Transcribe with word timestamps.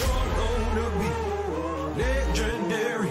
You're 0.00 0.28
gonna 0.38 0.88
be 0.98 2.02
legendary. 2.02 3.10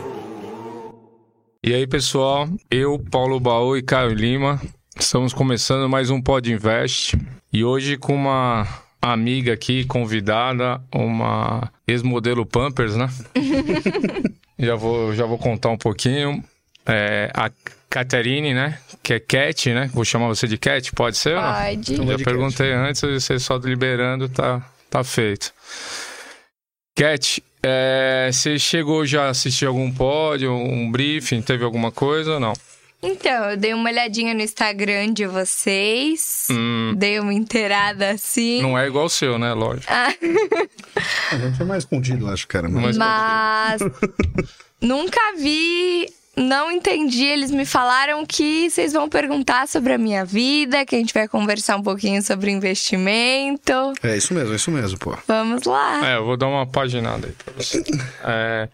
E 1.64 1.76
aí, 1.76 1.86
pessoal, 1.86 2.50
eu, 2.72 2.98
Paulo 3.12 3.40
Baú 3.40 3.78
e 3.78 3.84
Caio 3.84 4.16
Lima, 4.16 4.60
estamos 5.00 5.32
começando 5.32 5.88
mais 5.88 6.10
um 6.10 6.20
Pod 6.20 6.52
Invest 6.52 7.16
e 7.54 7.64
hoje 7.64 7.96
com 7.96 8.16
uma 8.16 8.68
amiga 9.00 9.54
aqui, 9.54 9.86
convidada, 9.86 10.82
uma 10.92 11.72
ex-modelo 11.88 12.48
Pampers, 12.48 12.96
né? 12.96 13.10
já, 14.58 14.76
vou, 14.76 15.14
já 15.14 15.28
vou 15.28 15.38
contar 15.38 15.70
um 15.70 15.78
pouquinho. 15.78 16.44
É, 16.84 17.30
a 17.32 17.52
Caterine, 17.96 18.54
né? 18.54 18.78
Que 19.02 19.14
é 19.14 19.20
Cat, 19.22 19.74
né? 19.74 19.90
Vou 19.94 20.04
chamar 20.04 20.28
você 20.28 20.48
de 20.50 20.58
Cat, 20.58 20.92
pode 20.92 21.18
ser? 21.18 21.38
Pode. 21.40 21.96
Já 21.96 22.18
perguntei 22.26 22.74
antes, 22.74 23.00
você 23.02 23.40
só 23.40 23.56
liberando, 23.56 24.28
tá, 24.28 24.62
tá 24.90 25.02
feito. 25.02 25.54
Cat, 26.98 27.42
é, 27.64 28.30
você 28.34 28.60
chegou 28.60 29.06
já 29.06 29.28
a 29.28 29.30
assistir 29.30 29.66
algum 29.66 29.90
pod, 29.92 30.46
um 30.46 30.92
briefing, 30.92 31.42
teve 31.42 31.64
alguma 31.64 31.90
coisa 31.90 32.34
ou 32.34 32.40
não? 32.40 32.52
Então, 33.02 33.52
eu 33.52 33.56
dei 33.58 33.74
uma 33.74 33.90
olhadinha 33.90 34.34
no 34.34 34.42
Instagram 34.42 35.14
de 35.14 35.26
vocês. 35.28 36.48
Dei 36.98 37.18
uma 37.20 37.34
inteirada 37.34 38.10
assim. 38.12 38.62
Não 38.62 38.78
é 38.78 38.88
igual 38.88 39.06
o 39.06 39.10
seu, 39.10 39.38
né? 39.38 39.54
Lógico. 39.54 39.86
Ah, 39.94 40.12
A 41.32 41.38
gente 41.38 41.62
é 41.62 41.66
mais 41.66 41.84
escondido, 41.84 42.28
acho, 42.30 42.46
cara. 42.48 42.68
Mas- 42.68 42.98
mas 42.98 43.82
nunca 44.82 45.20
vi, 45.38 46.08
não 46.36 46.72
entendi. 46.72 47.26
Eles 47.26 47.52
me 47.52 47.66
falaram 47.66 48.26
que 48.26 48.70
vocês 48.70 48.94
vão 48.94 49.10
perguntar 49.10 49.68
sobre 49.68 49.94
a 49.94 49.98
minha 49.98 50.26
vida, 50.26 50.86
que 50.86 50.96
a 50.96 51.00
gente 51.00 51.14
vai 51.14 51.28
conversar 51.28 51.78
um 51.78 51.84
pouquinho 51.84 52.22
sobre 52.22 52.52
investimento. 52.52 53.94
É 54.04 54.18
isso 54.18 54.34
mesmo, 54.34 54.54
é 54.54 54.56
isso 54.56 54.72
mesmo, 54.72 54.98
pô. 54.98 55.18
Vamos 55.28 55.64
lá. 55.64 56.12
É, 56.12 56.18
eu 56.18 56.26
vou 56.26 56.38
dar 56.38 56.48
uma 56.48 56.66
paginada 56.66 57.28
aí 57.28 57.34
pra 57.34 57.54
você. 57.54 57.84
É, 58.28 58.70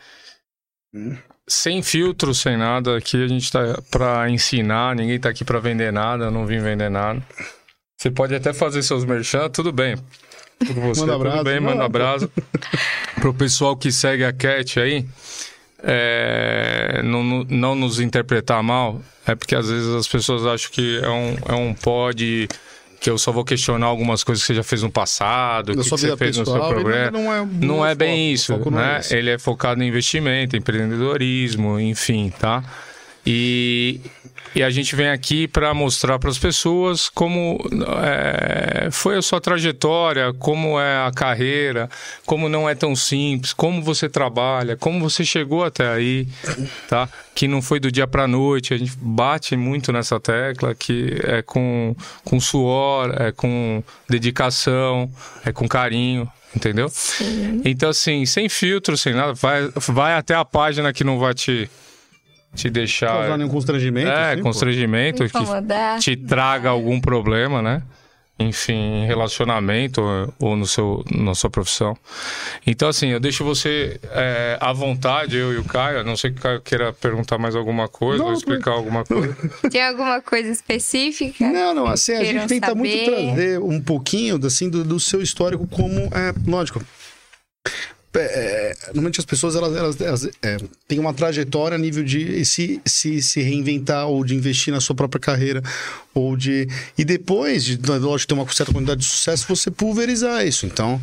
sem 1.47 1.81
filtro, 1.81 2.33
sem 2.33 2.57
nada, 2.57 2.97
aqui 2.97 3.21
a 3.21 3.27
gente 3.27 3.51
tá 3.51 3.81
pra 3.89 4.29
ensinar, 4.29 4.95
ninguém 4.95 5.19
tá 5.19 5.29
aqui 5.29 5.43
pra 5.43 5.59
vender 5.59 5.91
nada, 5.91 6.25
eu 6.25 6.31
não 6.31 6.45
vim 6.45 6.59
vender 6.59 6.89
nada. 6.89 7.21
Você 7.97 8.09
pode 8.09 8.33
até 8.33 8.53
fazer 8.53 8.81
seus 8.83 9.05
merchan, 9.05 9.49
tudo 9.49 9.71
bem. 9.71 9.97
Por 10.59 10.73
você, 10.73 11.01
Manda 11.01 11.13
tudo 11.13 11.27
abraço, 11.27 11.43
bem, 11.43 11.59
manda 11.59 11.75
manda 11.75 11.85
abraço. 11.85 12.31
Pro 13.19 13.33
pessoal 13.33 13.75
que 13.75 13.91
segue 13.91 14.23
a 14.23 14.33
Cat 14.33 14.79
aí, 14.79 15.05
é, 15.83 17.01
não, 17.03 17.23
não- 17.49 17.75
nos 17.75 17.99
interpretar 17.99 18.61
mal, 18.63 19.01
é 19.25 19.35
porque 19.35 19.55
às 19.55 19.69
vezes 19.69 19.87
as 19.95 20.07
pessoas 20.07 20.45
acham 20.45 20.71
que 20.71 20.99
é 21.03 21.09
um, 21.09 21.35
é 21.47 21.53
um 21.55 21.73
pod 21.73 22.47
que 22.99 23.09
eu 23.09 23.17
só 23.17 23.31
vou 23.31 23.43
questionar 23.43 23.87
algumas 23.87 24.23
coisas 24.23 24.43
que 24.43 24.47
você 24.47 24.55
já 24.55 24.63
fez 24.63 24.83
no 24.83 24.91
passado, 24.91 25.73
que, 25.73 25.81
que 25.81 25.89
você 25.89 26.15
fez 26.15 26.37
no 26.37 26.45
seu 26.45 26.53
pessoal, 26.53 26.69
programa. 26.71 27.11
não 27.11 27.33
é- 27.33 27.39
Não 27.39 27.47
não 27.77 27.85
é 27.85 27.91
é 27.93 27.95
bem 27.95 28.37
foco, 28.37 28.59
isso, 28.61 28.69
não 28.71 28.79
é 28.79 28.85
né? 28.93 28.99
esse. 28.99 29.15
Ele 29.15 29.29
é 29.31 29.39
focado 29.39 29.81
em 29.83 29.87
investimento, 29.87 30.55
empreendedorismo, 30.55 31.79
enfim, 31.79 32.31
tá? 32.39 32.63
E, 33.25 34.01
e 34.55 34.63
a 34.63 34.69
gente 34.69 34.95
vem 34.95 35.09
aqui 35.09 35.47
para 35.47 35.73
mostrar 35.73 36.17
para 36.17 36.29
as 36.29 36.39
pessoas 36.39 37.07
como 37.07 37.59
é, 38.03 38.89
foi 38.91 39.17
a 39.17 39.21
sua 39.21 39.39
trajetória, 39.39 40.33
como 40.33 40.79
é 40.79 41.05
a 41.05 41.11
carreira, 41.11 41.89
como 42.25 42.49
não 42.49 42.67
é 42.67 42.73
tão 42.73 42.95
simples, 42.95 43.53
como 43.53 43.81
você 43.81 44.09
trabalha, 44.09 44.75
como 44.75 44.99
você 44.99 45.23
chegou 45.23 45.63
até 45.63 45.87
aí, 45.87 46.27
tá? 46.89 47.07
Que 47.35 47.47
não 47.47 47.61
foi 47.61 47.79
do 47.79 47.91
dia 47.91 48.07
para 48.07 48.27
noite. 48.27 48.73
A 48.73 48.77
gente 48.77 48.93
bate 48.97 49.55
muito 49.55 49.91
nessa 49.91 50.19
tecla 50.19 50.73
que 50.73 51.15
é 51.23 51.41
com, 51.41 51.95
com 52.23 52.39
suor, 52.39 53.13
é 53.19 53.31
com 53.31 53.83
dedicação, 54.09 55.11
é 55.45 55.51
com 55.51 55.67
carinho. 55.67 56.29
Entendeu? 56.53 56.91
Então, 57.63 57.89
assim, 57.91 58.25
sem 58.25 58.49
filtro, 58.49 58.97
sem 58.97 59.13
nada, 59.13 59.33
vai, 59.33 59.69
vai 59.87 60.15
até 60.15 60.35
a 60.35 60.43
página 60.43 60.91
que 60.91 61.01
não 61.01 61.17
vai 61.17 61.33
te, 61.33 61.69
te 62.55 62.69
deixar. 62.69 63.07
Causar 63.07 63.37
nenhum 63.37 63.49
constrangimento. 63.49 64.09
É, 64.09 64.33
assim, 64.33 64.41
constrangimento 64.41 65.17
que 65.29 65.37
Incomodar. 65.37 65.99
te 65.99 66.15
traga 66.15 66.69
algum 66.69 66.99
problema, 66.99 67.61
né? 67.61 67.81
Enfim, 68.39 69.03
em 69.03 69.05
relacionamento 69.05 70.01
ou- 70.39 70.55
no 70.55 70.65
seu, 70.65 71.03
na 71.11 71.35
sua 71.35 71.47
profissão. 71.49 71.95
Então, 72.65 72.89
assim, 72.89 73.09
eu 73.09 73.19
deixo 73.19 73.43
você 73.43 73.99
é, 74.11 74.57
à 74.59 74.73
vontade, 74.73 75.37
eu 75.37 75.53
e 75.53 75.57
o 75.57 75.63
Caio. 75.63 75.99
A 75.99 76.03
não 76.03 76.17
sei 76.17 76.31
que 76.31 76.39
o 76.39 76.41
Caio 76.41 76.59
queira 76.61 76.91
perguntar 76.91 77.37
mais 77.37 77.55
alguma 77.55 77.87
coisa 77.87 78.23
Não, 78.23 78.31
ou 78.31 78.33
explicar 78.33 78.71
alguma 78.71 79.05
coisa. 79.05 79.37
Tem 79.69 79.85
alguma 79.85 80.19
coisa 80.21 80.49
específica? 80.49 81.47
Não, 81.51 81.75
não, 81.75 81.85
assim, 81.85 82.13
a 82.13 82.23
gente 82.23 82.47
tenta 82.47 82.73
muito 82.73 82.91
saber? 83.05 83.25
trazer 83.27 83.59
um 83.59 83.79
pouquinho 83.79 84.43
assim, 84.43 84.69
do, 84.71 84.83
do 84.83 84.99
seu 84.99 85.21
histórico 85.21 85.67
como, 85.67 85.99
é, 85.99 86.33
lógico, 86.47 86.81
é, 88.19 88.75
normalmente 88.87 89.19
as 89.19 89.25
pessoas 89.25 89.55
elas, 89.55 89.75
elas, 89.75 90.01
elas, 90.01 90.29
é, 90.41 90.57
têm 90.87 90.99
uma 90.99 91.13
trajetória 91.13 91.75
a 91.75 91.77
nível 91.77 92.03
de 92.03 92.43
se, 92.43 92.81
se, 92.85 93.21
se 93.21 93.41
reinventar 93.41 94.07
ou 94.07 94.23
de 94.23 94.35
investir 94.35 94.73
na 94.73 94.81
sua 94.81 94.95
própria 94.95 95.19
carreira 95.19 95.61
ou 96.13 96.35
de 96.35 96.67
e 96.97 97.05
depois 97.05 97.63
de 97.63 97.77
lógico 97.77 98.27
ter 98.27 98.33
uma 98.33 98.51
certa 98.51 98.73
quantidade 98.73 99.01
de 99.01 99.07
sucesso 99.07 99.47
você 99.47 99.71
pulverizar 99.71 100.45
isso. 100.45 100.65
Então 100.65 101.01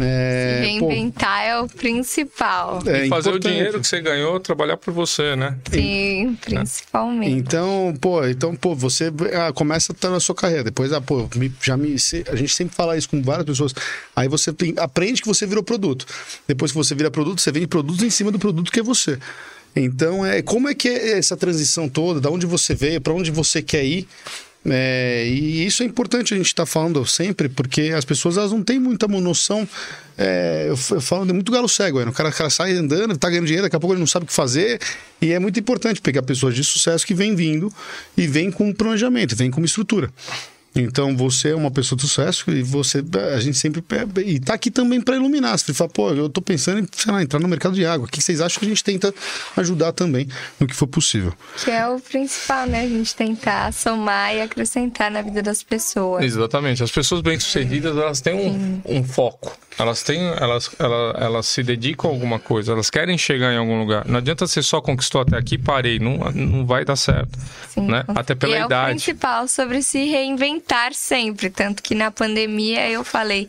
é, 0.00 0.76
pô, 0.78 0.88
Reinventar 0.88 1.42
é 1.44 1.60
o 1.60 1.66
principal. 1.68 2.80
é 2.86 3.06
e 3.06 3.08
fazer 3.08 3.28
o 3.30 3.32
importante. 3.36 3.52
dinheiro 3.52 3.80
que 3.80 3.86
você 3.86 4.00
ganhou 4.00 4.38
trabalhar 4.40 4.76
por 4.76 4.92
você, 4.92 5.36
né? 5.36 5.56
Sim, 5.70 6.36
principalmente. 6.40 7.30
Então, 7.32 7.94
pô, 8.00 8.24
então, 8.26 8.54
pô, 8.56 8.74
você 8.74 9.12
ah, 9.34 9.52
começa 9.52 9.92
a 9.92 9.94
estar 9.94 10.10
na 10.10 10.20
sua 10.20 10.34
carreira. 10.34 10.64
Depois, 10.64 10.92
ah, 10.92 11.00
pô, 11.00 11.28
me- 11.36 11.52
já 11.62 11.76
me. 11.76 11.98
se- 11.98 12.24
A 12.28 12.36
gente 12.36 12.52
sempre 12.54 12.74
fala 12.74 12.96
isso 12.96 13.08
com 13.08 13.22
várias 13.22 13.46
pessoas. 13.46 13.74
Aí 14.16 14.28
você 14.28 14.52
tem- 14.52 14.74
aprende 14.78 15.20
que 15.22 15.28
você 15.28 15.46
virou 15.46 15.62
produto. 15.62 16.06
Depois 16.46 16.72
que 16.72 16.76
você 16.78 16.94
vira 16.94 17.10
produto, 17.10 17.40
você 17.40 17.52
vende 17.52 17.66
produtos 17.66 18.02
em 18.02 18.10
cima 18.10 18.30
do 18.30 18.38
produto 18.38 18.70
que 18.72 18.80
é 18.80 18.82
você. 18.82 19.18
Então, 19.76 20.24
é 20.24 20.40
como 20.40 20.68
é 20.68 20.74
que 20.74 20.88
é 20.88 21.18
essa 21.18 21.36
transição 21.36 21.88
toda? 21.88 22.20
Da 22.20 22.30
onde 22.30 22.46
você 22.46 22.74
veio, 22.74 23.00
para 23.00 23.12
onde 23.12 23.30
você 23.30 23.60
quer 23.60 23.84
ir? 23.84 24.06
É, 24.66 25.26
e 25.26 25.66
isso 25.66 25.82
é 25.82 25.86
importante 25.86 26.32
a 26.32 26.36
gente 26.36 26.46
estar 26.46 26.64
falando 26.64 27.04
sempre, 27.04 27.48
porque 27.48 27.92
as 27.94 28.04
pessoas 28.04 28.38
elas 28.38 28.50
não 28.50 28.62
têm 28.62 28.78
muita 28.78 29.06
noção. 29.06 29.68
É, 30.16 30.66
eu, 30.68 30.78
eu 30.94 31.00
falo 31.00 31.26
de 31.26 31.32
muito 31.32 31.52
galo 31.52 31.68
cego, 31.68 32.00
né? 32.00 32.06
o, 32.06 32.12
cara, 32.12 32.30
o 32.30 32.32
cara 32.32 32.48
sai 32.48 32.72
andando, 32.72 33.16
tá 33.16 33.28
ganhando 33.28 33.46
dinheiro, 33.46 33.64
daqui 33.64 33.76
a 33.76 33.80
pouco 33.80 33.94
ele 33.94 34.00
não 34.00 34.06
sabe 34.06 34.24
o 34.24 34.26
que 34.26 34.32
fazer. 34.32 34.80
E 35.20 35.32
é 35.32 35.38
muito 35.38 35.58
importante 35.60 36.00
pegar 36.00 36.22
pessoas 36.22 36.54
de 36.54 36.64
sucesso 36.64 37.06
que 37.06 37.14
vêm 37.14 37.34
vindo 37.34 37.72
e 38.16 38.26
vêm 38.26 38.50
com 38.50 38.72
planejamento, 38.72 39.36
vêm 39.36 39.50
com 39.50 39.60
uma 39.60 39.66
estrutura. 39.66 40.10
Então 40.74 41.16
você 41.16 41.50
é 41.50 41.54
uma 41.54 41.70
pessoa 41.70 41.96
de 41.96 42.02
sucesso 42.02 42.50
e 42.50 42.62
você 42.62 43.02
a 43.34 43.40
gente 43.40 43.56
sempre 43.56 43.82
e 44.24 44.40
tá 44.40 44.54
aqui 44.54 44.70
também 44.70 45.00
para 45.00 45.16
iluminar. 45.16 45.56
Você 45.56 45.72
fala, 45.72 45.90
pô, 45.90 46.10
eu 46.10 46.28
tô 46.28 46.42
pensando 46.42 46.80
em 46.80 46.88
sei 46.92 47.12
lá, 47.12 47.22
entrar 47.22 47.38
no 47.38 47.46
mercado 47.46 47.74
de 47.74 47.86
água. 47.86 48.06
O 48.06 48.10
que 48.10 48.20
vocês 48.20 48.40
acham 48.40 48.58
que 48.58 48.66
a 48.66 48.68
gente 48.68 48.82
tenta 48.82 49.14
ajudar 49.56 49.92
também 49.92 50.28
no 50.58 50.66
que 50.66 50.74
for 50.74 50.86
possível? 50.86 51.32
Que 51.62 51.70
é 51.70 51.86
o 51.86 52.00
principal, 52.00 52.66
né? 52.66 52.82
A 52.82 52.88
gente 52.88 53.14
tentar 53.14 53.72
somar 53.72 54.34
e 54.34 54.40
acrescentar 54.40 55.10
na 55.10 55.22
vida 55.22 55.42
das 55.42 55.62
pessoas. 55.62 56.24
Exatamente. 56.24 56.82
As 56.82 56.90
pessoas 56.90 57.20
bem-sucedidas, 57.20 57.96
elas 57.96 58.20
têm 58.20 58.34
um, 58.34 58.80
um 58.84 59.04
foco. 59.04 59.56
Elas 59.78 60.02
têm, 60.02 60.20
elas, 60.40 60.70
elas, 60.78 61.16
elas 61.20 61.46
se 61.46 61.62
dedicam 61.62 62.08
a 62.08 62.12
alguma 62.14 62.38
coisa, 62.38 62.72
elas 62.72 62.90
querem 62.90 63.18
chegar 63.18 63.52
em 63.52 63.56
algum 63.56 63.78
lugar. 63.80 64.06
Não 64.06 64.18
adianta 64.18 64.46
você 64.46 64.62
só 64.62 64.80
conquistou 64.80 65.20
até 65.20 65.36
aqui, 65.36 65.58
parei, 65.58 65.98
não, 65.98 66.18
não 66.32 66.64
vai 66.64 66.84
dar 66.84 66.96
certo, 66.96 67.38
Sim. 67.70 67.88
né? 67.88 68.04
Até 68.08 68.34
pela 68.34 68.54
e 68.54 68.58
é 68.58 68.62
o 68.62 68.66
idade. 68.66 68.90
principal 68.90 69.48
sobre 69.48 69.82
se 69.82 70.04
reinventar 70.04 70.94
sempre. 70.94 71.50
Tanto 71.50 71.82
que 71.82 71.94
na 71.94 72.10
pandemia 72.10 72.88
eu 72.88 73.02
falei: 73.02 73.48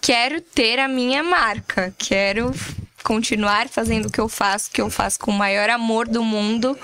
quero 0.00 0.40
ter 0.40 0.78
a 0.78 0.88
minha 0.88 1.22
marca, 1.22 1.94
quero 1.98 2.54
continuar 3.02 3.68
fazendo 3.68 4.06
o 4.06 4.10
que 4.10 4.20
eu 4.20 4.28
faço, 4.28 4.70
que 4.70 4.80
eu 4.80 4.88
faço 4.88 5.18
com 5.20 5.30
o 5.30 5.34
maior 5.34 5.68
amor 5.68 6.08
do 6.08 6.22
mundo. 6.22 6.78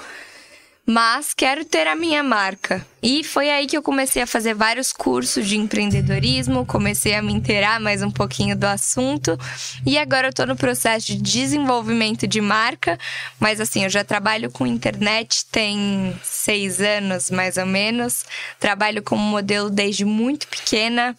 Mas 0.86 1.32
quero 1.32 1.64
ter 1.64 1.86
a 1.86 1.96
minha 1.96 2.22
marca. 2.22 2.84
E 3.02 3.24
foi 3.24 3.48
aí 3.48 3.66
que 3.66 3.76
eu 3.76 3.82
comecei 3.82 4.20
a 4.20 4.26
fazer 4.26 4.54
vários 4.54 4.92
cursos 4.92 5.46
de 5.46 5.56
empreendedorismo, 5.56 6.66
comecei 6.66 7.14
a 7.14 7.22
me 7.22 7.32
inteirar 7.32 7.80
mais 7.80 8.02
um 8.02 8.10
pouquinho 8.10 8.54
do 8.54 8.64
assunto. 8.64 9.38
E 9.86 9.96
agora 9.96 10.28
eu 10.28 10.32
tô 10.32 10.44
no 10.44 10.54
processo 10.54 11.06
de 11.06 11.16
desenvolvimento 11.16 12.26
de 12.26 12.38
marca. 12.38 12.98
Mas 13.40 13.62
assim, 13.62 13.84
eu 13.84 13.90
já 13.90 14.04
trabalho 14.04 14.50
com 14.50 14.66
internet 14.66 15.46
tem 15.46 16.14
seis 16.22 16.82
anos, 16.82 17.30
mais 17.30 17.56
ou 17.56 17.66
menos. 17.66 18.26
Trabalho 18.60 19.02
como 19.02 19.22
modelo 19.22 19.70
desde 19.70 20.04
muito 20.04 20.46
pequena, 20.48 21.16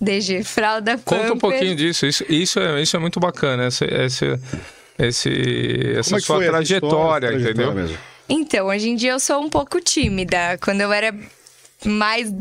desde 0.00 0.44
fralda 0.44 0.96
Conta 1.04 1.32
um 1.32 1.38
pouquinho 1.38 1.74
disso. 1.74 2.06
Isso, 2.06 2.24
isso, 2.28 2.60
é, 2.60 2.80
isso 2.80 2.96
é 2.96 3.00
muito 3.00 3.18
bacana. 3.18 3.66
Esse, 3.66 3.84
esse, 3.84 4.26
esse, 4.96 5.30
essa 5.96 6.16
é 6.16 6.20
sua 6.20 6.36
foi 6.36 6.44
essa 6.44 6.52
trajetória, 6.52 7.26
essa 7.26 7.36
entendeu? 7.36 7.72
trajetória 7.72 7.82
mesmo? 7.82 8.17
Então, 8.28 8.66
hoje 8.66 8.90
em 8.90 8.96
dia 8.96 9.12
eu 9.12 9.20
sou 9.20 9.40
um 9.42 9.48
pouco 9.48 9.80
tímida. 9.80 10.58
Quando 10.60 10.80
eu 10.82 10.92
era 10.92 11.14
mais 11.84 12.32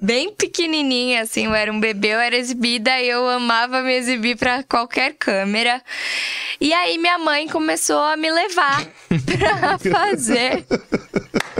bem 0.00 0.32
pequenininha, 0.32 1.22
assim, 1.22 1.46
eu 1.46 1.54
era 1.54 1.72
um 1.72 1.80
bebê, 1.80 2.08
eu 2.08 2.20
era 2.20 2.36
exibida 2.36 3.00
e 3.00 3.08
eu 3.08 3.28
amava 3.28 3.82
me 3.82 3.94
exibir 3.94 4.36
pra 4.36 4.62
qualquer 4.64 5.14
câmera. 5.14 5.80
E 6.60 6.72
aí 6.72 6.98
minha 6.98 7.18
mãe 7.18 7.48
começou 7.48 7.98
a 7.98 8.16
me 8.16 8.30
levar 8.30 8.84
pra 9.38 9.78
fazer 9.78 10.66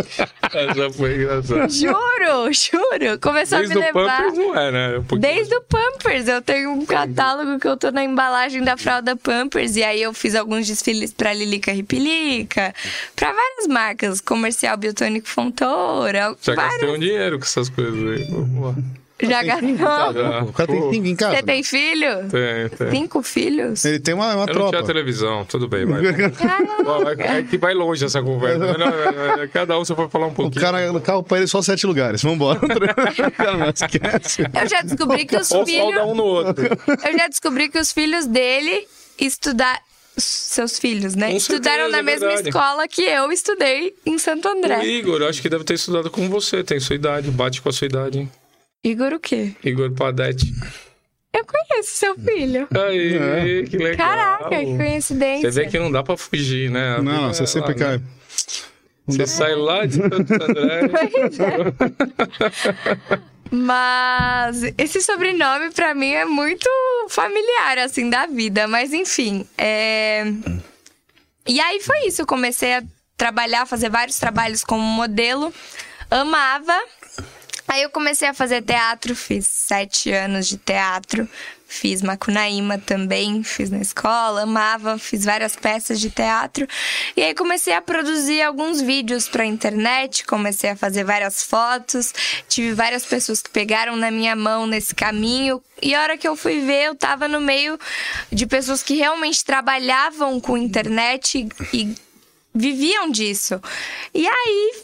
Essa 0.53 0.91
foi 0.93 1.17
engraçada. 1.17 1.69
Juro, 1.69 2.53
juro. 2.53 3.19
Começou 3.21 3.59
Desde 3.59 3.75
a 3.75 3.81
me 3.81 3.83
o 3.83 3.87
levar. 3.99 4.17
Pampers 4.23 4.39
não 4.39 4.57
é, 4.59 4.73
né? 4.73 4.99
Um. 5.13 5.19
Desde 5.19 5.55
o 5.55 5.61
Pampers, 5.63 6.29
eu 6.29 6.41
tenho 6.43 6.71
um 6.71 6.87
catálogo 6.87 7.59
que 7.59 7.67
eu 7.69 7.77
tô 7.77 7.91
na 7.91 8.05
embalagem 8.05 8.63
da 8.63 8.77
fralda 8.77 9.17
Pampers. 9.17 9.77
E 9.77 9.83
aí 9.85 10.01
eu 10.03 10.13
fiz 10.15 10.35
alguns 10.35 10.67
desfiles 10.67 11.13
pra 11.13 11.33
Lilica 11.33 11.73
Ripilica, 11.73 12.75
pra 13.15 13.33
várias 13.33 13.67
marcas, 13.69 14.21
comercial 14.21 14.77
Biotônico 14.77 15.29
Fontoura, 15.29 16.37
Já 16.41 16.55
várias. 16.55 16.73
gastei 16.81 16.89
um 16.97 16.99
dinheiro 16.99 17.39
com 17.39 17.45
essas 17.45 17.69
coisas 17.69 17.95
aí. 18.21 18.25
Vamos 18.31 18.65
lá. 18.77 18.83
Já 19.23 19.43
gastou? 19.43 19.77
casa? 19.77 20.43
O 20.45 20.53
cara 20.53 20.69
tem 20.73 20.91
cinco 20.93 21.07
em 21.07 21.17
casa. 21.17 21.37
Você 21.37 21.43
tem 21.43 21.63
filho? 21.63 22.29
Tem, 22.31 22.69
tem. 22.77 22.91
Cinco 22.91 23.23
filhos? 23.23 23.85
Ele 23.85 23.99
tem 23.99 24.15
uma, 24.15 24.27
uma 24.35 24.43
Eu 24.43 24.47
não 24.47 24.53
tropa. 24.53 24.71
tinha 24.71 24.85
televisão, 24.85 25.45
tudo 25.47 25.67
bem. 25.69 25.85
Ó, 26.85 27.11
É 27.23 27.43
que 27.43 27.57
vai 27.57 27.73
longe 27.75 28.05
essa 28.05 28.23
conversa. 28.23 28.59
Mas 28.59 28.79
não, 28.79 28.87
é- 28.89 29.45
é- 29.45 29.47
Cada 29.49 29.79
um 29.79 29.85
você 29.85 29.95
pode 29.95 30.11
falar 30.11 30.27
um 30.27 30.31
O 30.31 30.35
pouquinho. 30.35 30.63
cara, 30.65 30.93
no 30.93 31.01
carro 31.01 31.23
pra 31.23 31.39
ele 31.39 31.47
só 31.47 31.63
sete 31.63 31.87
lugares. 31.87 32.23
Vambora. 32.23 32.61
Não 32.61 33.71
esquece. 33.75 34.43
Eu 34.43 34.69
já 34.69 34.83
descobri 34.83 35.25
que 35.25 35.37
os 35.37 35.51
Ou 35.51 35.65
filhos. 35.65 36.03
um 36.05 36.15
no 36.15 36.25
outro. 36.25 36.67
Eu 36.67 37.19
já 37.19 37.27
descobri 37.29 37.69
que 37.69 37.79
os 37.79 37.93
filhos 37.93 38.27
dele 38.27 38.87
estudaram. 39.19 39.81
Seus 40.19 40.79
filhos, 40.79 41.15
né? 41.15 41.31
Com 41.31 41.37
Estudaram 41.37 41.77
certeza, 41.91 41.93
na 41.93 41.99
é 41.99 42.03
mesma 42.03 42.27
verdade. 42.29 42.49
escola 42.49 42.89
que 42.89 43.03
eu 43.03 43.31
estudei 43.31 43.95
em 44.07 44.17
Santo 44.17 44.49
O 44.49 44.53
André. 44.53 44.83
Igor, 44.87 45.21
eu 45.21 45.29
acho 45.29 45.43
que 45.43 45.49
deve 45.51 45.63
ter 45.63 45.75
estudado 45.75 46.11
com 46.11 46.27
você, 46.31 46.65
tem 46.65 46.81
sua 46.81 46.97
idade, 46.97 47.31
bate 47.31 47.61
com 47.61 47.69
a 47.69 47.73
sua 47.73 47.85
idade, 47.87 48.21
hein? 48.21 48.31
Igor 48.89 49.13
o 49.15 49.19
quê? 49.21 49.53
Igor 49.65 49.91
Padete. 49.93 50.47
Eu 51.33 51.45
conheço 51.45 51.91
seu 51.97 52.15
filho. 52.15 52.69
Aí, 52.71 53.67
que 53.69 53.77
legal. 53.77 54.07
Caraca, 54.09 54.49
que 54.65 54.77
coincidência. 54.77 55.51
Você 55.53 55.61
vê 55.65 55.69
que 55.69 55.79
não 55.79 55.91
dá 55.91 56.03
pra 56.03 56.17
fugir, 56.17 56.71
né? 56.71 56.97
A 56.97 57.03
Não, 57.03 57.13
vida 57.13 57.35
você 57.35 57.43
é 57.43 57.47
sempre 57.47 57.73
lá, 57.73 57.79
cai. 57.79 57.99
né? 57.99 58.05
Você 59.09 59.27
sai 59.27 59.55
lá 59.55 59.85
de 59.87 59.95
Santo 59.97 60.35
André. 60.43 60.81
Mas 63.51 64.63
esse 64.79 65.01
sobrenome 65.03 65.71
pra 65.73 65.95
mim 65.95 66.13
é 66.13 66.25
muito 66.25 66.69
familiar, 67.09 67.79
assim, 67.79 68.09
da 68.11 68.27
vida. 68.27 68.67
Mas 68.67 68.93
enfim, 68.93 69.47
é... 69.59 70.25
E 71.47 71.61
aí 71.61 71.81
foi 71.81 72.07
isso, 72.07 72.23
eu 72.23 72.27
comecei 72.27 72.75
a 72.75 72.83
trabalhar, 73.17 73.67
fazer 73.67 73.89
vários 73.89 74.19
trabalhos 74.19 74.65
como 74.65 74.83
modelo. 74.83 75.53
Amava. 76.11 76.77
Aí 77.77 77.83
eu 77.83 77.91
comecei 77.91 78.27
a 78.27 78.33
fazer 78.33 78.63
teatro, 78.63 79.15
fiz 79.15 79.47
sete 79.47 80.11
anos 80.11 80.49
de 80.49 80.57
teatro. 80.57 81.29
Fiz 81.69 82.01
Macunaíma 82.01 82.79
também, 82.79 83.43
fiz 83.43 83.69
na 83.69 83.77
escola, 83.77 84.45
amava, 84.45 84.97
fiz 84.97 85.27
várias 85.27 85.55
peças 85.55 86.01
de 86.01 86.09
teatro. 86.09 86.67
E 87.15 87.23
aí 87.23 87.35
comecei 87.35 87.75
a 87.75 87.83
produzir 87.83 88.41
alguns 88.41 88.81
vídeos 88.81 89.29
pra 89.29 89.45
internet, 89.45 90.25
comecei 90.25 90.71
a 90.71 90.77
fazer 90.77 91.05
várias 91.05 91.43
fotos. 91.43 92.15
Tive 92.49 92.73
várias 92.73 93.05
pessoas 93.05 93.43
que 93.43 93.51
pegaram 93.51 93.95
na 93.95 94.11
minha 94.11 94.35
mão 94.35 94.67
nesse 94.67 94.95
caminho. 94.95 95.63
E 95.83 95.95
a 95.95 96.01
hora 96.01 96.17
que 96.17 96.27
eu 96.27 96.35
fui 96.35 96.61
ver, 96.61 96.87
eu 96.87 96.95
tava 96.95 97.29
no 97.29 97.43
meio 97.43 97.79
de 98.33 98.47
pessoas 98.47 98.83
que 98.83 98.95
realmente 98.95 99.45
trabalhavam 99.45 100.41
com 100.41 100.57
internet 100.57 101.47
e, 101.75 101.77
e 101.77 101.95
viviam 102.55 103.11
disso. 103.11 103.61
E 104.15 104.27
aí, 104.27 104.75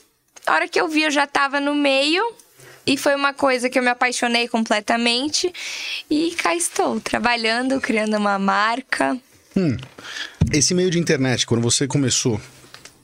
a 0.46 0.52
hora 0.52 0.68
que 0.68 0.78
eu 0.78 0.88
vi, 0.88 1.04
eu 1.04 1.10
já 1.10 1.26
tava 1.26 1.58
no 1.58 1.74
meio. 1.74 2.41
E 2.86 2.96
foi 2.96 3.14
uma 3.14 3.32
coisa 3.32 3.68
que 3.70 3.78
eu 3.78 3.82
me 3.82 3.88
apaixonei 3.88 4.48
completamente. 4.48 5.52
E 6.10 6.32
cá 6.32 6.54
estou, 6.54 7.00
trabalhando, 7.00 7.80
criando 7.80 8.16
uma 8.16 8.38
marca. 8.38 9.16
Esse 10.52 10.74
meio 10.74 10.90
de 10.90 10.98
internet, 10.98 11.46
quando 11.46 11.60
você 11.60 11.86
começou, 11.86 12.40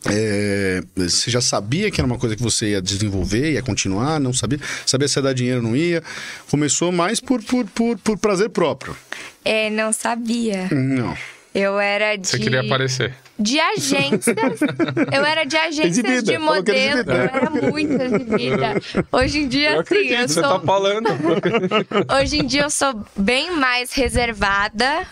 é, 0.06 0.82
você 0.96 1.30
já 1.30 1.40
sabia 1.40 1.90
que 1.90 2.00
era 2.00 2.06
uma 2.06 2.18
coisa 2.18 2.36
que 2.36 2.42
você 2.42 2.70
ia 2.70 2.82
desenvolver, 2.82 3.52
ia 3.52 3.62
continuar, 3.62 4.18
não 4.18 4.32
sabia? 4.32 4.58
Sabia 4.86 5.08
se 5.08 5.18
ia 5.18 5.22
dar 5.22 5.32
dinheiro 5.32 5.58
ou 5.58 5.68
não 5.68 5.76
ia? 5.76 6.02
Começou 6.50 6.90
mais 6.90 7.20
por, 7.20 7.42
por, 7.42 7.66
por, 7.66 7.98
por 7.98 8.18
prazer 8.18 8.50
próprio. 8.50 8.96
É, 9.44 9.70
não 9.70 9.92
sabia. 9.92 10.68
Não. 10.70 11.16
Eu 11.54 11.78
era 11.80 12.16
de. 12.16 12.28
Você 12.28 12.38
queria 12.38 12.60
aparecer. 12.60 13.14
De 13.38 13.58
agências. 13.60 14.36
eu 15.12 15.24
era 15.24 15.44
de 15.44 15.56
agências 15.56 15.98
Exibida, 15.98 16.22
de 16.22 16.38
modelo. 16.38 17.10
Eu 17.10 17.20
era 17.20 17.50
muito 17.50 18.02
exibida. 18.02 18.74
Hoje 19.12 19.38
em 19.40 19.48
dia, 19.48 19.70
Eu 19.70 19.80
assim, 19.80 19.80
acredito, 19.80 20.20
eu 20.20 20.28
você 20.28 20.40
sou. 20.40 20.42
tá 20.42 20.60
falando. 20.66 21.08
Hoje 22.20 22.38
em 22.38 22.46
dia 22.46 22.62
eu 22.62 22.70
sou 22.70 23.00
bem 23.16 23.52
mais 23.52 23.92
reservada, 23.92 25.06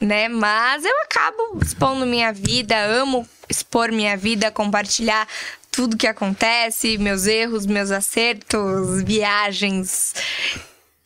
né? 0.00 0.28
Mas 0.28 0.84
eu 0.84 0.94
acabo 1.02 1.58
expondo 1.62 2.04
minha 2.04 2.32
vida, 2.32 2.76
amo 2.84 3.26
expor 3.48 3.92
minha 3.92 4.16
vida, 4.16 4.50
compartilhar 4.50 5.28
tudo 5.70 5.96
que 5.96 6.06
acontece, 6.06 6.98
meus 6.98 7.26
erros, 7.26 7.64
meus 7.64 7.90
acertos, 7.90 9.02
viagens. 9.04 10.14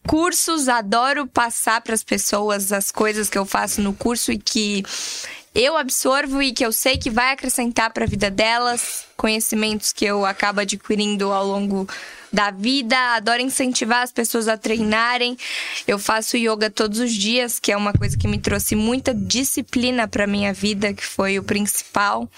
Cursos, 0.06 0.68
adoro 0.68 1.26
passar 1.26 1.80
para 1.80 1.94
as 1.94 2.04
pessoas 2.04 2.72
as 2.72 2.90
coisas 2.90 3.28
que 3.28 3.36
eu 3.36 3.44
faço 3.44 3.80
no 3.80 3.92
curso 3.92 4.32
e 4.32 4.38
que 4.38 4.84
eu 5.56 5.74
absorvo 5.74 6.42
e 6.42 6.52
que 6.52 6.64
eu 6.64 6.70
sei 6.70 6.98
que 6.98 7.08
vai 7.08 7.32
acrescentar 7.32 7.90
para 7.90 8.04
a 8.04 8.06
vida 8.06 8.30
delas, 8.30 9.06
conhecimentos 9.16 9.90
que 9.90 10.04
eu 10.04 10.26
acabo 10.26 10.60
adquirindo 10.60 11.32
ao 11.32 11.46
longo 11.46 11.88
da 12.30 12.50
vida. 12.50 12.96
Adoro 13.14 13.40
incentivar 13.40 14.02
as 14.02 14.12
pessoas 14.12 14.48
a 14.48 14.58
treinarem. 14.58 15.34
Eu 15.88 15.98
faço 15.98 16.36
yoga 16.36 16.68
todos 16.68 16.98
os 16.98 17.10
dias, 17.10 17.58
que 17.58 17.72
é 17.72 17.76
uma 17.76 17.94
coisa 17.94 18.18
que 18.18 18.28
me 18.28 18.38
trouxe 18.38 18.76
muita 18.76 19.14
disciplina 19.14 20.06
para 20.06 20.26
minha 20.26 20.52
vida, 20.52 20.92
que 20.92 21.04
foi 21.04 21.38
o 21.38 21.42
principal. 21.42 22.28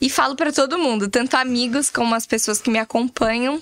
E 0.00 0.08
falo 0.08 0.36
para 0.36 0.52
todo 0.52 0.78
mundo, 0.78 1.08
tanto 1.08 1.36
amigos 1.36 1.90
como 1.90 2.14
as 2.14 2.24
pessoas 2.24 2.60
que 2.60 2.70
me 2.70 2.78
acompanham, 2.78 3.60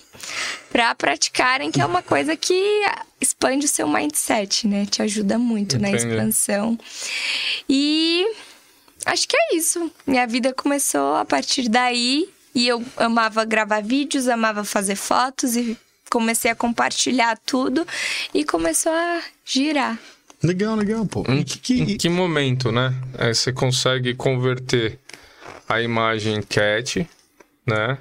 para 0.71 0.95
praticarem, 0.95 1.71
que 1.71 1.81
é 1.81 1.87
uma 1.87 2.03
coisa 2.03 2.37
que 2.37 2.85
expande 3.19 3.65
o 3.65 3.69
seu 3.69 3.89
mindset, 3.89 4.69
né? 4.69 4.85
Te 4.85 5.01
ajuda 5.01 5.39
muito 5.39 5.79
na 5.79 5.89
Entendi. 5.89 6.07
expansão. 6.07 6.79
E 7.67 8.27
acho 9.07 9.27
que 9.27 9.37
é 9.37 9.57
isso. 9.57 9.91
Minha 10.07 10.27
vida 10.27 10.53
começou 10.53 11.15
a 11.17 11.25
partir 11.25 11.69
daí. 11.69 12.29
E 12.55 12.67
eu 12.69 12.83
amava 12.97 13.45
gravar 13.45 13.83
vídeos, 13.83 14.29
amava 14.29 14.65
fazer 14.65 14.97
fotos 14.97 15.57
e 15.57 15.77
comecei 16.11 16.51
a 16.51 16.55
compartilhar 16.55 17.39
tudo 17.45 17.87
e 18.33 18.45
começou 18.45 18.93
a 18.93 19.21
girar. 19.45 19.99
Legal, 20.43 20.75
legal, 20.77 21.05
pô. 21.05 21.23
Em 21.29 21.43
que- 21.43 21.59
que- 21.59 21.83
em 21.83 21.97
que 21.99 22.09
momento, 22.09 22.73
né? 22.73 22.95
É, 23.19 23.33
você 23.35 23.53
consegue 23.53 24.15
converter 24.15 24.99
a 25.69 25.83
imagem 25.83 26.41
cat, 26.43 27.07
né? 27.67 27.99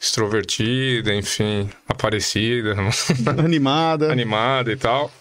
Extrovertida, 0.00 1.14
enfim, 1.14 1.70
aparecida, 1.88 2.74
animada. 3.38 4.10
animada 4.10 4.72
e 4.72 4.76
tal. 4.76 5.12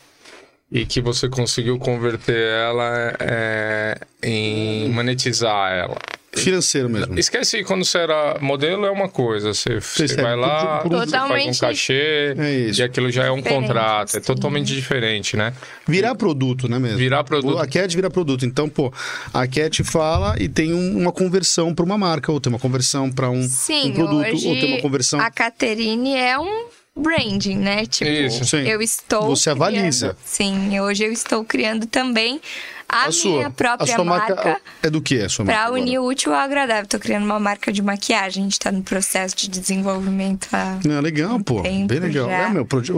E 0.71 0.85
que 0.85 1.01
você 1.01 1.27
conseguiu 1.27 1.77
converter 1.77 2.37
ela 2.37 3.13
é, 3.19 3.97
em 4.23 4.87
monetizar 4.89 5.71
ela. 5.73 5.97
Financeiro 6.33 6.89
mesmo. 6.89 7.19
Esquece 7.19 7.61
quando 7.65 7.83
você 7.83 7.97
era 7.97 8.37
modelo, 8.39 8.85
é 8.85 8.89
uma 8.89 9.09
coisa. 9.09 9.53
Você, 9.53 9.81
você 9.81 10.03
recebe 10.03 10.21
vai 10.23 10.35
lá, 10.37 10.77
por- 10.79 10.89
por- 10.91 10.99
você 11.05 11.17
faz 11.17 11.57
um 11.57 11.59
cachê, 11.59 12.33
É 12.37 12.51
isso. 12.69 12.79
e 12.79 12.83
aquilo 12.85 13.11
já 13.11 13.25
é 13.25 13.31
um 13.31 13.41
contrato. 13.41 14.15
É 14.15 14.19
assim. 14.19 14.25
totalmente 14.25 14.73
diferente, 14.73 15.35
né? 15.35 15.53
Virar 15.85 16.15
produto, 16.15 16.69
né 16.69 16.79
mesmo? 16.79 16.97
Virar 16.97 17.25
produto. 17.25 17.57
A 17.59 17.67
Cat 17.67 17.93
vira 17.93 18.09
produto. 18.09 18.45
Então, 18.45 18.69
pô, 18.69 18.93
a 19.33 19.45
Cat 19.45 19.83
fala 19.83 20.35
e 20.39 20.47
tem 20.47 20.73
um- 20.73 20.97
uma 20.99 21.11
conversão 21.11 21.75
para 21.75 21.83
uma 21.83 21.97
marca, 21.97 22.31
ou 22.31 22.39
tem 22.39 22.49
uma 22.49 22.59
conversão 22.59 23.11
para 23.11 23.29
um, 23.29 23.43
Sim, 23.43 23.89
um 23.89 23.93
produto, 23.95 24.27
hoje 24.33 24.47
ou 24.47 24.53
tem 24.55 24.71
uma 24.75 24.81
conversão. 24.81 25.19
a 25.19 25.29
Caterine 25.29 26.15
é 26.15 26.39
um 26.39 26.63
branding, 26.97 27.57
né? 27.57 27.85
Tipo, 27.85 28.09
Isso. 28.11 28.45
Sim. 28.45 28.67
eu 28.67 28.81
estou 28.81 29.35
Você 29.35 29.49
avaliza. 29.49 30.15
criando- 30.15 30.17
Sim, 30.25 30.79
hoje 30.79 31.05
eu 31.05 31.11
estou 31.11 31.43
criando 31.43 31.85
também 31.85 32.41
a, 32.87 33.05
A 33.05 33.11
sua, 33.11 33.31
minha 33.31 33.49
própria 33.49 33.91
a 33.93 33.95
sua 33.95 34.03
marca, 34.05 34.35
marca. 34.35 34.61
é 34.83 34.89
do 34.89 35.01
que 35.01 35.21
a 35.21 35.29
sua 35.29 35.45
marca? 35.45 35.57
Pra 35.59 35.67
agora? 35.67 35.81
unir 35.81 35.99
o 35.99 36.05
útil 36.05 36.33
ao 36.33 36.39
agradável. 36.41 36.85
Tô 36.87 36.99
criando 36.99 37.23
uma 37.23 37.39
marca 37.39 37.71
de 37.71 37.81
maquiagem. 37.81 38.43
A 38.43 38.45
gente 38.45 38.59
tá 38.59 38.71
no 38.71 38.83
processo 38.83 39.35
de 39.37 39.47
desenvolvimento. 39.49 40.47
há- 40.51 40.77
É 40.85 41.01
legal, 41.01 41.39
pô. 41.39 41.61
tempo 41.61 41.87
Bem 41.87 41.99
legal. 41.99 42.27
já. 42.27 42.33
É, 42.35 42.49
meu, 42.49 42.65
proje- 42.65 42.91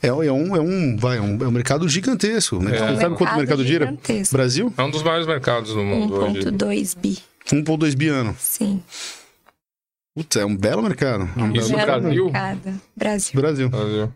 é, 0.00 0.06
é 0.06 0.12
um, 0.12 0.54
é 0.56 0.60
um, 0.60 0.96
vai, 0.96 1.18
é 1.18 1.20
um, 1.20 1.42
é 1.42 1.48
um 1.48 1.50
mercado 1.50 1.88
gigantesco. 1.88 2.62
Né? 2.62 2.76
É. 2.76 2.78
Sabe 2.78 2.94
quanto 2.94 3.10
o 3.10 3.24
Mercado 3.24 3.38
mercado 3.38 3.64
gira? 3.64 3.86
gigantesco. 3.86 4.36
Brasil? 4.36 4.72
É 4.76 4.82
um 4.82 4.90
dos 4.90 5.02
maiores 5.02 5.26
mercados 5.26 5.74
do 5.74 5.82
mundo 5.82 6.14
hoje. 6.14 6.38
1.2 6.44 6.94
bi. 6.96 7.18
1,2 7.52 7.94
bi 7.96 8.06
ano. 8.08 8.36
Sim. 8.38 8.80
Putz, 10.14 10.36
é 10.36 10.44
um 10.44 10.56
belo 10.56 10.82
mercado. 10.82 11.28
É 11.36 11.42
um 11.42 11.52
belo 11.52 11.68
Belo 11.68 11.86
Brasil? 11.86 12.24
mercado. 12.24 12.80
Brasil. 12.94 13.40
Brasil. 13.40 13.68
Brasil. 13.70 14.12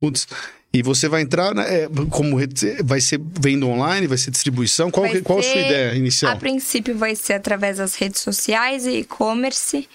Putz. 0.00 0.28
E 0.72 0.82
você 0.82 1.08
vai 1.08 1.22
entrar, 1.22 1.54
né, 1.54 1.84
é, 1.84 1.88
como 2.10 2.36
vai 2.82 3.00
ser 3.00 3.20
venda 3.40 3.64
online, 3.64 4.08
vai 4.08 4.18
ser 4.18 4.32
distribuição? 4.32 4.90
Qual, 4.90 5.06
Vai 5.06 5.20
qual 5.22 5.38
a 5.38 5.42
sua 5.42 5.52
ideia 5.52 5.94
inicial? 5.94 6.32
A 6.32 6.36
princípio 6.36 6.98
vai 6.98 7.14
ser 7.14 7.34
através 7.34 7.78
das 7.78 7.94
redes 7.94 8.20
sociais 8.20 8.84
e 8.84 8.98
e-commerce. 8.98 9.88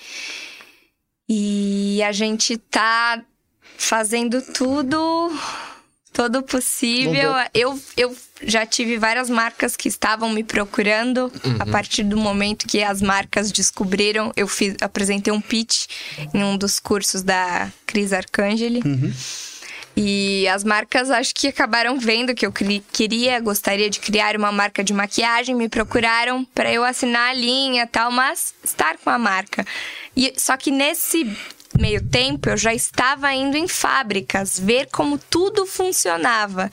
E 1.28 2.02
a 2.02 2.14
gente 2.14 2.58
tá 2.58 3.22
fazendo 3.78 4.42
tudo 4.42 5.30
todo 6.20 6.44
possível. 6.44 7.32
Eu, 7.54 7.80
eu 7.96 8.14
já 8.44 8.66
tive 8.66 8.98
várias 8.98 9.30
marcas 9.30 9.78
que 9.78 9.88
estavam 9.88 10.30
me 10.30 10.44
procurando. 10.44 11.32
A 11.58 11.66
partir 11.66 12.04
do 12.04 12.18
momento 12.18 12.68
que 12.68 12.84
as 12.84 13.02
marcas 13.02 13.54
descobriram, 13.54 14.34
eu 14.36 14.46
fiz, 14.46 14.76
apresentei 14.82 15.32
um 15.32 15.40
pitch 15.40 15.86
em 16.34 16.44
um 16.44 16.58
dos 16.58 16.78
cursos 16.78 17.24
da 17.24 17.72
Cris 17.86 18.12
Arcangeli. 18.12 18.82
E 19.96 20.46
as 20.50 20.66
marcas 20.66 21.10
acho 21.10 21.34
que 21.34 21.48
acabaram 21.48 21.98
vendo 21.98 22.36
que 22.36 22.46
eu 22.46 22.52
queria, 22.52 23.40
gostaria 23.40 23.90
de 23.90 24.02
criar 24.02 24.36
uma 24.36 24.52
marca 24.52 24.84
de 24.84 24.94
maquiagem, 24.94 25.56
me 25.56 25.70
procuraram 25.70 26.44
para 26.54 26.70
eu 26.70 26.84
assinar 26.84 27.30
a 27.30 27.34
linha 27.34 27.84
e 27.84 27.88
tal, 27.88 28.12
mas 28.12 28.54
estar 28.62 28.98
com 28.98 29.10
a 29.10 29.18
marca. 29.18 29.66
E, 30.18 30.34
só 30.38 30.58
que 30.58 30.70
nesse 30.70 31.34
meio 31.78 32.02
tempo 32.02 32.50
eu 32.50 32.58
já 32.58 32.74
estava 32.74 33.32
indo 33.34 33.56
em 33.58 33.68
fábricas, 33.68 34.60
ver 34.60 34.88
como 34.92 35.18
tudo 35.30 35.66
funcionava. 35.66 36.70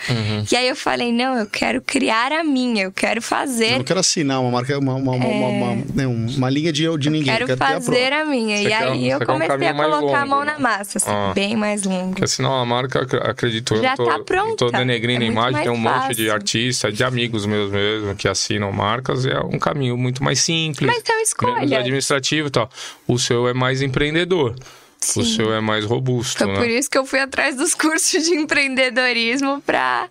E 0.51 0.57
aí 0.57 0.69
eu 0.69 0.77
falei, 0.77 1.13
não, 1.13 1.37
eu 1.39 1.47
quero 1.47 1.81
criar 1.83 2.33
a 2.33 2.43
minha, 2.43 2.85
eu 2.85 2.93
quero 2.93 3.19
Eu 3.19 3.23
fazer 3.23 3.73
não 3.79 3.85
quero 3.85 4.01
assinar 4.01 4.41
uma 4.41 4.51
marca, 4.51 4.79
uma, 4.79 4.95
uma, 4.95 5.13
uma, 5.13 5.27
uma, 5.27 5.49
uma- 5.49 5.85
né, 5.95 6.07
uma 6.07 6.51
linha 6.51 6.73
de, 6.73 6.85
de 6.99 7.11
ninguém. 7.11 7.33
Quero 7.33 7.45
eu 7.45 7.47
quero 7.49 7.59
ter 7.59 7.65
a 7.65 7.69
fazer 7.75 7.87
própria. 7.93 8.21
a 8.23 8.25
minha. 8.25 8.57
Você 8.57 8.63
e 8.65 8.69
quer- 8.69 8.83
aí 8.83 9.11
eu 9.11 9.19
quer 9.19 9.25
um 9.25 9.27
comecei 9.27 9.69
a 9.69 9.75
colocar 9.75 9.97
a 10.21 10.25
longo, 10.25 10.27
mão 10.31 10.45
né? 10.45 10.53
na 10.53 10.59
massa, 10.59 10.99
assim, 10.99 11.11
Ah. 11.11 11.33
bem 11.35 11.57
mais 11.57 11.83
longo. 11.85 12.11
Porque 12.11 12.27
senão 12.27 12.55
a 12.55 12.65
marca, 12.65 13.03
ac- 13.03 13.17
acredito, 13.23 13.75
eu 13.75 13.83
Já 13.83 13.91
não 13.91 13.97
tô, 13.97 14.05
tá 14.07 14.19
pronta. 14.21 14.57
tô 14.57 14.71
denegrindo 14.71 15.23
É 15.23 15.27
a 15.27 15.31
imagem, 15.31 15.63
tem 15.63 15.71
um 15.71 15.77
mais 15.77 16.03
monte 16.05 16.17
de 16.17 16.23
fácil. 16.25 16.33
artistas, 16.35 16.95
de 16.97 17.05
amigos 17.05 17.45
meus 17.47 17.71
mesmo, 17.71 18.15
que 18.17 18.27
assinam 18.29 18.73
marcas, 18.73 19.27
é 19.27 19.39
um 19.41 19.59
caminho 19.59 19.97
muito 19.97 20.23
mais 20.25 20.41
simples. 20.41 20.87
Mas 20.91 20.99
é 21.07 21.13
uma 21.13 21.15
Menos 21.17 21.29
escolha. 21.29 21.79
administrativo 21.79 22.49
e 22.49 22.51
tal. 22.51 22.71
O 23.07 23.19
seu 23.19 23.47
é 23.49 23.53
mais 23.55 23.83
empreendedor. 23.83 24.55
O 25.03 25.23
Sim. 25.23 25.37
seu 25.37 25.55
é 25.55 25.61
mais 25.61 25.85
robusto, 25.85 26.39
Foi 26.39 26.47
né? 26.49 26.55
por 26.59 26.69
isso 26.69 26.91
que 26.91 26.99
eu 26.99 27.07
fui 27.07 27.21
atrás 27.21 27.57
dos 27.57 27.73
cursos 27.77 28.25
de 28.25 28.35
empreendedorismo 28.35 29.61
pra 29.65 30.09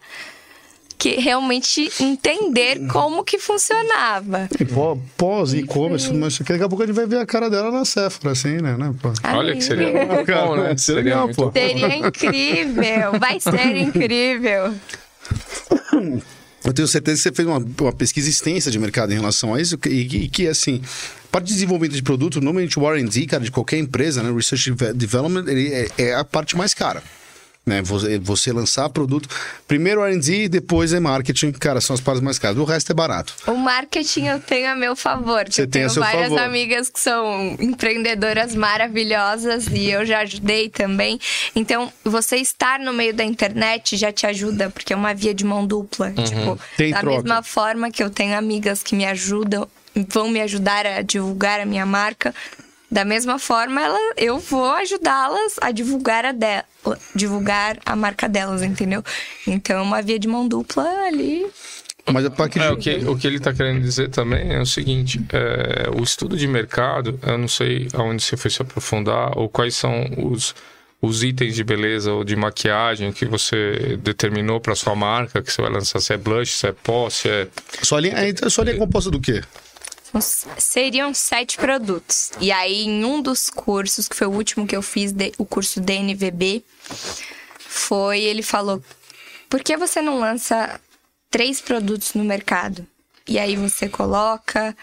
que 0.98 1.16
realmente 1.20 1.92
entender 2.00 2.88
como 2.88 3.22
que 3.24 3.38
funcionava. 3.38 4.48
E 4.58 4.64
pó- 4.64 4.98
Pós 5.18 5.54
e-commerce, 5.54 6.12
mas 6.14 6.40
daqui 6.40 6.64
a 6.64 6.70
pouco 6.70 6.82
a 6.84 6.88
gente 6.88 6.96
vai 6.96 7.06
ver 7.06 7.18
a 7.20 7.26
cara 7.26 7.50
dela 7.50 7.70
na 7.70 7.84
Sephora, 7.84 8.32
assim, 8.32 8.62
né? 8.62 8.78
né, 8.78 8.94
pô? 9.02 9.12
Olha 9.34 9.54
que 9.56 9.62
seria 9.62 9.92
bom, 9.92 10.56
né? 10.56 10.76
Seria 10.80 11.02
legal, 11.04 11.30
pô. 11.30 11.52
Seria 11.52 11.98
incrível, 11.98 13.20
vai 13.20 13.40
ser 13.42 13.76
incrível. 13.76 14.74
Eu 16.64 16.74
tenho 16.74 16.88
certeza 16.88 17.18
que 17.18 17.24
você 17.24 17.32
fez 17.36 17.48
uma, 17.48 17.58
uma 17.82 17.94
pesquisa 17.94 18.30
extensa 18.30 18.72
de 18.72 18.80
mercado 18.80 19.12
em 19.12 19.16
relação 19.16 19.54
a 19.54 19.62
isso, 19.62 19.76
e 19.86 20.06
que, 20.06 20.30
que, 20.30 20.48
assim, 20.48 20.82
parte 21.36 21.48
de 21.48 21.54
desenvolvimento 21.54 21.96
de 21.96 22.02
produto, 22.02 22.36
normalmente 22.40 22.80
o 22.80 22.90
R&D, 22.90 23.26
cara, 23.26 23.44
de 23.44 23.52
qualquer 23.52 23.78
empresa, 23.78 24.24
né, 24.24 24.32
Research 24.34 24.72
Development, 24.94 25.46
ele 25.50 25.68
é, 25.74 25.88
é 25.98 26.16
a 26.16 26.24
parte 26.24 26.56
mais 26.56 26.74
cara. 26.74 27.04
Né, 27.66 27.82
você, 27.82 28.18
você 28.20 28.54
lançar 28.54 28.88
produto, 28.90 29.28
primeiro 29.68 30.02
R&D, 30.02 30.48
depois 30.48 30.94
é 30.94 31.00
marketing, 31.00 31.52
cara, 31.52 31.82
são 31.82 31.94
as 31.94 32.00
partes 32.00 32.22
mais 32.22 32.40
caras. 32.40 32.58
O 32.58 32.64
resto 32.64 32.92
é 32.92 32.96
barato. 32.96 33.36
O 33.48 33.56
marketing 33.56 34.28
eu 34.28 34.40
tenho 34.40 34.72
a 34.72 34.76
meu 34.76 34.96
favor. 34.96 35.44
Você 35.50 35.64
eu 35.64 35.68
tem 35.68 35.82
a 35.82 35.88
tenho 35.88 35.90
seu 35.90 36.02
várias 36.04 36.30
favor. 36.30 36.40
amigas 36.40 36.90
que 36.90 37.00
são 37.02 37.58
empreendedoras 37.60 38.56
maravilhosas 38.56 39.68
e 39.68 39.90
eu 39.90 40.06
já 40.06 40.20
ajudei 40.20 40.70
também. 40.70 41.20
Então, 41.54 41.92
você 42.04 42.38
estar 42.38 42.80
no 42.80 42.94
meio 42.94 43.14
da 43.14 43.26
internet 43.26 43.98
já 43.98 44.10
te 44.12 44.26
ajuda, 44.26 44.70
porque 44.70 44.94
é 44.94 44.96
uma 44.96 45.14
via 45.14 45.34
de 45.34 45.44
mão 45.44 45.66
dupla. 45.68 46.12
Tipo, 46.12 46.58
Tem 46.78 46.92
da 46.92 47.00
troca. 47.02 47.18
mesma 47.18 47.44
forma 47.44 47.92
que 47.92 48.02
eu 48.04 48.10
tenho 48.12 48.38
amigas 48.38 48.84
que 48.84 48.96
me 48.96 49.06
ajudam, 49.06 49.68
vão 49.96 50.30
me 50.30 50.42
ajudar 50.42 50.86
a 50.86 51.02
divulgar 51.02 51.60
a 51.60 51.66
minha 51.66 51.86
marca. 51.86 52.34
Da 52.92 53.04
mesma 53.04 53.40
forma, 53.40 53.82
ela, 53.82 54.00
eu 54.16 54.40
vou 54.40 54.72
ajudá-las 54.72 55.56
a 55.60 55.72
divulgar 55.72 56.24
a, 56.26 56.32
de, 56.32 56.64
divulgar 57.16 57.78
a 57.86 57.96
marca 57.96 58.30
delas, 58.30 58.62
entendeu? 58.62 59.04
Então, 59.46 59.80
é 59.80 59.82
uma 59.82 60.02
via 60.02 60.20
de 60.20 60.28
mão 60.28 60.48
dupla 60.48 60.84
ali. 61.08 61.46
Mas 62.12 62.24
a 62.24 62.30
parte 62.30 62.60
É, 62.60 62.70
o, 62.70 62.78
que, 62.78 62.96
o 62.98 63.18
que 63.18 63.26
ele 63.26 63.38
está 63.38 63.52
querendo 63.52 63.82
dizer 63.82 64.10
também 64.10 64.54
é 64.54 64.62
o 64.62 64.66
seguinte: 64.66 65.20
é, 65.34 65.90
o 65.90 66.04
estudo 66.04 66.38
de 66.38 66.48
mercado, 66.48 67.20
eu 67.26 67.38
não 67.38 67.48
sei 67.48 67.88
aonde 67.94 68.22
você 68.22 68.38
foi 68.38 68.52
se 68.52 68.62
aprofundar, 68.62 69.36
ou 69.36 69.50
quais 69.50 69.76
são 69.76 70.06
os, 70.18 70.54
os 71.02 71.24
itens 71.24 71.56
de 71.56 71.64
beleza 71.64 72.14
ou 72.14 72.24
de 72.24 72.36
maquiagem 72.36 73.12
que 73.12 73.26
você 73.26 73.98
determinou 74.04 74.60
para 74.60 74.76
sua 74.76 74.96
marca, 74.96 75.42
que 75.42 75.52
você 75.52 75.62
vai 75.62 75.72
lançar, 75.72 76.00
se 76.00 76.14
é 76.14 76.18
blush, 76.18 76.52
se 76.52 76.68
é 76.68 76.72
pó, 76.72 77.10
se 77.10 77.28
é. 77.28 77.48
Sua 77.82 78.00
linha, 78.00 78.14
é, 78.16 78.50
sua 78.50 78.64
linha 78.64 78.76
é 78.76 78.80
composta 78.80 79.10
do 79.10 79.20
quê? 79.20 79.42
Seriam 80.58 81.14
sete 81.14 81.58
produtos. 81.58 82.32
E 82.40 82.52
aí, 82.52 82.84
em 82.84 83.04
um 83.04 83.22
dos 83.22 83.50
cursos, 83.50 84.08
que 84.08 84.16
foi 84.16 84.28
o 84.28 84.32
último 84.32 84.68
que 84.68 84.76
eu 84.76 84.82
fiz, 84.82 85.14
o 85.38 85.46
curso 85.46 85.82
DNVB, 85.82 86.64
foi 87.58 88.22
ele 88.22 88.42
falou: 88.42 88.82
por 89.50 89.64
que 89.64 89.76
você 89.76 90.02
não 90.02 90.20
lança 90.20 90.80
três 91.30 91.60
produtos 91.62 92.14
no 92.14 92.24
mercado? 92.24 92.86
E 93.28 93.40
aí 93.40 93.56
você 93.56 93.90
coloca 93.90 94.76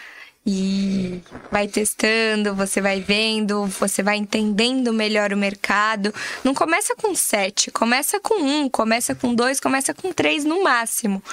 e 0.45 1.21
vai 1.49 1.67
testando, 1.67 2.53
você 2.53 2.81
vai 2.81 2.99
vendo, 2.99 3.65
você 3.67 4.03
vai 4.03 4.17
entendendo 4.17 4.91
melhor 4.91 5.31
o 5.31 5.37
mercado. 5.37 6.13
Não 6.43 6.53
começa 6.53 6.95
com 6.95 7.15
sete, 7.15 7.71
começa 7.71 8.19
com 8.19 8.41
um, 8.41 8.69
começa 8.69 9.15
com 9.15 9.33
dois, 9.33 9.59
começa 9.59 9.93
com 9.93 10.11
três 10.11 10.43
no 10.43 10.61
máximo. 10.63 11.23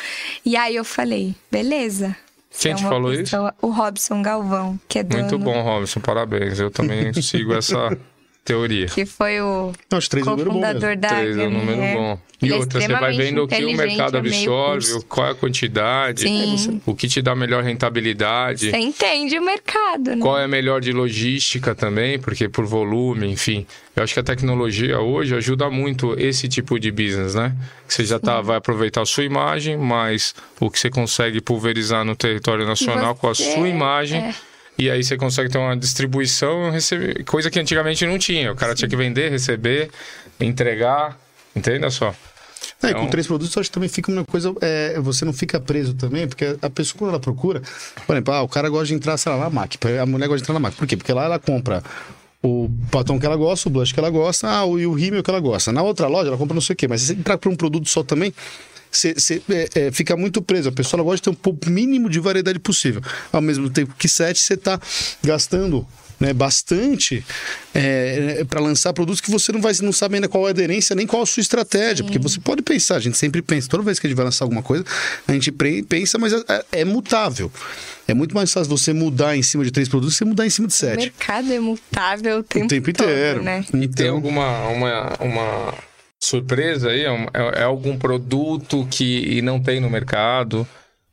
E 0.44 0.56
aí 0.56 0.76
eu 0.76 0.84
falei, 0.84 1.34
beleza. 1.50 2.16
Quem 2.58 2.72
É 2.72 2.74
te 2.74 2.82
uma 2.82 2.90
falou 2.90 3.12
isso? 3.12 3.22
pessoa- 3.22 3.54
O 3.62 3.68
Robson 3.70 4.22
Galvão, 4.22 4.78
que 4.88 4.98
é 4.98 5.02
dono, 5.04 5.20
Muito 5.22 5.38
bom, 5.38 5.62
Robson, 5.62 6.00
parabéns. 6.00 6.58
Eu 6.58 6.70
também 6.70 7.12
sigo 7.22 7.52
essa 7.54 7.96
teoria. 8.44 8.86
que 8.86 9.04
foi 9.06 9.40
o 9.40 9.72
Não, 9.90 9.98
três 10.00 10.26
é 10.26 10.30
cofundador 10.30 10.96
da 10.96 11.08
Três 11.08 11.36
é 11.36 11.46
um 11.46 11.50
número 11.50 11.78
HMR. 11.80 11.94
bom. 11.94 12.18
E 12.42 12.46
Ele 12.46 12.54
é 12.54 12.56
outra, 12.56 12.80
você 12.80 12.88
vai 12.88 13.14
vendo 13.14 13.42
o 13.44 13.46
que 13.48 13.62
o 13.62 13.76
mercado 13.76 14.16
absorve, 14.16 15.04
qual 15.06 15.26
é 15.26 15.30
a 15.32 15.34
quantidade, 15.34 16.22
Sim. 16.22 16.80
o 16.86 16.94
que 16.94 17.06
te 17.06 17.20
dá 17.20 17.36
melhor 17.36 17.62
rentabilidade. 17.62 18.70
Você 18.70 18.78
entende 18.78 19.38
o 19.38 19.44
mercado, 19.44 20.16
né? 20.16 20.22
Qual 20.22 20.38
é 20.38 20.48
melhor 20.48 20.80
de 20.80 20.90
logística 20.90 21.74
também, 21.74 22.18
porque 22.18 22.48
por 22.48 22.64
volume, 22.64 23.26
enfim. 23.30 23.66
Eu 23.94 24.02
acho 24.04 24.14
que 24.14 24.20
a 24.20 24.22
tecnologia 24.22 24.98
hoje 25.00 25.34
ajuda 25.36 25.68
muito 25.68 26.18
esse 26.18 26.48
tipo 26.48 26.80
de 26.80 26.90
business, 26.90 27.34
né? 27.34 27.54
Que 27.86 27.92
você 27.92 28.04
já 28.06 28.18
tá, 28.18 28.40
vai 28.40 28.56
aproveitar 28.56 29.02
a 29.02 29.06
sua 29.06 29.24
imagem, 29.24 29.76
mas 29.76 30.34
o 30.58 30.70
que 30.70 30.78
você 30.80 30.88
consegue 30.88 31.42
pulverizar 31.42 32.06
no 32.06 32.16
território 32.16 32.64
nacional 32.66 33.14
com 33.14 33.28
a 33.28 33.34
você- 33.34 33.52
sua 33.54 33.68
imagem. 33.68 34.20
é. 34.20 34.34
E 34.80 34.90
aí 34.90 35.04
você 35.04 35.16
consegue 35.16 35.50
ter 35.50 35.58
uma 35.58 35.76
distribuição, 35.76 36.70
receber, 36.70 37.22
coisa 37.24 37.50
que 37.50 37.60
antigamente 37.60 38.06
não 38.06 38.18
tinha. 38.18 38.50
O 38.50 38.56
cara 38.56 38.74
tinha 38.74 38.88
que 38.88 38.96
vender, 38.96 39.30
receber, 39.30 39.90
entregar. 40.40 41.18
Entenda 41.54 41.90
só. 41.90 42.14
É, 42.82 42.88
Então- 42.90 43.04
com 43.04 43.10
três 43.10 43.26
produtos, 43.26 43.54
eu 43.54 43.60
acho 43.60 43.68
que 43.70 43.74
também 43.74 43.88
fica 43.90 44.10
uma 44.10 44.24
coisa. 44.24 44.54
é, 44.62 44.98
você 45.00 45.24
não 45.26 45.32
fica 45.34 45.60
preso 45.60 45.92
também, 45.94 46.26
porque 46.26 46.56
a 46.62 46.70
pessoa, 46.70 46.98
quando 46.98 47.10
ela 47.10 47.20
procura, 47.20 47.60
por 48.06 48.14
exemplo, 48.14 48.32
ah, 48.32 48.42
o 48.42 48.48
cara 48.48 48.68
gosta 48.70 48.86
de 48.86 48.94
entrar, 48.94 49.16
sei 49.18 49.30
lá, 49.32 49.38
na 49.38 49.50
MAC. 49.50 49.76
A 50.00 50.06
mulher 50.06 50.26
gosta 50.28 50.38
de 50.38 50.44
entrar 50.44 50.54
na 50.54 50.60
MAC. 50.60 50.76
Por 50.76 50.86
quê? 50.86 50.96
Porque 50.96 51.12
lá 51.12 51.24
ela 51.24 51.38
compra 51.38 51.82
o 52.42 52.66
batom 52.68 53.20
que 53.20 53.26
ela 53.26 53.36
gosta, 53.36 53.68
o 53.68 53.72
blush 53.72 53.92
que 53.92 54.00
ela 54.00 54.08
gosta, 54.08 54.48
ah, 54.48 54.64
o- 54.64 54.78
e 54.78 54.86
o 54.86 54.94
rímel 54.94 55.22
que 55.22 55.28
ela 55.28 55.40
gosta. 55.40 55.70
Na 55.72 55.82
outra 55.82 56.06
loja, 56.08 56.28
ela 56.28 56.38
compra 56.38 56.54
não 56.54 56.60
sei 56.62 56.72
o 56.72 56.76
quê. 56.76 56.88
Mas 56.88 57.02
se 57.02 57.08
você 57.08 57.12
entrar 57.12 57.36
por 57.36 57.52
um 57.52 57.56
produto 57.56 57.86
só 57.86 58.02
também. 58.02 58.32
Você, 58.90 59.42
é, 59.50 59.68
é, 59.86 59.90
fica 59.92 60.16
muito 60.16 60.42
preso. 60.42 60.68
A 60.68 60.72
pessoa 60.72 61.02
gosta 61.02 61.16
de 61.16 61.22
ter 61.22 61.30
um 61.30 61.34
pouco 61.34 61.68
mínimo 61.70 62.08
de 62.10 62.18
variedade 62.18 62.58
possível. 62.58 63.00
Ao 63.32 63.40
mesmo 63.40 63.70
tempo 63.70 63.94
que 63.98 64.08
sete, 64.08 64.40
você 64.40 64.54
está 64.54 64.80
gastando 65.22 65.86
né, 66.18 66.32
bastante 66.34 67.24
para 68.48 68.60
lançar 68.60 68.92
produtos 68.92 69.20
que 69.20 69.30
você 69.30 69.52
não 69.52 69.60
vai 69.60 69.72
não 69.80 69.92
sabe 69.92 70.16
ainda 70.16 70.28
qual 70.28 70.44
é 70.44 70.48
a 70.48 70.50
aderência 70.50 70.94
nem 70.94 71.06
qual 71.06 71.22
a 71.22 71.26
sua 71.26 71.40
estratégia, 71.40 72.04
porque 72.04 72.18
você 72.18 72.38
pode 72.40 72.60
pensar, 72.62 72.96
a 72.96 73.00
gente 73.00 73.16
sempre 73.16 73.40
pensa, 73.40 73.68
toda 73.68 73.82
vez 73.82 73.98
que 73.98 74.06
a 74.06 74.10
gente 74.10 74.16
vai 74.16 74.26
lançar 74.26 74.44
alguma 74.44 74.62
coisa, 74.62 74.84
a 75.26 75.32
gente 75.32 75.50
pre- 75.50 75.82
pensa, 75.82 76.18
mas 76.18 76.32
é, 76.32 76.64
é 76.72 76.84
mutável. 76.84 77.50
É 78.06 78.12
muito 78.12 78.34
mais 78.34 78.52
fácil 78.52 78.68
você 78.68 78.92
mudar 78.92 79.36
em 79.36 79.42
cima 79.42 79.64
de 79.64 79.70
três 79.70 79.88
produtos 79.88 80.14
que 80.14 80.18
você 80.18 80.24
mudar 80.24 80.44
em 80.46 80.50
cima 80.50 80.66
de 80.68 80.74
O 80.74 80.76
sete. 80.76 80.98
mercado 81.04 81.52
é 81.52 81.60
mutável 81.60 82.38
o 82.38 82.42
tempo, 82.42 82.64
O 82.66 82.68
tempo 82.68 82.92
todo, 82.92 83.08
inteiro. 83.08 83.42
né? 83.42 83.64
Tem 83.70 83.84
Então, 83.84 84.14
alguma 84.16 84.68
uma, 84.68 85.16
uma 85.20 85.74
surpresa 86.22 86.90
aí? 86.90 87.04
É, 87.04 87.08
é- 87.34 87.60
é 87.60 87.62
algum 87.62 87.98
produto 87.98 88.86
que 88.90 89.40
não 89.42 89.60
tem 89.62 89.80
no 89.80 89.90
mercado? 89.90 90.66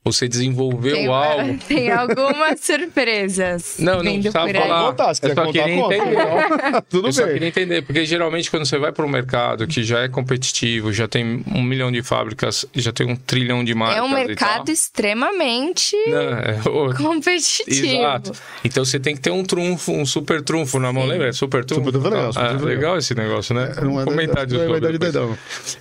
Você 0.08 0.28
desenvolveu 0.28 0.96
Tem, 0.96 1.08
algo? 1.08 1.58
tem 1.68 1.92
algumas 1.92 2.60
surpresas. 2.62 3.76
Não, 3.80 4.02
não 4.02 4.14
precisava 4.14 4.54
falar. 4.54 4.86
Contar, 4.90 5.14
se 5.14 5.22
eu 5.28 5.36
só 5.36 5.46
queria 5.52 5.76
conta. 5.82 5.96
entender. 5.96 6.82
tudo 6.90 7.08
eu 7.08 7.12
só 7.14 7.24
bem. 7.24 7.34
queria 7.34 7.48
entender, 7.50 7.82
porque 7.82 8.06
geralmente 8.06 8.50
quando 8.50 8.66
você 8.66 8.78
vai 8.78 8.92
para 8.92 9.06
um 9.06 9.10
mercado 9.10 9.68
que 9.68 9.84
já 9.84 10.00
é 10.02 10.08
competitivo, 10.08 10.92
já 10.94 11.08
tem 11.08 11.44
um 11.54 11.62
milhão 11.62 11.92
de 11.92 12.02
fábricas, 12.02 12.66
já 12.74 12.92
tem 12.92 13.08
um 13.08 13.16
trilhão 13.16 13.64
de 13.64 13.74
marcas 13.76 13.98
É 13.98 14.02
um 14.04 14.10
e 14.18 14.26
mercado 14.26 14.66
tal. 14.66 14.74
extremamente 14.74 15.96
Não, 16.08 16.20
é 16.38 16.60
competitivo. 16.98 17.86
Exato. 17.98 18.32
Então 18.64 18.84
você 18.86 19.00
tem 19.00 19.16
que 19.16 19.22
ter 19.22 19.32
um 19.32 19.44
trunfo, 19.44 19.92
um 19.92 20.06
super 20.06 20.42
trunfo 20.42 20.80
na 20.80 20.92
mão, 20.94 21.06
lembra? 21.06 21.32
Super 21.34 21.66
trunfo. 21.66 21.86
Super 21.86 21.92
trunfo 22.00 22.08
é 22.08 22.12
legal, 22.18 22.34
super 22.34 22.46
Ah, 22.46 22.50
trunfo 22.50 22.66
é 22.66 22.68
legal. 22.70 22.82
legal 22.82 22.98
esse 22.98 23.16
negócio, 23.16 23.56
né? 23.56 23.74
É 23.78 23.82
não 23.84 24.00
é 24.00 24.04
ideia, 24.04 25.12
não. 25.12 25.38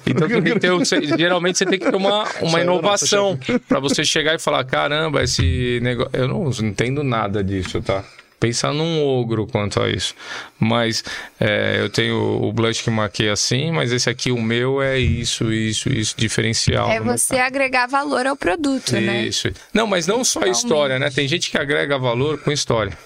Então 0.06 0.28
tem 0.28 0.42
que 0.42 0.59
ter, 0.59 0.73
um- 0.73 0.85
geralmente 1.16 1.59
você 1.59 1.66
tem 1.66 1.78
que 1.78 1.90
ter 1.90 1.97
uma, 1.97 2.25
uma 2.40 2.50
Só 2.50 2.59
inovação 2.61 3.38
para 3.68 3.80
você 3.80 4.04
chegar 4.04 4.15
e 4.20 4.38
falar, 4.38 4.64
caramba, 4.64 5.23
esse 5.23 5.80
negócio, 5.82 6.11
eu 6.12 6.28
não 6.28 6.50
entendo 6.50 7.02
nada 7.02 7.42
disso, 7.42 7.80
tá? 7.82 8.04
Pensa 8.38 8.70
num 8.70 9.02
ogro 9.02 9.46
quanto 9.46 9.80
a 9.80 9.88
isso. 9.88 10.14
Mas 10.58 11.02
é, 11.40 11.78
eu 11.80 11.88
tenho 11.88 12.16
o 12.16 12.52
blush 12.52 12.82
que 12.82 12.90
marquei 12.90 13.30
assim, 13.30 13.73
mas 13.73 13.92
esse 13.92 14.11
aqui, 14.11 14.30
o 14.30 14.40
meu, 14.40 14.82
é 14.82 14.99
isso, 14.99 15.50
isso, 15.52 15.88
isso, 15.88 16.14
diferencial. 16.16 16.90
É 16.90 17.00
você 17.00 17.37
agregar 17.37 17.87
valor 17.87 18.26
ao 18.26 18.37
produto, 18.37 18.92
né? 18.92 19.25
Isso. 19.25 19.49
Não, 19.73 19.87
mas 19.87 20.06
não 20.06 20.23
só 20.23 20.42
história, 20.42 20.99
né? 20.99 21.11
Tem 21.11 21.26
gente 21.26 21.50
que 21.50 21.56
agrega 21.56 21.99
valor 21.99 22.38
com 22.38 22.52
história. 22.52 22.96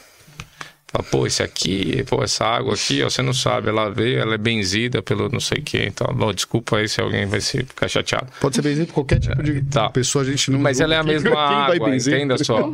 Fala, 0.92 1.04
pô, 1.09 1.25
esse 1.26 1.40
aqui, 1.42 2.02
pô, 2.09 2.23
essa 2.25 2.44
água 2.44 2.75
aqui, 2.75 3.00
ó, 3.02 3.09
você 3.09 3.23
não 3.23 3.32
sabe, 3.32 3.68
ela 3.68 3.88
veio, 3.90 4.18
ela 4.18 4.35
é 4.35 4.38
benzida 4.38 5.00
pelo 5.00 5.28
não 5.28 5.38
sei 5.38 5.59
o 5.59 5.62
que, 5.62 5.78
então, 5.87 6.12
não, 6.16 6.32
desculpa 6.32 6.78
aí 6.78 6.88
se 6.88 7.00
alguém 7.00 7.26
vai 7.26 7.40
se 7.40 7.59
ficar 7.64 7.87
chateado. 7.88 8.26
Pode 8.40 8.56
ser 8.56 8.62
benzido 8.62 8.87
por 8.88 8.94
qualquer 8.94 9.20
tipo 9.20 9.40
de 9.40 9.62
Tá. 9.62 9.88
pessoa, 9.90 10.25
a 10.25 10.26
gente 10.26 10.50
não. 10.50 10.59
Mas 10.59 10.80
ela 10.80 10.94
é 10.94 10.99
a 10.99 11.04
Quem- 11.04 11.12
mesma 11.12 11.30
quem 11.30 11.37
vai 11.37 11.76
água, 11.76 11.94
entenda 11.97 12.37
só. 12.42 12.68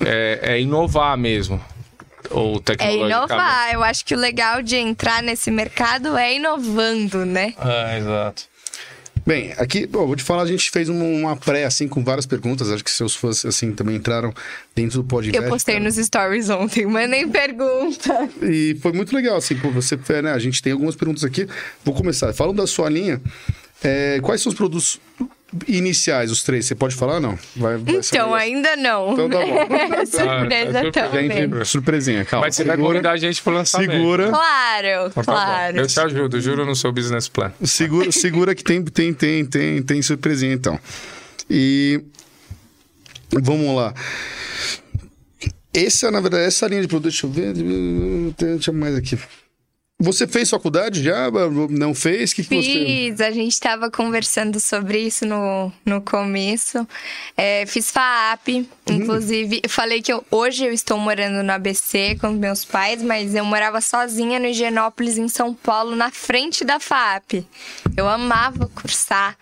É, 0.00 0.38
é 0.42 0.60
inovar 0.60 1.16
mesmo. 1.18 1.60
Ou 2.30 2.62
É 2.78 2.94
inovar. 2.96 3.72
Eu 3.72 3.82
acho 3.82 4.04
que 4.04 4.14
o 4.14 4.18
legal 4.18 4.62
de 4.62 4.76
entrar 4.76 5.22
nesse 5.22 5.50
mercado 5.50 6.16
é 6.16 6.34
inovando, 6.34 7.24
né? 7.24 7.54
Ah, 7.58 7.96
exato. 7.98 8.42
Bem, 9.26 9.52
aqui, 9.58 9.88
bom, 9.88 10.06
vou 10.06 10.14
te 10.14 10.22
falar, 10.22 10.42
a 10.42 10.46
gente 10.46 10.70
fez 10.70 10.88
uma, 10.88 11.36
pré, 11.36 11.64
assim, 11.64 11.88
com 11.88 12.04
várias 12.04 12.24
perguntas. 12.24 12.70
Acho 12.70 12.84
que 12.84 12.90
seus 12.92 13.16
fãs, 13.16 13.44
assim, 13.44 13.72
também 13.72 13.96
entraram 13.96 14.32
dentro 14.72 15.02
do 15.02 15.04
podcast. 15.08 15.42
Eu 15.42 15.50
postei 15.50 15.80
nos 15.80 15.96
stories 15.96 16.48
ontem, 16.48 16.86
mas 16.86 17.10
nem 17.10 17.28
pergunta. 17.28 18.30
E 18.40 18.76
foi 18.80 18.92
muito 18.92 19.12
legal, 19.12 19.36
assim, 19.36 19.56
pô, 19.56 19.68
você, 19.72 19.98
é, 20.10 20.22
né, 20.22 20.32
a 20.32 20.38
gente 20.38 20.62
tem 20.62 20.72
algumas 20.72 20.94
perguntas 20.94 21.24
aqui. 21.24 21.48
Vou 21.84 21.92
começar. 21.92 22.32
Falando 22.32 22.58
da 22.58 22.68
sua 22.68 22.88
linha, 22.88 23.20
é, 23.82 24.20
quais 24.22 24.40
são 24.40 24.50
os 24.50 24.56
produtos 24.56 25.00
iniciais, 25.68 26.30
os 26.30 26.42
três? 26.42 26.66
Você 26.66 26.74
pode 26.74 26.94
falar 26.94 27.14
ou 27.14 27.20
não? 27.20 27.38
Vai, 27.56 27.76
vai 27.76 27.94
Então, 27.96 28.34
ainda 28.34 28.76
não. 28.76 29.12
Então 29.12 29.28
tá 29.30 29.38
bom. 29.38 29.46
Surpresa 30.06 30.80
Ah, 30.80 30.92
tá 30.92 31.08
também. 31.08 31.30
Gente, 31.30 31.64
surpresinha, 31.64 32.24
calma. 32.24 32.46
Mas 32.46 32.56
você 32.56 32.64
vai 32.64 32.76
convidar 32.76 33.12
a 33.12 33.16
gente 33.16 33.42
pro 33.42 33.52
lançamento. 33.52 33.90
Segura, 33.92 34.28
Claro, 34.30 34.86
Então 34.86 35.10
tá 35.24 35.32
bom. 35.32 35.38
claro. 35.38 35.76
Eu 35.76 35.86
te 35.86 36.00
ajudo, 36.00 36.40
juro 36.40 36.64
no 36.66 36.74
seu 36.76 36.92
business 36.92 37.28
plan. 37.28 37.52
segura, 37.64 38.10
segura 38.12 38.54
que 38.54 38.62
tem, 38.64 38.82
tem, 38.84 39.12
tem, 39.14 39.44
tem, 39.44 39.82
tem 39.82 40.02
surpresinha, 40.02 40.52
então. 40.54 40.78
E 41.50 42.02
vamos 43.32 43.74
lá. 43.76 43.94
Essa, 45.74 46.10
na 46.10 46.20
verdade, 46.20 46.44
essa 46.44 46.66
linha 46.66 46.80
de 46.82 46.88
produto, 46.88 47.10
deixa 47.10 47.26
eu 47.26 47.30
ver, 47.30 47.52
deixa 48.36 48.70
eu 48.70 48.74
mais 48.74 48.94
aqui. 48.94 49.18
Você 49.98 50.26
fez 50.26 50.50
faculdade 50.50 51.02
já? 51.02 51.30
Não 51.70 51.94
fez? 51.94 52.30
O 52.30 52.34
que, 52.36 52.44
que 52.44 52.54
você... 52.54 52.62
Fiz, 53.10 53.20
a 53.22 53.30
gente 53.30 53.52
estava 53.52 53.90
conversando 53.90 54.60
sobre 54.60 54.98
isso 55.00 55.24
no, 55.24 55.72
no 55.86 56.02
começo. 56.02 56.86
É, 57.34 57.64
fiz 57.64 57.90
FAAP, 57.90 58.68
inclusive. 58.90 59.58
Eu 59.62 59.70
falei 59.70 60.02
que 60.02 60.12
eu- 60.12 60.22
hoje 60.30 60.66
eu 60.66 60.72
estou 60.72 60.98
morando 60.98 61.42
no 61.42 61.50
ABC 61.50 62.14
com 62.20 62.28
meus 62.32 62.62
pais, 62.62 63.02
mas 63.02 63.34
eu 63.34 63.42
morava 63.46 63.80
sozinha 63.80 64.38
no 64.38 64.44
Higienópolis, 64.46 65.16
em 65.16 65.28
São 65.28 65.54
Paulo, 65.54 65.96
na 65.96 66.10
frente 66.10 66.62
da 66.62 66.78
FAAP. 66.78 67.46
Eu 67.96 68.06
amava 68.06 68.66
cursar, 68.74 69.34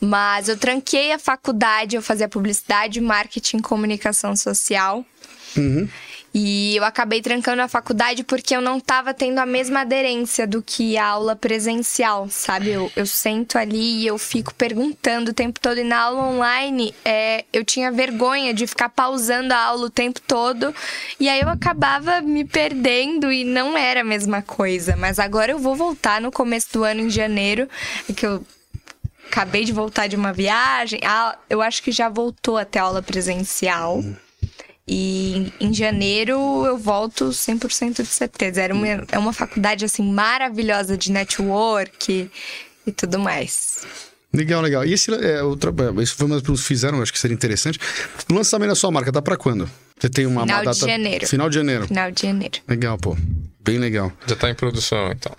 mas 0.00 0.48
eu 0.48 0.56
tranquei 0.56 1.12
a 1.12 1.18
faculdade, 1.18 1.94
eu 1.94 2.02
fazia 2.02 2.28
publicidade, 2.28 3.00
marketing 3.00 3.58
e 3.58 3.62
comunicação 3.62 4.34
social. 4.34 5.06
E 6.34 6.76
eu 6.76 6.84
acabei 6.84 7.20
trancando 7.20 7.60
a 7.60 7.68
faculdade 7.68 8.24
porque 8.24 8.56
eu 8.56 8.60
não 8.62 8.80
tava 8.80 9.12
tendo 9.12 9.38
a 9.38 9.44
mesma 9.44 9.80
aderência 9.80 10.46
do 10.46 10.62
que 10.62 10.96
a 10.96 11.06
aula 11.06 11.36
presencial, 11.36 12.26
sabe? 12.30 12.70
Eu, 12.70 12.90
eu 12.96 13.04
sento 13.04 13.58
ali 13.58 14.02
e 14.02 14.06
eu 14.06 14.16
fico 14.16 14.54
perguntando 14.54 15.30
o 15.30 15.34
tempo 15.34 15.60
todo. 15.60 15.78
E 15.78 15.84
na 15.84 16.00
aula 16.00 16.22
online, 16.22 16.94
é, 17.04 17.44
eu 17.52 17.64
tinha 17.64 17.92
vergonha 17.92 18.54
de 18.54 18.66
ficar 18.66 18.88
pausando 18.88 19.52
a 19.52 19.58
aula 19.58 19.86
o 19.86 19.90
tempo 19.90 20.20
todo. 20.22 20.74
E 21.20 21.28
aí 21.28 21.40
eu 21.40 21.50
acabava 21.50 22.22
me 22.22 22.44
perdendo 22.44 23.30
e 23.30 23.44
não 23.44 23.76
era 23.76 24.00
a 24.00 24.04
mesma 24.04 24.40
coisa. 24.40 24.96
Mas 24.96 25.18
agora 25.18 25.52
eu 25.52 25.58
vou 25.58 25.76
voltar 25.76 26.20
no 26.20 26.32
começo 26.32 26.72
do 26.72 26.84
ano, 26.84 27.02
em 27.02 27.10
janeiro, 27.10 27.68
é 28.08 28.12
que 28.12 28.24
eu 28.24 28.42
acabei 29.26 29.64
de 29.64 29.72
voltar 29.72 30.06
de 30.06 30.16
uma 30.16 30.32
viagem. 30.32 31.00
Ah, 31.04 31.36
eu 31.48 31.60
acho 31.60 31.82
que 31.82 31.92
já 31.92 32.08
voltou 32.08 32.56
até 32.56 32.78
aula 32.78 33.02
presencial. 33.02 34.02
E 34.86 35.52
em 35.60 35.72
janeiro 35.72 36.32
eu 36.66 36.76
volto 36.76 37.26
100% 37.28 37.96
de 38.02 38.06
certeza. 38.06 38.60
Era 38.60 38.74
uma, 38.74 38.86
é 38.88 39.18
uma 39.18 39.32
faculdade 39.32 39.84
assim 39.84 40.02
maravilhosa 40.12 40.96
de 40.96 41.12
network 41.12 42.30
e 42.86 42.92
tudo 42.92 43.18
mais. 43.18 43.86
Legal, 44.32 44.60
legal. 44.62 44.84
E 44.84 44.92
esse, 44.94 45.12
é, 45.14 45.42
o 45.42 45.54
tra- 45.56 45.70
isso 46.02 46.16
foi 46.16 46.26
uma 46.26 46.34
das 46.36 46.42
perguntas 46.42 46.62
que 46.62 46.68
fizeram, 46.68 47.02
acho 47.02 47.12
que 47.12 47.18
seria 47.18 47.34
interessante. 47.34 47.78
O 48.30 48.34
lançamento 48.34 48.70
da 48.70 48.74
sua 48.74 48.90
marca 48.90 49.12
tá 49.12 49.20
pra 49.22 49.36
quando? 49.36 49.70
Você 50.00 50.08
tem 50.08 50.26
uma, 50.26 50.40
uma 50.42 50.46
Final 50.46 50.60
de 50.60 50.64
data... 50.80 50.90
janeiro. 50.90 51.26
Final 51.28 51.48
de 51.50 51.54
janeiro. 51.56 51.86
Final 51.86 52.10
de 52.10 52.22
janeiro. 52.22 52.58
Legal, 52.66 52.98
pô. 52.98 53.16
Bem 53.60 53.78
legal. 53.78 54.10
Já 54.26 54.34
tá 54.34 54.50
em 54.50 54.54
produção, 54.54 55.12
então. 55.12 55.32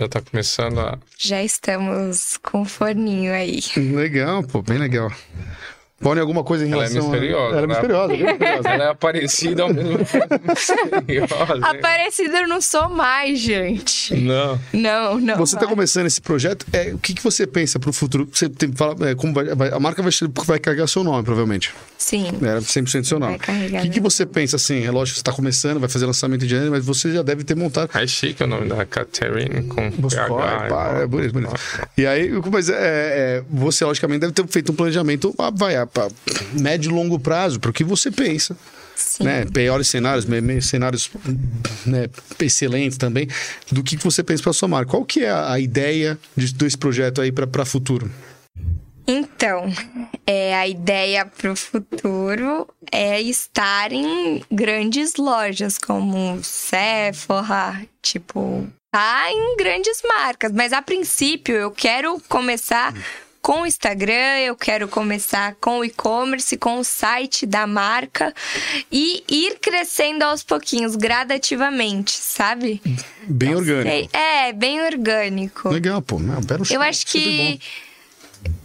Já 0.00 0.08
tá 0.08 0.20
começando 0.20 0.80
a. 0.80 0.98
Já 1.18 1.42
estamos 1.42 2.36
com 2.42 2.62
o 2.62 2.64
forninho 2.64 3.32
aí. 3.32 3.60
Legal, 3.76 4.42
pô. 4.42 4.62
Bem 4.62 4.78
legal. 4.78 5.12
Pode 6.00 6.20
alguma 6.20 6.44
coisa 6.44 6.64
em 6.64 6.70
Ela 6.72 6.84
é 6.84 6.88
relação 6.88 7.10
misteriosa, 7.10 7.44
a... 7.44 7.48
Ela 7.48 7.58
é 7.58 7.60
né? 7.60 7.66
misteriosa. 7.66 8.08
bem 8.08 8.24
misteriosa. 8.24 8.68
Ela 8.68 8.84
é 8.84 8.88
aparecida 8.88 9.62
ao 9.64 9.74
mesmo 9.74 9.98
tempo. 9.98 10.40
misteriosa? 10.48 11.66
Aparecida 11.66 12.38
eu 12.38 12.48
não 12.48 12.60
sou 12.60 12.88
mais, 12.88 13.38
gente. 13.40 14.14
Não. 14.14 14.60
Não, 14.72 15.18
não. 15.20 15.36
Você 15.36 15.56
está 15.56 15.66
começando 15.66 16.06
esse 16.06 16.20
projeto, 16.20 16.64
é, 16.72 16.92
o 16.94 16.98
que, 16.98 17.14
que 17.14 17.22
você 17.22 17.46
pensa 17.46 17.80
para 17.80 17.90
o 17.90 17.92
futuro? 17.92 18.28
Você 18.32 18.48
tem, 18.48 18.72
fala, 18.72 18.94
é, 19.08 19.14
como 19.14 19.32
vai, 19.34 19.46
vai- 19.54 19.72
a 19.72 19.80
marca 19.80 20.00
vai, 20.02 20.12
vai 20.46 20.58
carregar 20.60 20.86
seu 20.86 21.02
nome, 21.02 21.24
provavelmente. 21.24 21.74
Sim. 21.96 22.28
É 22.42 22.58
100% 22.60 23.04
seu 23.04 23.18
nome. 23.18 23.32
Vai 23.32 23.38
carregar 23.40 23.80
O 23.80 23.82
que, 23.82 23.90
que 23.90 24.00
você 24.00 24.24
pensa 24.24 24.54
assim? 24.56 24.84
É 24.84 24.90
lógico 24.90 25.14
que 25.14 25.18
você 25.18 25.20
está 25.20 25.32
começando, 25.32 25.80
vai 25.80 25.88
fazer 25.88 26.06
lançamento 26.06 26.44
em 26.44 26.48
janeiro, 26.48 26.70
mas 26.70 26.84
você 26.84 27.12
já 27.12 27.22
deve 27.22 27.42
ter 27.42 27.56
montado. 27.56 27.90
É 27.98 28.06
chique 28.06 28.42
o 28.44 28.46
nome 28.46 28.68
da 28.68 28.86
Catherine 28.86 29.64
com 29.64 29.90
Você 30.02 30.16
PH. 30.16 30.28
pode, 30.28 30.68
pá, 30.68 30.98
é 31.02 31.06
bonito, 31.06 31.32
bonito. 31.32 31.50
Nossa. 31.50 31.88
E 31.96 32.06
aí, 32.06 32.30
mas 32.52 32.68
é, 32.68 32.76
é, 32.78 33.42
você, 33.50 33.84
logicamente, 33.84 34.20
deve 34.20 34.32
ter 34.32 34.46
feito 34.46 34.70
um 34.70 34.74
planejamento 34.76 35.34
ah, 35.38 35.50
vai, 35.54 35.76
a, 35.94 36.06
a 36.06 36.08
médio 36.60 36.90
e 36.90 36.94
longo 36.94 37.18
prazo 37.18 37.58
para 37.60 37.70
o 37.70 37.72
que 37.72 37.84
você 37.84 38.10
pensa. 38.10 38.56
Sim. 38.94 39.24
Né? 39.24 39.44
Piores 39.44 39.86
cenários, 39.88 40.26
cenários 40.62 41.10
né, 41.86 42.08
excelentes 42.40 42.98
também, 42.98 43.28
do 43.70 43.82
que 43.84 43.96
você 43.96 44.24
pensa 44.24 44.42
para 44.42 44.52
sua 44.52 44.66
marca. 44.66 44.90
Qual 44.90 45.04
que 45.04 45.24
é 45.24 45.30
a, 45.30 45.58
ideia 45.60 46.18
de- 46.36 46.52
desse 46.52 46.76
projeto 46.76 47.20
aí 47.20 47.30
para 47.30 47.64
futuro? 47.64 48.10
Então, 49.06 49.72
é, 50.26 50.54
a 50.54 50.68
ideia 50.68 51.24
para 51.24 51.52
o 51.52 51.56
futuro 51.56 52.68
é 52.92 53.22
estar 53.22 53.90
em 53.90 54.42
grandes 54.50 55.14
lojas 55.16 55.78
como 55.78 56.40
Sephora, 56.42 57.86
tipo, 58.02 58.68
tá 58.92 59.30
em 59.30 59.56
grandes 59.56 60.02
marcas. 60.06 60.52
Mas 60.52 60.74
a 60.74 60.82
princípio 60.82 61.54
eu 61.54 61.70
quero 61.70 62.20
começar 62.28 62.92
com 63.48 63.62
o 63.62 63.66
Instagram, 63.66 64.40
eu 64.40 64.54
quero 64.54 64.86
começar 64.86 65.54
com 65.58 65.78
o 65.78 65.84
e-commerce, 65.84 66.54
com 66.58 66.80
o 66.80 66.84
site 66.84 67.46
da 67.46 67.66
marca 67.66 68.34
e 68.92 69.24
ir 69.26 69.58
crescendo 69.58 70.22
aos 70.22 70.42
pouquinhos, 70.42 70.94
gradativamente, 70.94 72.10
sabe? 72.10 72.78
Bem 73.26 73.54
orgânico. 73.54 74.14
É, 74.14 74.52
bem 74.52 74.82
orgânico. 74.82 75.70
Legal, 75.70 76.02
pô. 76.02 76.18
Não, 76.18 76.42
belo 76.42 76.62
Eu 76.70 76.82
acho 76.82 77.06
que 77.06 77.58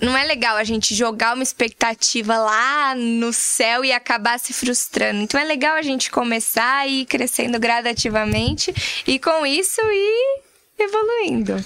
não 0.02 0.18
é 0.18 0.26
legal 0.26 0.58
a 0.58 0.66
gente 0.66 0.94
jogar 0.94 1.34
uma 1.34 1.44
expectativa 1.44 2.38
lá 2.38 2.94
no 2.94 3.32
céu 3.32 3.86
e 3.86 3.94
acabar 3.94 4.38
se 4.38 4.52
frustrando. 4.52 5.22
Então 5.22 5.40
é 5.40 5.46
legal 5.46 5.78
a 5.78 5.82
gente 5.82 6.12
começar 6.12 6.86
e 6.90 7.04
ir 7.04 7.06
crescendo 7.06 7.58
gradativamente 7.58 8.74
e 9.08 9.18
com 9.18 9.46
isso 9.46 9.80
ir 9.80 10.42
evoluindo. 10.78 11.66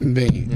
Bem. 0.00 0.48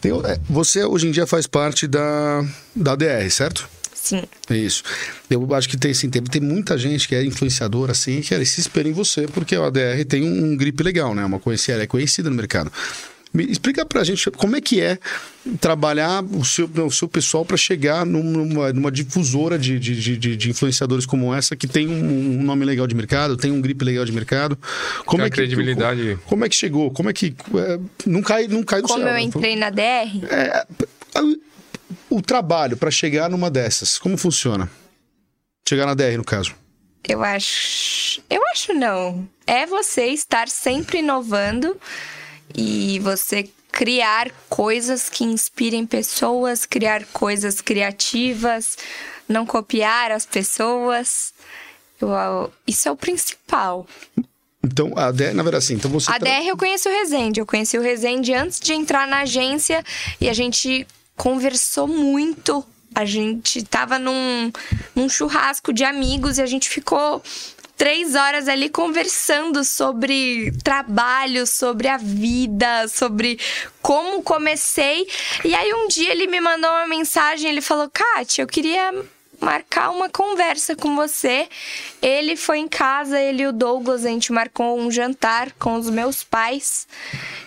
Tem- 0.00 0.12
é, 0.12 0.38
você 0.48 0.84
hoje 0.84 1.08
em 1.08 1.10
dia 1.10 1.26
faz 1.26 1.46
parte 1.46 1.86
da, 1.86 2.44
da 2.74 2.94
DR, 2.94 3.28
certo? 3.30 3.68
Sim. 3.94 4.22
É 4.48 4.56
Isso. 4.56 4.82
Eu 5.28 5.54
acho 5.54 5.68
que 5.68 5.76
tem, 5.76 5.90
assim, 5.90 6.08
tem, 6.08 6.22
tem 6.22 6.40
muita 6.40 6.78
gente 6.78 7.06
que 7.06 7.14
é 7.14 7.22
influenciadora, 7.24 7.92
assim, 7.92 8.20
que 8.22 8.44
se 8.44 8.60
espera 8.60 8.88
em 8.88 8.92
você, 8.92 9.26
porque 9.26 9.54
a 9.54 9.66
ADR 9.66 10.04
tem 10.08 10.22
um, 10.22 10.52
um 10.52 10.56
grip 10.56 10.82
legal, 10.82 11.14
né? 11.14 11.24
Uma 11.24 11.38
conhecida, 11.38 11.74
ela 11.74 11.82
é 11.82 11.86
conhecida 11.86 12.30
no 12.30 12.36
mercado. 12.36 12.72
Me 13.32 13.44
explica 13.44 13.84
pra 13.84 14.02
gente 14.04 14.30
como 14.30 14.56
é 14.56 14.60
que 14.60 14.80
é 14.80 14.98
trabalhar 15.60 16.22
o 16.24 16.44
seu, 16.44 16.66
o 16.66 16.90
seu 16.90 17.06
pessoal 17.08 17.44
para 17.44 17.56
chegar 17.56 18.04
num- 18.06 18.22
numa, 18.22 18.72
numa 18.72 18.90
difusora 18.90 19.58
de, 19.58 19.78
de, 19.78 20.16
de- 20.16 20.36
de, 20.36 20.50
influenciadores 20.50 21.04
como 21.04 21.34
essa, 21.34 21.54
que 21.54 21.66
tem 21.66 21.88
um, 21.88 22.38
um 22.40 22.42
nome 22.42 22.64
legal 22.64 22.86
de 22.86 22.94
mercado, 22.94 23.36
tem 23.36 23.50
um 23.52 23.60
grip 23.60 23.82
legal 23.84 24.04
de 24.04 24.12
mercado. 24.12 24.58
Como 25.04 25.18
Tem 25.18 25.24
é 25.24 25.26
a 25.26 25.30
que, 25.30 25.36
credibilidade. 25.36 26.02
Como, 26.16 26.22
como 26.28 26.44
é 26.44 26.48
que 26.48 26.54
chegou? 26.54 26.90
Como 26.90 27.10
é 27.10 27.12
que. 27.12 27.34
é, 27.54 27.78
não, 28.06 28.22
cai, 28.22 28.48
não 28.48 28.62
cai 28.62 28.80
do 28.80 28.88
Como 28.88 29.00
céu. 29.00 29.08
eu 29.08 29.14
né? 29.14 29.20
entrei 29.22 29.56
na 29.56 29.70
DR, 29.70 30.24
É, 30.30 30.66
o 32.10 32.22
trabalho 32.22 32.76
para 32.76 32.90
chegar 32.90 33.28
numa 33.28 33.50
dessas, 33.50 33.98
como 33.98 34.16
funciona? 34.16 34.70
Chegar 35.68 35.86
na 35.86 35.94
DR, 35.94 36.16
no 36.16 36.24
caso. 36.24 36.54
eu 37.06 37.22
acho. 37.22 38.22
Eu 38.30 38.40
acho 38.52 38.72
não. 38.74 39.28
É 39.46 39.66
você 39.66 40.06
estar 40.06 40.48
sempre 40.48 40.98
inovando 41.00 41.76
e 42.56 42.98
você 43.00 43.48
criar 43.70 44.30
coisas 44.48 45.08
que 45.08 45.24
inspirem 45.24 45.86
pessoas, 45.86 46.66
criar 46.66 47.04
coisas 47.12 47.60
criativas, 47.60 48.76
não 49.28 49.44
copiar 49.46 50.10
as 50.10 50.26
pessoas. 50.26 51.32
Eu- 52.00 52.52
isso 52.66 52.88
é 52.88 52.92
o 52.92 52.96
principal. 52.96 53.86
Então, 54.64 54.92
a 54.96 55.10
DR, 55.12 55.32
na 55.34 55.42
verdade, 55.42 55.64
assim, 55.64 55.74
então 55.74 55.90
você. 55.90 56.10
A 56.10 56.18
tra- 56.18 56.28
DR 56.28 56.46
eu 56.48 56.56
conheci 56.56 56.88
o 56.88 56.92
Rezende. 56.92 57.40
Eu 57.40 57.46
conheci 57.46 57.78
o 57.78 57.82
Rezende 57.82 58.34
antes 58.34 58.58
de 58.58 58.72
entrar 58.72 59.06
na 59.06 59.20
agência 59.20 59.84
e 60.20 60.28
a 60.28 60.32
gente 60.32 60.86
conversou 61.16 61.86
muito. 61.86 62.64
A 62.94 63.04
gente 63.04 63.62
tava 63.62 63.98
num, 63.98 64.50
num 64.94 65.08
churrasco 65.08 65.72
de 65.72 65.84
amigos 65.84 66.38
e 66.38 66.42
a 66.42 66.46
gente 66.46 66.68
ficou 66.68 67.22
três 67.78 68.16
horas 68.16 68.48
ali 68.48 68.68
conversando 68.68 69.64
sobre 69.64 70.52
trabalho, 70.62 71.46
sobre 71.46 71.86
a 71.86 71.96
vida, 71.96 72.88
sobre 72.88 73.38
como 73.80 74.22
comecei. 74.22 75.06
E 75.44 75.54
aí 75.54 75.72
um 75.72 75.86
dia 75.86 76.10
ele 76.10 76.26
me 76.26 76.40
mandou 76.40 76.68
uma 76.68 76.88
mensagem, 76.88 77.48
ele 77.48 77.62
falou: 77.62 77.88
Kátia, 77.88 78.42
eu 78.42 78.48
queria 78.48 78.92
marcar 79.40 79.90
uma 79.90 80.08
conversa 80.08 80.74
com 80.74 80.96
você. 80.96 81.48
Ele 82.02 82.36
foi 82.36 82.58
em 82.58 82.68
casa, 82.68 83.18
ele 83.20 83.44
e 83.44 83.46
o 83.46 83.52
Douglas, 83.52 84.04
a 84.04 84.08
gente 84.08 84.32
marcou 84.32 84.78
um 84.78 84.90
jantar 84.90 85.52
com 85.52 85.74
os 85.74 85.88
meus 85.88 86.24
pais. 86.24 86.88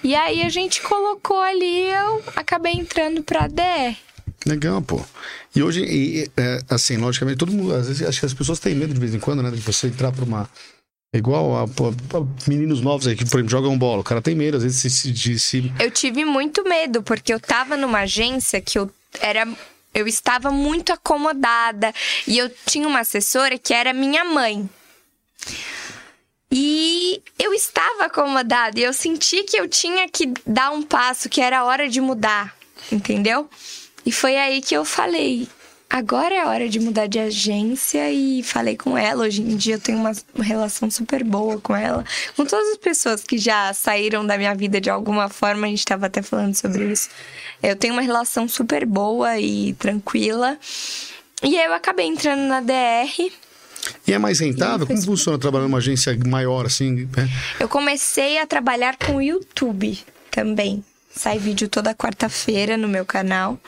E 0.02 0.16
aí 0.16 0.42
a 0.44 0.50
gente 0.50 0.82
colocou 0.82 1.42
ali, 1.42 1.90
eu 1.90 2.24
acabei 2.38 2.74
entrando 2.74 3.22
pra 3.22 3.48
DR. 3.48 3.98
Legal, 4.46 4.82
pô. 4.82 5.00
E 5.54 5.62
hoje, 5.62 5.84
e, 5.84 6.32
é, 6.38 6.62
assim, 6.70 6.98
logicamente, 6.98 7.38
todo 7.38 7.52
mundo, 7.52 7.76
às 7.76 7.88
vezes, 7.88 8.08
acho 8.08 8.20
que 8.20 8.26
as 8.26 8.34
pessoas 8.34 8.60
têm 8.60 8.74
medo 8.74 8.94
de 8.94 9.00
vez 9.00 9.14
em 9.14 9.20
quando, 9.20 9.44
né? 9.44 9.52
De 9.52 9.58
você 9.58 9.88
entrar 9.88 10.12
pra 10.12 10.24
uma. 10.24 10.50
Igual 11.14 11.58
a, 11.58 11.64
a 11.64 12.48
meninos 12.48 12.80
novos 12.80 13.06
aí 13.06 13.18
que, 13.18 13.26
por 13.26 13.38
exemplo, 13.38 13.52
jogam 13.52 13.78
bola. 13.78 14.00
O 14.00 14.04
cara 14.04 14.22
tem 14.22 14.34
medo, 14.34 14.58
às 14.58 14.64
vezes, 14.64 14.94
se. 14.94 15.12
De 15.12 15.38
se 15.38 15.72
Eu 15.78 15.92
tive 15.92 16.24
muito 16.24 16.64
medo, 16.64 17.04
porque 17.04 17.34
eu 17.34 17.40
tava 17.40 17.76
numa 17.76 18.00
agência 18.00 18.62
que 18.62 18.80
eu 18.80 18.90
era. 19.20 19.46
Eu 19.94 20.08
estava 20.08 20.52
muito 20.52 20.94
acomodada. 20.94 21.94
E 22.26 22.38
eu 22.38 22.50
tinha 22.66 22.88
uma 22.88 23.02
assessora 23.02 23.58
que 23.58 23.74
era 23.74 23.94
minha 23.94 24.24
mãe. 24.24 24.70
E 26.50 27.22
eu 27.38 27.54
estava 27.54 28.06
acomodada. 28.06 28.80
E 28.80 28.84
eu 28.84 28.94
senti 28.94 29.44
que 29.44 29.58
eu 29.58 29.68
tinha 29.68 30.08
que 30.08 30.32
dar 30.46 30.72
um 30.72 30.82
passo, 30.82 31.28
que 31.28 31.42
era 31.42 31.66
hora 31.66 31.90
de 31.90 32.00
mudar. 32.00 32.56
Entendeu? 32.90 33.50
E 34.06 34.12
foi 34.12 34.36
aí 34.36 34.62
que 34.62 34.76
eu 34.76 34.84
falei. 34.86 35.48
Agora 35.92 36.34
é 36.34 36.40
a 36.40 36.48
hora 36.48 36.70
de 36.70 36.80
mudar 36.80 37.08
de 37.08 37.20
agência 37.20 38.10
e 38.10 38.42
falei 38.44 38.78
com 38.78 38.98
ela. 38.98 39.26
Hoje 39.26 39.42
em 39.42 39.58
dia 39.58 39.76
eu 39.76 39.80
tenho 39.80 39.98
uma 39.98 40.14
relação 40.42 40.90
super 40.90 41.22
boa 41.22 41.60
com 41.60 41.76
ela. 41.76 42.06
Com 42.38 42.46
todas 42.46 42.70
as 42.70 42.78
pessoas 42.78 43.24
que 43.24 43.38
já 43.38 43.74
saíram 43.74 44.26
da 44.26 44.38
minha 44.38 44.56
vida 44.56 44.80
de 44.80 44.90
alguma 44.90 45.28
forma, 45.28 45.68
a 45.68 45.70
gente 45.70 45.80
estava 45.80 46.06
até 46.06 46.22
falando 46.22 46.56
sobre 46.56 46.86
isso. 46.86 47.10
Eu 47.62 47.76
tenho 47.76 47.94
uma 47.94 48.02
relação 48.02 48.48
super 48.48 48.86
boa 48.86 49.38
e 49.38 49.74
tranquila. 49.74 50.58
E 51.44 51.60
aí 51.60 51.66
eu 51.66 51.74
acabei 51.74 52.06
entrando 52.06 52.48
na 52.48 52.62
DR. 52.62 53.30
E 54.08 54.14
é 54.14 54.18
mais 54.18 54.40
rentável? 54.40 54.88
Como 54.88 55.02
funciona 55.02 55.38
trabalhar 55.38 55.66
numa 55.66 55.80
agência 55.80 56.18
maior, 56.26 56.66
assim? 56.66 57.10
né? 57.18 57.28
Eu 57.60 57.68
comecei 57.68 58.38
a 58.40 58.48
trabalhar 58.48 58.96
com 58.96 59.18
o 59.18 59.22
YouTube 59.22 60.00
também. 60.30 60.86
Sai 61.16 61.38
vídeo 61.38 61.68
toda 61.68 61.94
quarta-feira 61.94 62.78
no 62.78 62.88
meu 62.88 63.06
canal. 63.06 63.60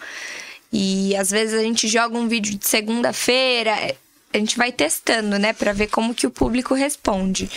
E 0.72 1.16
às 1.16 1.30
vezes 1.30 1.54
a 1.54 1.62
gente 1.62 1.88
joga 1.88 2.18
um 2.18 2.28
vídeo 2.28 2.58
de 2.58 2.68
segunda-feira. 2.68 3.96
A 4.34 4.38
gente 4.38 4.58
vai 4.58 4.72
testando, 4.72 5.38
né, 5.38 5.54
Pra 5.54 5.72
ver 5.72 5.88
como 5.88 6.16
que 6.16 6.26
o 6.26 6.32
público 6.32 6.74
responde. 6.74 7.50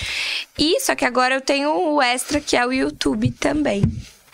E 0.59 0.79
só 0.81 0.94
que 0.94 1.05
agora 1.05 1.35
eu 1.35 1.40
tenho 1.40 1.70
o 1.70 2.03
extra 2.03 2.40
que 2.40 2.55
é 2.57 2.66
o 2.66 2.72
YouTube 2.72 3.31
também, 3.33 3.83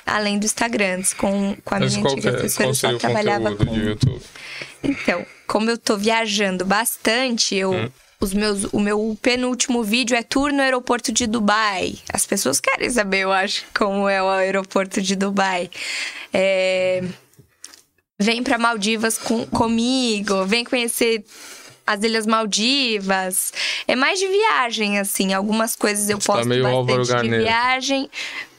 além 0.04 0.38
do 0.38 0.44
Instagram. 0.44 1.02
Com, 1.16 1.56
com 1.64 1.74
a 1.76 1.80
Mas 1.80 1.96
minha 1.96 2.10
antiga 2.10 2.32
que 2.32 2.42
é, 2.42 2.44
eu 2.44 2.48
seria 2.48 2.74
só 2.74 2.88
o 2.88 2.98
trabalhava 2.98 3.54
com 3.54 3.76
YouTube? 3.76 4.20
então, 4.82 5.24
como 5.46 5.70
eu 5.70 5.78
tô 5.78 5.96
viajando 5.96 6.64
bastante, 6.64 7.54
eu. 7.54 7.72
Hum. 7.72 7.90
Os 8.22 8.32
meus, 8.32 8.64
o 8.72 8.78
meu 8.78 9.18
penúltimo 9.20 9.82
vídeo 9.82 10.16
é 10.16 10.22
tour 10.22 10.52
no 10.52 10.62
aeroporto 10.62 11.10
de 11.10 11.26
Dubai. 11.26 11.94
As 12.12 12.24
pessoas 12.24 12.60
querem 12.60 12.88
saber, 12.88 13.22
eu 13.22 13.32
acho, 13.32 13.64
como 13.76 14.08
é 14.08 14.22
o 14.22 14.28
aeroporto 14.28 15.02
de 15.02 15.16
Dubai. 15.16 15.68
É, 16.32 17.02
Vem 18.22 18.40
pra 18.40 18.56
Maldivas 18.56 19.18
com, 19.18 19.44
comigo, 19.46 20.46
vem 20.46 20.64
conhecer 20.64 21.24
as 21.92 22.02
Ilhas 22.02 22.26
Maldivas. 22.26 23.52
É 23.86 23.94
mais 23.96 24.18
de 24.18 24.26
viagem, 24.28 24.98
assim. 24.98 25.32
Algumas 25.32 25.76
coisas 25.76 26.08
eu 26.08 26.18
tá 26.18 26.32
posto 26.34 26.48
meio 26.48 26.66
Álvaro 26.66 26.98
bastante 26.98 27.22
de 27.22 27.28
Garneiro. 27.28 27.44
viagem. 27.44 28.10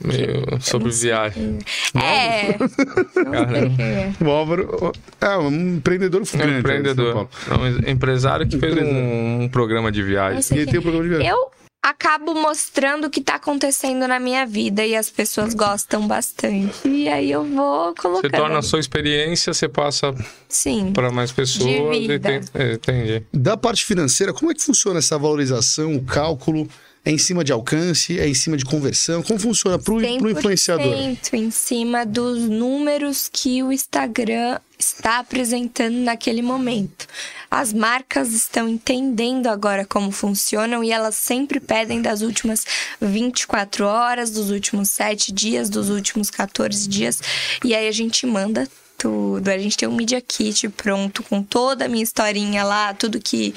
Meio 0.03 0.61
sobre 0.61 0.91
viagem. 0.91 1.59
É. 1.95 2.53
Caramba. 2.53 4.25
O 4.25 4.29
Álvaro 4.29 4.91
é 5.21 5.37
um 5.37 5.75
empreendedor 5.77 6.21
É 6.21 6.37
grande. 6.37 6.43
um 6.43 6.47
né, 6.47 6.53
de 6.53 6.59
empreendedor. 6.59 7.29
É 7.49 7.53
um 7.53 7.89
empresário 7.91 8.47
que 8.47 8.57
fez 8.57 8.75
um, 8.77 9.43
um 9.43 9.49
programa 9.49 9.91
de 9.91 10.03
viagem. 10.03 10.41
E 10.57 10.61
ele 10.61 10.71
tem 10.71 10.79
o 10.79 10.81
programa 10.81 11.03
de 11.03 11.09
viagem. 11.09 11.27
Eu 11.29 11.51
acabo 11.83 12.33
mostrando 12.33 13.05
o 13.07 13.09
que 13.09 13.19
tá 13.19 13.35
acontecendo 13.35 14.07
na 14.07 14.17
minha 14.17 14.45
vida 14.45 14.85
e 14.85 14.95
as 14.95 15.09
pessoas 15.09 15.53
gostam 15.53 16.07
bastante. 16.07 16.87
E 16.87 17.09
aí 17.09 17.29
eu 17.29 17.43
vou 17.43 17.93
colocando. 17.93 18.21
Você 18.21 18.29
torna 18.29 18.59
a 18.59 18.61
sua 18.61 18.79
experiência, 18.79 19.53
você 19.53 19.67
passa 19.67 20.15
Sim. 20.47 20.93
para 20.93 21.11
mais 21.11 21.33
pessoas. 21.33 21.69
e 21.97 22.07
vida. 22.07 22.19
tem- 22.19 22.41
é, 22.53 22.73
entendi. 22.75 23.23
Da 23.33 23.57
parte 23.57 23.83
financeira, 23.83 24.33
como 24.33 24.49
é 24.49 24.53
que 24.55 24.61
funciona 24.63 24.99
essa 24.99 25.17
valorização, 25.17 25.93
o 25.95 26.03
cálculo? 26.03 26.67
É 27.05 27.11
em 27.11 27.17
cima 27.17 27.43
de 27.43 27.51
alcance? 27.51 28.17
É 28.17 28.25
em 28.29 28.33
cima 28.33 28.55
de 28.55 28.63
conversão? 28.63 29.21
Como 29.21 29.37
funciona 29.37 29.77
pro, 29.77 29.97
pro 30.19 30.29
influenciador? 30.31 30.85
100% 30.85 31.33
em 31.33 31.51
cima 31.51 32.05
dos 32.05 32.39
números 32.43 33.29
que 33.29 33.61
o 33.61 33.73
Instagram 33.73 34.57
está 34.83 35.19
apresentando 35.19 35.95
naquele 35.95 36.41
momento. 36.41 37.07
As 37.49 37.71
marcas 37.71 38.33
estão 38.33 38.67
entendendo 38.67 39.47
agora 39.47 39.85
como 39.85 40.11
funcionam 40.11 40.83
e 40.83 40.91
elas 40.91 41.15
sempre 41.15 41.59
pedem 41.59 42.01
das 42.01 42.21
últimas 42.21 42.65
24 42.99 43.85
horas, 43.85 44.31
dos 44.31 44.49
últimos 44.49 44.89
7 44.89 45.31
dias, 45.31 45.69
dos 45.69 45.89
últimos 45.89 46.29
14 46.29 46.87
dias. 46.87 47.21
E 47.63 47.75
aí 47.75 47.87
a 47.87 47.91
gente 47.91 48.25
manda 48.25 48.67
tudo. 48.97 49.47
A 49.49 49.57
gente 49.57 49.77
tem 49.77 49.87
um 49.87 49.95
Media 49.95 50.21
Kit 50.21 50.69
pronto 50.69 51.23
com 51.23 51.43
toda 51.43 51.85
a 51.85 51.87
minha 51.89 52.03
historinha 52.03 52.63
lá, 52.63 52.93
tudo 52.93 53.19
que. 53.19 53.53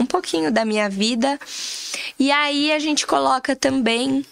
Um 0.00 0.06
pouquinho 0.06 0.52
da 0.52 0.64
minha 0.64 0.88
vida. 0.88 1.40
E 2.20 2.30
aí 2.30 2.70
a 2.70 2.78
gente 2.78 3.04
coloca 3.04 3.56
também 3.56 4.24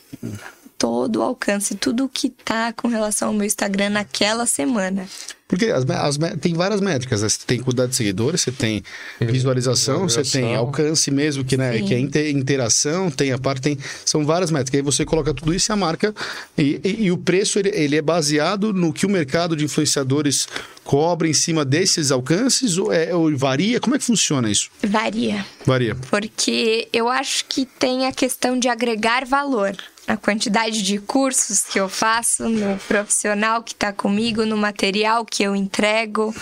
todo 0.78 1.16
o 1.16 1.22
alcance, 1.22 1.74
tudo 1.74 2.08
que 2.08 2.28
tá 2.30 2.72
com 2.72 2.88
relação 2.88 3.28
ao 3.28 3.34
meu 3.34 3.46
Instagram 3.46 3.90
naquela 3.90 4.46
semana. 4.46 5.06
Porque 5.48 5.66
as, 5.66 5.88
as 5.88 6.18
tem 6.40 6.54
várias 6.54 6.80
métricas. 6.80 7.22
né? 7.22 7.28
Você 7.28 7.38
tem 7.46 7.60
quantidade 7.60 7.90
de 7.90 7.96
seguidores, 7.96 8.40
você 8.40 8.50
tem 8.50 8.82
visualização, 9.20 10.08
você 10.08 10.22
tem 10.22 10.56
alcance 10.56 11.08
mesmo, 11.10 11.44
que, 11.44 11.56
né, 11.56 11.78
Sim. 11.78 11.84
que 11.84 11.94
é 11.94 11.98
inte- 12.00 12.30
interação, 12.30 13.10
tem 13.10 13.32
a 13.32 13.38
parte, 13.38 13.62
tem. 13.62 13.78
São 14.04 14.24
várias 14.26 14.50
métricas. 14.50 14.78
Aí 14.78 14.82
você 14.82 15.04
coloca 15.04 15.32
tudo 15.32 15.54
isso 15.54 15.70
e 15.70 15.72
a 15.72 15.76
marca. 15.76 16.12
E, 16.58 16.80
e- 16.82 17.04
e 17.04 17.12
o 17.12 17.16
preço 17.18 17.58
ele, 17.60 17.70
ele 17.72 17.96
é 17.96 18.02
baseado 18.02 18.72
no 18.72 18.92
que 18.92 19.06
o 19.06 19.08
mercado 19.08 19.54
de 19.56 19.64
influenciadores 19.64 20.48
cobra 20.82 21.28
em 21.28 21.32
cima 21.34 21.64
desses 21.64 22.10
alcances? 22.10 22.76
Ou, 22.76 22.92
é, 22.92 23.14
ou 23.14 23.36
varia? 23.36 23.78
Como 23.80 23.94
é 23.94 23.98
que 24.00 24.04
funciona 24.04 24.50
isso? 24.50 24.68
Varia. 24.82 25.46
Varia. 25.64 25.94
Porque 26.10 26.88
eu 26.92 27.08
acho 27.08 27.44
que 27.44 27.64
tem 27.66 28.06
a 28.06 28.12
questão 28.12 28.58
de 28.58 28.68
agregar 28.68 29.24
valor. 29.24 29.76
A 30.06 30.16
quantidade 30.16 30.82
de 30.82 30.98
cursos 30.98 31.62
que 31.62 31.80
eu 31.80 31.88
faço, 31.88 32.48
no 32.48 32.78
profissional 32.80 33.62
que 33.62 33.74
tá 33.74 33.92
comigo, 33.92 34.46
no 34.46 34.56
material 34.56 35.24
que 35.24 35.42
eu 35.42 35.56
entrego. 35.56 36.34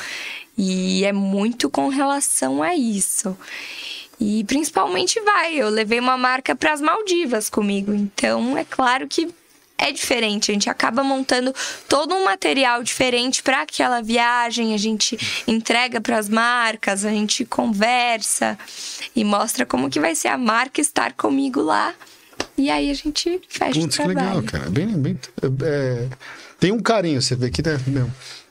E 0.57 1.05
é 1.05 1.13
muito 1.13 1.71
com 1.71 1.89
relação 1.89 2.63
a 2.63 2.75
isso. 2.75 3.37
E 4.21 4.45
principalmente 4.45 5.21
vai, 5.21 5.55
eu 5.55 5.69
levei 5.69 5.99
uma 5.99 6.17
marca 6.17 6.55
para 6.55 6.73
as 6.73 6.81
Maldivas 6.81 7.51
comigo. 7.51 7.93
Então 7.93 8.57
é 8.57 8.65
claro 8.65 9.09
que 9.09 9.35
é 9.77 9.91
diferente. 9.91 10.51
A 10.51 10.55
gente 10.55 10.71
acaba 10.71 11.03
montando 11.03 11.55
todo 11.89 12.15
um 12.15 12.25
material 12.25 12.83
diferente 12.83 13.43
para 13.43 13.63
aquela 13.63 14.01
viagem. 14.01 14.75
A 14.75 14.79
gente 14.79 15.19
entrega 15.47 16.01
para 16.01 16.19
as 16.19 16.29
marcas, 16.29 17.05
a 17.05 17.11
gente 17.11 17.45
conversa 17.45 18.59
e 19.15 19.25
mostra 19.25 19.67
como 19.67 19.91
que 19.91 20.01
vai 20.01 20.15
ser 20.15 20.29
a 20.29 20.39
marca 20.39 20.81
estar 20.81 21.13
comigo 21.13 21.61
lá. 21.61 21.95
E 22.57 22.71
aí 22.71 22.91
a 22.91 22.95
gente 22.95 23.41
fecha 23.49 23.81
Putz, 23.81 23.85
o 23.99 24.03
que 24.03 24.05
trabalho. 24.15 24.37
legal, 24.37 24.43
cara. 24.45 24.71
Bem, 24.71 24.87
bem, 24.87 25.19
é, 25.63 26.07
tem 26.61 26.71
um 26.73 26.81
carinho, 26.81 27.21
você 27.21 27.35
vê 27.35 27.51
que 27.51 27.61
né, 27.63 27.79
meu, 27.87 28.09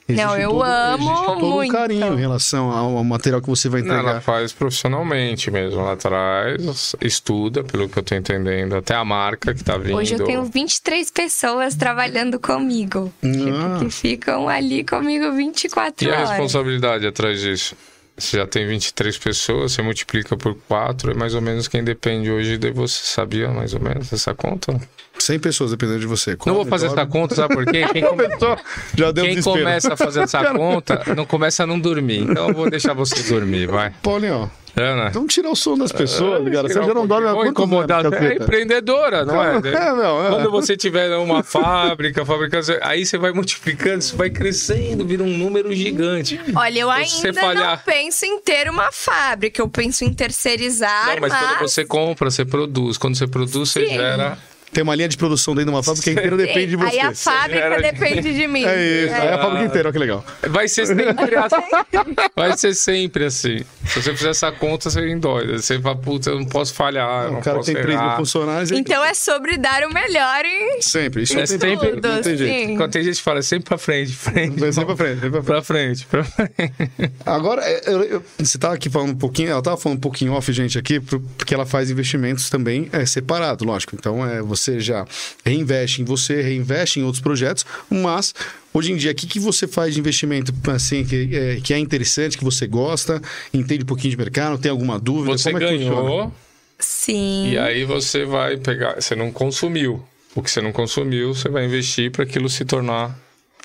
existe 0.08 0.26
Não, 0.26 0.38
eu 0.38 0.50
todo, 0.50 0.64
amo 0.64 1.26
todo 1.26 1.40
muito. 1.40 1.70
um 1.70 1.74
carinho 1.74 2.14
em 2.14 2.20
relação 2.20 2.70
ao, 2.70 3.02
material 3.04 3.42
que 3.42 3.48
você 3.48 3.70
vai 3.70 3.82
Não, 3.82 3.88
entregar. 3.88 4.12
ela 4.12 4.22
faz 4.22 4.52
profissionalmente 4.52 5.50
mesmo. 5.50 5.80
Ela 5.80 5.96
traz, 5.96 6.96
estuda, 7.02 7.64
pelo 7.64 7.88
que 7.88 7.98
eu 7.98 8.04
tô 8.04 8.14
entendendo, 8.14 8.76
até 8.76 8.94
a 8.94 9.06
marca 9.06 9.54
que 9.54 9.64
tá 9.64 9.78
vindo. 9.78 9.96
Hoje 9.96 10.16
eu 10.16 10.26
tenho 10.26 10.44
23 10.44 11.10
pessoas 11.10 11.76
trabalhando 11.76 12.38
comigo. 12.40 13.12
Ah. 13.24 13.28
Tipo, 13.32 13.80
que 13.86 13.90
ficam 13.90 14.50
ali 14.50 14.84
comigo 14.84 15.32
24 15.32 16.06
E 16.06 16.12
a 16.12 16.16
horas. 16.18 16.30
responsabilidade 16.32 17.08
atrás 17.08 17.40
disso? 17.40 17.74
Você 18.16 18.38
já 18.38 18.46
tem 18.46 18.68
23 18.68 19.18
pessoas, 19.18 19.72
você 19.72 19.82
multiplica 19.82 20.38
por 20.38 20.56
4, 20.68 21.12
é 21.12 21.14
mais 21.16 21.34
ou 21.34 21.42
menos 21.42 21.68
quem 21.68 21.84
depende 21.84 22.32
hoje 22.32 22.58
de 22.58 22.72
você. 22.72 23.02
Sabia 23.04 23.50
mais 23.50 23.74
ou 23.74 23.80
menos 23.80 24.14
essa 24.14 24.36
conta? 24.36 24.80
100 25.20 25.40
pessoas 25.40 25.72
dependendo 25.72 26.00
de 26.00 26.08
você. 26.08 26.38
Não 26.46 26.54
vou 26.56 26.66
fazer 26.66 26.88
essa 26.88 27.06
conta, 27.06 27.36
sabe 27.36 27.56
por 27.56 27.66
quê? 27.66 27.86
Quem, 27.94 28.02
come- 28.04 28.24
Começou, 28.24 28.58
já 28.98 29.12
deu 29.12 29.24
quem 29.26 29.36
desespero. 29.36 29.60
começa 29.66 29.94
a 29.94 29.98
fazer 29.98 30.22
essa 30.22 30.44
conta 30.54 31.04
não 31.16 31.26
começa 31.26 31.64
a 31.64 31.68
não 31.68 31.80
dormir. 31.80 32.20
Então 32.22 32.48
eu 32.50 32.54
vou 32.54 32.70
deixar 32.70 32.94
você 32.94 33.22
dormir, 33.24 33.68
vai. 33.68 33.92
Paulinho, 34.02 34.50
né? 34.76 35.12
Vamos 35.14 35.34
tirar 35.34 35.50
o 35.52 35.56
som 35.56 35.78
das 35.78 35.92
pessoas, 35.92 36.44
cara. 36.52 36.68
Você 36.68 36.74
já 36.84 36.94
não 36.94 37.06
dorme 37.06 37.28
há 37.28 37.32
Ou 37.32 37.36
quantos 37.38 37.52
incomodar. 37.52 38.06
anos, 38.06 38.20
É 38.20 38.34
empreendedora, 38.36 39.24
não 39.24 39.42
é? 39.42 39.54
É, 39.64 39.94
meu, 39.94 40.26
é. 40.26 40.30
Quando 40.30 40.52
você 40.52 40.76
tiver 40.76 41.16
uma 41.18 41.44
fábrica, 41.44 42.26
fabricando, 42.26 42.66
aí 42.82 43.06
você 43.06 43.18
vai 43.18 43.32
multiplicando, 43.32 44.00
isso 44.00 44.18
vai 44.18 44.30
crescendo, 44.30 45.06
vira 45.06 45.24
um 45.24 45.38
número 45.38 45.74
gigante. 45.74 46.40
Olha, 46.56 46.80
eu 46.80 46.88
você 46.88 47.28
ainda 47.28 47.40
falhar- 47.42 47.78
não 47.78 47.94
penso 47.94 48.26
em 48.26 48.40
ter 48.42 48.68
uma 48.70 48.92
fábrica, 48.92 49.62
eu 49.62 49.68
penso 49.70 50.04
em 50.04 50.14
terceirizar, 50.14 51.14
Não, 51.16 51.22
mas 51.22 51.34
quando 51.34 51.60
você 51.60 51.86
compra, 51.86 52.30
você 52.32 52.44
produz. 52.46 52.98
Quando 52.98 53.16
você 53.16 53.28
produz, 53.28 53.70
você 53.70 53.86
Sim. 53.86 53.94
gera. 53.94 54.38
Tem 54.74 54.84
uma 54.84 54.96
linha 54.96 55.08
de 55.08 55.16
produção 55.18 55.54
dentro 55.54 55.70
de 55.72 55.76
uma 55.76 55.84
fábrica 55.84 56.10
inteira, 56.12 56.36
depende 56.36 56.68
de 56.68 56.76
você. 56.76 56.90
Aí 56.90 57.00
a 57.00 57.14
fábrica 57.14 57.60
gera- 57.70 57.82
depende 57.82 58.34
de 58.34 58.48
mim. 58.48 58.66
É 58.66 59.04
isso, 59.06 59.14
aí 59.14 59.28
a 59.30 59.38
fábrica 59.38 59.66
inteira, 59.66 59.88
olha 59.90 59.94
que 59.94 60.00
legal. 60.00 60.26
Vai 60.50 60.68
ser 60.68 60.86
sempre 60.88 61.36
assim. 61.36 61.56
Vai 62.36 62.58
ser 62.58 62.74
sempre 62.74 63.26
assim. 63.26 63.64
Se 63.86 64.02
você 64.02 64.16
fizer 64.16 64.30
essa 64.30 64.52
conta, 64.52 64.90
você 64.90 65.08
endoida. 65.10 65.58
Você 65.62 65.80
fala, 65.80 65.96
putz, 65.96 66.26
eu 66.28 66.36
não 66.40 66.46
posso 66.46 66.74
falhar. 66.74 67.26
eu 67.26 67.30
O 67.30 67.34
não 67.34 67.42
cara 67.42 67.58
posso 67.58 67.72
tem 67.74 67.82
3 67.82 68.00
mil 68.02 68.12
funcionários 68.16 68.72
e 68.72 68.76
Então 68.76 69.04
é 69.04 69.14
sobre 69.14 69.58
dar 69.58 69.84
o 69.84 69.94
melhor 69.94 70.46
em 70.46 70.82
sempre. 70.82 71.24
Isso 71.24 71.34
É 71.34 71.38
não 71.42 71.46
tem, 71.46 71.60
sempre- 71.60 71.92
não 71.92 72.02
tem 72.02 72.12
tudo, 72.24 72.38
jeito. 72.38 72.68
sim. 72.70 72.78
Quando 72.78 72.92
tem 72.92 73.04
gente 73.04 73.18
que 73.18 73.22
fala, 73.24 73.40
é 73.40 73.42
sempre 73.42 73.66
pra 73.66 73.78
frente, 73.78 74.12
frente. 74.14 74.60
Sempre 74.74 74.86
pra 74.86 74.96
frente, 74.96 75.20
sempre 75.22 75.42
pra 75.42 75.44
frente. 75.44 75.44
Pra 75.44 75.62
frente, 75.62 76.06
pra 76.08 76.24
frente. 76.24 77.14
Agora, 77.26 77.62
é, 77.64 77.82
eu- 77.94 78.04
eu- 78.04 78.24
você 78.40 78.58
tava 78.58 78.74
aqui 78.76 78.90
falando 78.90 79.12
um 79.12 79.18
pouquinho, 79.18 79.50
ela 79.52 79.62
tava 79.62 79.78
falando 79.78 79.98
um 79.98 80.02
pouquinho 80.02 80.34
off, 80.34 80.52
gente, 80.54 80.78
aqui, 80.78 81.00
porque 81.00 81.54
ela 81.54 81.66
faz 81.66 81.92
investimentos 81.92 82.50
também 82.50 82.90
é, 82.92 83.06
separado, 83.06 83.66
lógico. 83.66 83.96
Então, 83.96 84.26
é, 84.26 84.42
você 84.42 84.80
já 84.80 85.06
reinveste 85.46 86.02
em 86.02 86.06
você, 86.06 86.42
reinveste 86.42 87.00
em 87.00 87.04
outros 87.04 87.22
projetos, 87.22 87.66
mas 87.90 88.34
hoje 88.74 88.92
em 88.92 88.96
dia, 88.96 89.12
o 89.12 89.16
que, 89.16 89.28
que 89.28 89.40
você 89.40 89.68
faz 89.68 89.94
de 89.94 90.00
investimento 90.00 90.54
assim, 90.68 91.06
que 91.06 91.36
é, 91.36 91.62
que 91.62 91.74
é 91.74 91.78
interessante, 91.78 92.38
que 92.38 92.44
você 92.44 92.68
gosta, 92.68 93.22
entende 93.54 93.84
um 93.84 93.88
pouquinho 93.88 94.12
de 94.12 94.18
mercado, 94.18 94.58
tem 94.58 94.72
alguma 94.72 95.00
dúvida? 95.00 95.38
Você 95.38 95.52
Como 95.52 95.64
é 95.64 95.68
ganhou, 95.68 96.34
Sim. 96.80 97.52
e 97.52 97.58
aí 97.58 97.86
você 97.86 98.26
vai 98.26 98.58
pegar. 98.58 98.96
Você 98.96 99.16
não 99.16 99.32
consumiu. 99.32 100.04
O 100.36 100.42
que 100.42 100.50
você 100.50 100.62
não 100.62 100.72
consumiu, 100.72 101.36
você 101.36 101.48
vai 101.48 101.66
investir 101.66 102.12
para 102.12 102.24
aquilo 102.24 102.50
se 102.50 102.66
tornar. 102.66 103.16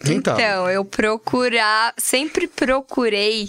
Rentável. 0.02 0.44
Então, 0.44 0.70
eu 0.70 0.84
procurar, 0.84 1.94
sempre 1.96 2.46
procurei 2.46 3.48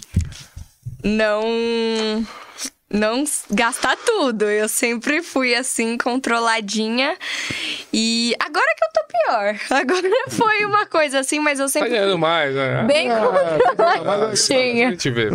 não 1.03 2.25
não 2.91 3.23
gastar 3.51 3.95
tudo. 3.97 4.45
Eu 4.45 4.67
sempre 4.67 5.21
fui 5.21 5.53
assim 5.55 5.97
controladinha 5.97 7.15
e 7.93 8.35
agora 8.39 8.65
que 8.77 8.83
eu 8.83 8.89
tô 8.93 8.99
pior. 9.09 9.59
Agora 9.79 10.09
foi 10.29 10.65
uma 10.65 10.85
coisa 10.85 11.19
assim, 11.19 11.39
mas 11.39 11.59
eu 11.59 11.65
Tá 11.65 11.71
sempre 11.73 11.89
ganhando 11.89 12.17
mais, 12.17 12.53
né? 12.55 12.83
bem 12.83 13.11
A 13.11 13.19
controladinha. 13.19 14.89
gente 14.91 15.09
vê. 15.11 15.29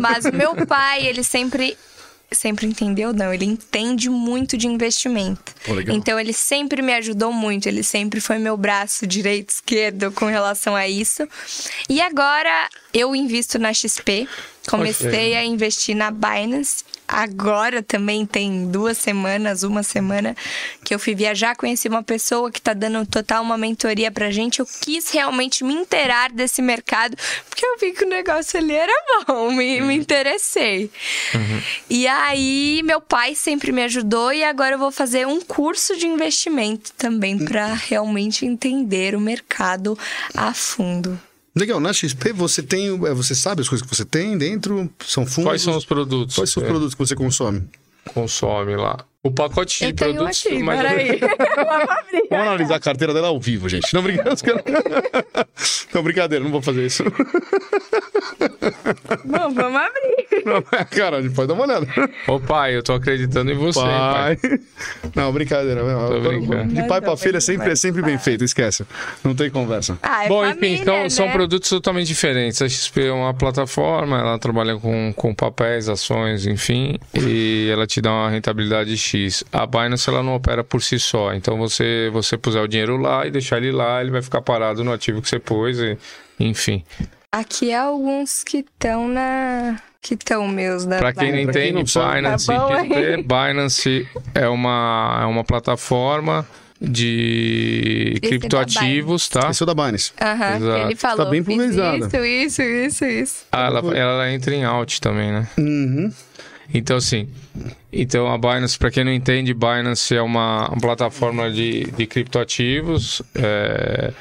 Mas 0.00 0.24
o 0.24 0.32
meu 0.32 0.54
pai, 0.66 1.06
ele 1.06 1.22
sempre. 1.22 1.76
Sempre 2.32 2.64
entendeu? 2.64 3.12
Não, 3.12 3.34
ele 3.34 3.44
entende 3.44 4.08
muito 4.08 4.56
de 4.56 4.68
investimento. 4.68 5.52
Pô. 5.64 5.80
Então 5.92 6.18
ele 6.18 6.32
sempre 6.32 6.80
me 6.80 6.94
ajudou 6.94 7.32
muito, 7.32 7.66
ele 7.68 7.82
sempre 7.82 8.20
foi 8.20 8.38
meu 8.38 8.56
braço 8.56 9.04
direito, 9.04 9.50
esquerdo 9.50 10.12
com 10.12 10.26
relação 10.26 10.76
a 10.76 10.86
isso. 10.86 11.26
E 11.88 12.00
agora 12.00 12.68
eu 12.94 13.16
invisto 13.16 13.58
na 13.58 13.74
XP, 13.74 14.28
comecei 14.70 15.34
a 15.34 15.44
investir 15.44 15.96
na 15.96 16.10
Binance. 16.10 16.84
Agora 17.06 17.82
também 17.82 18.24
tem 18.24 18.70
duas 18.70 18.96
semanas, 18.96 19.64
uma 19.64 19.82
semana 19.82 20.36
que 20.84 20.94
eu 20.94 20.98
fui 20.98 21.12
viajar, 21.12 21.56
conheci 21.56 21.88
uma 21.88 22.04
pessoa 22.04 22.52
que 22.52 22.62
tá 22.62 22.72
dando 22.72 23.04
total 23.04 23.42
uma 23.42 23.58
mentoria 23.58 24.12
pra 24.12 24.30
gente. 24.30 24.60
Eu 24.60 24.66
quis 24.80 25.10
realmente 25.10 25.64
me 25.64 25.74
inteirar 25.74 26.30
desse 26.30 26.62
mercado, 26.62 27.16
porque 27.48 27.66
eu 27.66 27.76
vi 27.78 27.90
que 27.90 28.04
o 28.04 28.08
negócio 28.08 28.60
ali 28.60 28.74
era 28.74 28.92
bom, 29.26 29.50
me, 29.50 29.80
me 29.80 29.96
interessei. 29.96 30.88
E 31.88 32.06
aí, 32.06 32.80
meu 32.84 33.00
pai 33.00 33.34
sempre 33.34 33.72
me 33.72 33.82
ajudou 33.82 34.32
e 34.32 34.44
agora 34.44 34.76
eu 34.76 34.78
vou 34.78 34.92
fazer 34.92 35.26
um 35.26 35.40
curso 35.40 35.96
de 35.96 36.06
investimento 36.06 36.92
também 36.92 37.44
para 37.44 37.74
realmente 37.74 38.46
entender 38.46 39.16
o 39.16 39.20
mercado 39.20 39.98
a 40.32 40.54
fundo. 40.54 41.20
Legal, 41.54 41.80
na 41.80 41.92
XP 41.92 42.32
você 42.32 42.62
tem, 42.62 42.88
é, 42.88 43.14
você 43.14 43.34
sabe 43.34 43.60
as 43.62 43.68
coisas 43.68 43.86
que 43.86 43.94
você 43.94 44.04
tem 44.04 44.38
dentro, 44.38 44.88
são 45.04 45.26
fundos? 45.26 45.50
Quais 45.50 45.62
são 45.62 45.76
os 45.76 45.84
produtos 45.84 46.36
Quais 46.36 46.50
são 46.50 46.62
os 46.62 46.64
que 46.66 46.70
produtos 46.70 46.94
que 46.94 46.98
você 46.98 47.16
consome? 47.16 47.68
consome 48.14 48.76
lá? 48.76 49.04
O 49.22 49.30
pacote 49.30 49.78
de 49.80 49.90
Eu 49.90 49.94
produtos. 49.94 50.46
aqui, 50.46 50.62
mas- 50.62 50.80
peraí. 50.80 51.18
Vamos 51.18 51.90
abrir. 51.90 52.22
Vamos 52.30 52.46
analisar 52.46 52.76
a 52.76 52.80
carteira 52.80 53.12
dela 53.12 53.28
ao 53.28 53.38
vivo, 53.38 53.68
gente. 53.68 53.92
Não, 53.92 54.02
brincadeira. 54.02 54.64
Não, 55.92 56.02
brincadeira, 56.04 56.42
não 56.44 56.50
vou 56.52 56.62
fazer 56.62 56.86
isso. 56.86 57.02
Bom, 59.24 59.52
vamos 59.52 59.80
abrir. 59.80 60.44
Não, 60.46 60.62
cara, 60.88 61.18
a 61.18 61.22
gente 61.22 61.34
pode 61.34 61.48
dar 61.48 61.54
uma 61.54 61.64
olhada. 61.64 61.86
Ô 62.28 62.38
pai, 62.40 62.76
eu 62.76 62.82
tô 62.82 62.92
acreditando 62.94 63.50
em 63.50 63.56
você, 63.56 63.80
pai. 63.80 64.36
Pai. 64.36 64.58
Não, 65.14 65.32
brincadeira. 65.32 65.82
Tô 65.82 66.20
brincando. 66.20 66.72
De 66.74 66.82
pai 66.86 67.00
pra 67.00 67.16
filha 67.16 67.38
é 67.38 67.40
sempre, 67.40 67.72
é 67.72 67.76
sempre 67.76 68.00
bem 68.02 68.16
feito, 68.18 68.44
esquece. 68.44 68.86
Não 69.22 69.34
tem 69.34 69.50
conversa. 69.50 69.98
Ah, 70.02 70.24
é 70.24 70.28
Bom, 70.28 70.42
família, 70.44 70.68
enfim, 70.74 70.82
então 70.82 71.02
né? 71.02 71.08
são 71.10 71.30
produtos 71.30 71.68
totalmente 71.68 72.06
diferentes. 72.06 72.62
A 72.62 72.68
XP 72.68 73.06
é 73.06 73.12
uma 73.12 73.34
plataforma, 73.34 74.18
ela 74.18 74.38
trabalha 74.38 74.76
com, 74.78 75.12
com 75.14 75.34
papéis, 75.34 75.88
ações, 75.88 76.46
enfim, 76.46 76.98
e 77.14 77.68
ela 77.70 77.86
te 77.86 78.00
dá 78.00 78.10
uma 78.12 78.30
rentabilidade 78.30 78.96
A 79.52 79.66
Binance 79.66 80.08
ela 80.08 80.22
não 80.22 80.34
opera 80.34 80.62
por 80.64 80.82
si 80.82 80.98
só, 80.98 81.32
então 81.34 81.56
você 81.58 82.10
você 82.12 82.36
puser 82.36 82.62
o 82.62 82.68
dinheiro 82.68 82.96
lá 82.96 83.26
e 83.26 83.30
deixar 83.30 83.58
ele 83.58 83.72
lá, 83.72 84.00
ele 84.00 84.10
vai 84.10 84.22
ficar 84.22 84.40
parado 84.40 84.82
no 84.84 84.92
ativo 84.92 85.20
que 85.22 85.28
você 85.28 85.38
pôs, 85.38 85.78
e, 85.78 85.96
enfim. 86.38 86.84
Aqui 87.32 87.70
é 87.70 87.78
alguns 87.78 88.42
que 88.42 88.58
estão 88.58 89.06
na. 89.06 89.80
que 90.02 90.14
estão 90.14 90.48
meus 90.48 90.84
da 90.84 90.98
Para 90.98 91.12
quem 91.12 91.46
não 91.72 91.86
sabe. 91.86 92.16
Binance, 92.16 92.46
Tá 92.46 92.58
bom? 92.58 93.22
Binance 93.22 94.08
é 94.34 94.48
uma, 94.48 95.20
é 95.22 95.26
uma 95.26 95.44
plataforma 95.44 96.44
de 96.80 98.14
Esse 98.16 98.26
é 98.26 98.28
criptoativos, 98.28 99.28
tá? 99.28 99.50
Esse 99.50 99.62
é 99.62 99.64
o 99.64 99.66
da 99.66 99.74
Binance. 99.74 100.12
Aham, 100.20 100.86
ele 100.86 100.96
falou. 100.96 101.24
Tá 101.24 101.30
bem 101.30 101.42
pulverizada. 101.44 102.06
Isso, 102.06 102.16
isso, 102.16 102.62
isso, 102.62 103.04
isso. 103.04 103.46
Ah, 103.52 103.66
ela, 103.66 103.96
ela 103.96 104.32
entra 104.32 104.54
em 104.54 104.64
alt 104.64 104.98
também, 104.98 105.30
né? 105.30 105.46
Uhum. 105.56 106.12
Então, 106.72 106.96
assim, 106.96 107.28
então 107.92 108.32
a 108.32 108.38
Binance, 108.38 108.78
para 108.78 108.90
quem 108.90 109.04
não 109.04 109.12
entende, 109.12 109.52
Binance 109.52 110.14
é 110.14 110.22
uma, 110.22 110.68
uma 110.68 110.80
plataforma 110.80 111.50
de, 111.50 111.84
de 111.90 112.06
criptoativos 112.06 113.22
é, 113.34 114.12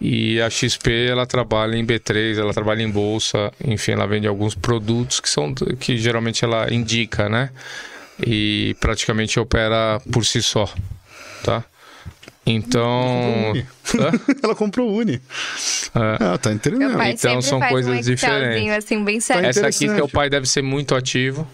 e 0.00 0.40
a 0.40 0.48
XP 0.48 1.08
ela 1.08 1.26
trabalha 1.26 1.76
em 1.76 1.84
B3, 1.84 2.38
ela 2.38 2.52
trabalha 2.52 2.82
em 2.82 2.90
bolsa, 2.90 3.52
enfim, 3.64 3.92
ela 3.92 4.06
vende 4.06 4.26
alguns 4.26 4.54
produtos 4.54 5.20
que 5.20 5.28
são 5.28 5.52
que 5.54 5.96
geralmente 5.96 6.44
ela 6.44 6.72
indica, 6.72 7.28
né? 7.28 7.50
E 8.24 8.76
praticamente 8.80 9.38
opera 9.40 10.00
por 10.10 10.24
si 10.24 10.42
só, 10.42 10.72
tá? 11.42 11.64
Então? 12.46 13.52
Ela 14.42 14.54
comprou 14.54 14.88
o 14.88 14.96
Uni. 14.96 15.14
É. 15.94 16.16
Ah, 16.20 16.38
tá 16.38 16.52
Então, 17.10 17.42
são 17.42 17.60
coisas 17.60 18.06
um 18.06 18.10
diferentes. 18.10 18.70
assim, 18.70 19.04
bem 19.04 19.18
certo. 19.18 19.44
essa 19.44 19.66
aqui 19.66 19.84
interessante. 19.84 19.96
seu 19.96 20.08
pai 20.08 20.30
deve 20.30 20.46
ser 20.46 20.62
muito 20.62 20.94
ativo. 20.94 21.46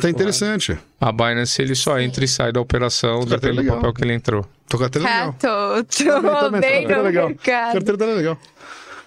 Tá 0.00 0.10
interessante. 0.10 0.78
A 1.00 1.10
Binance 1.10 1.60
ele 1.62 1.74
só 1.74 1.98
entra 1.98 2.24
e 2.24 2.28
sai 2.28 2.52
da 2.52 2.60
operação 2.60 3.20
Carteira 3.20 3.38
depende 3.40 3.62
do 3.68 3.74
papel 3.74 3.92
que 3.94 4.04
ele 4.04 4.12
entrou. 4.14 4.46
Tô 4.68 4.76
com 4.78 4.84
a 4.84 4.88
tela 4.88 5.08
Ah, 5.08 5.18
legal. 5.26 5.34
tô, 5.34 5.84
tô 5.84 6.50
bem 6.50 6.60
carteira 6.60 6.96
no 6.98 7.02
legal. 7.04 7.28
mercado. 7.28 7.72
Carteira 7.72 7.96
dela 7.96 8.10
é 8.12 8.14
legal. 8.14 8.38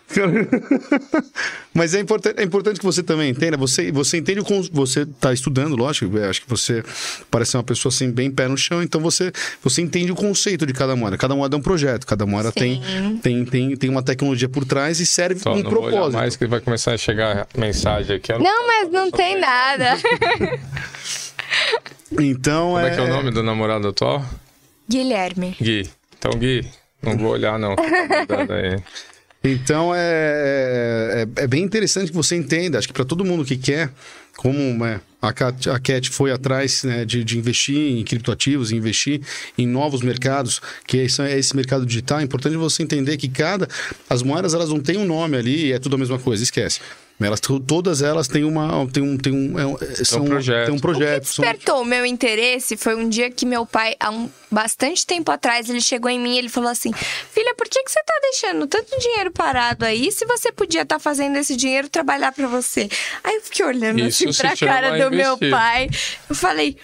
Mas 1.74 1.93
é 1.93 2.00
importante, 2.00 2.39
é 2.39 2.43
importante 2.43 2.80
que 2.80 2.86
você 2.86 3.04
também 3.04 3.30
entenda. 3.30 3.56
Você, 3.58 3.91
você 3.91 4.17
entende 4.17 4.39
o 4.39 4.45
você 4.72 5.02
está 5.02 5.32
estudando, 5.32 5.76
lógico. 5.76 6.17
eu 6.17 6.30
Acho 6.30 6.41
que 6.41 6.50
você 6.50 6.84
parece 7.30 7.52
ser 7.52 7.58
uma 7.58 7.63
pessoa 7.63 7.91
assim 7.91 8.12
bem 8.12 8.32
pé 8.32 8.48
no 8.48 8.58
chão. 8.58 8.82
Então 8.82 9.00
você, 9.00 9.32
você 9.63 9.82
entende 9.82 10.12
o 10.12 10.15
conceito 10.15 10.65
de 10.65 10.74
cada 10.74 10.95
moeda. 10.95 11.17
Cada 11.17 11.36
moeda 11.36 11.56
é 11.56 11.60
um 11.60 11.62
projeto. 11.62 12.06
Cada 12.06 12.26
moeda 12.26 12.52
tem, 12.52 12.82
tem, 13.22 13.45
tem, 13.45 13.76
tem 13.76 13.89
uma 13.89 14.02
tecnologia 14.04 14.50
por 14.50 14.65
trás 14.65 15.00
e 15.00 15.06
serve 15.06 15.39
Só 15.39 15.54
um 15.54 15.62
não 15.62 15.69
vou 15.69 15.84
propósito. 15.84 16.17
mais 16.17 16.36
que 16.36 16.48
vai 16.48 16.60
começar 16.60 16.93
a 16.93 16.98
chegar 16.98 17.48
mensagem 17.58 18.15
aqui. 18.15 18.32
Eu 18.32 18.39
Não, 18.39 18.67
mas 18.67 18.91
não 18.91 19.12
tem 19.12 19.39
nada. 19.39 19.98
Então 22.19 22.69
Como 22.69 22.80
é 22.80 22.89
que 22.89 23.00
é 23.00 23.04
o 23.04 23.08
nome 23.08 23.30
do 23.32 23.43
namorado 23.43 23.88
atual? 23.88 24.26
Guilherme. 24.89 25.56
Gui. 25.62 25.88
Então, 26.17 26.32
Gui, 26.39 26.67
não 27.02 27.17
vou 27.17 27.32
olhar 27.32 27.60
não. 27.60 27.76
Tá 27.76 28.56
aí. 28.56 28.82
Então 29.43 29.93
é, 29.95 31.25
é, 31.38 31.43
é 31.43 31.47
bem 31.47 31.63
interessante 31.63 32.10
que 32.10 32.15
você 32.15 32.36
entenda. 32.36 32.78
Acho 32.78 32.88
que 32.88 32.93
para 32.93 33.06
todo 33.06 33.23
mundo 33.23 33.45
que 33.45 33.56
quer, 33.56 33.89
como 34.36 34.58
né, 34.78 34.99
a, 35.21 35.32
Cat, 35.32 35.69
a 35.69 35.80
Cat 35.80 36.10
foi 36.10 36.32
atrás 36.32 36.84
né, 36.84 37.06
de, 37.06 37.23
de 37.23 37.38
investir 37.38 37.78
em 37.78 38.04
criptoativos, 38.04 38.71
investir 38.71 39.21
em 39.58 39.65
novos 39.65 40.02
mercados, 40.02 40.62
que 40.86 40.99
é 40.99 41.06
esse, 41.06 41.21
é 41.21 41.38
esse 41.38 41.56
mercado 41.56 41.86
digital, 41.86 42.19
é 42.19 42.23
importante 42.23 42.56
você 42.58 42.84
entender 42.84 43.15
que 43.17 43.30
cada. 43.30 43.67
As 44.10 44.21
moedas 44.21 44.54
elas 44.54 44.69
não 44.69 44.80
têm 44.80 44.97
um 44.97 45.06
nome 45.06 45.38
ali 45.38 45.71
é 45.71 45.80
tudo 45.80 45.95
a 45.95 45.99
mesma 45.99 46.19
coisa, 46.19 46.43
esquece. 46.43 46.82
Elas, 47.21 47.39
todas 47.39 48.01
elas 48.01 48.27
têm 48.27 48.43
uma. 48.43 48.88
Tem 48.91 49.03
um, 49.03 49.17
tem 49.17 49.34
um, 49.34 49.60
é 49.60 49.65
um, 49.65 49.77
são, 50.05 50.23
projeto. 50.25 50.65
Tem 50.67 50.73
um 50.73 50.77
O 50.77 50.82
projeto. 50.82 51.21
que 51.23 51.27
são- 51.29 51.43
despertou 51.43 51.82
o 51.82 51.86
meu 51.86 52.05
interesse 52.05 52.77
foi 52.77 52.95
um 52.95 53.10
dia 53.10 53.29
que 53.29 53.45
meu 53.45 53.65
pai, 53.65 53.95
há 53.99 54.10
um 54.10 54.29
bastante 54.49 55.05
tempo 55.05 55.29
atrás, 55.32 55.69
ele 55.69 55.82
chegou 55.82 56.10
em 56.10 56.19
mim 56.19 56.36
e 56.36 56.38
ele 56.39 56.49
falou 56.49 56.69
assim: 56.69 56.91
Filha, 56.93 57.53
por 57.55 57.67
que, 57.67 57.84
que 57.84 57.91
você 57.91 58.01
tá 58.03 58.13
deixando 58.21 58.65
tanto 58.67 58.97
dinheiro 58.99 59.32
parado 59.32 59.84
aí 59.86 60.12
se 60.12 60.25
você 60.25 60.51
podia 60.51 60.84
estar 60.84 60.97
fazendo 60.99 61.36
esse 61.38 61.55
dinheiro 61.55 61.89
trabalhar 61.89 62.32
pra 62.32 62.47
você? 62.47 62.89
Aí 63.23 63.36
eu 63.36 63.41
fiquei 63.41 63.65
olhando 63.65 63.99
Isso 63.99 64.29
assim 64.29 64.41
pra 64.41 64.55
cara 64.55 64.91
do 64.91 65.12
meu 65.15 65.34
investir. 65.34 65.49
pai. 65.51 65.89
Eu 66.29 66.36
falei. 66.36 66.77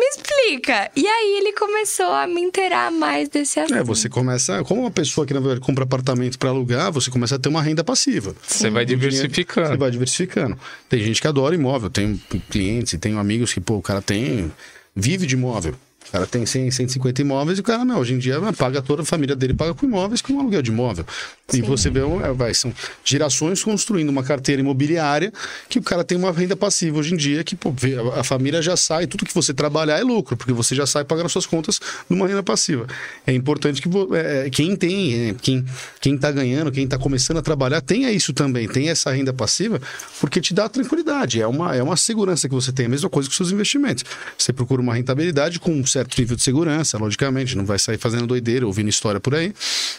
Me 0.00 0.06
explica. 0.06 0.90
E 0.96 1.06
aí 1.06 1.36
ele 1.36 1.52
começou 1.52 2.10
a 2.10 2.26
me 2.26 2.40
inteirar 2.40 2.90
mais 2.90 3.28
desse 3.28 3.60
assunto. 3.60 3.76
É, 3.76 3.84
você 3.84 4.08
começa. 4.08 4.64
Como 4.64 4.80
uma 4.80 4.90
pessoa 4.90 5.26
que, 5.26 5.34
na 5.34 5.40
verdade, 5.40 5.60
compra 5.60 5.84
apartamento 5.84 6.38
para 6.38 6.48
alugar, 6.48 6.90
você 6.90 7.10
começa 7.10 7.36
a 7.36 7.38
ter 7.38 7.50
uma 7.50 7.60
renda 7.60 7.84
passiva. 7.84 8.34
Você 8.42 8.70
vai 8.70 8.86
diversificando. 8.86 9.68
Você 9.68 9.76
vai 9.76 9.90
diversificando. 9.90 10.58
Tem 10.88 11.04
gente 11.04 11.20
que 11.20 11.26
adora 11.26 11.54
imóvel. 11.54 11.90
Tenho 11.90 12.18
clientes 12.48 12.94
e 12.94 12.98
tenho 12.98 13.18
amigos 13.18 13.52
que, 13.52 13.60
pô, 13.60 13.74
o 13.74 13.82
cara 13.82 14.00
tem. 14.00 14.50
Vive 14.96 15.26
de 15.26 15.34
imóvel. 15.34 15.74
O 16.10 16.12
cara 16.12 16.26
tem 16.26 16.44
100, 16.44 16.72
150 16.72 17.20
imóveis 17.20 17.58
e 17.58 17.60
o 17.60 17.64
cara, 17.64 17.84
não, 17.84 18.00
hoje 18.00 18.14
em 18.14 18.18
dia 18.18 18.40
paga 18.58 18.82
toda 18.82 19.02
a 19.02 19.04
família 19.04 19.36
dele, 19.36 19.54
paga 19.54 19.72
com 19.72 19.86
imóveis, 19.86 20.20
com 20.20 20.32
um 20.32 20.40
aluguel 20.40 20.60
de 20.60 20.70
imóvel. 20.72 21.06
E 21.52 21.62
você 21.62 21.88
vê, 21.88 22.00
é, 22.00 22.32
vai, 22.32 22.52
são 22.52 22.72
gerações 23.04 23.62
construindo 23.62 24.08
uma 24.08 24.24
carteira 24.24 24.60
imobiliária 24.60 25.32
que 25.68 25.78
o 25.78 25.82
cara 25.82 26.02
tem 26.02 26.18
uma 26.18 26.32
renda 26.32 26.56
passiva 26.56 26.98
hoje 26.98 27.14
em 27.14 27.16
dia, 27.16 27.44
que 27.44 27.54
pô, 27.54 27.72
a, 28.16 28.24
família 28.24 28.60
já 28.60 28.76
sai, 28.76 29.06
tudo 29.06 29.24
que 29.24 29.32
você 29.32 29.54
trabalhar 29.54 30.00
é 30.00 30.02
lucro, 30.02 30.36
porque 30.36 30.52
você 30.52 30.74
já 30.74 30.84
sai 30.84 31.04
pagando 31.04 31.26
as 31.26 31.32
suas 31.32 31.46
contas 31.46 31.80
numa 32.08 32.26
renda 32.26 32.42
passiva. 32.42 32.88
É 33.24 33.32
importante 33.32 33.80
que 33.80 33.88
é, 34.16 34.46
é, 34.46 34.50
quem 34.50 34.74
tem, 34.74 35.28
é, 35.30 35.34
quem, 35.40 35.64
quem 36.00 36.18
tá 36.18 36.32
ganhando, 36.32 36.72
quem 36.72 36.88
tá 36.88 36.98
começando 36.98 37.36
a 37.36 37.42
trabalhar, 37.42 37.80
tenha 37.80 38.10
isso 38.10 38.32
também, 38.32 38.66
tenha 38.66 38.90
essa 38.90 39.12
renda 39.12 39.32
passiva, 39.32 39.80
porque 40.20 40.40
te 40.40 40.52
dá 40.52 40.68
tranquilidade, 40.68 41.40
é 41.40 41.46
uma, 41.46 41.76
é 41.76 41.82
uma 41.82 41.96
segurança 41.96 42.48
que 42.48 42.54
você 42.54 42.72
tem, 42.72 42.86
a 42.86 42.88
mesma 42.88 43.08
coisa 43.08 43.28
que 43.28 43.32
os 43.32 43.36
seus 43.36 43.52
investimentos. 43.52 44.04
Você 44.36 44.52
procura 44.52 44.82
uma 44.82 44.94
rentabilidade 44.94 45.60
com 45.60 45.72
um 45.72 45.86
certo 45.86 45.99
nível 46.18 46.36
de 46.36 46.42
segurança, 46.42 46.98
logicamente, 46.98 47.56
não 47.56 47.64
vai 47.64 47.78
sair 47.78 47.98
fazendo 47.98 48.26
doideira, 48.26 48.66
ouvindo 48.66 48.88
história 48.88 49.20
por 49.20 49.34
aí, 49.34 49.52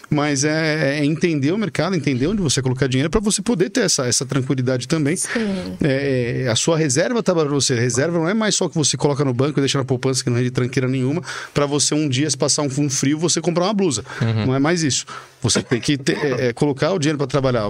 mas 0.09 0.43
é, 0.43 0.99
é 0.99 1.05
entender 1.05 1.51
o 1.51 1.57
mercado, 1.57 1.95
entender 1.95 2.27
onde 2.27 2.41
você 2.41 2.61
colocar 2.61 2.87
dinheiro 2.87 3.09
para 3.09 3.19
você 3.21 3.41
poder 3.41 3.69
ter 3.69 3.81
essa, 3.81 4.05
essa 4.07 4.25
tranquilidade 4.25 4.87
também. 4.87 5.15
Sim. 5.15 5.77
É, 5.81 6.43
é, 6.45 6.49
a 6.49 6.55
sua 6.55 6.77
reserva 6.77 7.21
tá 7.23 7.33
para 7.33 7.45
você. 7.45 7.75
Reserva 7.75 8.17
não 8.17 8.27
é 8.29 8.33
mais 8.33 8.55
só 8.55 8.67
que 8.69 8.75
você 8.75 8.97
coloca 8.97 9.23
no 9.25 9.33
banco 9.33 9.59
e 9.59 9.61
deixa 9.61 9.77
na 9.77 9.83
poupança 9.85 10.23
que 10.23 10.29
não 10.29 10.37
rende 10.37 10.51
tranqueira 10.51 10.87
nenhuma, 10.87 11.21
para 11.53 11.65
você 11.65 11.93
um 11.93 12.07
dia, 12.07 12.29
se 12.29 12.37
passar 12.37 12.63
um, 12.63 12.69
um 12.77 12.89
frio, 12.89 13.17
você 13.17 13.41
comprar 13.41 13.65
uma 13.65 13.73
blusa. 13.73 14.03
Não 14.45 14.55
é 14.55 14.59
mais 14.59 14.83
isso. 14.83 15.05
Você 15.41 15.61
tem 15.63 15.79
que 15.79 15.97
ter- 15.97 16.17
é, 16.23 16.47
é, 16.47 16.53
colocar 16.53 16.91
o 16.93 16.99
dinheiro 16.99 17.17
para 17.17 17.27
trabalhar, 17.27 17.69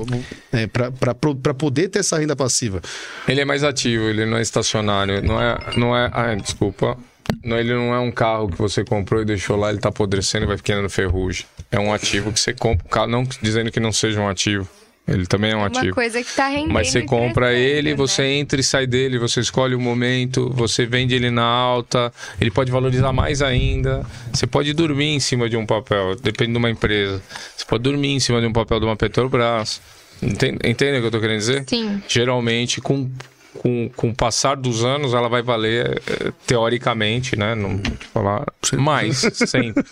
é, 0.52 0.68
para 0.68 1.54
poder 1.54 1.88
ter 1.88 2.00
essa 2.00 2.18
renda 2.18 2.36
passiva. 2.36 2.82
Ele 3.28 3.40
é 3.42 3.46
mais 3.46 3.64
ativo, 3.64 4.04
ele 4.06 4.26
não 4.26 4.38
é 4.38 4.42
estacionário. 4.42 5.22
Não 5.22 5.42
é. 5.42 5.58
Não 5.78 5.96
é 5.96 6.10
ah, 6.14 6.36
desculpa. 6.36 6.98
Não, 7.44 7.58
ele 7.58 7.74
não 7.74 7.94
é 7.94 8.00
um 8.00 8.12
carro 8.12 8.50
que 8.50 8.58
você 8.58 8.84
comprou 8.84 9.22
e 9.22 9.26
deixou 9.26 9.58
lá, 9.58 9.70
ele 9.70 9.80
tá 9.80 9.90
apodrecendo 9.90 10.46
e 10.46 10.48
vai 10.48 10.58
ficando 10.58 10.90
ferrugem. 10.90 11.46
É 11.72 11.80
um 11.80 11.94
ativo 11.94 12.32
que 12.32 12.40
você 12.40 12.54
compra. 12.54 12.88
carro, 12.90 13.08
Não 13.08 13.24
dizendo 13.42 13.72
que 13.72 13.80
não 13.80 13.92
seja 13.92 14.20
um 14.20 14.28
ativo. 14.28 14.68
Ele 15.08 15.26
também 15.26 15.52
é 15.52 15.56
um 15.56 15.60
Uma 15.60 15.68
ativo. 15.68 15.96
coisa 15.96 16.24
que 16.24 16.32
tá 16.36 16.48
rendendo. 16.48 16.72
Mas 16.74 16.90
você 16.90 17.02
compra 17.02 17.54
ele, 17.54 17.90
né? 17.90 17.96
você 17.96 18.24
entra 18.24 18.62
e 18.62 18.64
sai 18.64 18.86
dele, 18.86 19.18
você 19.18 19.40
escolhe 19.40 19.74
o 19.74 19.80
momento, 19.80 20.50
você 20.54 20.86
vende 20.86 21.16
ele 21.16 21.32
na 21.32 21.44
alta, 21.44 22.14
ele 22.40 22.52
pode 22.52 22.72
valorizar 22.72 23.12
mais 23.12 23.42
ainda. 23.42 24.06
Você 24.32 24.46
pode 24.46 24.72
dormir 24.74 25.16
em 25.16 25.20
cima 25.20 25.50
de 25.50 25.58
um 25.58 25.66
papel, 25.66 26.16
depende 26.16 26.52
de 26.52 26.58
uma 26.58 26.70
empresa. 26.70 27.22
Você 27.58 27.66
pode 27.66 27.84
dormir 27.84 28.10
em 28.10 28.20
cima 28.20 28.40
de 28.40 28.46
um 28.48 28.54
papel 28.54 28.80
de 28.80 28.86
uma 28.86 28.96
Petrobras. 28.96 29.82
Entende, 30.22 30.60
entende 30.64 30.98
o 31.00 31.02
que 31.02 31.08
eu 31.08 31.12
tô 31.12 31.20
querendo 31.20 31.40
dizer? 31.40 31.64
Sim. 31.68 32.02
Geralmente, 32.08 32.80
com, 32.80 33.10
com, 33.60 33.90
com 33.96 34.10
o 34.10 34.16
passar 34.16 34.56
dos 34.56 34.84
anos, 34.84 35.14
ela 35.14 35.28
vai 35.28 35.42
valer, 35.42 36.02
eh, 36.08 36.32
teoricamente, 36.48 37.38
né? 37.38 37.54
Não 37.56 37.78
vou 37.78 37.98
te 37.98 38.06
falar 38.08 38.46
mais, 38.78 39.18
sempre. 39.48 39.84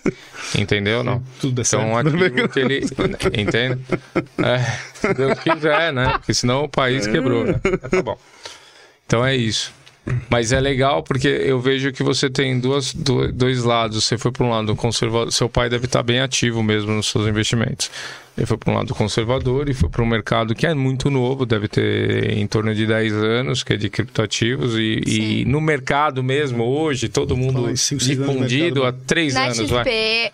Entendeu? 0.57 1.03
Não. 1.03 1.21
Tudo 1.39 1.61
é 1.61 1.63
Então, 1.65 1.89
um 1.89 1.97
ativo 1.97 2.49
que 2.49 2.59
ele. 2.59 2.85
Entende? 3.37 3.79
É, 4.43 4.59
se 4.93 5.13
Deus 5.13 5.39
quiser, 5.39 5.93
né? 5.93 6.13
Porque 6.13 6.33
senão 6.33 6.63
o 6.63 6.69
país 6.69 7.05
quebrou, 7.05 7.43
né? 7.45 7.59
Tá 7.89 8.01
bom. 8.01 8.17
Então 9.05 9.25
é 9.25 9.35
isso. 9.35 9.73
Mas 10.29 10.51
é 10.51 10.59
legal 10.59 11.01
porque 11.03 11.27
eu 11.27 11.59
vejo 11.59 11.91
que 11.91 12.03
você 12.03 12.29
tem 12.29 12.59
duas, 12.59 12.93
do- 12.93 13.31
dois 13.31 13.63
lados. 13.63 14.03
Você 14.03 14.17
foi 14.17 14.31
para 14.31 14.45
um 14.45 14.49
lado 14.49 14.75
conservador. 14.75 15.31
Seu 15.31 15.49
pai 15.49 15.69
deve 15.69 15.85
estar 15.85 16.03
bem 16.03 16.19
ativo 16.19 16.61
mesmo 16.63 16.91
nos 16.91 17.07
seus 17.07 17.27
investimentos. 17.27 17.89
Ele 18.37 18.45
foi 18.45 18.57
para 18.57 18.71
um 18.71 18.75
lado 18.77 18.95
conservador 18.95 19.67
e 19.67 19.73
foi 19.73 19.89
para 19.89 20.01
um 20.01 20.05
mercado 20.05 20.55
que 20.55 20.65
é 20.65 20.73
muito 20.73 21.09
novo, 21.09 21.45
deve 21.45 21.67
ter 21.67 22.37
em 22.37 22.47
torno 22.47 22.73
de 22.73 22.85
10 22.87 23.11
anos, 23.13 23.63
que 23.63 23.73
é 23.73 23.77
de 23.77 23.89
criptoativos. 23.89 24.75
E, 24.75 25.01
e 25.41 25.45
no 25.45 25.59
mercado 25.59 26.23
mesmo, 26.23 26.63
hoje, 26.63 27.09
todo 27.09 27.35
mundo 27.35 27.67
difundido 27.73 28.83
há 28.83 28.91
mercado, 28.91 29.03
3 29.05 29.33
Na 29.33 29.43
anos. 29.45 29.69
Vai. 29.69 29.83
XP, 29.83 30.31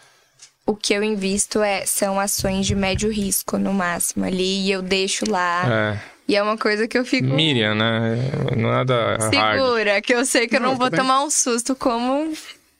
o 0.68 0.76
que 0.76 0.94
eu 0.94 1.04
invisto 1.04 1.62
é, 1.64 1.84
são 1.86 2.20
ações 2.20 2.68
de 2.68 2.76
médio 2.76 3.12
risco, 3.12 3.58
no 3.58 3.74
máximo, 3.74 4.24
ali, 4.26 4.68
e 4.68 4.72
eu 4.72 4.82
deixo 4.84 5.26
lá. 5.30 5.64
É. 6.02 6.15
E 6.28 6.36
é 6.36 6.42
uma 6.42 6.58
coisa 6.58 6.88
que 6.88 6.98
eu 6.98 7.06
fico 7.06 7.28
Miriam, 7.28 7.76
né? 7.76 8.18
Nada 8.58 9.18
hard. 9.32 9.60
segura, 9.60 10.02
que 10.02 10.14
eu 10.14 10.26
sei 10.26 10.48
que 10.48 10.56
eu 10.56 10.60
não, 10.60 10.72
Não, 10.72 10.78
vou 10.78 10.90
também. 10.90 11.06
tomar 11.06 11.24
um 11.24 11.30
susto 11.30 11.76
como 11.76 12.34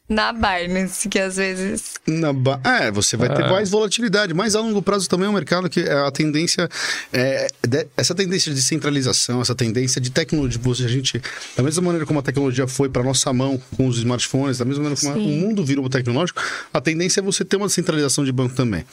na 0.10 0.32
Binance, 0.34 1.08
que 1.10 1.20
às 1.20 1.36
vezes... 1.38 1.94
Na 2.08 2.32
ba- 2.34 2.60
É, 2.64 2.90
você 2.92 3.16
vai 3.18 3.28
ter 3.34 3.44
É. 3.44 3.50
mais 3.50 3.70
volatilidade, 3.72 4.34
mas 4.36 4.56
a 4.56 4.60
longo 4.62 4.82
prazo 4.82 5.08
também 5.10 5.26
é 5.28 5.30
um 5.30 5.34
mercado 5.34 5.68
que 5.70 5.80
é 5.80 5.94
a 5.94 6.12
tendência, 6.12 6.70
é, 7.14 7.48
de- 7.68 7.88
essa 7.98 8.14
tendência 8.16 8.54
de 8.54 8.62
centralização, 8.62 9.42
essa 9.42 9.56
tendência 9.56 10.00
de 10.02 10.10
tecnologia, 10.12 10.60
você- 10.64 10.86
a 10.86 10.88
gente, 10.88 11.20
da 11.56 11.62
mesma 11.64 11.82
maneira 11.84 12.06
como 12.06 12.20
a 12.20 12.24
tecnologia 12.24 12.68
foi 12.68 12.88
para 12.90 13.02
nossa 13.04 13.32
mão 13.34 13.60
com 13.78 13.88
os 13.88 13.98
smartphones, 13.98 14.58
da 14.60 14.66
mesma 14.66 14.84
maneira 14.84 15.00
como 15.02 15.14
a- 15.14 15.18
o 15.18 15.20
Sim. 15.22 15.40
mundo 15.40 15.64
virou 15.66 15.88
tecnológico, 15.90 16.42
a 16.74 16.80
tendência 16.82 17.20
é 17.20 17.24
você 17.24 17.44
ter 17.46 17.58
uma 17.58 17.70
centralização 17.70 18.24
de 18.24 18.32
banco 18.32 18.54
também. 18.56 18.86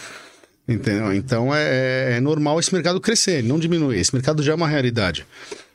Entendeu? 0.66 1.12
Então 1.12 1.54
é, 1.54 2.16
é 2.16 2.20
normal 2.20 2.60
esse 2.60 2.72
mercado 2.72 3.00
crescer, 3.00 3.42
não 3.42 3.58
diminuir. 3.58 3.98
Esse 3.98 4.14
mercado 4.14 4.42
já 4.42 4.52
é 4.52 4.54
uma 4.54 4.68
realidade. 4.68 5.26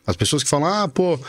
As 0.06 0.16
pessoas 0.16 0.44
que 0.44 0.50
falam, 0.50 0.68
ah, 0.68 0.88
pô, 0.88 1.20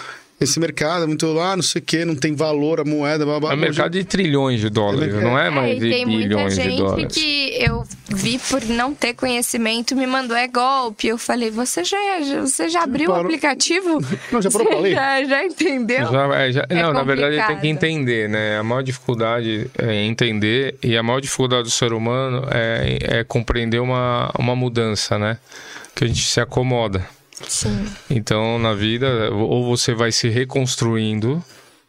esse 0.40 0.60
mercado 0.60 1.04
é 1.04 1.06
muito 1.06 1.26
lá, 1.32 1.56
não 1.56 1.62
sei 1.62 1.80
o 1.80 1.84
quê, 1.84 2.04
não 2.04 2.14
tem 2.14 2.34
valor 2.34 2.80
a 2.80 2.84
moeda, 2.84 3.24
blá, 3.24 3.40
blá, 3.40 3.52
É 3.52 3.54
um 3.54 3.58
mercado 3.58 3.92
de 3.92 4.04
trilhões 4.04 4.60
de 4.60 4.68
dólares, 4.70 5.12
É, 5.14 5.20
não 5.20 5.38
é 5.38 5.50
mais 5.50 5.76
e 5.76 5.80
de 5.80 5.90
tem 5.90 6.06
muita 6.06 6.28
bilhões 6.28 6.54
de 6.56 6.62
gente 6.62 6.76
dólares. 6.78 7.12
que 7.14 7.56
eu 7.60 7.84
vi 8.10 8.38
por 8.38 8.64
não 8.66 8.94
ter 8.94 9.14
conhecimento, 9.14 9.96
me 9.96 10.06
mandou 10.06 10.36
é 10.36 10.46
golpe. 10.48 11.08
Eu 11.08 11.18
falei, 11.18 11.50
você 11.50 11.82
já, 11.84 11.96
você 12.40 12.68
já 12.68 12.82
abriu 12.84 13.10
o 13.10 13.14
aplicativo? 13.14 14.00
Não, 14.32 14.40
já 14.40 14.50
parou 14.50 14.68
Você 14.76 14.80
ler? 14.80 14.94
Já, 14.94 15.24
já 15.24 15.44
entendeu? 15.44 16.10
Já- 16.12 16.34
é, 16.36 16.52
já- 16.52 16.66
É 16.68 16.74
não, 16.82 16.92
na 16.92 17.02
verdade 17.02 17.36
tem 17.36 17.44
que 17.44 17.52
complicado. 17.54 17.64
entender, 17.66 18.28
né? 18.28 18.58
A 18.58 18.62
maior 18.62 18.82
dificuldade 18.82 19.70
é 19.78 20.04
entender 20.04 20.76
e 20.82 20.96
a 20.96 21.02
maior 21.02 21.20
dificuldade 21.20 21.64
do 21.64 21.70
ser 21.70 21.92
humano 21.92 22.46
é, 22.50 22.98
é 23.20 23.24
compreender 23.24 23.80
uma, 23.80 24.30
uma 24.38 24.54
mudança, 24.56 25.18
né? 25.18 25.38
Que 25.94 26.04
a 26.04 26.06
gente 26.06 26.22
se 26.24 26.40
acomoda. 26.40 27.04
Sim. 27.46 27.86
Então, 28.10 28.58
na 28.58 28.74
vida, 28.74 29.30
ou 29.32 29.64
você 29.64 29.94
vai 29.94 30.10
se 30.12 30.28
reconstruindo, 30.28 31.42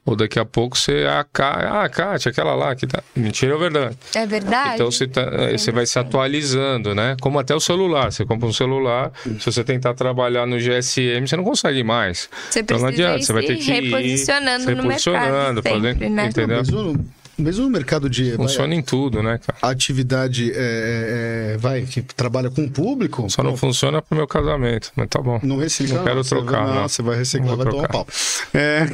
ou 0.05 0.15
daqui 0.15 0.39
a 0.39 0.45
pouco 0.45 0.77
você. 0.77 1.05
Ah, 1.07 1.23
Ká- 1.31 1.83
ah 1.83 1.89
Kátia, 1.89 2.31
aquela 2.31 2.55
lá 2.55 2.75
que 2.75 2.87
tá. 2.87 3.03
Mentira 3.15 3.53
ou 3.53 3.59
verdade? 3.59 3.95
É 4.15 4.25
verdade? 4.25 4.75
Então 4.75 4.89
você, 4.89 5.07
tá- 5.07 5.21
eh, 5.31 5.57
você 5.57 5.71
vai 5.71 5.85
se 5.85 5.99
atualizando, 5.99 6.95
né? 6.95 7.15
Como 7.21 7.37
até 7.37 7.53
o 7.53 7.59
celular. 7.59 8.11
Você 8.11 8.25
compra 8.25 8.47
um 8.47 8.53
celular, 8.53 9.11
se 9.39 9.45
você 9.51 9.63
tentar 9.63 9.93
trabalhar 9.93 10.47
no 10.47 10.57
GSM, 10.59 11.27
você 11.27 11.35
não 11.35 11.43
consegue 11.43 11.83
mais. 11.83 12.29
Você 12.49 12.61
Então 12.61 12.77
não 12.79 12.87
precisa 12.87 13.07
adianta, 13.09 13.19
ir 13.21 13.25
você 13.25 13.33
vai 13.33 13.43
ter 13.43 13.55
que 13.57 13.71
ir 13.71 13.81
reposicionando 13.91 14.63
se 14.63 14.71
no 14.75 14.81
reposicionando, 14.83 15.61
mercado 15.61 15.63
sempre, 15.63 15.71
fazendo- 15.99 16.15
né? 16.15 16.25
entendeu? 16.27 16.95
Mesmo, 17.39 17.63
no 17.63 17.69
mercado 17.69 18.09
de 18.09 18.29
vai, 18.35 18.47
Funciona 18.47 18.75
em 18.75 18.81
tudo, 18.81 19.23
né, 19.23 19.39
cara? 19.39 19.57
atividade, 19.71 20.51
é, 20.53 21.53
é, 21.53 21.57
vai, 21.57 21.83
que 21.83 22.01
trabalha 22.01 22.49
com 22.49 22.65
o 22.65 22.69
público, 22.69 23.29
Só 23.29 23.41
não 23.41 23.55
funciona 23.55 24.01
pro 24.01 24.15
meu 24.15 24.27
casamento, 24.27 24.91
mas 24.95 25.07
tá 25.07 25.21
bom. 25.21 25.39
não 25.41 25.57
recicla. 25.57 25.97
Não 25.97 26.03
quero 26.03 26.23
você 26.23 26.35
trocar, 26.35 26.65
vai, 26.65 26.75
não. 26.75 26.87
Você 26.87 27.01
vai 27.01 27.17
reciclar, 27.17 27.49
Não 27.49 27.57
vai 27.57 27.65
vou 27.65 27.75
tomar 27.75 27.87
trocar. 27.87 28.05
pau. 28.05 28.07
É... 28.53 28.85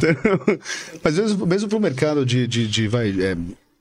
Mas 1.02 1.18
mesmo, 1.18 1.46
mesmo 1.46 1.68
pro 1.68 1.80
mercado 1.80 2.24
de, 2.24 2.46
de, 2.46 2.66
de, 2.66 2.88
vai, 2.88 3.12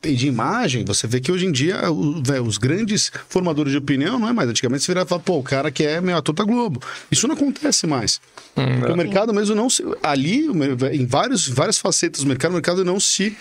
é, 0.01 0.11
de 0.11 0.27
imagem, 0.27 0.85
você 0.85 1.05
vê 1.07 1.19
que 1.19 1.31
hoje 1.31 1.45
em 1.45 1.51
dia 1.51 1.91
o- 1.91 2.21
véi, 2.23 2.39
os 2.39 2.57
grandes 2.57 3.11
formadores 3.27 3.71
de 3.71 3.77
opinião, 3.77 4.17
não 4.19 4.27
é 4.29 4.33
mais. 4.33 4.49
Antigamente 4.49 4.83
você 4.83 4.91
virava 4.91 5.07
e 5.07 5.09
falava, 5.09 5.23
pô, 5.25 5.37
o 5.39 5.43
cara 5.43 5.69
que 5.71 5.83
é 5.83 5.99
meu 5.99 6.15
ator 6.17 6.33
da 6.33 6.43
Globo. 6.43 6.81
Isso 7.11 7.27
não 7.27 7.35
acontece 7.35 7.85
mais. 7.85 8.21
Hum, 8.57 8.91
O 8.93 8.95
mercado 8.97 9.33
mesmo 9.33 9.55
não 9.55 9.69
se. 9.69 9.83
Ali, 10.01 10.45
em 10.93 11.05
vários, 11.05 11.47
várias 11.47 11.77
facetas 11.77 12.21
do 12.23 12.27
mercado, 12.27 12.51
o 12.51 12.53
mercado 12.55 12.83
não 12.85 12.99
se 12.99 13.35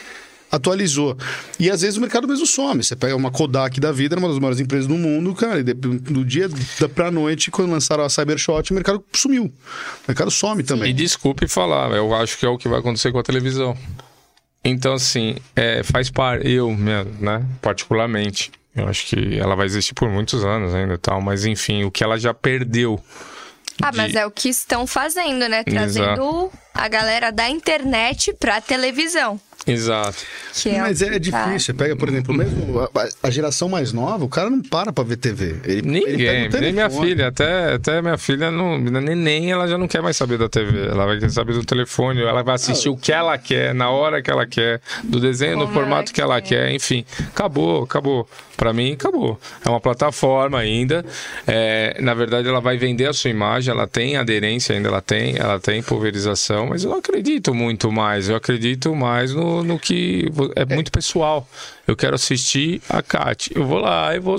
atualizou. 0.50 1.16
E 1.60 1.70
às 1.70 1.82
vezes 1.82 1.96
o 1.98 2.00
mercado 2.00 2.26
mesmo 2.26 2.46
some. 2.46 2.82
Você 2.82 2.96
pega 2.96 3.14
uma 3.14 3.30
Kodak 3.30 3.78
da 3.78 3.92
vida, 3.92 4.16
uma 4.16 4.28
das 4.28 4.38
maiores 4.38 4.58
empresas 4.58 4.86
do 4.86 4.94
mundo, 4.94 5.34
cara, 5.34 5.60
e 5.60 5.62
do 5.62 6.24
dia 6.24 6.48
pra 6.94 7.10
noite, 7.10 7.50
quando 7.50 7.70
lançaram 7.70 8.02
a 8.02 8.08
Cybershot, 8.08 8.70
o 8.70 8.74
mercado 8.74 9.04
sumiu. 9.12 9.44
O 9.44 9.52
mercado 10.08 10.30
some 10.30 10.62
E 10.62 10.64
também. 10.64 10.94
desculpe 10.94 11.46
falar, 11.46 11.90
eu 11.94 12.14
acho 12.14 12.38
que 12.38 12.46
é 12.46 12.48
o 12.48 12.56
que 12.56 12.66
vai 12.66 12.78
acontecer 12.80 13.12
com 13.12 13.18
a 13.18 13.22
televisão. 13.22 13.76
Então, 14.64 14.94
assim, 14.94 15.36
é, 15.56 15.82
faz 15.82 16.10
parte, 16.10 16.48
eu 16.48 16.70
mesmo, 16.72 17.12
né, 17.20 17.44
particularmente, 17.62 18.50
eu 18.74 18.86
acho 18.88 19.06
que 19.06 19.38
ela 19.38 19.54
vai 19.54 19.66
existir 19.66 19.94
por 19.94 20.08
muitos 20.10 20.44
anos 20.44 20.74
ainda 20.74 20.94
e 20.94 20.98
tal, 20.98 21.20
mas 21.20 21.44
enfim, 21.46 21.84
o 21.84 21.90
que 21.90 22.02
ela 22.04 22.18
já 22.18 22.34
perdeu 22.34 23.02
Ah, 23.80 23.90
mas 23.94 24.12
de- 24.12 24.18
é 24.18 24.26
o 24.26 24.30
que 24.30 24.48
estão 24.48 24.86
fazendo, 24.86 25.48
né? 25.48 25.62
Trazendo 25.64 26.50
a 26.74 26.88
galera 26.88 27.30
da 27.30 27.48
internet 27.48 28.32
pra 28.34 28.60
televisão. 28.60 29.40
Exato. 29.66 30.16
Que 30.54 30.70
é 30.70 30.80
Mas 30.80 31.02
é 31.02 31.10
tá- 31.10 31.18
difícil. 31.18 31.74
Pega, 31.74 31.94
por 31.94 32.08
exemplo, 32.08 32.34
mesmo 32.34 32.80
a, 32.80 32.90
a 33.22 33.30
geração 33.30 33.68
mais 33.68 33.92
nova, 33.92 34.24
o 34.24 34.28
cara 34.28 34.48
não 34.48 34.60
para 34.62 34.92
pra 34.92 35.04
ver 35.04 35.16
TV. 35.16 35.56
Ele, 35.64 35.78
ele 35.78 35.82
Ninguém, 35.82 36.16
pega 36.50 36.56
o 36.58 36.60
nem 36.60 36.72
minha 36.72 36.90
filha, 36.90 37.28
até, 37.28 37.74
até 37.74 38.00
minha 38.00 38.16
filha, 38.16 38.50
não, 38.50 38.78
nem 38.78 39.50
ela 39.50 39.66
já 39.68 39.76
não 39.76 39.86
quer 39.86 40.00
mais 40.02 40.16
saber 40.16 40.38
da 40.38 40.48
TV, 40.48 40.86
ela 40.86 41.04
vai 41.06 41.18
querer 41.18 41.30
saber 41.30 41.52
do 41.52 41.64
telefone, 41.64 42.22
ela 42.22 42.42
vai 42.42 42.54
assistir 42.54 42.88
o 42.88 42.96
que 42.96 43.12
ela 43.12 43.36
quer, 43.36 43.74
na 43.74 43.90
hora 43.90 44.22
que 44.22 44.30
ela 44.30 44.46
quer, 44.46 44.80
do 45.04 45.20
desenho, 45.20 45.56
no 45.58 45.68
formato 45.68 46.12
que 46.12 46.20
ela 46.20 46.40
quer. 46.40 46.48
quer, 46.48 46.72
enfim, 46.72 47.04
acabou, 47.28 47.82
acabou. 47.82 48.28
Pra 48.56 48.72
mim, 48.72 48.94
acabou. 48.94 49.38
É 49.64 49.68
uma 49.68 49.80
plataforma 49.80 50.58
ainda. 50.58 51.04
É, 51.46 51.96
na 52.00 52.12
verdade, 52.12 52.48
ela 52.48 52.60
vai 52.60 52.76
vender 52.76 53.06
a 53.06 53.12
sua 53.12 53.30
imagem, 53.30 53.72
ela 53.72 53.86
tem 53.86 54.16
aderência 54.16 54.74
ainda, 54.74 54.88
ela 54.88 55.00
tem, 55.00 55.36
ela 55.36 55.60
tem 55.60 55.80
pulverização, 55.80 56.66
mas 56.66 56.82
eu 56.82 56.90
não 56.90 56.98
acredito 56.98 57.54
muito 57.54 57.92
mais. 57.92 58.28
Eu 58.28 58.34
acredito 58.34 58.92
mais 58.96 59.32
no, 59.32 59.47
no 59.62 59.78
que 59.78 60.30
é 60.54 60.64
muito 60.64 60.90
pessoal. 60.90 61.48
Eu 61.86 61.96
quero 61.96 62.14
assistir 62.14 62.80
a 62.88 63.02
Kat. 63.02 63.50
Eu 63.54 63.66
vou 63.66 63.78
lá 63.78 64.14
e 64.14 64.18
vou, 64.18 64.36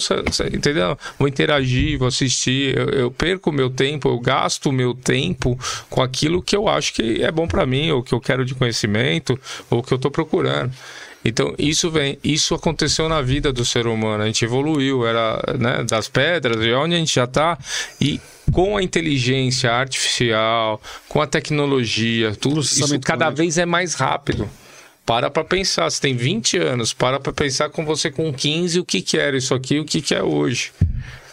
entendeu? 0.53 0.97
Vou 1.17 1.27
interagir, 1.27 1.97
vou 1.97 2.07
assistir. 2.07 2.77
Eu, 2.77 2.89
eu 2.89 3.11
perco 3.11 3.49
o 3.49 3.53
meu 3.53 3.69
tempo, 3.69 4.07
eu 4.07 4.19
gasto 4.19 4.67
o 4.67 4.71
meu 4.71 4.93
tempo 4.93 5.59
com 5.89 6.01
aquilo 6.01 6.41
que 6.41 6.55
eu 6.55 6.67
acho 6.67 6.93
que 6.93 7.23
é 7.23 7.31
bom 7.31 7.47
pra 7.47 7.65
mim, 7.65 7.91
ou 7.91 8.03
que 8.03 8.13
eu 8.13 8.21
quero 8.21 8.45
de 8.45 8.55
conhecimento, 8.55 9.39
ou 9.69 9.81
que 9.81 9.93
eu 9.93 9.97
tô 9.97 10.11
procurando. 10.11 10.71
Então, 11.23 11.53
isso 11.57 11.91
vem, 11.91 12.17
isso 12.23 12.55
aconteceu 12.55 13.09
na 13.09 13.21
vida 13.21 13.51
do 13.51 13.65
ser 13.65 13.87
humano. 13.87 14.23
A 14.23 14.25
gente 14.25 14.45
evoluiu, 14.45 15.05
era 15.05 15.41
né, 15.57 15.83
das 15.83 16.07
pedras, 16.07 16.63
e 16.63 16.71
onde 16.71 16.95
a 16.95 16.97
gente 16.97 17.13
já 17.13 17.25
está. 17.25 17.57
E 17.99 18.21
com 18.51 18.77
a 18.77 18.83
inteligência 18.83 19.71
artificial, 19.71 20.81
com 21.07 21.21
a 21.21 21.27
tecnologia, 21.27 22.35
tudo 22.35 22.61
isso 22.61 22.99
cada 23.01 23.29
vez 23.29 23.57
é 23.57 23.65
mais 23.65 23.93
rápido. 23.93 24.49
Para 25.09 25.31
para 25.31 25.43
pensar, 25.43 25.89
você 25.89 25.99
tem 25.99 26.15
20 26.15 26.59
anos, 26.59 26.93
para 26.93 27.19
para 27.19 27.33
pensar 27.33 27.67
com 27.71 27.83
você 27.83 28.11
com 28.11 28.31
15 28.31 28.79
o 28.79 28.85
que 28.85 29.01
que 29.01 29.17
era 29.17 29.35
isso 29.35 29.55
aqui, 29.55 29.79
o 29.79 29.83
que 29.83 30.03
que 30.03 30.13
é 30.13 30.21
hoje. 30.21 30.71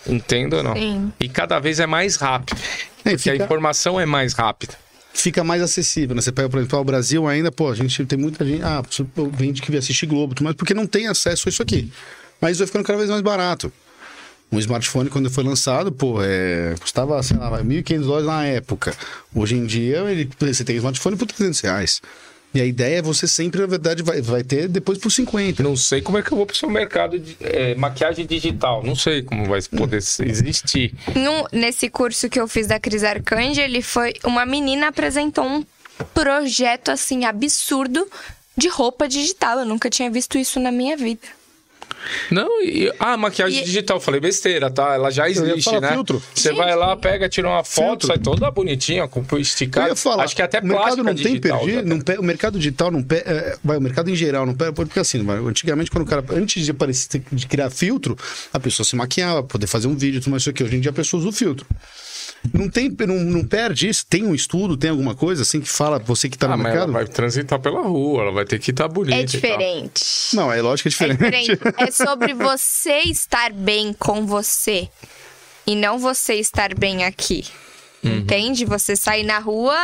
Entenda 0.09 0.57
ou 0.57 0.62
não? 0.62 0.74
Sim. 0.74 1.12
E 1.20 1.29
cada 1.29 1.59
vez 1.59 1.79
é 1.79 1.87
mais 1.87 2.16
rápido. 2.16 2.57
É, 3.05 3.11
Porque 3.11 3.29
a 3.29 3.33
fica- 3.35 3.45
informação 3.45 4.01
é 4.01 4.07
mais 4.07 4.33
rápida. 4.33 4.72
fica 5.12 5.45
mais 5.45 5.61
acessível, 5.61 6.16
né? 6.16 6.22
Você 6.22 6.33
pega, 6.33 6.49
por 6.49 6.57
exemplo, 6.59 6.79
o 6.79 6.85
Brasil 6.85 7.29
ainda, 7.29 7.53
pô, 7.53 7.68
a 7.70 7.74
gente 7.74 8.03
tem 8.07 8.18
muita 8.18 8.47
gente, 8.47 8.62
ah, 8.62 8.83
vende 9.33 9.61
que 9.61 9.77
assiste 9.77 10.07
Globo, 10.07 10.35
mais, 10.43 10.57
porque 10.57 10.72
não 10.72 10.87
tem 10.87 11.07
acesso 11.07 11.47
a 11.47 11.51
isso 11.51 11.62
aqui. 11.62 11.93
Mas 12.41 12.53
isso 12.53 12.61
vai 12.61 12.66
ficando 12.68 12.85
cada 12.87 12.97
vez 12.99 13.11
mais 13.11 13.20
barato. 13.20 13.70
Um 14.51 14.59
smartphone, 14.59 15.11
quando 15.11 15.31
foi 15.31 15.45
lançado, 15.45 15.93
pô, 15.93 16.22
é, 16.22 16.74
custava, 16.81 17.22
sei 17.22 17.37
lá, 17.37 17.62
1.500 17.62 18.01
dólares 18.07 18.27
na 18.27 18.45
época. 18.47 18.95
Hoje 19.35 19.55
em 19.55 19.66
dia, 19.66 19.99
ele, 20.11 20.31
você 20.41 20.64
tem 20.64 20.77
smartphone 20.77 21.16
por 21.16 21.27
300 21.27 21.61
reais. 21.61 22.01
E 22.55 22.61
a 22.61 22.65
ideia 22.65 22.99
é 22.99 23.03
você 23.03 23.27
sempre, 23.27 23.61
na 23.61 23.67
verdade, 23.67 24.03
vai, 24.03 24.23
vai 24.23 24.43
ter 24.43 24.67
depois 24.67 24.97
por 24.97 25.11
50. 25.11 25.63
Não 25.63 25.77
sei 25.77 26.01
como 26.01 26.17
é 26.17 26.23
que 26.23 26.33
eu 26.33 26.37
vou 26.39 26.47
para 26.47 26.55
o 26.55 26.57
seu 26.57 26.71
mercado 26.71 27.19
de 27.19 27.37
é, 27.41 27.75
maquiagem 27.75 28.25
digital. 28.25 28.83
Não 28.83 28.97
sei 28.97 29.23
como 29.23 29.45
vai 29.45 29.61
poder 29.63 29.99
existir. 29.99 30.95
Num- 31.15 31.45
nesse 31.53 31.91
curso 31.91 32.31
que 32.31 32.41
eu 32.41 32.49
fiz 32.49 32.67
da 32.67 32.81
Cris 32.81 33.05
Arcanjo, 33.05 33.61
ele 33.61 33.83
foi. 33.83 34.15
Uma 34.25 34.47
menina 34.47 34.89
apresentou 34.89 35.45
um 35.45 35.65
projeto 36.15 36.91
assim 36.91 37.25
absurdo 37.25 38.09
de 38.57 38.69
roupa 38.69 39.07
digital. 39.07 39.59
Eu 39.59 39.67
nunca 39.67 39.91
tinha 39.91 40.11
visto 40.11 40.39
isso 40.39 40.59
na 40.59 40.73
minha 40.73 40.97
vida. 40.97 41.27
Não, 42.30 42.62
e. 42.62 42.93
Ah, 43.01 43.16
maquiagem 43.16 43.61
E- 43.62 43.64
digital. 43.64 43.99
Falei 44.01 44.20
besteira, 44.20 44.70
tá? 44.70 44.95
Ela 44.95 45.11
já 45.11 45.28
existe, 45.28 45.62
falar 45.62 45.80
né? 45.80 45.93
filtro. 45.93 46.22
Você 46.34 46.51
Gente. 46.51 46.59
vai 46.59 46.74
lá, 46.76 46.97
pega, 46.97 47.28
tira 47.28 47.49
uma 47.49 47.64
foto, 47.64 47.87
Filtro. 48.03 48.07
sai 48.09 48.18
toda 48.18 48.51
bonitinha, 48.51 49.09
com 49.09 49.24
ia 49.89 49.97
falar, 49.97 50.24
Acho 50.24 50.37
que 50.37 50.43
até 50.43 50.61
o 50.61 50.64
mercado 50.66 51.03
não 51.03 51.14
tem 51.14 51.41
perdido, 51.41 51.84
não 51.89 52.01
pe- 52.01 52.18
o 52.18 52.22
mercado 52.22 52.59
digital 52.59 52.91
não 52.91 53.03
pe- 53.03 53.22
é, 53.26 53.57
vai, 53.64 53.76
o 53.76 53.80
mercado 53.80 54.09
em 54.11 54.14
geral 54.14 54.47
não 54.47 54.55
pega, 54.55 54.72
porque 54.72 54.99
assim, 55.01 55.22
vai, 55.24 55.39
antigamente 55.39 55.91
quando 55.91 56.05
o 56.05 56.07
cara, 56.09 56.24
antes 56.30 56.64
de 56.64 56.70
aparecer, 56.70 57.22
de 57.32 57.47
criar 57.47 57.70
filtro, 57.70 58.16
a 58.53 58.61
pessoa 58.61 58.84
se 58.87 58.95
maquiava, 58.95 59.43
poder 59.43 59.66
fazer 59.66 59.89
um 59.89 59.97
vídeo, 59.97 60.20
tudo 60.20 60.30
mais 60.30 60.43
isso 60.43 60.51
aqui, 60.51 60.62
hoje 60.62 60.76
em 60.76 60.80
dia 60.80 60.91
a 60.91 60.95
pessoa 60.95 61.18
usa 61.20 61.28
o 61.28 61.32
filtro. 61.32 61.66
Não 62.53 62.69
tem, 62.69 62.89
não, 63.07 63.17
não 63.17 63.45
perde 63.45 63.89
isso, 63.89 64.05
tem 64.07 64.25
um 64.25 64.35
estudo, 64.35 64.77
tem 64.77 64.91
alguma 64.91 65.15
coisa 65.15 65.43
assim 65.43 65.61
que 65.61 65.69
fala, 65.69 65.99
você 65.99 66.29
que 66.29 66.37
tá 66.39 66.47
Ah, 66.47 66.57
no 66.57 66.63
mas 66.63 66.75
ela 66.75 66.87
mercado? 66.87 66.93
vai 66.93 67.07
transitar 67.07 67.59
pela 67.61 67.83
rua, 67.83 68.23
ela 68.23 68.33
vai 68.33 68.45
ter 68.45 68.59
que 68.59 68.71
estar 68.71 68.89
bonita. 68.89 69.17
É 69.17 69.21
e 69.21 69.25
tal. 69.25 69.31
diferente. 69.33 70.05
Não, 70.35 70.53
é 70.53 70.61
lógico 70.63 70.89
que 70.91 71.03
é 71.05 71.07
É 71.07 71.11
diferente. 71.13 71.51
diferente. 71.53 71.77
É 71.79 71.91
sobre 71.91 72.35
você 72.35 72.99
estar 73.07 73.53
bem 73.53 73.93
com 73.99 74.27
você. 74.27 74.89
E 75.67 75.75
não 75.75 75.99
você 75.99 76.35
estar 76.35 76.75
bem 76.75 77.05
aqui. 77.05 77.45
Uhum. 78.05 78.19
Entende? 78.19 78.65
Você 78.65 78.95
sair 78.95 79.25
na 79.25 79.39
rua, 79.39 79.75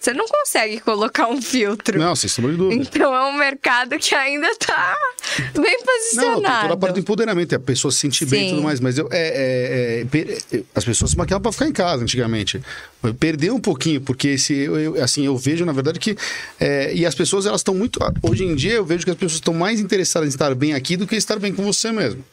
você 0.00 0.12
não 0.14 0.26
consegue 0.26 0.80
colocar 0.80 1.28
um 1.28 1.40
filtro. 1.42 1.98
Não, 1.98 2.14
sem 2.14 2.28
sombra 2.28 2.52
de 2.52 2.56
dúvida. 2.58 2.82
Então 2.82 3.14
é 3.14 3.26
um 3.26 3.34
mercado 3.36 3.98
que 3.98 4.14
ainda 4.14 4.48
tá 4.56 4.96
bem 5.54 5.76
Não, 5.78 5.84
posicionado. 5.84 6.62
toda 6.62 6.74
a 6.74 6.76
parte 6.76 6.94
do 6.94 7.00
empoderamento, 7.00 7.52
é 7.52 7.56
a 7.56 7.60
pessoa 7.60 7.90
se 7.90 7.98
sentir 7.98 8.24
bem 8.26 8.46
e 8.46 8.48
Sim. 8.48 8.54
tudo 8.56 8.62
mais, 8.64 8.80
mas 8.80 8.96
eu, 8.98 9.08
é, 9.10 10.04
é, 10.12 10.18
é, 10.56 10.62
as 10.74 10.84
pessoas 10.84 11.10
se 11.10 11.16
maquiavam 11.18 11.42
pra 11.42 11.52
ficar 11.52 11.66
em 11.66 11.72
casa 11.72 12.02
antigamente. 12.02 12.62
Perdeu 13.20 13.54
um 13.54 13.60
pouquinho, 13.60 14.00
porque 14.00 14.28
esse, 14.28 14.54
eu, 14.54 14.78
eu- 14.78 15.02
assim, 15.02 15.24
eu 15.26 15.36
vejo, 15.36 15.64
na 15.64 15.72
verdade, 15.72 15.98
que. 16.00 16.16
é, 16.60 16.92
e 16.94 17.04
as 17.06 17.14
pessoas, 17.14 17.46
elas 17.46 17.60
estão 17.60 17.74
muito. 17.74 17.98
Hoje 18.22 18.44
em 18.44 18.54
dia, 18.54 18.74
eu 18.74 18.84
vejo 18.84 19.04
que 19.04 19.10
as 19.10 19.16
pessoas 19.16 19.34
estão 19.34 19.54
mais 19.54 19.80
interessadas 19.80 20.26
em 20.28 20.30
estar 20.30 20.54
bem 20.54 20.74
aqui 20.74 20.96
do 20.96 21.06
que 21.06 21.16
estar 21.16 21.38
bem 21.38 21.52
com 21.54 21.62
você 21.64 21.92
mesmo. 21.92 22.24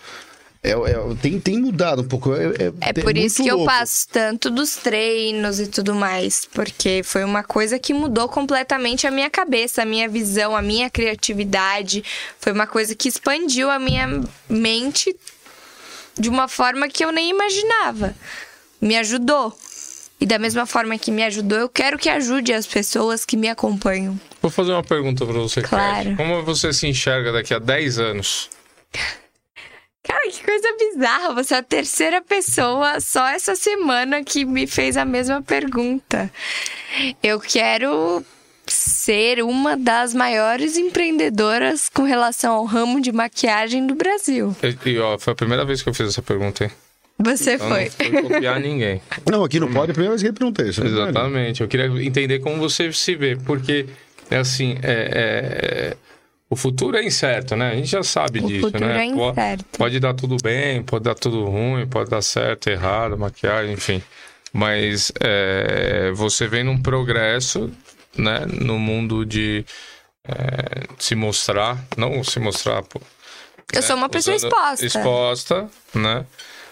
É, 0.66 0.72
é, 0.72 1.16
tem, 1.22 1.40
tem 1.40 1.60
mudado 1.60 2.02
um 2.02 2.08
pouco. 2.08 2.34
É, 2.34 2.46
é- 2.46 2.74
É 2.82 2.90
é 2.90 2.94
por 2.94 3.16
isso 3.18 3.44
que 3.44 3.50
eu 3.50 3.58
louco. 3.58 3.72
passo 3.72 4.08
tanto 4.12 4.50
dos 4.50 4.76
treinos 4.76 5.60
e 5.60 5.68
tudo 5.68 5.94
mais, 5.94 6.46
porque 6.52 7.02
foi 7.04 7.24
uma 7.24 7.44
coisa 7.44 7.78
que 7.78 7.94
mudou 7.94 8.28
completamente 8.28 9.06
a 9.06 9.12
minha 9.12 9.30
cabeça, 9.30 9.84
a 9.84 9.86
minha 9.86 10.10
visão, 10.10 10.56
a 10.56 10.62
minha 10.62 10.90
criatividade. 10.90 12.04
Foi 12.40 12.52
uma 12.52 12.66
coisa 12.66 12.96
que 12.96 13.08
expandiu 13.08 13.70
a 13.70 13.78
minha 13.78 14.24
mente 14.50 15.16
de 16.20 16.30
uma 16.30 16.48
forma 16.48 16.88
que 16.88 17.06
eu 17.06 17.12
nem 17.12 17.30
imaginava. 17.30 18.16
Me 18.82 18.96
ajudou. 18.98 19.56
E 20.20 20.26
da 20.26 20.40
mesma 20.40 20.66
forma 20.66 20.98
que 20.98 21.12
me 21.12 21.22
ajudou, 21.24 21.58
eu 21.60 21.68
quero 21.70 21.98
que 21.98 22.08
ajude 22.08 22.54
as 22.54 22.66
pessoas 22.66 23.26
que 23.26 23.36
me 23.36 23.50
acompanham. 23.50 24.18
Vou 24.42 24.50
fazer 24.50 24.72
uma 24.72 24.82
pergunta 24.84 25.26
pra 25.26 25.34
você, 25.40 25.62
Claro. 25.62 26.06
Kat. 26.12 26.16
Como 26.16 26.42
você 26.44 26.72
se 26.72 26.88
enxerga 26.88 27.34
daqui 27.34 27.54
a 27.54 27.60
10 27.60 28.00
anos? 28.00 28.50
Cara, 30.08 30.30
que 30.30 30.44
coisa 30.44 30.68
bizarra. 30.78 31.34
Você 31.34 31.56
é 31.56 31.58
a 31.58 31.64
terceira 31.64 32.22
pessoa 32.22 33.00
só 33.00 33.28
essa 33.28 33.56
semana 33.56 34.24
que 34.24 34.46
me 34.46 34.68
fez 34.68 34.98
a 34.98 35.06
mesma 35.06 35.42
pergunta. 35.42 36.32
Eu 37.24 37.40
quero 37.40 38.24
ser 38.68 39.44
uma 39.44 39.76
das 39.78 40.14
maiores 40.14 40.78
empreendedoras 40.78 41.90
com 41.90 42.04
relação 42.04 42.54
ao 42.54 42.66
ramo 42.66 43.02
de 43.02 43.12
maquiagem 43.12 43.86
do 43.86 43.96
Brasil. 43.96 44.56
E, 44.86 44.90
e, 44.90 45.00
ó, 45.00 45.18
foi 45.18 45.34
a 45.34 45.36
primeira 45.36 45.66
vez 45.66 45.82
que 45.82 45.90
eu 45.90 45.94
fiz 45.94 46.08
essa 46.08 46.22
pergunta, 46.22 46.64
hein? 46.66 46.72
Você 47.18 47.56
Eu 47.56 47.60
foi. 47.60 47.86
não 47.86 47.92
fui 47.92 48.22
copiar 48.24 48.60
ninguém. 48.60 49.02
Não, 49.32 49.44
aqui 49.44 49.58
não 49.60 49.72
pode, 49.72 49.90
é 49.90 49.92
a 49.92 49.94
primeira 49.94 50.10
vez 50.12 50.22
que 50.22 50.28
ele 50.28 50.38
perguntei 50.38 50.70
isso. 50.70 50.84
é. 50.84 50.88
Exatamente. 50.88 51.62
Eu 51.62 51.68
queria 51.68 51.86
entender 52.04 52.40
como 52.40 52.58
você 52.58 52.92
se 52.92 53.16
vê, 53.16 53.36
porque 53.38 53.86
é 54.30 54.38
assim, 54.38 54.78
é, 54.84 55.94
é- 55.94 55.98
o 56.50 56.56
futuro 56.56 56.96
é 56.98 57.04
incerto, 57.04 57.56
né? 57.56 57.72
A 57.72 57.76
gente 57.76 57.88
já 57.88 58.04
sabe 58.04 58.40
O 58.40 58.48
disso, 58.48 58.62
futuro 58.68 58.86
né? 58.86 59.02
é 59.02 59.06
incerto. 59.06 59.66
Pode 59.78 60.00
dar 60.00 60.14
tudo 60.14 60.38
bem, 60.44 60.84
pode 60.84 61.04
dar 61.04 61.16
tudo 61.16 61.46
ruim, 61.46 61.88
pode 61.88 62.10
dar 62.10 62.22
certo, 62.22 62.70
errado, 62.70 63.18
maquiagem, 63.18 63.74
enfim. 63.74 64.02
Mas 64.54 65.12
é, 65.20 66.12
você 66.14 66.48
vem 66.48 66.64
num 66.64 66.82
progresso, 66.82 67.72
né? 68.18 68.46
No 68.48 68.80
mundo 68.80 69.26
de 69.26 69.66
é, 70.28 70.86
se 70.98 71.14
mostrar, 71.16 71.84
não 71.98 72.24
se 72.24 72.40
mostrar, 72.40 72.82
pô, 72.84 73.02
Eu 73.74 73.82
sou 73.82 73.96
uma 73.96 74.08
pessoa 74.08 74.36
usando- 74.36 74.52
exposta. 74.52 74.86
Exposta, 74.86 75.70
né? 75.94 76.26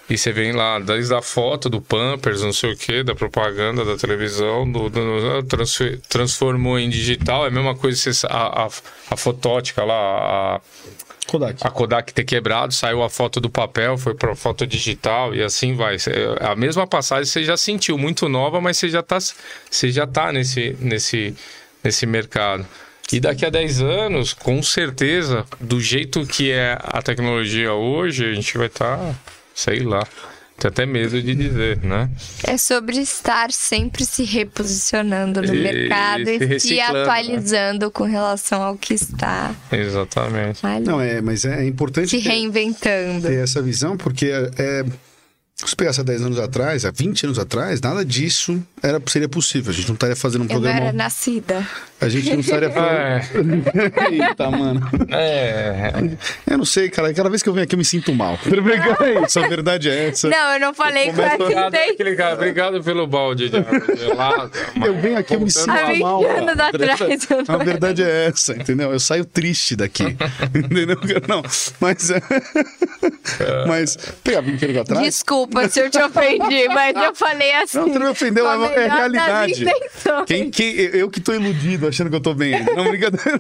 E 0.10 0.18
você 0.18 0.32
vem 0.34 0.52
lá, 0.52 0.80
desde 0.80 1.14
a 1.14 1.22
foto 1.22 1.70
do 1.70 1.80
Pampers, 1.82 2.42
não 2.42 2.52
sei 2.52 2.74
o 2.74 2.78
que, 2.78 3.04
da 3.04 3.16
propaganda, 3.16 3.86
da 3.86 3.96
televisão, 3.96 4.70
do, 4.70 4.90
do- 4.90 5.44
transfe- 5.44 6.00
transformou 6.10 6.78
em 6.78 6.90
digital. 6.90 7.46
É 7.46 7.48
a 7.48 7.52
mesma 7.52 7.74
coisa 7.74 8.12
que 8.12 8.26
a, 8.28 8.66
a, 8.66 8.70
a 9.12 9.18
fotótica 9.18 9.84
lá, 9.84 10.56
a, 10.58 10.62
Kodak. 11.26 11.66
a 11.66 11.70
Kodak 11.72 12.14
ter 12.14 12.26
quebrado, 12.26 12.74
saiu 12.74 13.02
a 13.02 13.10
foto 13.10 13.40
do 13.40 13.50
papel, 13.50 13.98
foi 13.98 14.14
para 14.14 14.36
foto 14.36 14.68
digital 14.68 15.34
e 15.34 15.42
assim 15.42 15.74
vai. 15.74 15.98
Cê- 15.98 16.12
A 16.42 16.54
mesma 16.54 16.86
passagem 16.86 17.26
você 17.26 17.42
já 17.44 17.56
sentiu, 17.56 17.98
muito 17.98 18.28
nova, 18.28 18.60
mas 18.60 18.78
você 18.78 18.90
já 18.90 19.02
tá, 19.02 19.18
você 19.72 19.90
já 19.90 20.06
tá 20.06 20.34
nesse, 20.34 20.76
nesse, 20.82 21.34
nesse 21.82 22.06
mercado. 22.06 22.68
E 23.12 23.22
daqui 23.22 23.46
a 23.46 23.50
10 23.50 23.82
anos, 23.82 24.34
com 24.34 24.62
certeza, 24.62 25.46
do 25.62 25.80
jeito 25.80 26.26
que 26.26 26.52
é 26.52 26.78
a 26.82 27.02
tecnologia 27.02 27.74
hoje, 27.74 28.26
a 28.30 28.34
gente 28.34 28.58
vai 28.58 28.68
estar, 28.68 29.00
sei 29.54 29.80
lá, 29.82 30.06
tenho 30.58 30.72
até 30.72 30.86
medo 30.86 31.22
de 31.22 31.36
dizer, 31.36 31.78
né? 31.84 32.10
É 32.46 32.58
sobre 32.58 32.98
estar 33.00 33.52
sempre 33.52 34.06
se 34.06 34.24
reposicionando 34.24 35.42
no 35.42 35.54
E- 35.54 35.62
mercado 35.64 36.26
se 36.26 36.32
e 36.36 36.40
se 36.40 36.46
reciclando, 36.46 36.94
né? 36.94 37.02
atualizando 37.02 37.92
com 37.92 38.04
relação 38.04 38.62
ao 38.62 38.78
que 38.78 38.94
está 38.94 39.54
Exatamente. 39.72 40.66
ali, 40.66 40.86
Não, 40.86 41.02
é, 41.02 41.22
mas 41.22 41.44
é 41.46 41.66
importante 41.66 42.10
se 42.10 42.22
ter- 42.22 42.30
reinventando. 42.30 43.28
ter 43.28 43.44
essa 43.44 43.62
visão, 43.62 43.98
porque 43.98 44.28
é, 44.58 44.86
Se 45.66 45.76
pegasse 45.78 46.02
há 46.02 46.04
10 46.04 46.24
anos 46.24 46.40
atrás, 46.40 46.84
há 46.84 46.92
20 46.92 47.26
anos 47.26 47.40
atrás, 47.40 47.80
nada 47.80 48.04
disso 48.04 48.62
era, 48.82 49.02
seria 49.08 49.30
possível. 49.30 49.72
A 49.72 49.74
gente 49.74 49.88
não 49.88 49.94
estaria 49.94 50.16
fazendo 50.16 50.42
um 50.42 50.46
Eu 50.46 50.56
não 50.56 50.62
programa. 50.62 50.88
era 50.88 50.92
nascida. 50.92 51.66
A 52.04 52.10
gente 52.10 52.30
não 52.32 52.40
estaria 52.40 52.70
fazendo. 52.70 53.64
Eita, 54.12 54.52
mano. 54.52 54.82
É. 55.10 55.94
Eu 56.50 56.58
não 56.58 56.66
sei, 56.66 56.90
cara. 56.90 57.14
Cada 57.14 57.30
vez 57.30 57.42
que 57.42 57.50
eu 57.50 57.54
venho 57.54 57.64
aqui 57.64 57.76
eu 57.76 57.78
me 57.78 57.86
sinto 57.86 58.14
mal. 58.14 58.38
É 59.00 59.26
isso, 59.26 59.40
a 59.40 59.48
verdade 59.48 59.90
é 59.90 60.10
essa. 60.10 60.30
Não, 60.30 60.54
eu 60.54 60.60
não 60.60 60.74
falei 60.74 61.12
com 61.12 61.22
essa 61.22 61.44
Obrigado, 61.94 62.34
obrigado 62.34 62.84
pelo 62.84 63.08
balde 63.08 63.50
de 63.50 63.58
água 63.58 63.96
gelada. 63.96 64.52
Eu 64.84 65.00
venho 65.00 65.18
aqui, 65.18 65.36
eu 65.36 65.40
me 65.40 65.52
sinto 65.52 65.72
Há 65.72 65.88
20 65.88 66.00
mal. 66.02 66.26
anos 66.26 66.56
cara. 66.56 66.68
atrás, 66.68 67.28
eu 67.30 67.44
não 67.48 67.56
A 67.56 67.58
verdade 67.64 68.04
é 68.04 68.26
essa, 68.28 68.54
entendeu? 68.54 68.92
Eu 68.92 69.00
saio 69.00 69.26
triste 69.26 69.76
daqui. 69.76 70.04
entendeu? 70.54 70.98
Não, 71.28 71.42
mas. 71.80 72.10
é- 72.10 72.22
mas. 73.68 73.96
Pegar 74.24 74.42
20 74.42 74.66
anos 74.66 74.78
atrás. 74.78 75.04
Desculpa 75.04 75.68
se 75.70 75.80
eu 75.80 75.90
te 75.90 76.02
ofendi, 76.02 76.68
mas 76.70 76.96
eu 76.96 77.16
falei 77.16 77.54
assim. 77.56 77.78
Não, 77.78 77.88
você 77.88 78.00
não 78.00 78.06
me 78.06 78.12
ofendeu, 78.12 78.50
a 78.50 78.68
é, 78.68 78.86
é 78.86 78.88
realidade. 78.88 79.66
Quem, 80.26 80.50
quem, 80.50 80.76
eu 80.76 81.10
que 81.10 81.20
tô 81.20 81.34
iludido, 81.34 81.88
achando 81.94 82.10
que 82.10 82.16
eu 82.16 82.22
tô 82.22 82.34
bem. 82.34 82.54
Não, 82.76 82.90
brincadeira. 82.90 83.40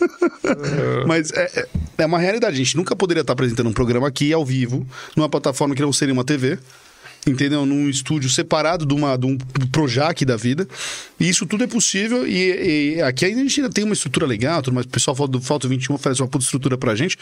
Mas 1.06 1.30
é, 1.32 1.50
é- 1.54 1.68
é 1.98 2.06
uma 2.06 2.18
realidade. 2.18 2.54
A 2.54 2.58
gente 2.58 2.76
nunca 2.76 2.94
poderia 2.94 3.22
estar 3.22 3.32
apresentando 3.32 3.68
um 3.68 3.72
programa 3.72 4.06
aqui 4.08 4.32
ao 4.32 4.44
vivo, 4.44 4.86
numa 5.16 5.28
plataforma 5.28 5.74
que 5.74 5.82
não 5.82 5.92
seria 5.92 6.12
uma 6.14 6.24
TV. 6.24 6.58
Entendeu? 7.26 7.66
Num 7.66 7.88
estúdio 7.88 8.30
separado 8.30 8.86
de, 8.86 8.94
uma, 8.94 9.16
de 9.16 9.26
um 9.26 9.36
Projac 9.72 10.24
da 10.24 10.36
vida. 10.36 10.68
E 11.18 11.28
isso 11.28 11.44
tudo 11.44 11.64
é 11.64 11.66
possível. 11.66 12.24
E, 12.24 12.94
e 12.98 13.02
aqui 13.02 13.24
a 13.24 13.28
gente 13.28 13.60
ainda 13.60 13.72
tem 13.72 13.82
uma 13.82 13.94
estrutura 13.94 14.24
legal, 14.26 14.62
tudo, 14.62 14.74
mas 14.74 14.84
o 14.84 14.88
pessoal 14.88 15.16
do 15.26 15.40
Falta 15.40 15.66
21 15.66 15.94
oferece 15.96 16.22
uma 16.22 16.28
puta 16.28 16.44
estrutura 16.44 16.78
pra 16.78 16.94
gente. 16.94 17.18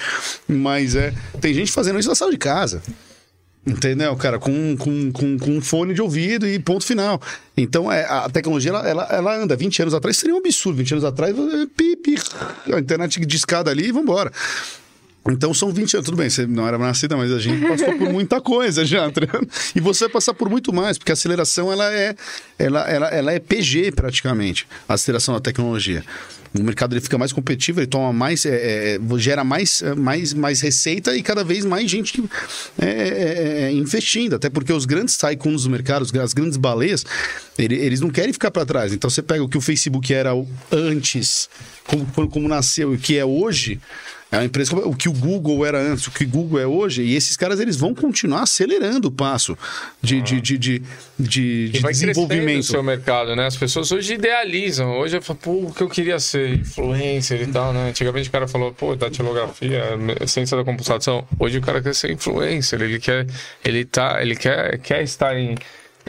Mas 0.47 0.95
é, 0.95 1.15
tem 1.41 1.55
gente 1.55 1.73
fazendo 1.73 1.99
isso 1.99 2.11
na 2.11 2.15
sala 2.15 2.31
de 2.33 2.37
casa. 2.37 2.83
Entendeu, 3.67 4.15
cara? 4.17 4.39
Com, 4.39 4.77
com, 4.77 5.11
com, 5.11 5.39
com 5.39 5.51
um 5.51 5.61
fone 5.61 5.95
de 5.95 6.03
ouvido 6.03 6.47
e 6.47 6.59
ponto 6.59 6.85
final. 6.85 7.21
Então, 7.57 7.91
é, 7.91 8.05
a 8.05 8.29
tecnologia, 8.29 8.71
ela, 8.71 8.89
ela, 8.89 9.09
ela 9.11 9.37
anda. 9.37 9.57
20 9.57 9.83
anos 9.83 9.95
atrás 9.95 10.17
seria 10.19 10.35
um 10.35 10.39
absurdo. 10.39 10.77
20 10.77 10.93
anos 10.93 11.05
atrás, 11.05 11.35
é, 11.35 11.67
pi, 11.75 12.17
a 12.73 12.79
internet 12.79 13.25
de 13.25 13.37
escada 13.37 13.71
ali 13.71 13.89
e 13.89 13.93
vambora. 13.93 14.31
Então 15.27 15.55
são 15.55 15.73
20 15.73 15.95
anos, 15.95 16.05
tudo 16.05 16.19
bem, 16.19 16.29
você 16.29 16.47
não 16.47 16.69
era 16.69 16.77
nascida, 16.77 17.17
mas 17.17 17.33
a 17.33 17.39
gente 17.39 17.67
passou 17.67 17.97
por 17.97 18.13
muita 18.13 18.43
coisa 18.43 18.85
já? 18.85 19.11
E 19.75 19.81
você 19.81 20.05
vai 20.05 20.13
passar 20.13 20.35
por 20.35 20.51
muito 20.51 20.71
mais, 20.71 20.99
porque 20.99 21.13
a 21.13 21.15
aceleração 21.15 21.73
ela 21.73 21.91
é, 21.91 22.15
ela, 22.59 22.81
ela, 22.83 23.09
ela 23.09 23.33
é 23.33 23.39
PG 23.39 23.93
praticamente, 23.93 24.67
a 24.87 24.95
aceleração 24.95 25.35
da 25.35 25.41
tecnologia. 25.41 26.05
O 26.57 26.63
mercado 26.63 26.93
ele 26.95 27.01
fica 27.01 27.19
mais 27.19 27.33
competitivo, 27.33 27.81
ele 27.81 27.87
toma 27.89 28.13
mais, 28.13 28.47
é, 28.47 28.97
é, 28.97 29.19
gera 29.19 29.43
mais, 29.43 29.83
é, 29.83 29.93
mais, 29.95 30.33
mais 30.33 30.61
receita 30.61 31.17
e 31.17 31.23
cada 31.23 31.43
vez 31.43 31.65
mais 31.65 31.91
gente 31.91 32.23
é, 32.81 32.87
é, 32.87 33.63
é, 33.65 33.73
investindo. 33.73 34.37
Até 34.37 34.49
porque 34.49 34.73
os 34.73 34.85
grandes 34.85 35.17
tycoons 35.17 35.65
do 35.65 35.71
mercado, 35.71 36.03
as 36.23 36.33
grandes 36.33 36.57
baleias, 36.57 37.05
ele- 37.59 37.75
eles 37.77 38.01
não 38.01 38.09
querem 38.09 38.33
ficar 38.33 38.53
para 38.53 38.65
trás. 38.65 38.93
Então 38.93 39.11
você 39.11 39.21
pega 39.23 39.43
o 39.43 39.49
que 39.49 39.59
o 39.59 39.61
Facebook 39.61 40.15
era 40.15 40.31
antes, 40.71 41.49
como- 41.87 42.29
como 42.31 42.49
nasceu 42.49 42.93
e 42.93 42.97
o 42.97 42.99
que 43.01 43.17
é 43.19 43.25
hoje. 43.25 43.81
É 44.35 44.39
uma 44.39 44.45
empresa, 44.45 44.75
o 44.77 44.97
que 44.97 45.09
o 45.09 45.13
Google 45.13 45.65
era 45.65 45.81
antes, 45.81 46.09
o 46.09 46.11
que 46.11 46.25
o 46.25 46.29
Google 46.29 46.59
é 46.59 46.67
hoje, 46.67 47.03
e 47.03 47.15
esses 47.15 47.37
caras 47.37 47.61
eles 47.61 47.77
vão 47.77 47.95
continuar 47.95 48.43
acelerando 48.43 49.07
o 49.07 49.11
passo 49.13 49.57
de, 50.03 50.21
de, 50.21 50.41
de, 50.41 50.59
de, 50.59 50.83
de, 51.19 51.67
E 51.67 51.69
de 51.69 51.79
vai 51.81 51.93
crescendo 51.93 52.11
o 52.11 52.27
desenvolvimento. 52.27 52.65
seu 52.65 52.83
mercado, 52.83 53.37
né? 53.37 53.47
As 53.47 53.57
pessoas 53.57 53.93
hoje 53.93 54.15
idealizam. 54.15 54.99
Hoje 54.99 55.19
eu 55.19 55.23
falo, 55.23 55.39
pô, 55.39 55.53
o 55.69 55.73
que 55.73 55.83
eu 55.85 55.89
queria 55.89 56.19
ser 56.19 56.59
influencer 56.59 57.43
e 57.43 57.47
tal, 57.47 57.73
né? 57.73 57.91
Antigamente 57.91 58.29
o 58.29 58.33
cara 58.33 58.49
falou, 58.49 58.73
pô, 58.73 58.97
datilografia, 58.97 59.85
ciência 60.27 60.57
da 60.57 60.65
computação. 60.65 61.25
Hoje 61.39 61.59
o 61.59 61.61
cara 61.61 61.81
quer 61.81 61.95
ser 61.95 62.11
influencer, 62.11 62.83
ele 62.83 62.99
quer, 62.99 63.27
ele 63.65 63.85
tá, 63.85 64.19
ele 64.21 64.35
quer, 64.35 64.79
quer 64.79 65.05
estar 65.05 65.39
em, 65.39 65.55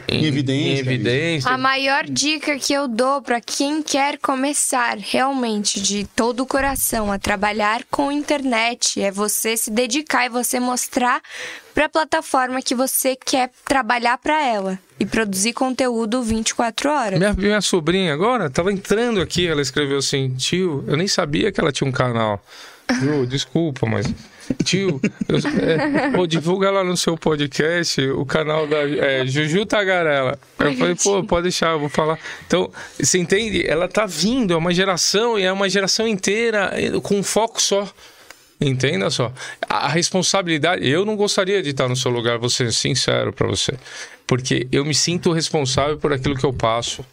Em 0.08 0.24
evidência, 0.24 0.68
em 0.68 0.78
evidência. 0.78 1.50
A 1.50 1.58
maior 1.58 2.04
dica 2.04 2.58
que 2.58 2.72
eu 2.72 2.86
dou 2.86 3.20
para 3.22 3.40
quem 3.40 3.82
quer 3.82 4.18
começar 4.18 4.96
realmente 4.98 5.80
de 5.80 6.06
todo 6.14 6.40
o 6.40 6.46
coração 6.46 7.10
a 7.10 7.18
trabalhar 7.18 7.82
com 7.90 8.12
internet 8.12 9.00
é 9.00 9.10
você 9.10 9.56
se 9.56 9.70
dedicar 9.70 10.26
e 10.26 10.28
você 10.28 10.60
mostrar 10.60 11.20
para 11.74 11.86
a 11.86 11.88
plataforma 11.88 12.62
que 12.62 12.74
você 12.74 13.16
quer 13.16 13.50
trabalhar 13.64 14.16
para 14.18 14.42
ela 14.46 14.78
e 14.98 15.04
produzir 15.04 15.52
conteúdo 15.52 16.22
24 16.22 16.90
horas. 16.90 17.18
Minha, 17.18 17.34
minha 17.34 17.60
sobrinha 17.60 18.14
agora 18.14 18.48
tava 18.48 18.72
entrando 18.72 19.20
aqui, 19.20 19.46
ela 19.46 19.60
escreveu 19.60 19.98
assim, 19.98 20.34
tio, 20.36 20.84
eu 20.86 20.96
nem 20.96 21.08
sabia 21.08 21.50
que 21.50 21.60
ela 21.60 21.72
tinha 21.72 21.88
um 21.88 21.92
canal. 21.92 22.42
Viu? 23.00 23.26
Desculpa, 23.26 23.86
mas. 23.86 24.06
Tio, 24.64 25.00
eu, 25.28 25.36
é, 25.38 26.10
pô, 26.10 26.26
divulga 26.26 26.70
lá 26.70 26.84
no 26.84 26.96
seu 26.96 27.16
podcast 27.16 28.00
o 28.10 28.24
canal 28.24 28.66
da 28.66 28.78
é, 28.88 29.26
Juju 29.26 29.66
Tagarela. 29.66 30.38
Eu 30.58 30.74
falei, 30.74 30.94
pô, 30.94 31.24
pode 31.24 31.44
deixar, 31.44 31.72
eu 31.72 31.80
vou 31.80 31.88
falar. 31.88 32.18
Então, 32.46 32.70
você 32.98 33.18
entende? 33.18 33.66
Ela 33.66 33.88
tá 33.88 34.06
vindo, 34.06 34.54
é 34.54 34.56
uma 34.56 34.72
geração, 34.72 35.38
e 35.38 35.42
é 35.42 35.52
uma 35.52 35.68
geração 35.68 36.06
inteira 36.06 36.72
com 37.02 37.16
um 37.16 37.22
foco 37.22 37.60
só. 37.60 37.88
Entenda 38.60 39.10
só. 39.10 39.32
A 39.68 39.86
a 39.86 39.88
responsabilidade. 39.88 40.88
Eu 40.88 41.04
não 41.04 41.16
gostaria 41.16 41.62
de 41.62 41.70
estar 41.70 41.88
no 41.88 41.96
seu 41.96 42.10
lugar, 42.10 42.38
vou 42.38 42.48
ser 42.48 42.72
sincero 42.72 43.32
pra 43.32 43.46
você. 43.46 43.74
Porque 44.26 44.66
eu 44.72 44.84
me 44.84 44.94
sinto 44.94 45.32
responsável 45.32 45.98
por 45.98 46.12
aquilo 46.12 46.36
que 46.36 46.44
eu 46.44 46.52
passo. 46.52 47.04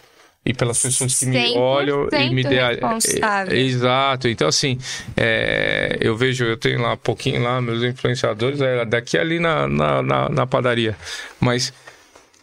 E 0.46 0.54
pelas 0.54 0.82
pessoas 0.82 1.18
que 1.20 1.26
me 1.26 1.38
100% 1.38 1.56
olham 1.56 2.10
e 2.12 2.30
me 2.34 2.44
dê. 2.44 2.62
responsável. 2.62 3.56
É, 3.56 3.60
Exato. 3.60 4.28
Então, 4.28 4.48
assim, 4.48 4.78
é, 5.16 5.98
eu 6.02 6.18
vejo, 6.18 6.44
eu 6.44 6.58
tenho 6.58 6.82
lá 6.82 6.94
um 6.94 6.98
pouquinho 6.98 7.42
lá, 7.42 7.62
meus 7.62 7.82
influenciadores, 7.82 8.60
é, 8.60 8.84
daqui 8.84 9.18
ali 9.18 9.40
na, 9.40 9.68
na, 9.70 10.02
na, 10.04 10.30
na 10.30 10.46
padaria. 10.46 10.98
Mas 11.40 11.72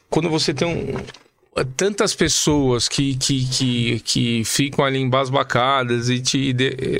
quando 0.08 0.30
você 0.30 0.54
tem 0.54 0.66
um, 0.66 1.64
tantas 1.76 2.14
pessoas 2.14 2.88
que, 2.88 3.16
que, 3.16 3.44
que, 3.46 4.00
que 4.00 4.42
ficam 4.46 4.82
ali 4.82 4.98
embasbacadas 4.98 6.08
e 6.08 6.20
te, 6.20 6.56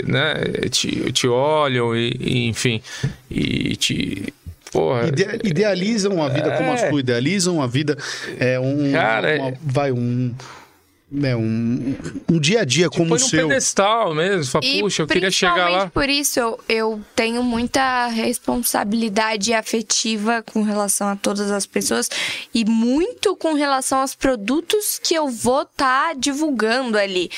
né, 0.06 0.34
te, 0.70 1.10
te 1.12 1.26
olham 1.26 1.96
e, 1.96 2.14
e, 2.20 2.46
enfim, 2.48 2.82
e 3.30 3.74
te... 3.76 4.34
Porra, 4.70 5.08
Ide- 5.08 5.40
idealizam 5.42 6.22
a 6.22 6.28
vida 6.28 6.52
como 6.56 6.70
a 6.70 6.74
É. 6.74 6.90
sua, 6.90 7.00
idealizam 7.00 7.60
a 7.60 7.66
vida 7.66 7.96
é 8.38 8.60
um 8.60 8.92
Cara, 8.92 9.34
uma- 9.36 9.48
é- 9.48 9.54
vai 9.60 9.90
um 9.90 10.32
é 11.22 11.34
um, 11.34 11.94
um 12.30 12.38
dia 12.38 12.60
a 12.60 12.64
dia 12.64 12.88
como 12.88 13.14
o 13.14 13.18
seu. 13.18 13.48
pedestal 13.48 14.14
mesmo, 14.14 14.44
fala, 14.52 14.64
E 14.64 14.80
puxa, 14.80 15.02
eu 15.02 15.06
queria 15.06 15.30
chegar 15.30 15.54
principalmente 15.54 15.84
lá. 15.84 15.90
por 15.90 16.08
isso 16.08 16.38
eu, 16.38 16.60
eu 16.68 17.00
tenho 17.16 17.42
muita 17.42 18.06
responsabilidade 18.06 19.52
afetiva 19.52 20.42
com 20.42 20.62
relação 20.62 21.08
a 21.08 21.16
todas 21.16 21.50
as 21.50 21.66
pessoas 21.66 22.08
e 22.54 22.64
muito 22.64 23.34
com 23.36 23.54
relação 23.54 23.98
aos 24.00 24.14
produtos 24.14 25.00
que 25.02 25.14
eu 25.14 25.28
vou 25.28 25.62
estar 25.62 26.14
divulgando 26.14 26.96
ali. 26.96 27.30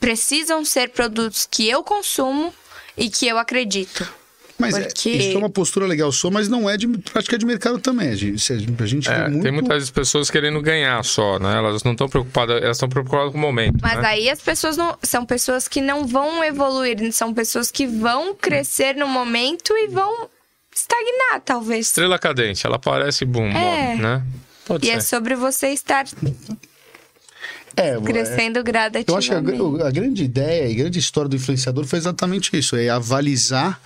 Precisam 0.00 0.64
ser 0.64 0.90
produtos 0.90 1.46
que 1.48 1.68
eu 1.68 1.84
consumo 1.84 2.52
e 2.96 3.08
que 3.08 3.26
eu 3.28 3.38
acredito. 3.38 4.21
Mas 4.62 4.76
é- 4.76 4.82
Porque- 4.88 5.10
isso 5.10 5.34
é 5.36 5.38
uma 5.38 5.50
postura 5.50 5.86
legal 5.86 6.10
sua, 6.12 6.30
mas 6.30 6.48
não 6.48 6.68
é 6.68 6.76
de 6.76 6.88
prática 6.88 7.36
de 7.36 7.44
mercado 7.44 7.78
também. 7.78 8.08
A 8.10 8.14
gente, 8.16 8.52
a 8.52 8.86
gente 8.86 9.08
É, 9.10 9.28
muito... 9.28 9.42
Tem 9.42 9.52
muitas 9.52 9.90
pessoas 9.90 10.30
querendo 10.30 10.60
ganhar 10.62 11.04
só, 11.04 11.38
né? 11.38 11.56
Elas 11.56 11.82
não 11.84 11.92
estão 11.92 12.08
preocupadas, 12.08 12.62
elas 12.62 12.76
estão 12.76 12.88
preocupadas 12.88 13.32
com 13.32 13.38
o 13.38 13.40
momento. 13.40 13.78
Mas 13.82 13.98
né? 14.00 14.06
aí 14.08 14.30
as 14.30 14.40
pessoas 14.40 14.76
não. 14.76 14.96
São 15.02 15.26
pessoas 15.26 15.68
que 15.68 15.80
não 15.80 16.06
vão 16.06 16.42
evoluir, 16.44 17.12
são 17.12 17.34
pessoas 17.34 17.70
que 17.70 17.86
vão 17.86 18.34
crescer 18.34 18.94
no 18.96 19.06
momento 19.08 19.72
e 19.76 19.88
vão 19.88 20.28
estagnar, 20.74 21.40
talvez. 21.44 21.86
Estrela 21.86 22.18
cadente, 22.18 22.66
ela 22.66 22.78
parece 22.78 23.24
boom, 23.24 23.48
É. 23.48 23.96
né? 23.96 24.22
Pode 24.64 24.86
E 24.86 24.90
ser. 24.90 24.96
é 24.96 25.00
sobre 25.00 25.34
você 25.34 25.68
estar 25.68 26.06
É, 27.76 27.98
crescendo 28.00 28.58
Eu 28.58 28.64
gradativamente. 28.64 29.32
acho 29.32 29.74
que 29.76 29.82
a, 29.82 29.86
a 29.86 29.90
grande 29.90 30.24
ideia 30.24 30.68
e 30.68 30.74
grande 30.74 30.98
história 30.98 31.28
do 31.28 31.36
influenciador 31.36 31.84
foi 31.86 31.98
exatamente 31.98 32.54
isso, 32.56 32.76
é 32.76 32.88
avalizar 32.90 33.80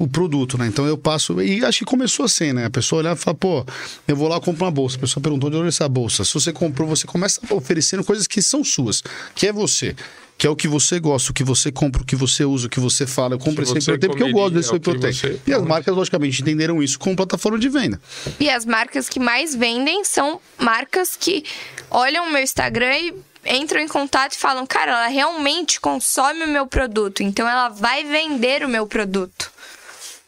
o 0.00 0.08
produto, 0.08 0.56
né? 0.56 0.66
Então 0.66 0.86
eu 0.86 0.96
passo. 0.96 1.40
E 1.42 1.62
acho 1.62 1.80
que 1.80 1.84
começou 1.84 2.24
assim, 2.24 2.54
né? 2.54 2.64
A 2.64 2.70
pessoa 2.70 3.00
olhar 3.00 3.14
e 3.14 3.18
fala, 3.18 3.36
pô, 3.36 3.64
eu 4.08 4.16
vou 4.16 4.26
lá 4.28 4.40
comprar 4.40 4.64
uma 4.64 4.70
bolsa. 4.72 4.96
A 4.96 5.00
pessoa 5.00 5.22
perguntou 5.22 5.50
de 5.50 5.56
onde 5.56 5.66
é 5.66 5.68
essa 5.68 5.86
bolsa. 5.88 6.24
Se 6.24 6.32
você 6.32 6.52
comprou, 6.52 6.88
você 6.88 7.06
começa 7.06 7.38
oferecendo 7.50 8.02
coisas 8.02 8.26
que 8.26 8.40
são 8.40 8.64
suas, 8.64 9.02
que 9.34 9.46
é 9.46 9.52
você. 9.52 9.94
Que 10.38 10.46
é 10.46 10.50
o 10.50 10.56
que 10.56 10.66
você 10.66 10.98
gosta, 10.98 11.32
o 11.32 11.34
que 11.34 11.44
você 11.44 11.70
compra, 11.70 12.00
o 12.00 12.04
que 12.06 12.16
você 12.16 12.46
usa, 12.46 12.66
o 12.66 12.70
que 12.70 12.80
você 12.80 13.06
fala. 13.06 13.34
Eu 13.34 13.38
compro 13.38 13.62
esse 13.62 13.74
Protein 13.84 14.08
porque 14.08 14.22
eu 14.22 14.32
gosto 14.32 14.54
desse 14.54 14.70
o 14.70 14.80
que 14.80 14.90
Protein. 14.90 15.12
você- 15.12 15.38
E 15.46 15.52
as 15.52 15.62
marcas, 15.62 15.94
logicamente, 15.94 16.40
entenderam 16.40 16.82
isso 16.82 16.98
como 16.98 17.14
plataforma 17.14 17.58
de 17.58 17.68
venda. 17.68 18.00
E 18.40 18.48
as 18.48 18.64
marcas 18.64 19.06
que 19.06 19.20
mais 19.20 19.54
vendem 19.54 20.02
são 20.02 20.40
marcas 20.58 21.14
que 21.14 21.44
olham 21.90 22.26
o 22.26 22.30
meu 22.32 22.42
Instagram 22.42 22.96
e 22.96 23.14
entram 23.60 23.80
em 23.82 23.88
contato 23.88 24.32
e 24.32 24.38
falam: 24.38 24.66
cara, 24.66 24.92
ela 24.92 25.06
realmente 25.08 25.78
consome 25.78 26.42
o 26.44 26.48
meu 26.48 26.66
produto, 26.66 27.22
então 27.22 27.46
ela 27.46 27.68
vai 27.68 28.02
vender 28.04 28.64
o 28.64 28.68
meu 28.68 28.86
produto. 28.86 29.52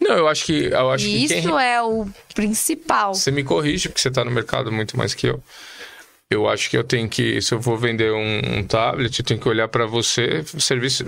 Não, 0.02 0.16
eu 0.16 0.28
acho 0.28 0.44
que. 0.44 0.64
Eu 0.64 0.90
acho 0.90 1.06
E 1.06 1.08
que 1.08 1.28
quem 1.28 1.38
isso 1.38 1.58
é 1.58 1.82
o 1.82 2.06
principal. 2.34 3.14
Você 3.14 3.30
me 3.30 3.44
corrige, 3.44 3.88
porque 3.88 4.00
você 4.00 4.08
está 4.08 4.24
no 4.24 4.30
mercado 4.30 4.72
muito 4.72 4.96
mais 4.96 5.14
que 5.14 5.28
eu. 5.28 5.42
Eu 6.28 6.48
acho 6.48 6.70
que 6.70 6.76
eu 6.76 6.82
tenho 6.82 7.08
que, 7.08 7.42
se 7.42 7.52
eu 7.52 7.60
vou 7.60 7.76
vender 7.76 8.10
um, 8.10 8.58
um 8.58 8.64
tablet, 8.64 9.18
eu 9.18 9.24
tenho 9.24 9.38
que 9.38 9.48
olhar 9.48 9.68
para 9.68 9.86
você, 9.86 10.42
serviço. 10.58 11.04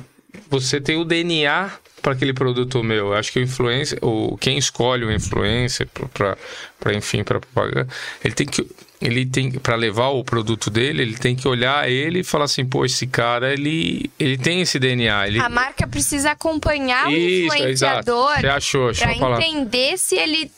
Você 0.50 0.80
tem 0.80 0.96
o 0.96 1.04
DNA 1.04 1.72
para 2.02 2.12
aquele 2.12 2.34
produto 2.34 2.82
meu. 2.82 3.06
Eu 3.08 3.14
acho 3.14 3.32
que 3.32 3.38
o 3.38 3.42
influencer, 3.42 3.98
o 4.02 4.36
quem 4.36 4.58
escolhe 4.58 5.04
o 5.04 5.10
influencer 5.10 5.88
para 6.12 6.94
enfim 6.94 7.24
para 7.24 7.40
propaganda, 7.40 7.88
ele 8.22 8.34
tem 8.34 8.46
que 8.46 8.66
ele 9.04 9.26
tem 9.26 9.50
para 9.50 9.76
levar 9.76 10.08
o 10.08 10.24
produto 10.24 10.70
dele, 10.70 11.02
ele 11.02 11.16
tem 11.16 11.36
que 11.36 11.46
olhar 11.46 11.88
ele 11.88 12.20
e 12.20 12.24
falar 12.24 12.46
assim, 12.46 12.64
pô, 12.64 12.84
esse 12.84 13.06
cara 13.06 13.52
ele 13.52 14.10
ele 14.18 14.38
tem 14.38 14.62
esse 14.62 14.78
DNA, 14.78 15.28
ele 15.28 15.38
A 15.38 15.48
marca 15.48 15.86
precisa 15.86 16.30
acompanhar 16.30 17.12
Isso, 17.12 17.52
o 17.52 17.54
influenciador 17.54 18.32
para 18.40 19.46
entender 19.46 19.98
se 19.98 20.16
ele 20.16 20.50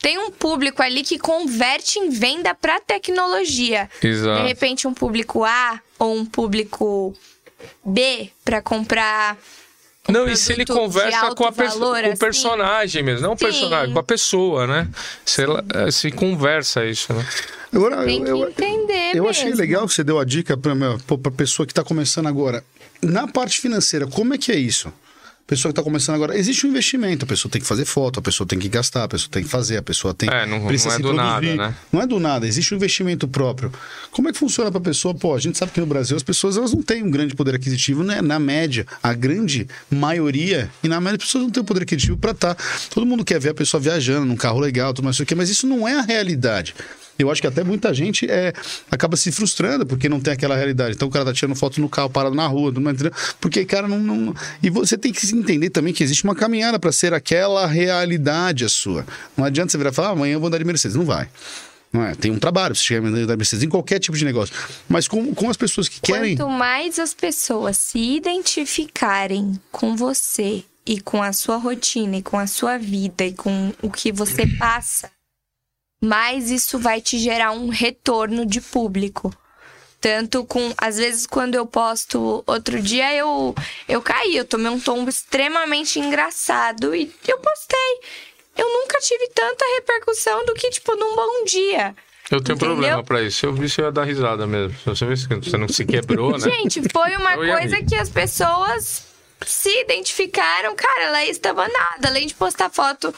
tem 0.00 0.18
um 0.18 0.30
público 0.30 0.82
ali 0.82 1.02
que 1.02 1.18
converte 1.18 1.98
em 1.98 2.10
venda 2.10 2.54
para 2.54 2.80
tecnologia. 2.80 3.88
Exato. 4.02 4.42
De 4.42 4.48
repente 4.48 4.86
um 4.86 4.94
público 4.94 5.44
A 5.44 5.80
ou 5.98 6.16
um 6.16 6.26
público 6.26 7.14
B 7.84 8.30
para 8.44 8.60
comprar 8.60 9.36
um 10.08 10.12
Não, 10.12 10.28
e 10.28 10.36
se 10.36 10.52
ele 10.52 10.64
conversa 10.64 11.34
com, 11.34 11.50
valor, 11.50 12.00
com 12.02 12.08
o 12.08 12.12
assim? 12.12 12.16
personagem 12.16 13.02
mesmo, 13.02 13.22
não 13.26 13.32
o 13.32 13.36
personagem, 13.36 13.92
com 13.92 13.98
a 14.00 14.02
pessoa, 14.02 14.66
né? 14.66 14.88
Se, 15.24 15.42
ela, 15.42 15.64
eh, 15.74 15.90
se 15.90 16.10
conversa 16.10 16.84
isso, 16.84 17.12
né? 17.12 17.26
Agora, 17.72 18.04
Tem 18.04 18.24
que 18.24 18.30
eu, 18.30 18.38
eu, 18.38 18.48
entender 18.48 19.10
eu 19.10 19.24
mesmo. 19.24 19.28
achei 19.28 19.52
legal 19.52 19.86
que 19.86 19.92
você 19.92 20.02
deu 20.02 20.18
a 20.18 20.24
dica 20.24 20.56
para 20.56 20.72
a 20.72 21.30
pessoa 21.30 21.66
que 21.66 21.72
está 21.72 21.84
começando 21.84 22.26
agora. 22.26 22.64
Na 23.02 23.28
parte 23.28 23.60
financeira, 23.60 24.06
como 24.06 24.34
é 24.34 24.38
que 24.38 24.50
é 24.50 24.56
isso? 24.56 24.92
Pessoa 25.48 25.70
que 25.72 25.80
está 25.80 25.82
começando 25.82 26.14
agora, 26.16 26.36
existe 26.38 26.66
um 26.66 26.68
investimento, 26.68 27.24
a 27.24 27.26
pessoa 27.28 27.50
tem 27.50 27.58
que 27.58 27.66
fazer 27.66 27.86
foto, 27.86 28.20
a 28.20 28.22
pessoa 28.22 28.46
tem 28.46 28.58
que 28.58 28.68
gastar, 28.68 29.04
a 29.04 29.08
pessoa 29.08 29.30
tem 29.30 29.42
que 29.42 29.48
fazer, 29.48 29.78
a 29.78 29.82
pessoa 29.82 30.12
tem 30.12 30.28
É, 30.28 30.44
não- 30.44 30.66
precisa 30.66 30.90
não 30.90 31.08
é 31.08 31.10
do 31.10 31.12
nada, 31.14 31.30
produzir. 31.40 31.56
né? 31.56 31.74
Não 31.90 32.02
é 32.02 32.06
do 32.06 32.20
nada, 32.20 32.46
existe 32.46 32.74
um 32.74 32.76
investimento 32.76 33.26
próprio. 33.26 33.72
Como 34.10 34.28
é 34.28 34.32
que 34.32 34.38
funciona 34.38 34.70
para 34.70 34.78
a 34.78 34.82
pessoa? 34.84 35.14
Pô, 35.14 35.34
a 35.34 35.38
gente 35.40 35.56
sabe 35.56 35.72
que 35.72 35.80
no 35.80 35.86
Brasil 35.86 36.14
as 36.18 36.22
pessoas 36.22 36.58
elas 36.58 36.74
não 36.74 36.82
têm 36.82 37.02
um 37.02 37.10
grande 37.10 37.34
poder 37.34 37.54
aquisitivo, 37.54 38.04
né? 38.04 38.20
Na 38.20 38.38
média, 38.38 38.86
a 39.02 39.14
grande 39.14 39.66
maioria, 39.90 40.70
e 40.84 40.88
na 40.88 41.00
média 41.00 41.16
as 41.16 41.24
pessoas 41.24 41.44
não 41.44 41.50
têm 41.50 41.62
o 41.62 41.64
poder 41.66 41.82
aquisitivo 41.84 42.18
para 42.18 42.32
estar. 42.32 42.54
Todo 42.90 43.06
mundo 43.06 43.24
quer 43.24 43.40
ver 43.40 43.48
a 43.48 43.54
pessoa 43.54 43.80
viajando 43.80 44.26
num 44.26 44.36
carro 44.36 44.60
legal, 44.60 44.92
tudo 44.92 45.06
mais, 45.06 45.18
mas 45.34 45.48
isso 45.48 45.66
não 45.66 45.88
é 45.88 45.94
a 45.98 46.02
realidade. 46.02 46.74
Eu 47.18 47.30
acho 47.30 47.40
que 47.40 47.46
até 47.46 47.64
muita 47.64 47.92
gente 47.92 48.30
é, 48.30 48.52
acaba 48.90 49.16
se 49.16 49.32
frustrando 49.32 49.84
porque 49.84 50.08
não 50.08 50.20
tem 50.20 50.32
aquela 50.32 50.54
realidade. 50.54 50.94
Então 50.94 51.08
o 51.08 51.10
cara 51.10 51.24
tá 51.24 51.32
tirando 51.32 51.56
foto 51.56 51.80
no 51.80 51.88
carro, 51.88 52.08
parado 52.08 52.34
na 52.34 52.46
rua, 52.46 52.72
porque, 53.40 53.64
cara, 53.64 53.88
não, 53.88 53.98
não. 53.98 54.34
E 54.62 54.70
você 54.70 54.96
tem 54.96 55.12
que 55.12 55.26
entender 55.34 55.70
também 55.70 55.92
que 55.92 56.04
existe 56.04 56.22
uma 56.24 56.34
caminhada 56.34 56.78
para 56.78 56.92
ser 56.92 57.12
aquela 57.12 57.66
realidade 57.66 58.64
a 58.64 58.68
sua. 58.68 59.04
Não 59.36 59.44
adianta 59.44 59.72
você 59.72 59.78
virar 59.78 59.90
e 59.90 59.94
falar, 59.94 60.08
ah, 60.08 60.12
amanhã 60.12 60.34
eu 60.34 60.40
vou 60.40 60.46
andar 60.46 60.58
de 60.58 60.64
Mercedes. 60.64 60.96
Não 60.96 61.04
vai. 61.04 61.28
Não 61.92 62.04
é? 62.04 62.14
Tem 62.14 62.30
um 62.30 62.38
trabalho 62.38 62.74
você 62.74 62.82
chegar 62.82 63.06
andar 63.06 63.26
de 63.26 63.36
Mercedes 63.36 63.64
em 63.64 63.68
qualquer 63.68 63.98
tipo 63.98 64.16
de 64.16 64.24
negócio. 64.24 64.54
Mas 64.88 65.08
com, 65.08 65.34
com 65.34 65.50
as 65.50 65.56
pessoas 65.56 65.88
que 65.88 66.00
querem. 66.00 66.36
Quanto 66.36 66.50
mais 66.50 66.98
as 66.98 67.14
pessoas 67.14 67.78
se 67.78 67.98
identificarem 67.98 69.58
com 69.72 69.96
você 69.96 70.62
e 70.86 71.00
com 71.00 71.22
a 71.22 71.32
sua 71.32 71.56
rotina 71.56 72.18
e 72.18 72.22
com 72.22 72.38
a 72.38 72.46
sua 72.46 72.78
vida 72.78 73.24
e 73.24 73.32
com 73.32 73.72
o 73.82 73.90
que 73.90 74.12
você 74.12 74.46
passa, 74.58 75.10
mais 76.00 76.50
isso 76.50 76.78
vai 76.78 77.00
te 77.00 77.18
gerar 77.18 77.52
um 77.52 77.68
retorno 77.68 78.46
de 78.46 78.60
público. 78.60 79.32
Tanto 80.00 80.44
com, 80.44 80.72
às 80.78 80.96
vezes, 80.96 81.26
quando 81.26 81.56
eu 81.56 81.66
posto 81.66 82.44
outro 82.46 82.80
dia, 82.80 83.12
eu, 83.16 83.52
eu 83.88 84.00
caí, 84.00 84.36
eu 84.36 84.44
tomei 84.44 84.70
um 84.70 84.78
tombo 84.78 85.10
extremamente 85.10 85.98
engraçado 85.98 86.94
e 86.94 87.12
eu 87.26 87.38
postei. 87.38 88.00
Eu 88.56 88.68
nunca 88.68 88.98
tive 89.00 89.28
tanta 89.34 89.64
repercussão 89.76 90.44
do 90.44 90.54
que, 90.54 90.70
tipo, 90.70 90.94
num 90.94 91.16
bom 91.16 91.44
dia. 91.44 91.96
Eu 92.30 92.40
tenho 92.40 92.56
Entendeu? 92.56 92.74
problema 92.74 93.02
pra 93.02 93.22
isso. 93.22 93.38
Se 93.38 93.46
eu 93.46 93.52
vi, 93.52 93.68
você 93.68 93.80
ia 93.82 93.90
dar 93.90 94.04
risada 94.04 94.46
mesmo. 94.46 94.76
Se 94.78 94.84
você 94.84 95.06
vê 95.06 95.16
você 95.16 95.56
não 95.56 95.68
se 95.68 95.84
quebrou, 95.84 96.32
né? 96.32 96.38
Gente, 96.50 96.82
foi 96.92 97.16
uma 97.16 97.34
coisa 97.34 97.82
que 97.82 97.96
as 97.96 98.08
pessoas 98.08 99.07
se 99.46 99.70
identificaram. 99.80 100.74
Cara, 100.74 101.04
ela 101.04 101.22
é 101.22 101.30
estabanada. 101.30 102.08
Além 102.08 102.26
de 102.26 102.34
postar 102.34 102.70
foto 102.70 103.14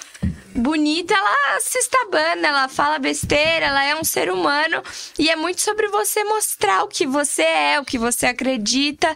bonita, 0.54 1.14
ela 1.14 1.60
se 1.60 1.78
estabana, 1.78 2.48
ela 2.48 2.68
fala 2.68 2.98
besteira, 2.98 3.66
ela 3.66 3.84
é 3.84 3.94
um 3.94 4.04
ser 4.04 4.30
humano. 4.30 4.82
E 5.18 5.30
é 5.30 5.36
muito 5.36 5.60
sobre 5.60 5.88
você 5.88 6.22
mostrar 6.24 6.82
o 6.82 6.88
que 6.88 7.06
você 7.06 7.42
é, 7.42 7.80
o 7.80 7.84
que 7.84 7.98
você 7.98 8.26
acredita 8.26 9.14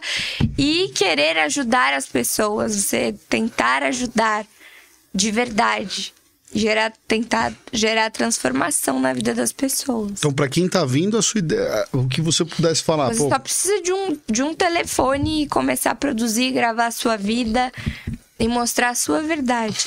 e 0.57 0.89
querer 0.95 1.37
ajudar 1.39 1.93
as 1.93 2.07
pessoas. 2.07 2.75
Você 2.75 3.13
tentar 3.29 3.83
ajudar 3.83 4.45
de 5.13 5.31
verdade. 5.31 6.14
Gerar, 6.57 6.93
tentar 7.05 7.53
gerar 7.73 8.09
transformação 8.09 8.97
na 9.01 9.11
vida 9.11 9.33
das 9.35 9.51
pessoas. 9.51 10.13
Então, 10.19 10.31
para 10.31 10.47
quem 10.47 10.69
tá 10.69 10.85
vindo, 10.85 11.17
a 11.17 11.21
sua 11.21 11.39
ideia, 11.39 11.85
o 11.91 12.07
que 12.07 12.21
você 12.21 12.45
pudesse 12.45 12.81
falar, 12.81 13.09
Você 13.13 13.19
pô, 13.23 13.29
só 13.29 13.37
precisa 13.39 13.81
de 13.81 13.91
um, 13.91 14.17
de 14.31 14.41
um 14.41 14.55
telefone 14.55 15.43
e 15.43 15.47
começar 15.49 15.91
a 15.91 15.95
produzir, 15.95 16.51
gravar 16.53 16.87
a 16.87 16.91
sua 16.91 17.17
vida 17.17 17.71
e 18.39 18.47
mostrar 18.47 18.89
a 18.91 18.95
sua 18.95 19.21
verdade. 19.21 19.85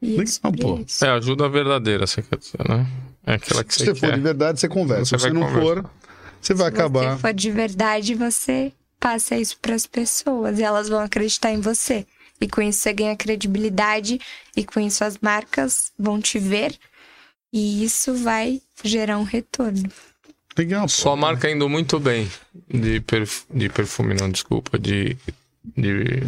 Legal, 0.00 0.24
é 0.44 0.56
pô. 0.62 0.78
isso. 0.86 1.04
É 1.04 1.10
ajuda 1.10 1.48
verdadeira, 1.48 2.06
você 2.06 2.22
quer 2.22 2.38
dizer, 2.38 2.68
né? 2.68 2.86
É 3.26 3.34
aquela 3.34 3.64
que 3.64 3.74
se 3.74 3.80
você 3.80 3.86
você 3.86 3.94
for 4.00 4.08
quer. 4.10 4.14
de 4.16 4.20
verdade, 4.22 4.60
você 4.60 4.68
conversa. 4.68 5.04
Você 5.04 5.16
Se 5.18 5.22
você 5.22 5.30
vai 5.30 5.32
não 5.32 5.48
conversar. 5.48 5.82
for, 5.82 5.90
você 6.40 6.54
vai 6.54 6.68
Se 6.70 6.74
acabar. 6.74 7.14
você 7.16 7.20
for 7.20 7.34
de 7.34 7.50
verdade, 7.50 8.14
você 8.14 8.72
passa 9.00 9.36
isso 9.36 9.58
para 9.60 9.74
as 9.74 9.84
pessoas 9.86 10.58
e 10.60 10.62
elas 10.62 10.88
vão 10.88 11.00
acreditar 11.00 11.50
em 11.50 11.60
você. 11.60 12.06
E 12.40 12.48
com 12.48 12.60
isso 12.60 12.80
você 12.80 12.92
ganha 12.92 13.16
credibilidade 13.16 14.20
e 14.56 14.64
com 14.64 14.78
isso 14.80 15.02
as 15.04 15.18
marcas 15.18 15.92
vão 15.98 16.20
te 16.20 16.38
ver 16.38 16.76
e 17.52 17.82
isso 17.84 18.14
vai 18.14 18.60
gerar 18.84 19.18
um 19.18 19.22
retorno. 19.24 19.88
Legal, 20.58 20.82
pô. 20.82 20.88
Sua 20.88 21.16
marca 21.16 21.50
indo 21.50 21.68
muito 21.68 21.98
bem 22.00 22.30
de, 22.68 23.00
perf... 23.00 23.44
de 23.50 23.68
perfume, 23.68 24.14
não, 24.14 24.30
desculpa, 24.30 24.78
de, 24.78 25.16
de, 25.76 26.20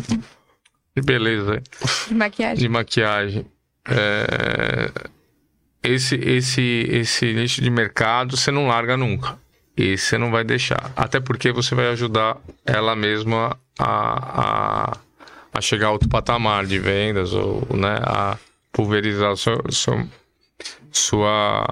de 0.95 1.03
beleza, 1.03 1.63
De 2.07 2.15
maquiagem. 2.15 2.59
de 2.59 2.69
maquiagem. 2.69 3.47
É, 3.87 4.91
Esse, 5.83 6.17
esse, 6.17 6.61
esse 6.91 7.33
nicho 7.33 7.63
de 7.63 7.71
mercado 7.71 8.37
você 8.37 8.51
não 8.51 8.67
larga 8.67 8.97
nunca. 8.97 9.39
Esse 9.77 10.07
você 10.07 10.19
não 10.19 10.31
vai 10.31 10.45
deixar. 10.45 10.93
Até 10.97 11.21
porque 11.21 11.53
você 11.53 11.75
vai 11.75 11.89
ajudar 11.89 12.37
ela 12.67 12.95
mesma 12.97 13.57
a, 13.79 14.91
a, 14.93 14.99
a 15.59 15.61
chegar 15.61 15.89
a 15.89 15.93
outro 15.93 16.09
patamar 16.09 16.65
de 16.67 16.79
vendas 16.79 17.33
ou 17.33 17.67
né, 17.77 17.99
a 18.03 18.39
pulverizar 18.73 19.37
seu, 19.37 19.61
seu- 19.71 20.09
sua 20.93 21.65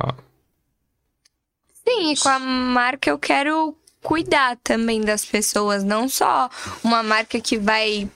Sim, 1.89 2.13
e 2.13 2.17
com 2.17 2.29
a 2.29 2.39
marca 2.39 3.09
eu 3.11 3.19
quero 3.19 3.77
cuidar 4.03 4.57
também 4.63 5.01
das 5.01 5.25
pessoas, 5.25 5.83
não 5.85 6.09
só 6.09 6.49
uma 6.83 7.03
marca 7.03 7.41
que 7.41 7.57
vai 7.59 8.09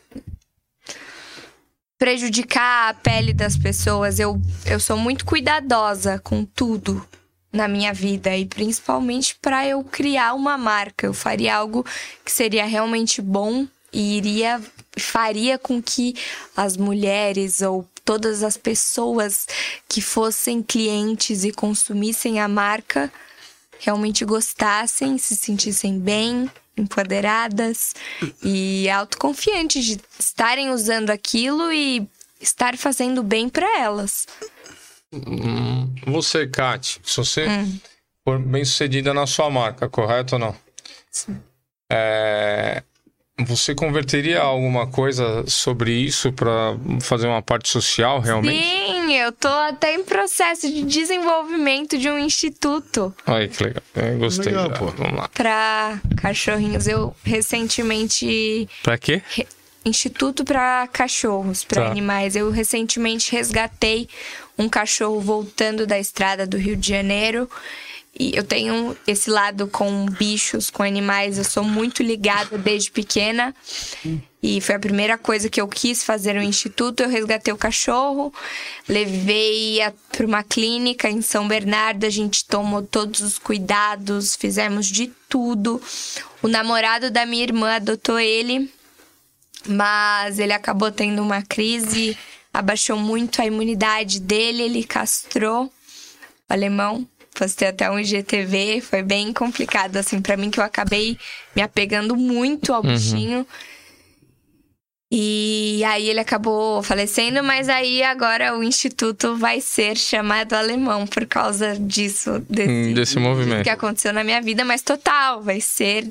prejudicar 1.99 2.89
a 2.91 2.95
pele 2.95 3.33
das 3.33 3.57
pessoas. 3.57 4.19
Eu, 4.19 4.41
eu 4.67 4.81
sou 4.81 4.97
muito 4.97 5.25
cuidadosa 5.25 6.19
com 6.19 6.45
tudo 6.45 7.07
na 7.53 7.67
minha 7.69 7.93
vida 7.93 8.37
e 8.37 8.47
principalmente 8.47 9.37
para 9.41 9.67
eu 9.67 9.83
criar 9.85 10.35
uma 10.35 10.57
marca. 10.57 11.07
Eu 11.07 11.13
faria 11.15 11.57
algo 11.57 11.85
que 12.25 12.31
seria 12.33 12.65
realmente 12.67 13.21
bom 13.21 13.67
e 13.93 14.17
iria 14.17 14.61
faria 14.99 15.59
com 15.59 15.83
que 15.83 16.15
as 16.57 16.77
mulheres 16.77 17.63
ou 17.63 17.89
todas 18.05 18.43
as 18.43 18.57
pessoas 18.57 19.47
que 19.89 20.01
fossem 20.01 20.63
clientes 20.63 21.45
e 21.45 21.53
consumissem 21.53 22.41
a 22.41 22.49
marca 22.49 23.13
realmente 23.79 24.25
gostassem, 24.25 25.17
se 25.17 25.37
sentissem 25.37 25.99
bem, 25.99 26.51
empoderadas 26.77 27.95
e 28.43 28.89
autoconfiantes 28.91 29.85
de 29.85 30.01
estarem 30.19 30.71
usando 30.71 31.11
aquilo 31.11 31.73
e 31.73 32.07
estar 32.41 32.77
fazendo 32.77 33.23
bem 33.23 33.49
para 33.49 33.79
elas. 33.79 34.27
Hum, 35.13 35.95
Você, 36.07 36.47
Kate, 36.47 37.01
se 37.05 37.17
você 37.17 37.47
Hum. 37.49 37.79
for 38.25 38.39
bem 38.39 38.65
sucedida 38.65 39.13
na 39.13 39.27
sua 39.27 39.51
marca, 39.51 39.89
correto 39.89 40.37
ou 40.37 40.39
não? 40.39 40.57
Sim. 41.11 41.41
É, 41.93 42.83
você 43.45 43.75
converteria 43.75 44.41
alguma 44.41 44.87
coisa 44.87 45.45
sobre 45.47 45.93
isso 45.93 46.33
para 46.33 46.77
fazer 47.01 47.27
uma 47.27 47.43
parte 47.43 47.69
social 47.69 48.21
realmente? 48.21 48.63
Sim, 48.63 49.15
eu 49.15 49.33
tô 49.33 49.49
até 49.49 49.95
em 49.95 50.05
processo 50.05 50.71
de 50.71 50.83
desenvolvimento 50.83 51.99
de 51.99 52.09
um 52.09 52.19
instituto 52.19 53.15
Ai, 53.27 53.49
que 53.49 53.65
legal. 53.65 53.83
Eu 53.97 54.19
gostei. 54.19 54.53
Legal, 54.53 54.71
pô. 54.71 54.87
Vamos 54.87 55.19
lá. 55.19 55.29
para 55.35 56.01
cachorrinhos. 56.17 56.87
Eu 56.87 57.15
recentemente 57.25 58.69
Pra 58.83 58.99
quê? 58.99 59.23
Instituto 59.85 60.45
para 60.45 60.87
cachorros, 60.93 61.65
para 61.65 61.85
Tá. 61.85 61.91
animais. 61.91 62.37
Eu 62.37 62.51
recentemente 62.51 63.33
resgatei 63.33 64.09
um 64.59 64.69
cachorro 64.69 65.21
voltando 65.21 65.87
da 65.87 65.99
estrada 65.99 66.47
do 66.47 66.59
Rio 66.59 66.77
de 66.77 66.89
Janeiro. 66.89 67.49
E 68.21 68.37
eu 68.37 68.45
tenho 68.45 68.95
esse 69.07 69.31
lado 69.31 69.67
com 69.67 70.05
bichos, 70.05 70.69
com 70.69 70.83
animais. 70.83 71.39
Eu 71.39 71.45
sou 71.45 71.65
muito 71.65 72.03
ligada 72.03 72.59
desde 72.59 72.91
pequena. 72.91 73.55
E 74.43 74.61
foi 74.61 74.75
a 74.75 74.79
primeira 74.79 75.17
coisa 75.17 75.49
que 75.49 75.59
eu 75.59 75.67
quis 75.67 76.05
fazer 76.05 76.35
no 76.35 76.43
instituto. 76.43 77.03
Eu 77.03 77.09
resgatei 77.09 77.51
o 77.51 77.57
cachorro, 77.57 78.31
levei 78.87 79.79
para 80.13 80.27
uma 80.27 80.43
clínica 80.43 81.09
em 81.09 81.23
São 81.23 81.49
Bernardo. 81.49 82.05
A 82.05 82.11
gente 82.11 82.45
tomou 82.45 82.83
todos 82.83 83.23
os 83.23 83.39
cuidados, 83.39 84.37
fizemos 84.37 84.87
de 84.87 85.11
tudo. 85.27 85.81
O 86.43 86.49
namorado 86.49 87.11
da 87.11 87.25
minha 87.25 87.45
irmã 87.45 87.77
adotou 87.77 88.21
ele. 88.21 88.71
mas 89.67 90.39
ele 90.39 90.53
acabou 90.53 90.91
tendo 90.91 91.23
uma 91.23 91.43
crise, 91.43 92.17
abaixou 92.53 92.97
muito 92.99 93.41
a 93.41 93.47
imunidade 93.47 94.21
dele, 94.21 94.63
ele 94.63 94.85
castrou 94.85 95.65
o 95.65 95.73
alemão. 96.49 97.07
Postei 97.35 97.69
até 97.69 97.91
um 97.91 97.99
IGTV, 97.99 98.81
foi 98.81 99.03
bem 99.03 99.33
complicado, 99.33 99.97
assim, 99.97 100.21
para 100.21 100.37
mim, 100.37 100.51
que 100.51 100.61
eu 100.61 100.65
acabei 100.65 101.17
me 101.55 101.63
apegando 101.63 102.17
muito 102.17 102.73
ao 102.73 102.83
bichinho. 102.83 103.47
E 105.13 105.83
aí 105.85 106.09
ele 106.09 106.21
acabou 106.21 106.83
falecendo, 106.85 107.43
mas 107.43 107.69
aí 107.69 108.01
agora 108.03 108.57
o 108.57 108.63
instituto 108.63 109.37
vai 109.37 109.61
ser 109.61 109.97
chamado 109.97 110.53
alemão 110.53 111.05
por 111.05 111.27
causa 111.27 111.77
disso, 111.77 112.39
desse, 112.49 112.71
Hum, 112.71 112.95
desse 112.95 113.19
movimento. 113.19 113.65
que 113.65 113.71
aconteceu 113.71 114.13
na 114.13 114.23
minha 114.23 114.41
vida, 114.41 114.65
mas 114.65 114.83
total, 114.83 115.43
vai 115.43 115.61
ser 115.61 116.09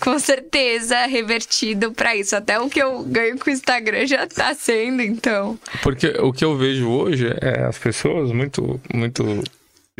com 0.00 0.18
certeza 0.18 1.06
revertido 1.06 1.92
pra 1.92 2.14
isso. 2.14 2.36
Até 2.36 2.60
o 2.60 2.68
que 2.68 2.82
eu 2.82 3.02
ganho 3.04 3.38
com 3.38 3.48
o 3.48 3.52
Instagram 3.52 4.06
já 4.06 4.26
tá 4.26 4.54
sendo, 4.54 5.00
então. 5.00 5.58
Porque 5.82 6.08
o 6.20 6.30
que 6.30 6.44
eu 6.44 6.54
vejo 6.58 6.90
hoje 6.90 7.28
é 7.40 7.62
as 7.64 7.78
pessoas 7.78 8.30
muito, 8.32 8.78
muito. 8.92 9.42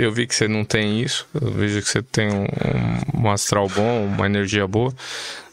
Eu 0.00 0.10
vi 0.10 0.26
que 0.26 0.34
você 0.34 0.48
não 0.48 0.64
tem 0.64 1.02
isso. 1.02 1.28
Eu 1.34 1.50
vejo 1.52 1.82
que 1.82 1.88
você 1.88 2.02
tem 2.02 2.30
um, 2.30 2.46
um 3.22 3.30
astral 3.30 3.68
bom, 3.68 4.06
uma 4.06 4.24
energia 4.24 4.66
boa. 4.66 4.94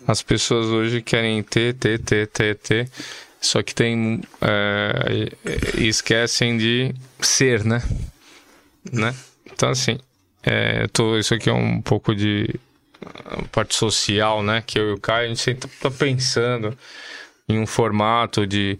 As 0.07 0.21
pessoas 0.21 0.67
hoje 0.67 1.01
querem 1.01 1.43
ter, 1.43 1.73
ter, 1.73 1.99
ter, 1.99 2.27
ter, 2.27 2.55
ter. 2.55 2.89
Só 3.41 3.61
que 3.61 3.75
tem. 3.75 4.21
é, 4.41 5.81
esquecem 5.83 6.57
de 6.57 6.95
ser, 7.19 7.65
né? 7.65 7.83
né? 8.89 9.13
Então, 9.51 9.69
assim. 9.69 9.99
é, 10.43 10.87
tô, 10.93 11.17
isso 11.17 11.33
aqui 11.33 11.49
é 11.49 11.53
um 11.53 11.81
pouco 11.81 12.15
de 12.15 12.55
parte 13.51 13.75
social, 13.75 14.41
né? 14.41 14.63
Que 14.65 14.79
eu 14.79 14.91
e 14.91 14.93
o 14.93 14.99
Caio, 14.99 15.25
a 15.25 15.27
gente 15.27 15.41
sempre 15.41 15.69
tá 15.81 15.91
pensando 15.91 16.77
em 17.49 17.59
um 17.59 17.67
formato 17.67 18.47
de, 18.47 18.79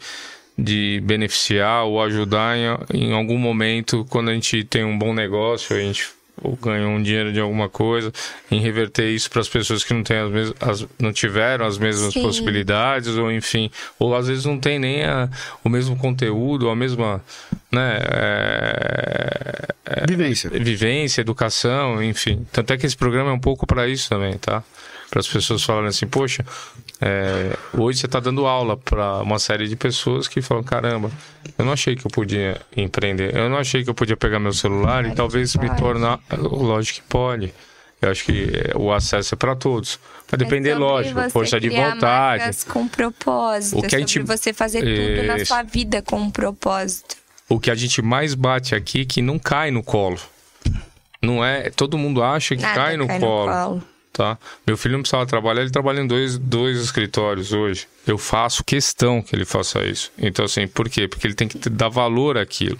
de 0.57 0.99
beneficiar 1.03 1.85
ou 1.85 2.01
ajudar 2.01 2.57
em, 2.57 2.65
em 2.93 3.13
algum 3.13 3.37
momento, 3.37 4.05
quando 4.09 4.29
a 4.29 4.33
gente 4.33 4.63
tem 4.63 4.83
um 4.83 4.97
bom 4.97 5.13
negócio, 5.13 5.75
a 5.75 5.79
gente 5.79 6.17
ou 6.41 6.55
ganha 6.55 6.87
um 6.87 7.01
dinheiro 7.01 7.33
de 7.33 7.39
alguma 7.39 7.67
coisa, 7.67 8.11
em 8.51 8.59
reverter 8.59 9.09
isso 9.09 9.29
para 9.29 9.41
as 9.41 9.49
pessoas 9.49 9.83
que 9.83 9.93
não, 9.93 10.03
têm 10.03 10.17
as 10.17 10.31
mes 10.31 10.53
as, 10.59 10.87
não 10.99 11.11
tiveram 11.11 11.65
as 11.65 11.77
mesmas 11.77 12.13
Sim. 12.13 12.21
possibilidades, 12.21 13.17
ou 13.17 13.31
enfim, 13.31 13.71
ou 13.97 14.15
às 14.15 14.27
vezes 14.27 14.45
não 14.45 14.59
tem 14.59 14.77
nem 14.77 15.03
a, 15.03 15.29
o 15.63 15.69
mesmo 15.69 15.97
conteúdo, 15.97 16.69
a 16.69 16.75
mesma 16.75 17.23
né, 17.71 17.99
é, 18.01 20.05
Vivência. 20.07 20.49
vivência, 20.49 21.21
educação, 21.21 22.03
enfim. 22.03 22.45
Tanto 22.51 22.73
é 22.73 22.77
que 22.77 22.85
esse 22.85 22.95
programa 22.95 23.31
é 23.31 23.33
um 23.33 23.39
pouco 23.39 23.65
para 23.65 23.87
isso 23.87 24.09
também, 24.09 24.37
tá? 24.37 24.63
Para 25.09 25.21
as 25.21 25.27
pessoas 25.27 25.63
falarem 25.63 25.87
assim, 25.87 26.05
poxa, 26.05 26.45
é, 26.99 27.55
hoje 27.77 27.99
você 27.99 28.05
está 28.07 28.19
dando 28.19 28.45
aula 28.45 28.75
para 28.75 29.19
uma 29.21 29.39
série 29.39 29.67
de 29.67 29.75
pessoas 29.75 30.27
que 30.27 30.41
falam, 30.41 30.63
caramba, 30.63 31.09
eu 31.57 31.63
não 31.63 31.71
achei 31.71 31.95
que 31.95 32.05
eu 32.05 32.11
podia 32.11 32.59
empreender, 32.75 33.33
eu 33.35 33.49
não 33.49 33.57
achei 33.57 33.83
que 33.85 33.89
eu 33.89 33.93
podia 33.93 34.17
pegar 34.17 34.37
meu 34.39 34.51
celular 34.51 34.99
e 35.01 35.03
Claro 35.05 35.15
talvez 35.15 35.53
que 35.53 35.59
me 35.59 35.67
pode. 35.69 35.79
tornar, 35.81 36.19
lógico 36.37 36.99
que 37.01 37.07
pode. 37.07 37.53
Eu 38.01 38.11
acho 38.11 38.25
que 38.25 38.51
é, 38.53 38.77
o 38.77 38.91
acesso 38.91 39.33
é 39.33 39.37
para 39.37 39.55
todos. 39.55 39.97
Vai 40.29 40.37
depender, 40.37 40.71
é 40.71 40.75
lógico, 40.75 41.29
força 41.31 41.59
de 41.59 41.69
vontade. 41.69 42.65
com 42.65 42.87
propósito. 42.87 43.79
O 43.79 43.81
que 43.81 43.95
é 43.95 43.97
a 43.97 43.99
gente- 44.01 44.19
você 44.19 44.51
fazer 44.53 44.81
tudo 44.81 45.25
na 45.25 45.37
Isso. 45.37 45.45
sua 45.47 45.63
vida 45.63 46.01
com 46.01 46.17
um 46.19 46.29
propósito. 46.29 47.15
O 47.49 47.59
que 47.59 47.71
a 47.71 47.75
gente 47.75 48.01
mais 48.01 48.35
bate 48.35 48.75
aqui 48.75 49.01
é 49.01 49.05
que 49.05 49.21
não 49.21 49.39
cai 49.39 49.71
no 49.71 49.81
colo. 49.81 50.19
Não 51.21 51.43
é. 51.43 51.69
Todo 51.71 51.97
mundo 51.97 52.21
acha 52.21 52.55
que 52.55 52.61
Nada 52.61 52.75
cai 52.75 52.97
no 52.97 53.07
cai 53.07 53.19
colo. 53.19 53.51
colo. 53.51 53.83
Tá? 54.17 54.37
Meu 54.65 54.75
filho 54.75 54.93
não 54.93 55.01
precisava 55.01 55.25
trabalhar, 55.27 55.61
ele 55.61 55.69
trabalha 55.69 56.01
em 56.01 56.07
dois, 56.07 56.39
dois 56.39 56.79
escritórios 56.81 57.53
hoje. 57.53 57.87
Eu 58.05 58.17
faço 58.17 58.63
questão 58.63 59.21
que 59.21 59.35
ele 59.35 59.45
faça 59.45 59.85
isso. 59.85 60.11
Então, 60.17 60.43
assim, 60.43 60.67
por 60.67 60.89
quê? 60.89 61.07
Porque 61.07 61.27
ele 61.27 61.35
tem 61.35 61.47
que 61.47 61.69
dar 61.69 61.87
valor 61.87 62.35
àquilo. 62.35 62.79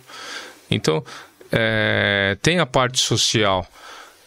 Então, 0.69 1.05
é, 1.51 2.35
tem 2.41 2.59
a 2.59 2.65
parte 2.65 2.99
social. 2.99 3.67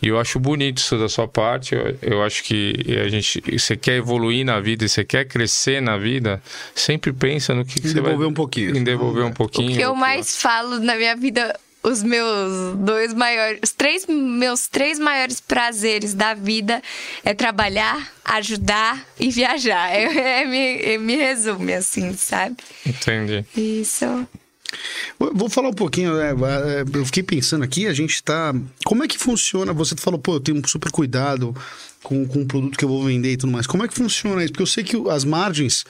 E 0.01 0.09
eu 0.09 0.19
acho 0.19 0.39
bonito 0.39 0.79
isso 0.79 0.97
da 0.97 1.09
sua 1.09 1.27
parte. 1.27 1.75
Eu, 1.75 1.99
eu 2.01 2.23
acho 2.23 2.45
que 2.45 2.75
a 3.05 3.09
gente, 3.09 3.43
você 3.59 3.77
quer 3.77 3.97
evoluir 3.97 4.47
na 4.47 4.61
vida 4.61 4.85
e 4.85 4.89
você 4.89 5.05
quer 5.05 5.27
crescer 5.27 5.83
na 5.83 5.99
vida, 5.99 6.41
sempre 6.75 7.13
pensa 7.13 7.55
no 7.55 7.65
que, 7.65 7.81
que 7.81 7.89
você 7.89 7.95
vai... 8.01 8.13
devolver 8.13 8.29
um 8.29 8.35
pouquinho. 8.35 8.77
Em 8.77 8.85
devolver 8.85 9.25
um 9.25 9.33
pouquinho. 9.33 9.73
O 9.73 9.77
que 9.77 9.83
eu 9.83 9.97
mais 9.97 10.37
falo 10.37 10.79
na 10.79 10.95
minha 10.95 11.17
vida, 11.17 11.59
os 11.83 12.03
meus 12.03 12.77
dois 12.77 13.15
maiores, 13.15 13.61
os 13.63 13.73
três 13.73 14.07
meus 14.07 14.69
três 14.69 14.99
maiores 14.99 15.41
prazeres 15.41 16.15
da 16.15 16.35
vida 16.35 16.83
é 17.25 17.33
trabalhar, 17.33 18.13
ajudar 18.25 19.05
e 19.19 19.31
viajar. 19.31 19.91
É, 19.91 20.43
é, 20.43 20.45
me, 20.45 20.83
é, 20.83 20.99
me 20.99 21.17
resume 21.17 21.73
assim, 21.75 22.13
sabe? 22.15 22.57
Entendi. 22.85 23.45
Isso. 23.57 24.05
Eu 24.05 25.35
Vou 25.35 25.49
falar 25.49 25.69
um 25.69 25.75
pouquinho, 25.75 26.15
né, 26.15 26.31
é, 26.31 26.85
eu 26.97 27.05
fiquei 27.05 27.23
pensando 27.23 27.65
aqui, 27.65 27.87
a 27.87 27.93
gente 27.93 28.23
tá. 28.23 28.55
Como 28.85 29.03
é 29.03 29.09
que 29.09 29.19
funciona? 29.19 29.73
Você 29.73 29.97
falou, 29.97 30.19
pô, 30.19 30.35
eu 30.35 30.41
tenho 30.41 30.59
um 30.59 30.67
super 30.67 30.91
cuidado 30.93 31.55
com, 32.03 32.27
com 32.27 32.43
o 32.43 32.47
produto 32.47 32.79
que 32.79 32.85
eu 32.85 32.89
vou 32.89 33.05
vender 33.05 33.33
e 33.33 33.37
tudo 33.37 33.53
mais. 33.53 33.67
Como 33.67 33.85
é 33.85 33.89
que 33.89 33.95
funciona 33.95 34.43
isso? 34.43 34.53
Porque 34.53 34.63
eu 34.63 34.67
sei 34.67 34.85
que 34.85 34.97
as 35.11 35.25
margens. 35.25 35.85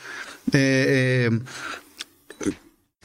é, 0.52 1.28
é, 1.28 1.40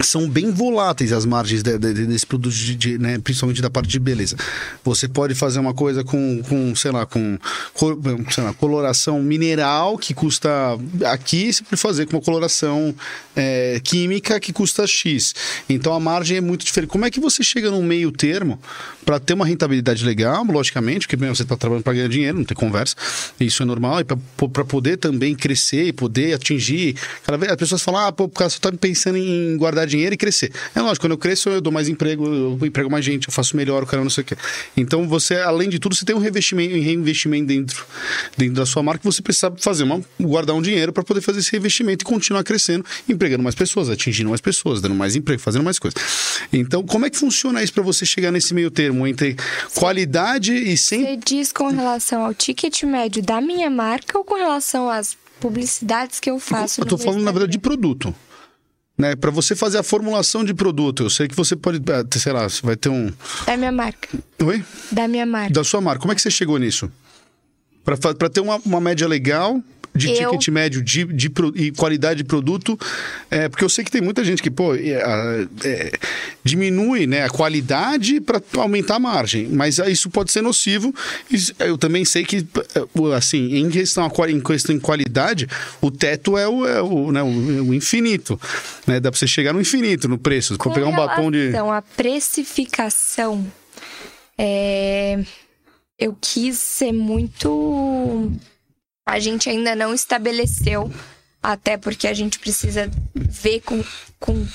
são 0.03 0.29
bem 0.29 0.51
voláteis 0.51 1.13
as 1.13 1.25
margens 1.25 1.63
de- 1.63 1.77
de- 1.77 1.93
de- 1.93 2.05
desse 2.05 2.25
produto, 2.25 2.53
de, 2.53 2.75
de, 2.75 2.97
né, 2.97 3.17
principalmente 3.17 3.61
da 3.61 3.69
parte 3.69 3.87
de 3.87 3.97
beleza. 3.97 4.35
Você 4.83 5.07
pode 5.07 5.33
fazer 5.33 5.57
uma 5.59 5.73
coisa 5.73 6.03
com, 6.03 6.41
com 6.43 6.75
sei 6.75 6.91
lá, 6.91 7.05
com 7.05 7.37
sei 8.29 8.43
lá, 8.43 8.53
coloração 8.53 9.23
mineral 9.23 9.97
que 9.97 10.13
custa 10.13 10.49
aqui, 11.05 11.51
você 11.51 11.63
pode 11.63 11.81
fazer 11.81 12.05
com 12.07 12.17
uma 12.17 12.21
coloração 12.21 12.93
é, 13.37 13.79
química 13.83 14.37
que 14.39 14.51
custa 14.51 14.85
X. 14.85 15.33
Então 15.69 15.93
a 15.93 15.99
margem 15.99 16.37
é 16.37 16.41
muito 16.41 16.65
diferente. 16.65 16.89
Como 16.89 17.05
é 17.05 17.09
que 17.11 17.19
você 17.21 17.41
chega 17.41 17.71
num 17.71 17.83
meio 17.83 18.11
termo 18.11 18.59
para 19.05 19.17
ter 19.17 19.33
uma 19.33 19.45
rentabilidade 19.45 20.03
legal, 20.03 20.43
logicamente, 20.43 21.01
porque 21.01 21.15
primeiro, 21.15 21.35
você 21.35 21.43
está 21.43 21.55
trabalhando 21.55 21.83
para 21.83 21.93
ganhar 21.93 22.09
dinheiro, 22.09 22.37
não 22.37 22.45
tem 22.45 22.55
conversa, 22.55 22.95
isso 23.39 23.63
é 23.63 23.65
normal, 23.65 24.01
e 24.01 24.03
para 24.03 24.65
poder 24.65 24.97
também 24.97 25.33
crescer 25.35 25.85
e 25.85 25.93
poder 25.93 26.33
atingir. 26.33 26.95
Cada 27.23 27.37
vez 27.37 27.49
as 27.51 27.57
pessoas 27.57 27.81
falam, 27.81 28.07
ah, 28.07 28.11
pô, 28.11 28.25
o 28.25 28.29
cara 28.29 28.49
só 28.49 28.59
tá 28.59 28.71
pensando 28.73 29.17
em 29.17 29.55
guardar 29.57 29.84
dinheiro 29.85 30.13
e 30.13 30.17
crescer. 30.17 30.51
É 30.73 30.81
lógico, 30.81 31.05
quando 31.05 31.11
eu 31.11 31.17
cresço, 31.17 31.49
eu 31.49 31.61
dou 31.61 31.71
mais 31.71 31.87
emprego, 31.87 32.25
eu 32.25 32.59
emprego 32.65 32.89
mais 32.89 33.03
gente, 33.03 33.27
eu 33.27 33.33
faço 33.33 33.55
melhor, 33.55 33.83
o 33.83 33.85
cara 33.85 34.03
não 34.03 34.09
sei 34.09 34.23
o 34.23 34.25
quê. 34.25 34.35
Então 34.75 35.07
você, 35.07 35.35
além 35.35 35.69
de 35.69 35.79
tudo, 35.79 35.95
você 35.95 36.05
tem 36.05 36.15
um 36.15 36.19
revestimento, 36.19 36.75
um 36.75 36.81
reinvestimento 36.81 37.47
dentro, 37.47 37.85
dentro 38.37 38.55
da 38.55 38.65
sua 38.65 38.83
marca, 38.83 38.99
que 38.99 39.05
você 39.05 39.21
precisa 39.21 39.53
fazer 39.57 39.83
uma, 39.83 40.01
guardar 40.19 40.55
um 40.55 40.61
dinheiro 40.61 40.91
para 40.91 41.03
poder 41.03 41.21
fazer 41.21 41.39
esse 41.39 41.51
reinvestimento 41.51 42.03
e 42.03 42.05
continuar 42.05 42.43
crescendo, 42.43 42.85
empregando 43.07 43.43
mais 43.43 43.55
pessoas, 43.55 43.89
atingindo 43.89 44.29
mais 44.29 44.41
pessoas, 44.41 44.81
dando 44.81 44.95
mais 44.95 45.15
emprego, 45.15 45.41
fazendo 45.41 45.63
mais 45.63 45.79
coisas. 45.79 46.01
Então, 46.51 46.83
como 46.83 47.05
é 47.05 47.09
que 47.09 47.17
funciona 47.17 47.63
isso 47.63 47.73
para 47.73 47.83
você 47.83 48.05
chegar 48.05 48.31
nesse 48.31 48.53
meio 48.53 48.71
termo 48.71 49.05
entre 49.07 49.35
qualidade 49.73 50.53
e 50.53 50.77
sem 50.77 51.03
Você 51.03 51.17
diz 51.17 51.51
com 51.51 51.67
relação 51.67 52.25
ao 52.25 52.33
ticket 52.33 52.83
médio 52.83 53.21
da 53.21 53.41
minha 53.41 53.69
marca 53.69 54.17
ou 54.17 54.23
com 54.23 54.35
relação 54.35 54.89
às 54.89 55.17
publicidades 55.39 56.19
que 56.19 56.29
eu 56.29 56.39
faço? 56.39 56.81
Eu 56.81 56.85
tô 56.85 56.97
falando, 56.97 57.23
na 57.23 57.31
verdade, 57.31 57.51
de 57.51 57.59
produto. 57.59 58.13
Né? 58.97 59.15
Para 59.15 59.29
você 59.29 59.55
fazer 59.55 59.77
a 59.77 59.83
formulação 59.83 60.43
de 60.43 60.53
produto, 60.53 61.03
eu 61.03 61.09
sei 61.09 61.27
que 61.27 61.35
você 61.35 61.55
pode, 61.55 61.79
ah, 61.91 62.05
sei 62.17 62.31
lá, 62.31 62.47
você 62.47 62.61
vai 62.61 62.75
ter 62.75 62.89
um. 62.89 63.11
Da 63.45 63.57
minha 63.57 63.71
marca. 63.71 64.07
Oi? 64.41 64.63
Da 64.91 65.07
minha 65.07 65.25
marca. 65.25 65.53
Da 65.53 65.63
sua 65.63 65.81
marca. 65.81 65.99
Como 65.99 66.11
é 66.13 66.15
que 66.15 66.21
você 66.21 66.31
chegou 66.31 66.57
nisso? 66.57 66.89
Para 67.83 68.29
ter 68.29 68.39
uma, 68.39 68.55
uma 68.65 68.79
média 68.79 69.07
legal 69.07 69.61
de 69.95 70.09
Eu- 70.09 70.31
ticket 70.31 70.49
médio 70.49 70.81
de, 70.83 71.05
de 71.05 71.31
e 71.55 71.71
qualidade 71.71 72.17
de 72.17 72.23
produto, 72.23 72.77
é, 73.31 73.47
porque 73.47 73.63
eu 73.63 73.69
sei 73.69 73.83
que 73.85 73.91
tem 73.91 74.01
muita 74.01 74.23
gente 74.23 74.41
que 74.43 74.51
pô, 74.51 74.75
é, 74.75 75.01
a- 75.01 75.47
é, 75.63 75.91
diminui 76.43 77.07
né, 77.07 77.23
a 77.23 77.29
qualidade 77.29 78.19
para 78.19 78.41
aumentar 78.57 78.95
a 78.95 78.99
margem, 78.99 79.47
mas 79.47 79.77
isso 79.79 80.09
pode 80.09 80.31
ser 80.31 80.41
nocivo. 80.41 80.93
Eu 81.59 81.77
também 81.77 82.03
sei 82.05 82.23
que, 82.25 82.37
é, 82.75 83.15
assim, 83.15 83.55
em 83.57 83.69
questão, 83.69 84.03
a 84.05 84.29
em 84.29 84.39
questão 84.41 84.75
em 84.75 84.79
qualidade, 84.79 85.47
o 85.81 85.89
teto 85.89 86.37
é 86.37 86.47
o, 86.47 86.65
é 86.67 86.81
o, 86.81 87.11
né, 87.11 87.23
o- 87.23 87.73
infinito. 87.73 88.39
Né? 88.85 88.99
Dá 88.99 89.11
para 89.11 89.17
você 89.19 89.27
chegar 89.27 89.53
no 89.53 89.61
infinito 89.61 90.07
no 90.07 90.17
preço. 90.17 90.57
Para 90.57 90.71
pegar 90.71 90.87
um 90.87 90.95
batom 90.95 91.31
de. 91.31 91.37
relação 91.51 91.71
à 91.71 91.81
precificação, 91.81 93.45
é, 94.37 95.23
eu 95.97 96.15
quis 96.19 96.57
ser 96.57 96.91
muito. 96.91 98.31
A 99.05 99.19
gente 99.19 99.49
ainda 99.49 99.75
não 99.75 99.93
estabeleceu, 99.93 100.91
até 101.41 101.77
porque 101.77 102.07
a 102.07 102.13
gente 102.13 102.39
precisa 102.39 102.89
ver 103.13 103.61
com. 103.61 103.83
com... 104.19 104.47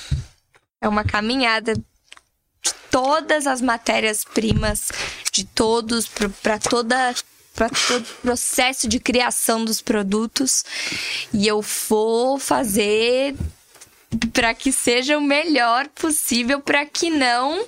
É 0.83 0.89
uma 0.89 1.05
caminhada 1.05 1.75
de 1.75 2.75
todas 2.91 3.47
as 3.47 3.61
matérias-primas, 3.61 4.91
de 5.33 5.45
todos, 5.45 6.09
para 6.43 6.59
toda. 6.59 7.15
Para 7.55 7.69
todo 7.69 8.03
o 8.03 8.23
processo 8.23 8.89
de 8.89 8.99
criação 8.99 9.65
dos 9.65 9.83
produtos. 9.83 10.65
E 11.33 11.47
eu 11.47 11.61
vou 11.61 12.39
fazer 12.39 13.37
para 14.33 14.55
que 14.55 14.73
seja 14.73 15.19
o 15.19 15.21
melhor 15.21 15.87
possível, 15.89 16.61
para 16.61 16.87
que 16.87 17.11
não 17.11 17.67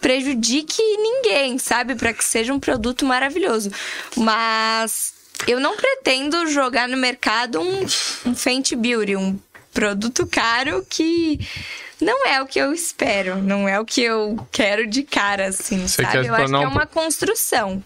prejudique 0.00 0.82
ninguém, 0.98 1.58
sabe? 1.58 1.94
Para 1.94 2.12
que 2.12 2.24
seja 2.24 2.52
um 2.52 2.60
produto 2.60 3.04
maravilhoso. 3.04 3.70
Mas 4.16 5.14
eu 5.46 5.60
não 5.60 5.76
pretendo 5.76 6.46
jogar 6.48 6.88
no 6.88 6.96
mercado 6.96 7.60
um, 7.60 7.82
um 8.26 8.34
Fenty 8.34 8.76
Beauty, 8.76 9.16
um 9.16 9.38
produto 9.72 10.26
caro 10.26 10.84
que 10.88 11.40
não 12.00 12.26
é 12.26 12.42
o 12.42 12.46
que 12.46 12.58
eu 12.58 12.72
espero, 12.72 13.36
não 13.42 13.68
é 13.68 13.78
o 13.80 13.84
que 13.84 14.02
eu 14.02 14.36
quero 14.50 14.86
de 14.86 15.02
cara, 15.02 15.46
assim, 15.48 15.86
Você 15.86 16.02
sabe? 16.02 16.26
Eu 16.26 16.34
acho 16.34 16.46
que 16.48 16.54
é 16.54 16.58
um 16.58 16.70
uma 16.70 16.86
construção. 16.86 17.82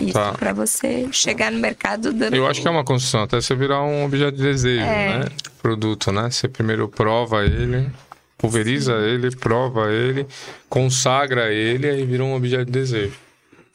Isso, 0.00 0.12
Tá. 0.14 0.32
pra 0.32 0.54
você 0.54 1.08
chegar 1.12 1.52
no 1.52 1.58
mercado 1.58 2.10
dando. 2.12 2.34
Eu 2.34 2.46
acho 2.46 2.62
que 2.62 2.66
é 2.66 2.70
uma 2.70 2.84
construção, 2.84 3.22
até 3.24 3.38
você 3.38 3.54
virar 3.54 3.82
um 3.82 4.04
objeto 4.04 4.34
de 4.36 4.42
desejo, 4.42 4.82
É. 4.82 5.18
né? 5.18 5.24
Produto, 5.60 6.10
né? 6.10 6.30
Você 6.30 6.48
primeiro 6.48 6.88
prova 6.88 7.44
ele, 7.44 7.90
pulveriza 8.38 8.94
ele, 8.94 9.30
prova 9.36 9.92
ele, 9.92 10.26
consagra 10.70 11.52
ele, 11.52 11.86
aí 11.86 12.04
vira 12.06 12.24
um 12.24 12.34
objeto 12.34 12.64
de 12.64 12.72
desejo. 12.72 13.12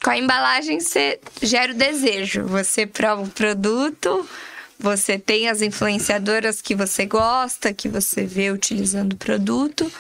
Com 0.06 0.12
a 0.12 0.18
embalagem, 0.20 0.80
você 0.80 1.20
gera 1.42 1.72
o 1.74 1.76
desejo. 1.76 2.44
Você 2.46 2.86
prova 2.86 3.24
o 3.24 3.28
produto, 3.28 4.24
você 4.80 5.18
tem 5.18 5.50
as 5.50 5.64
influenciadoras 5.64 6.62
que 6.62 6.76
você 6.76 7.08
gosta, 7.08 7.74
que 7.74 7.90
você 7.90 8.24
vê 8.24 8.52
utilizando 8.52 9.14
o 9.14 9.18
produto. 9.18 9.92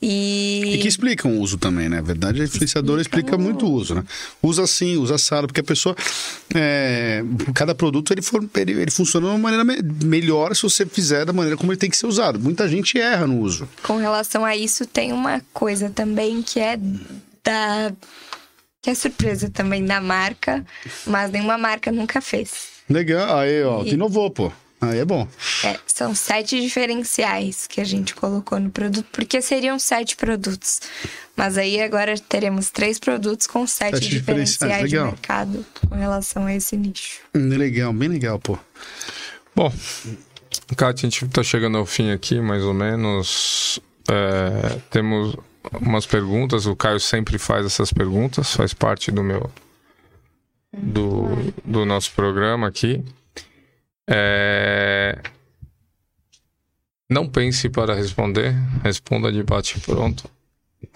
E, 0.00 0.76
E 0.76 0.78
que 0.78 0.86
explicam 0.88 1.32
o 1.32 1.40
uso 1.40 1.58
também, 1.58 1.88
né? 1.88 1.98
A 1.98 2.02
verdade, 2.02 2.40
a 2.40 2.44
influenciadora 2.44 3.02
explica 3.02 3.36
muito 3.36 3.66
o 3.66 3.72
uso, 3.72 3.96
né? 3.96 4.04
Usa 4.40 4.62
assim, 4.62 4.96
usa 4.96 5.16
assado, 5.16 5.48
porque 5.48 5.60
a 5.60 5.64
pessoa. 5.64 5.96
é, 6.54 7.22
cada 7.54 7.74
produto 7.74 8.12
ele, 8.12 8.22
for, 8.22 8.42
ele, 8.54 8.72
ele 8.80 8.90
funciona 8.90 9.26
de 9.26 9.32
uma 9.32 9.38
maneira 9.38 9.64
me- 9.64 9.82
melhor 10.04 10.54
se 10.56 10.62
você 10.62 10.86
fizer 10.86 11.24
da 11.26 11.32
maneira 11.32 11.56
como 11.56 11.72
ele 11.72 11.78
tem 11.78 11.90
que 11.90 11.96
ser 11.96 12.06
usado. 12.06 12.38
Muita 12.38 12.68
gente 12.68 12.98
erra 12.98 13.26
no 13.26 13.40
uso. 13.40 13.68
com 13.82 13.96
relação 13.98 14.44
a 14.44 14.56
isso, 14.56 14.86
tem 14.86 15.12
uma 15.12 15.42
coisa 15.52 15.90
também 15.90 16.40
que 16.40 16.58
é 16.60 16.78
da. 17.44 17.92
Que 18.82 18.90
é 18.90 18.94
surpresa 18.94 19.50
também 19.50 19.84
da 19.84 20.00
marca, 20.00 20.64
mas 21.06 21.30
nenhuma 21.30 21.58
marca 21.58 21.92
nunca 21.92 22.20
fez. 22.20 22.80
Legal, 22.88 23.38
aí, 23.38 23.62
ó, 23.62 23.82
E- 23.84 23.90
inovou, 23.92 24.30
pô. 24.30 24.50
Aí 24.82 24.98
é 24.98 25.04
bom. 25.04 25.28
É, 25.62 25.78
são 25.86 26.14
sete 26.14 26.58
diferenciais 26.58 27.66
que 27.66 27.82
a 27.82 27.84
gente 27.84 28.14
colocou 28.14 28.58
no 28.58 28.70
produto, 28.70 29.06
porque 29.12 29.42
seriam 29.42 29.78
sete 29.78 30.16
produtos. 30.16 30.80
Mas 31.36 31.58
aí 31.58 31.82
agora 31.82 32.14
teremos 32.18 32.70
três 32.70 32.98
produtos 32.98 33.46
com 33.46 33.66
sete, 33.66 33.96
Sete 33.96 34.08
diferenciais, 34.08 34.52
diferenciais 34.78 34.90
de 34.90 34.98
mercado 34.98 35.66
com 35.86 35.94
relação 35.94 36.46
a 36.46 36.54
esse 36.54 36.78
nicho. 36.78 37.20
Hum, 37.34 37.48
Legal, 37.58 37.92
bem 37.92 38.08
legal, 38.08 38.38
pô. 38.38 38.58
Bom, 39.54 39.70
Kátia, 40.74 41.06
a 41.06 41.10
gente 41.10 41.28
tá 41.28 41.42
chegando 41.42 41.76
ao 41.76 41.84
fim 41.84 42.10
aqui, 42.10 42.40
mais 42.40 42.62
ou 42.62 42.72
menos. 42.72 43.78
É, 44.10 44.78
temos 44.90 45.36
umas 45.80 46.06
perguntas, 46.06 46.66
o 46.66 46.74
Caio 46.76 47.00
sempre 47.00 47.38
faz 47.38 47.66
essas 47.66 47.92
perguntas, 47.92 48.52
faz 48.54 48.72
parte 48.74 49.10
do 49.10 49.22
meu. 49.22 49.50
do, 50.72 51.26
do 51.64 51.84
nosso 51.84 52.12
programa 52.12 52.68
aqui. 52.68 53.04
É, 54.08 55.18
Não 57.08 57.28
pense 57.28 57.68
para 57.68 57.94
responder, 57.94 58.54
responda 58.82 59.30
de 59.32 59.42
bate 59.42 59.78
pronto, 59.80 60.28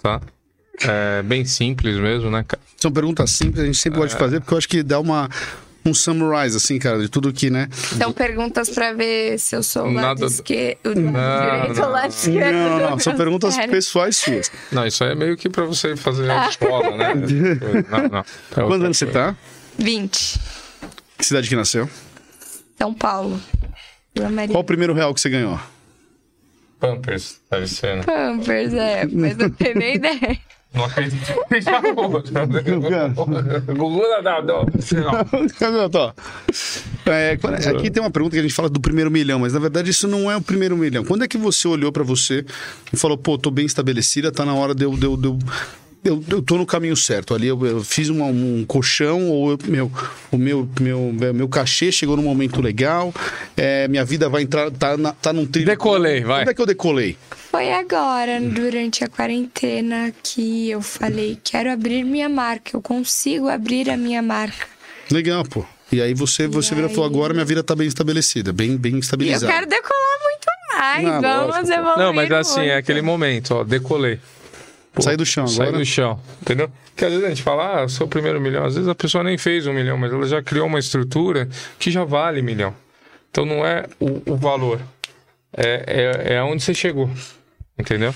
tá? 0.01 0.21
É 0.81 1.21
bem 1.23 1.45
simples 1.45 1.97
mesmo, 1.97 2.29
né? 2.29 2.43
Ca- 2.47 2.57
São 2.77 2.91
perguntas 2.91 3.31
simples, 3.31 3.63
a 3.63 3.65
gente 3.65 3.77
sempre 3.77 3.99
É. 3.99 4.01
gosta 4.01 4.17
de 4.17 4.19
fazer, 4.23 4.39
porque 4.41 4.53
eu 4.53 4.57
acho 4.57 4.67
que 4.69 4.83
dá 4.83 4.99
uma. 4.99 5.29
Um 5.87 5.93
summarize, 5.93 6.57
assim, 6.57 6.79
cara, 6.79 6.97
de 6.99 7.07
tudo 7.09 7.31
que, 7.31 7.49
né? 7.51 7.67
São 7.71 8.11
perguntas 8.11 8.69
pra 8.69 8.91
ver 8.93 9.37
se 9.39 9.55
eu 9.55 9.61
sou 9.61 9.83
o 9.83 9.93
lado 9.93 10.21
Nada- 10.21 10.25
esquerdo, 10.25 10.95
Não, 10.95 11.11
direito 11.61 11.81
ou 11.81 11.87
o 11.87 11.91
lado 11.91 12.09
esquerdo. 12.09 12.53
Não, 12.55 12.77
do 12.79 12.89
não, 12.89 12.99
são 12.99 13.15
perguntas 13.15 13.55
pessoais 13.67 14.17
suas. 14.17 14.51
Não, 14.71 14.87
isso 14.87 15.03
aí 15.03 15.11
é 15.11 15.15
meio 15.15 15.37
que 15.37 15.47
para 15.47 15.63
você 15.65 15.95
fazer 15.95 16.29
a 16.31 16.49
escola, 16.49 16.97
né? 16.97 17.13
Não, 17.89 18.09
não. 18.09 18.19
É 18.19 18.23
Quantos 18.55 18.83
anos 18.83 18.97
você 18.97 19.05
tá? 19.05 19.35
20. 19.77 20.39
Que 21.19 21.25
cidade 21.25 21.47
que 21.47 21.55
nasceu? 21.55 21.87
São 22.79 22.93
Paulo. 22.93 23.39
Qual 24.49 24.61
o 24.61 24.63
primeiro 24.63 24.93
real 24.93 25.13
que 25.13 25.21
você 25.21 25.29
ganhou? 25.29 25.59
Pampers, 26.79 27.37
deve 27.49 27.67
ser, 27.67 27.97
né? 27.97 28.03
Pampers, 28.03 28.73
é, 28.73 29.05
mas 29.11 29.37
não 29.37 29.49
tenho 29.49 29.75
nem 29.77 29.95
ideia. 29.95 30.39
Não 30.75 30.85
acredito. 30.85 31.33
Gugu? 33.75 34.01
É, 37.05 37.37
quando- 37.37 37.55
aqui 37.67 37.89
tem 37.91 38.01
uma 38.01 38.09
pergunta 38.11 38.33
que 38.35 38.39
a 38.39 38.41
gente 38.41 38.53
fala 38.53 38.69
do 38.69 38.79
primeiro 38.79 39.09
milhão, 39.11 39.39
mas 39.39 39.53
na 39.53 39.59
verdade 39.59 39.89
isso 39.91 40.07
não 40.07 40.29
é 40.29 40.35
o 40.35 40.41
primeiro 40.41 40.75
milhão. 40.75 41.03
Quando 41.05 41.23
é 41.23 41.27
que 41.27 41.37
você 41.37 41.67
olhou 41.67 41.91
pra 41.91 42.03
você 42.03 42.43
e 42.91 42.97
falou, 42.97 43.17
pô, 43.17 43.37
tô 43.37 43.51
bem 43.51 43.65
estabelecida, 43.65 44.31
tá 44.31 44.43
na 44.45 44.53
hora 44.53 44.73
de 44.73 44.83
eu. 44.85 44.91
De 44.97 45.05
eu, 45.05 45.15
de 45.17 45.27
eu 45.27 45.39
eu, 46.05 46.23
eu 46.29 46.41
tô 46.41 46.57
no 46.57 46.65
caminho 46.65 46.95
certo. 46.95 47.33
Ali 47.33 47.47
eu, 47.47 47.65
eu 47.65 47.83
fiz 47.83 48.07
uma- 48.09 48.25
um 48.25 48.63
colchão, 48.65 49.29
ou 49.29 49.51
eu- 49.51 49.59
meu, 49.65 49.91
o 50.31 50.37
meu, 50.37 50.69
meu, 50.79 51.11
meu 51.33 51.47
cachê 51.49 51.91
chegou 51.91 52.15
num 52.15 52.23
momento 52.23 52.61
legal, 52.61 53.13
é, 53.57 53.87
minha 53.87 54.05
vida 54.05 54.29
vai 54.29 54.43
entrar, 54.43 54.69
tá, 54.71 54.95
na, 54.95 55.11
tá 55.13 55.33
num 55.33 55.45
trilho. 55.45 55.65
Decolei, 55.67 56.23
vai. 56.23 56.41
Quando 56.41 56.49
é 56.49 56.53
que 56.53 56.61
eu 56.61 56.65
decolei? 56.65 57.17
Foi 57.51 57.71
agora, 57.73 58.39
durante 58.41 59.03
a 59.03 59.07
quarentena, 59.07 60.13
que 60.23 60.69
eu 60.69 60.81
falei: 60.81 61.37
quero 61.43 61.71
abrir 61.71 62.03
minha 62.03 62.29
marca, 62.29 62.75
eu 62.75 62.81
consigo 62.81 63.47
abrir 63.49 63.89
a 63.89 63.97
minha 63.97 64.21
marca. 64.21 64.67
Legal, 65.11 65.43
pô. 65.45 65.65
E 65.91 66.01
aí 66.01 66.13
você, 66.13 66.47
você 66.47 66.73
virou 66.75 66.89
e 66.89 66.93
falou, 66.93 67.09
aí? 67.09 67.15
agora 67.15 67.33
minha 67.33 67.45
vida 67.45 67.63
tá 67.63 67.75
bem 67.75 67.87
estabelecida, 67.87 68.51
bem, 68.51 68.75
bem 68.75 68.93
E 68.93 68.95
eu 68.95 68.99
estabilizada. 68.99 69.53
quero 69.53 69.67
decolar 69.67 70.19
muito 70.23 70.45
mais. 70.73 71.03
Não, 71.03 71.21
Vamos 71.21 71.55
lógico, 71.55 71.73
evoluir. 71.73 71.97
Não, 71.97 72.13
mas 72.13 72.31
assim, 72.31 72.59
é 72.61 72.63
muito. 72.63 72.77
aquele 72.79 73.01
momento, 73.01 73.55
ó, 73.55 73.63
decolei. 73.63 74.19
Pô, 74.95 75.01
Sai 75.01 75.17
do 75.17 75.25
chão 75.25 75.45
Sai 75.45 75.67
agora. 75.67 75.79
do 75.79 75.85
chão, 75.85 76.19
entendeu? 76.41 76.71
Porque 76.87 77.03
às 77.03 77.11
vezes 77.11 77.25
a 77.25 77.29
gente 77.29 77.43
fala, 77.43 77.83
ah, 77.83 77.89
seu 77.89 78.07
primeiro 78.07 78.39
milhão. 78.39 78.63
Às 78.65 78.75
vezes 78.75 78.87
a 78.89 78.95
pessoa 78.95 79.23
nem 79.23 79.37
fez 79.37 79.67
um 79.67 79.73
milhão, 79.73 79.97
mas 79.97 80.11
ela 80.13 80.25
já 80.25 80.41
criou 80.41 80.67
uma 80.67 80.79
estrutura 80.79 81.49
que 81.77 81.91
já 81.91 82.05
vale 82.05 82.41
milhão. 82.41 82.73
Então 83.29 83.45
não 83.45 83.65
é 83.65 83.85
o, 83.99 84.31
o 84.31 84.35
valor, 84.37 84.79
é, 85.55 86.23
é, 86.29 86.33
é 86.35 86.37
aonde 86.39 86.63
você 86.63 86.73
chegou, 86.73 87.09
entendeu? 87.77 88.15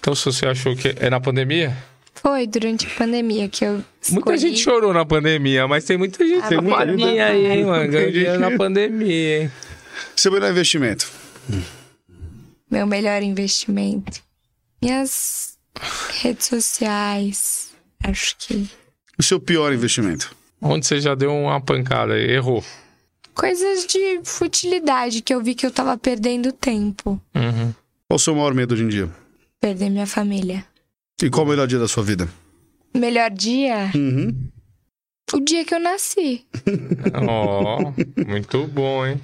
Então 0.00 0.14
se 0.14 0.24
você 0.24 0.46
achou 0.46 0.74
que 0.74 0.94
é 0.98 1.10
na 1.10 1.20
pandemia, 1.20 1.76
Foi 2.14 2.46
durante 2.46 2.86
a 2.86 2.90
pandemia 2.90 3.46
que 3.48 3.62
eu 3.64 3.84
escolhi. 4.00 4.14
muita 4.24 4.38
gente 4.38 4.58
chorou 4.58 4.94
na 4.94 5.04
pandemia, 5.04 5.68
mas 5.68 5.84
tem 5.84 5.98
muita 5.98 6.26
gente 6.26 6.42
Ah, 6.44 6.48
tem 6.48 6.60
muita 6.62 6.86
gente 6.96 7.18
aí, 7.20 7.46
hein, 7.52 7.64
mano, 7.66 7.90
ganhou 7.90 8.10
dinheiro 8.10 8.38
na 8.40 8.56
pandemia, 8.56 9.42
hein? 9.42 9.50
Seu 10.16 10.32
melhor 10.32 10.50
investimento? 10.50 11.10
Meu 12.70 12.86
melhor 12.86 13.22
investimento. 13.22 14.22
Minhas 14.82 15.53
redes 16.22 16.46
sociais. 16.46 17.72
Acho 18.02 18.36
que. 18.38 18.68
O 19.18 19.22
seu 19.22 19.40
pior 19.40 19.72
investimento? 19.72 20.34
Onde 20.60 20.86
você 20.86 21.00
já 21.00 21.14
deu 21.14 21.34
uma 21.34 21.60
pancada 21.60 22.18
e 22.18 22.30
errou. 22.30 22.64
Coisas 23.34 23.86
de 23.86 24.20
futilidade 24.24 25.20
que 25.20 25.34
eu 25.34 25.42
vi 25.42 25.54
que 25.54 25.66
eu 25.66 25.70
tava 25.70 25.98
perdendo 25.98 26.52
tempo. 26.52 27.20
Uhum. 27.34 27.74
Qual 28.08 28.16
o 28.16 28.18
seu 28.18 28.34
maior 28.34 28.54
medo 28.54 28.74
hoje 28.74 28.84
em 28.84 28.88
dia? 28.88 29.10
Perder 29.60 29.90
minha 29.90 30.06
família. 30.06 30.64
E 31.22 31.28
qual 31.30 31.44
o 31.44 31.48
melhor 31.48 31.66
dia 31.66 31.78
da 31.78 31.88
sua 31.88 32.02
vida? 32.02 32.28
Melhor 32.94 33.30
dia? 33.30 33.90
Uhum. 33.94 34.50
O 35.32 35.40
dia 35.40 35.64
que 35.64 35.74
eu 35.74 35.80
nasci. 35.80 36.44
Ó, 37.28 37.92
muito 38.26 38.66
bom, 38.68 39.06
hein? 39.06 39.20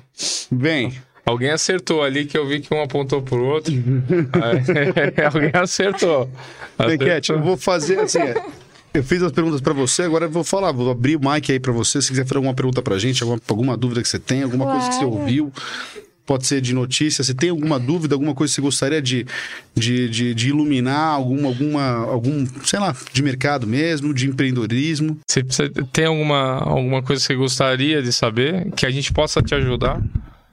Bem, 0.51 1.01
Alguém 1.25 1.51
acertou 1.51 2.03
ali 2.03 2.25
que 2.25 2.37
eu 2.37 2.47
vi 2.47 2.61
que 2.61 2.73
um 2.75 2.83
apontou 2.83 3.23
pro 3.23 3.45
outro. 3.45 3.73
É, 5.16 5.27
Alguém 5.33 5.51
acertou. 5.55 6.31
Bequete, 6.79 7.31
eu 7.33 7.41
vou 7.43 7.57
fazer 7.57 7.99
assim. 8.01 8.18
é, 8.21 8.43
Eu 8.95 9.05
fiz 9.05 9.23
as 9.23 9.31
perguntas 9.33 9.61
pra 9.61 9.73
você, 9.73 10.03
agora 10.03 10.25
eu 10.27 10.31
vou 10.31 10.43
falar, 10.45 10.73
vou 10.73 10.91
abrir 10.91 11.16
o 11.16 11.21
mic 11.21 11.51
aí 11.53 11.61
pra 11.61 11.73
você. 11.73 12.01
Se 12.03 12.09
quiser 12.09 12.25
fazer 12.25 12.37
alguma 12.39 12.55
pergunta 12.55 12.83
pra 12.83 12.99
gente, 12.99 13.23
alguma, 13.23 13.41
alguma 13.49 13.77
dúvida 13.77 14.03
que 14.03 14.09
você 14.09 14.18
tem, 14.18 14.43
alguma 14.43 14.66
coisa 14.66 14.89
que 14.89 14.95
você 14.95 15.01
Claro. 15.05 15.14
ouviu, 15.21 15.53
pode 16.27 16.47
ser 16.47 16.61
de 16.61 16.73
notícia. 16.75 17.23
Se 17.23 17.35
tem 17.35 17.51
alguma 17.51 17.79
dúvida, 17.79 18.14
alguma 18.14 18.35
coisa 18.35 18.51
que 18.51 18.55
você 18.57 18.61
gostaria 18.62 19.01
de, 19.03 19.27
de, 19.75 20.09
de, 20.09 20.35
de 20.35 20.49
iluminar, 20.49 21.14
alguma, 21.14 21.49
alguma, 21.49 21.83
algum, 22.07 22.47
sei 22.64 22.79
lá, 22.81 22.95
de 23.12 23.23
mercado 23.23 23.66
mesmo, 23.66 24.12
de 24.14 24.27
empreendedorismo. 24.29 25.18
Você 25.29 25.43
tem 25.93 26.07
alguma, 26.07 26.59
alguma 26.59 27.03
coisa 27.03 27.21
que 27.21 27.29
você 27.29 27.35
gostaria 27.37 28.03
de 28.03 28.12
saber 28.12 28.71
que 28.73 28.87
a 28.87 28.91
gente 28.91 29.12
possa 29.12 29.41
te 29.43 29.55
ajudar? 29.55 30.01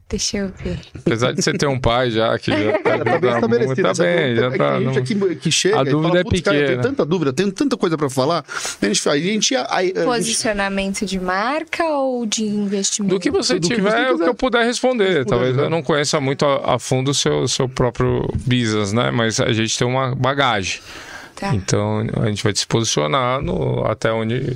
Deixa 0.09 0.37
eu 0.37 0.51
ver. 0.63 0.79
Apesar 0.97 1.33
de 1.33 1.41
você 1.41 1.51
ter 1.51 1.67
um 1.67 1.77
pai 1.77 2.09
já 2.11 2.39
que 2.39 2.49
já 2.49 2.79
tá, 2.79 2.97
Tá 3.03 3.17
bem 3.19 3.29
estabelecido. 3.35 3.83
Tá 3.83 3.93
bem, 4.03 4.35
já 4.37 4.45
É 4.47 4.51
que 4.51 4.57
tá. 4.57 4.71
Tem 4.77 4.93
gente 4.93 5.15
não- 5.15 5.25
aqui 5.27 5.35
que 5.35 5.51
chega 5.51 5.79
A 5.79 5.81
e 5.81 5.85
dúvida 5.89 6.07
fala, 6.07 6.19
é 6.19 6.23
"Putz, 6.23 6.41
cara, 6.41 6.55
eu 6.57 6.59
tenho 6.65 6.77
pequena." 6.77 6.83
tanta 6.95 7.05
dúvida, 7.05 7.33
tenho 7.33 7.51
tanta 7.51 7.75
coisa 7.77 7.97
pra 7.97 8.09
falar. 8.09 8.45
A 8.81 8.85
gente, 8.85 9.09
a 9.09 9.17
gente, 9.19 9.55
a, 9.55 9.61
a, 9.63 9.79
a 9.81 10.03
Posicionamento 10.05 11.05
de 11.05 11.19
marca 11.19 11.83
ou 11.83 12.25
de 12.25 12.45
investimento? 12.45 13.15
Do 13.15 13.19
que 13.19 13.29
você 13.29 13.59
Do 13.59 13.67
que 13.67 13.75
tiver, 13.75 13.89
você 13.91 13.97
é 13.97 14.11
o 14.13 14.17
que 14.17 14.23
eu 14.29 14.33
puder 14.35 14.63
responder. 14.65 15.25
Talvez 15.25 15.49
ajudar. 15.49 15.63
eu 15.65 15.69
não 15.69 15.83
conheça 15.83 16.21
muito 16.21 16.45
a, 16.45 16.75
a 16.75 16.79
fundo 16.79 17.11
o 17.11 17.13
seu, 17.13 17.45
seu 17.47 17.67
próprio 17.67 18.25
business, 18.45 18.93
né? 18.93 19.11
Mas 19.11 19.41
a 19.41 19.51
gente 19.51 19.77
tem 19.77 19.85
uma 19.85 20.15
bagagem. 20.15 20.79
Tá. 21.35 21.53
Então 21.53 22.07
a 22.21 22.27
gente 22.27 22.43
vai 22.43 22.53
te 22.53 22.65
posicionar 22.65 23.41
no, 23.41 23.85
até 23.85 24.11
onde 24.11 24.55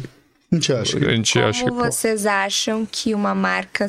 A 0.52 0.56
gente 0.56 0.74
acha. 0.74 0.98
A 0.98 1.16
gente 1.16 1.34
Como 1.34 1.46
acha 1.48 1.64
que 1.64 1.72
vocês 1.72 2.26
acham 2.26 2.86
que 2.90 3.16
uma 3.16 3.34
marca 3.34 3.88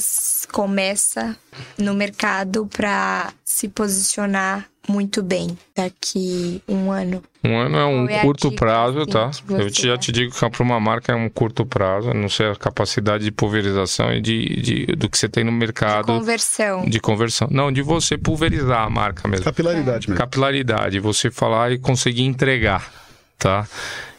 começa 0.53 1.37
no 1.77 1.93
mercado 1.93 2.67
para 2.67 3.33
se 3.45 3.69
posicionar 3.69 4.67
muito 4.89 5.23
bem 5.25 5.59
daqui 5.77 6.63
um 6.69 6.93
ano? 6.93 7.21
Um 7.45 7.57
ano 7.59 7.77
é 7.77 7.85
um 7.85 8.09
é 8.09 8.21
curto 8.21 8.53
prazo, 8.53 9.01
assim, 9.01 9.11
tá? 9.11 9.31
Eu 9.49 9.71
te- 9.71 9.89
já 9.89 9.97
te 9.99 10.13
digo 10.13 10.33
que 10.33 10.51
para 10.51 10.63
uma 10.63 10.79
marca 10.79 11.11
é 11.13 11.17
um 11.17 11.29
curto 11.29 11.67
prazo, 11.67 12.11
a 12.11 12.15
não 12.15 12.29
sei 12.29 12.47
a 12.51 12.55
capacidade 12.55 13.25
de 13.25 13.33
pulverização 13.33 14.13
e 14.13 14.21
de, 14.21 14.61
de- 14.63 14.87
do 14.97 15.09
que 15.09 15.19
você 15.19 15.29
tem 15.29 15.43
no 15.43 15.51
mercado 15.53 16.07
Conversão. 16.07 16.85
de 16.85 17.01
conversão. 17.01 17.49
Não, 17.51 17.73
de 17.73 17.83
você 17.83 18.17
pulverizar 18.17 18.83
a 18.87 18.91
marca 18.91 19.27
mesmo. 19.27 19.45
Capilaridade 19.45 20.09
mesmo. 20.09 20.17
Capilaridade, 20.17 21.01
você 21.01 21.29
falar 21.29 21.73
e 21.73 21.79
conseguir 21.79 22.23
entregar, 22.23 22.89
tá? 23.39 23.67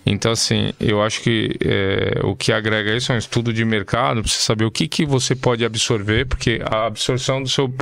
Então, 0.06 0.32
assim, 0.32 0.74
eu 0.80 1.01
acho 1.01 1.22
que 1.22 1.56
é, 1.64 2.20
o 2.24 2.36
que 2.36 2.51
agrega 2.51 2.95
isso 2.95 3.12
é 3.12 3.16
um 3.16 3.18
estudo 3.18 3.54
de 3.54 3.64
mercado, 3.64 4.22
pra 4.22 4.30
você 4.30 4.39
saber 4.39 4.66
o 4.66 4.72
que, 4.72 4.88
que 4.88 5.06
você 5.06 5.36
pode 5.36 5.64
absorver, 5.64 6.26
porque 6.26 6.62
a 6.66 6.88
absorção 6.88 7.41
do 7.41 7.47
seu, 7.47 7.74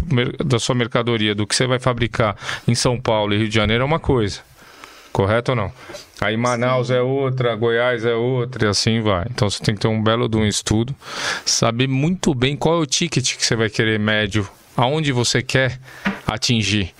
da 0.46 0.60
sua 0.60 0.76
mercadoria, 0.76 1.34
do 1.34 1.48
que 1.48 1.56
você 1.56 1.66
vai 1.66 1.80
fabricar 1.80 2.36
em 2.68 2.76
São 2.76 3.00
Paulo 3.00 3.34
e 3.34 3.38
Rio 3.38 3.50
de 3.50 3.56
Janeiro 3.56 3.82
é 3.82 3.86
uma 3.86 4.00
coisa. 4.00 4.42
Correto 5.12 5.52
ou 5.52 5.56
não? 5.56 5.72
Aí 6.22 6.38
Manaus 6.38 6.90
é 6.90 7.02
outra, 7.02 7.56
Goiás 7.56 8.06
é 8.06 8.14
outra 8.14 8.66
e 8.66 8.70
assim 8.70 9.02
vai. 9.02 9.26
Então 9.30 9.50
você 9.50 9.62
tem 9.62 9.76
que 9.76 9.82
ter 9.82 9.88
um 9.88 10.02
belo 10.02 10.30
de 10.30 10.38
um 10.38 10.46
estudo, 10.46 10.96
saber 11.46 11.88
muito 11.88 12.34
bem 12.34 12.56
qual 12.56 12.76
é 12.76 12.80
o 12.80 12.86
ticket 12.86 13.36
que 13.36 13.46
você 13.46 13.56
vai 13.56 13.70
querer 13.70 14.00
médio, 14.00 14.48
aonde 14.78 15.12
você 15.12 15.42
quer 15.42 15.80
atingir. 16.26 16.94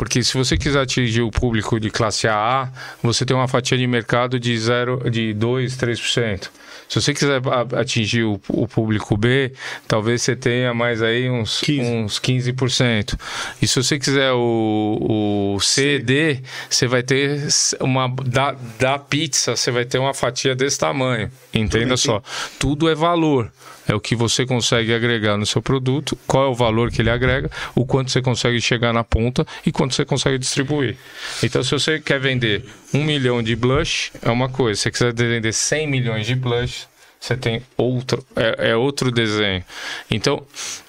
Porque 0.00 0.22
se 0.22 0.32
você 0.32 0.56
quiser 0.56 0.80
atingir 0.80 1.20
o 1.20 1.30
público 1.30 1.78
de 1.78 1.90
classe 1.90 2.26
AA, 2.26 2.72
você 3.02 3.22
tem 3.26 3.36
uma 3.36 3.46
fatia 3.46 3.76
de 3.76 3.86
mercado 3.86 4.40
de 4.40 4.58
0, 4.58 5.10
de 5.10 5.34
2, 5.34 5.76
3%. 5.76 6.48
Se 6.88 6.98
você 7.02 7.12
quiser 7.12 7.42
atingir 7.78 8.22
o, 8.24 8.40
o 8.48 8.66
público 8.66 9.14
B, 9.14 9.52
talvez 9.86 10.22
você 10.22 10.34
tenha 10.34 10.72
mais 10.72 11.02
aí 11.02 11.28
uns 11.28 11.60
15. 11.60 11.90
uns 11.90 12.18
15%. 12.18 13.20
E 13.60 13.68
se 13.68 13.76
você 13.82 13.98
quiser 13.98 14.32
o, 14.32 15.56
o 15.56 15.60
C, 15.60 15.98
D, 15.98 16.40
você 16.70 16.86
vai 16.86 17.02
ter 17.02 17.46
uma 17.78 18.08
da, 18.24 18.56
da 18.78 18.98
pizza, 18.98 19.54
você 19.54 19.70
vai 19.70 19.84
ter 19.84 19.98
uma 19.98 20.14
fatia 20.14 20.54
desse 20.54 20.78
tamanho. 20.78 21.30
Entenda 21.52 21.94
só, 21.98 22.22
tudo 22.58 22.88
é 22.88 22.94
valor. 22.94 23.52
É 23.90 23.94
o 23.94 23.98
que 23.98 24.14
você 24.14 24.46
consegue 24.46 24.94
agregar 24.94 25.36
no 25.36 25.44
seu 25.44 25.60
produto, 25.60 26.16
qual 26.24 26.44
é 26.44 26.46
o 26.46 26.54
valor 26.54 26.92
que 26.92 27.02
ele 27.02 27.10
agrega, 27.10 27.50
o 27.74 27.84
quanto 27.84 28.12
você 28.12 28.22
consegue 28.22 28.60
chegar 28.60 28.92
na 28.92 29.02
ponta 29.02 29.44
e 29.66 29.72
quanto 29.72 29.96
você 29.96 30.04
consegue 30.04 30.38
distribuir. 30.38 30.96
Então, 31.42 31.60
se 31.64 31.72
você 31.72 31.98
quer 31.98 32.20
vender 32.20 32.64
um 32.94 33.02
milhão 33.02 33.42
de 33.42 33.56
blush, 33.56 34.12
é 34.22 34.30
uma 34.30 34.48
coisa. 34.48 34.76
Se 34.76 34.82
você 34.84 34.90
quiser 34.92 35.12
vender 35.12 35.52
100 35.52 35.88
milhões 35.88 36.24
de 36.24 36.36
blush, 36.36 36.86
você 37.20 37.36
tem 37.36 37.62
outro, 37.76 38.26
é, 38.34 38.70
é 38.70 38.76
outro 38.76 39.12
desenho. 39.12 39.62
Então, 40.10 40.42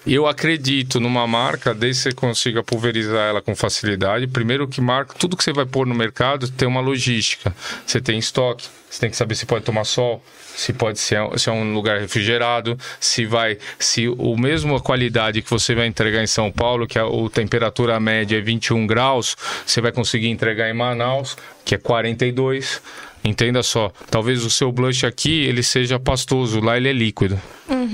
eu 0.07 0.25
acredito 0.25 0.97
numa 0.97 1.27
marca, 1.27 1.73
desde 1.73 2.03
que 2.03 2.09
você 2.09 2.15
consiga 2.15 2.63
pulverizar 2.63 3.29
ela 3.29 3.41
com 3.41 3.53
facilidade. 3.53 4.25
Primeiro 4.27 4.65
que 4.65 4.79
marca, 4.79 5.13
tudo 5.19 5.36
que 5.36 5.43
você 5.43 5.51
vai 5.51 5.65
pôr 5.65 5.86
no 5.86 5.93
mercado 5.93 6.49
tem 6.49 6.65
uma 6.65 6.79
logística. 6.79 7.53
Você 7.86 7.99
tem 7.99 8.17
estoque, 8.17 8.65
você 8.89 9.01
tem 9.01 9.09
que 9.09 9.17
saber 9.17 9.36
se 9.36 9.45
pode 9.45 9.65
tomar 9.65 9.84
sol, 9.84 10.23
se 10.55 10.71
pode 10.71 10.99
ser 10.99 11.19
se 11.38 11.49
é 11.49 11.51
um 11.51 11.73
lugar 11.73 11.99
refrigerado, 11.99 12.77
se 12.97 13.25
vai, 13.25 13.57
se 13.77 14.07
o 14.07 14.38
mesmo 14.38 14.82
qualidade 14.82 15.41
que 15.41 15.49
você 15.49 15.75
vai 15.75 15.86
entregar 15.86 16.23
em 16.23 16.27
São 16.27 16.49
Paulo, 16.49 16.88
que 16.88 16.97
a, 16.97 17.03
a 17.03 17.29
temperatura 17.32 17.99
média 17.99 18.38
é 18.38 18.41
21 18.41 18.88
graus, 18.88 19.36
você 19.65 19.82
vai 19.82 19.91
conseguir 19.91 20.29
entregar 20.29 20.69
em 20.69 20.73
Manaus, 20.73 21.36
que 21.65 21.75
é 21.75 21.77
42. 21.77 22.82
Entenda 23.24 23.61
só, 23.61 23.91
talvez 24.09 24.43
o 24.43 24.49
seu 24.49 24.72
blush 24.72 25.05
aqui 25.05 25.43
ele 25.45 25.61
seja 25.61 25.99
pastoso, 25.99 26.59
lá 26.59 26.76
ele 26.78 26.89
é 26.89 26.93
líquido. 26.93 27.39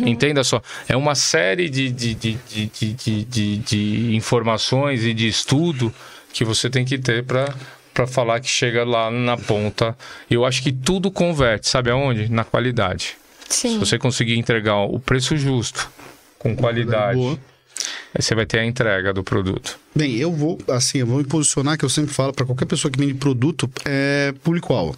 Entenda 0.05 0.43
só, 0.43 0.61
é 0.87 0.95
uma 0.95 1.15
série 1.15 1.69
de, 1.69 1.89
de, 1.91 2.13
de, 2.15 2.37
de, 2.49 2.65
de, 2.67 2.93
de, 2.93 3.23
de- 3.25 3.57
de 3.57 4.15
informações 4.15 5.03
e 5.03 5.13
de 5.13 5.27
estudo 5.27 5.93
que 6.31 6.45
você 6.45 6.69
tem 6.69 6.85
que 6.85 6.97
ter 6.97 7.23
para 7.23 7.53
para 7.93 8.05
falar 8.05 8.39
que 8.39 8.47
chega 8.47 8.83
lá 8.85 9.09
na 9.09 9.35
ponta. 9.35 9.97
Eu 10.29 10.45
acho 10.45 10.61
que 10.61 10.71
tudo 10.71 11.09
converte, 11.09 11.67
sabe 11.67 11.89
aonde? 11.89 12.31
Na 12.31 12.43
qualidade. 12.43 13.15
Se 13.49 13.69
Sim. 13.69 13.79
você 13.79 13.97
conseguir 13.97 14.37
entregar 14.37 14.75
o 14.83 14.99
preço 14.99 15.35
justo, 15.35 15.89
com 16.37 16.55
qualidade, 16.55 17.17
Boa. 17.17 17.39
Aí 18.13 18.21
você 18.21 18.35
vai 18.35 18.45
ter 18.45 18.59
a 18.59 18.65
entrega 18.65 19.13
do 19.13 19.23
produto. 19.23 19.79
Bem, 19.95 20.15
eu 20.15 20.31
vou, 20.31 20.57
assim, 20.67 20.99
eu 20.99 21.07
vou 21.07 21.17
me 21.17 21.23
posicionar, 21.23 21.77
que 21.77 21.85
eu 21.85 21.89
sempre 21.89 22.13
falo 22.13 22.33
para 22.33 22.45
qualquer 22.45 22.65
pessoa 22.65 22.91
que 22.91 22.99
vende 22.99 23.13
produto, 23.13 23.69
é 23.85 24.33
público-alvo. 24.43 24.97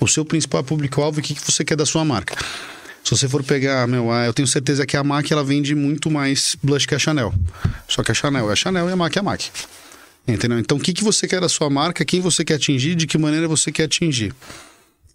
O 0.00 0.08
seu 0.08 0.24
principal 0.24 0.64
público-alvo, 0.64 1.20
o 1.20 1.22
que, 1.22 1.34
que 1.34 1.40
você 1.40 1.64
quer 1.64 1.76
da 1.76 1.86
sua 1.86 2.04
marca? 2.04 2.36
Se 3.04 3.10
você 3.10 3.28
for 3.28 3.42
pegar, 3.42 3.86
meu, 3.86 4.10
eu 4.10 4.32
tenho 4.32 4.48
certeza 4.48 4.86
que 4.86 4.96
a 4.96 5.04
MAC 5.04 5.30
ela 5.30 5.44
vende 5.44 5.74
muito 5.74 6.10
mais 6.10 6.56
blush 6.62 6.86
que 6.86 6.94
a 6.94 6.98
Chanel. 6.98 7.34
Só 7.86 8.02
que 8.02 8.10
a 8.10 8.14
Chanel 8.14 8.48
é 8.48 8.52
a 8.52 8.56
Chanel 8.56 8.88
e 8.88 8.92
a 8.92 8.96
MAC 8.96 9.16
é 9.16 9.20
a 9.20 9.22
MAC. 9.22 9.50
Entendeu? 10.26 10.58
Então, 10.58 10.78
o 10.78 10.80
que, 10.80 10.94
que 10.94 11.04
você 11.04 11.28
quer 11.28 11.38
da 11.38 11.48
sua 11.50 11.68
marca, 11.68 12.02
quem 12.02 12.22
você 12.22 12.42
quer 12.42 12.54
atingir, 12.54 12.94
de 12.94 13.06
que 13.06 13.18
maneira 13.18 13.46
você 13.46 13.70
quer 13.70 13.84
atingir. 13.84 14.34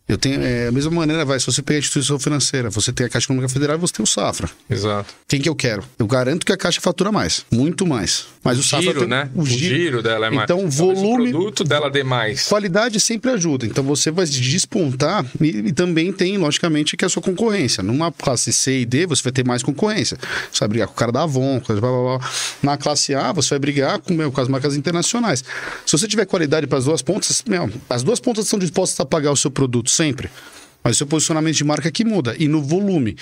Eu 0.10 0.18
tenho, 0.18 0.42
é, 0.42 0.70
a 0.70 0.72
mesma 0.72 0.90
maneira, 0.90 1.24
vai, 1.24 1.40
se 1.40 1.46
você 1.46 1.62
pegar 1.62 1.78
a 1.78 1.82
instituição 1.82 2.18
financeira, 2.18 2.72
você 2.72 2.92
tem 2.92 3.06
a 3.06 3.10
Caixa 3.10 3.28
Econômica 3.28 3.54
Federal 3.54 3.78
e 3.78 3.80
você 3.80 3.94
tem 3.94 4.04
o 4.04 4.08
Safra. 4.08 4.50
Exato. 4.68 5.14
Quem 5.28 5.40
que 5.40 5.48
eu 5.48 5.54
quero? 5.54 5.84
Eu 6.00 6.08
garanto 6.08 6.44
que 6.44 6.52
a 6.52 6.58
Caixa 6.58 6.82
fatura 6.82 7.12
mais, 7.12 7.46
muito 7.52 7.86
mais. 7.86 8.26
Mas 8.44 8.58
o, 8.58 8.64
Safra 8.64 8.82
Giro, 8.88 9.00
tem 9.02 9.08
né? 9.08 9.30
o 9.36 9.46
giro. 9.46 10.02
dela 10.02 10.26
é 10.26 10.30
mais. 10.32 10.50
Então, 10.50 10.68
volume, 10.68 11.30
O 11.30 11.32
produto 11.34 11.64
dela 11.64 11.92
dê 11.92 12.04
mais. 12.04 12.48
qualidade 12.48 13.00
sempre 13.00 13.30
ajuda. 13.30 13.68
Então, 13.68 13.84
você 13.84 14.10
vai 14.10 14.26
despontar 14.26 15.24
e, 15.40 15.48
e 15.48 15.72
também 15.72 16.12
tem, 16.12 16.40
logicamente, 16.40 16.98
que 16.98 17.06
é 17.06 17.08
a 17.08 17.10
sua 17.10 17.22
concorrência. 17.22 17.84
Numa 17.84 18.12
classe 18.12 18.52
C 18.52 18.80
e 18.80 18.86
D, 18.88 19.06
você 19.06 19.22
vai 19.22 19.32
ter 19.32 19.46
mais 19.46 19.62
concorrência. 19.62 20.18
Você 20.52 20.60
vai 20.62 20.70
brigar 20.70 20.88
com 20.88 20.94
o 20.94 20.98
cara 20.98 21.12
da 21.12 21.22
Avon, 21.22 21.62
blá, 21.68 21.80
blá, 21.80 22.18
blá. 22.18 22.32
Na 22.64 22.78
classe 22.78 23.14
A, 23.14 23.32
você 23.32 23.50
vai 23.52 23.60
brigar 23.60 24.00
com, 24.00 24.16
meu, 24.16 24.32
com 24.32 24.42
as 24.42 24.48
marcas 24.48 24.76
internacionais. 24.76 25.44
Se 25.86 25.92
você 25.96 26.08
tiver 26.08 26.26
qualidade 26.26 26.66
para 26.66 26.80
as 26.80 26.86
duas 26.86 27.04
pontas, 27.04 27.44
meu, 27.46 27.70
as 27.88 28.02
duas 28.02 28.20
pontas 28.20 28.46
estão 28.46 28.58
dispostas 28.58 29.00
a 29.00 29.06
pagar 29.06 29.32
o 29.32 29.38
seu 29.38 29.52
produto 29.52 29.99
sempre. 30.00 30.30
Mas 30.84 30.96
o 30.96 30.98
seu 31.00 31.08
posicionamento 31.08 31.56
de 31.56 31.64
marca 31.64 31.92
que 31.92 32.06
muda. 32.06 32.36
E 32.40 32.48
no 32.48 32.62
volume. 32.62 33.18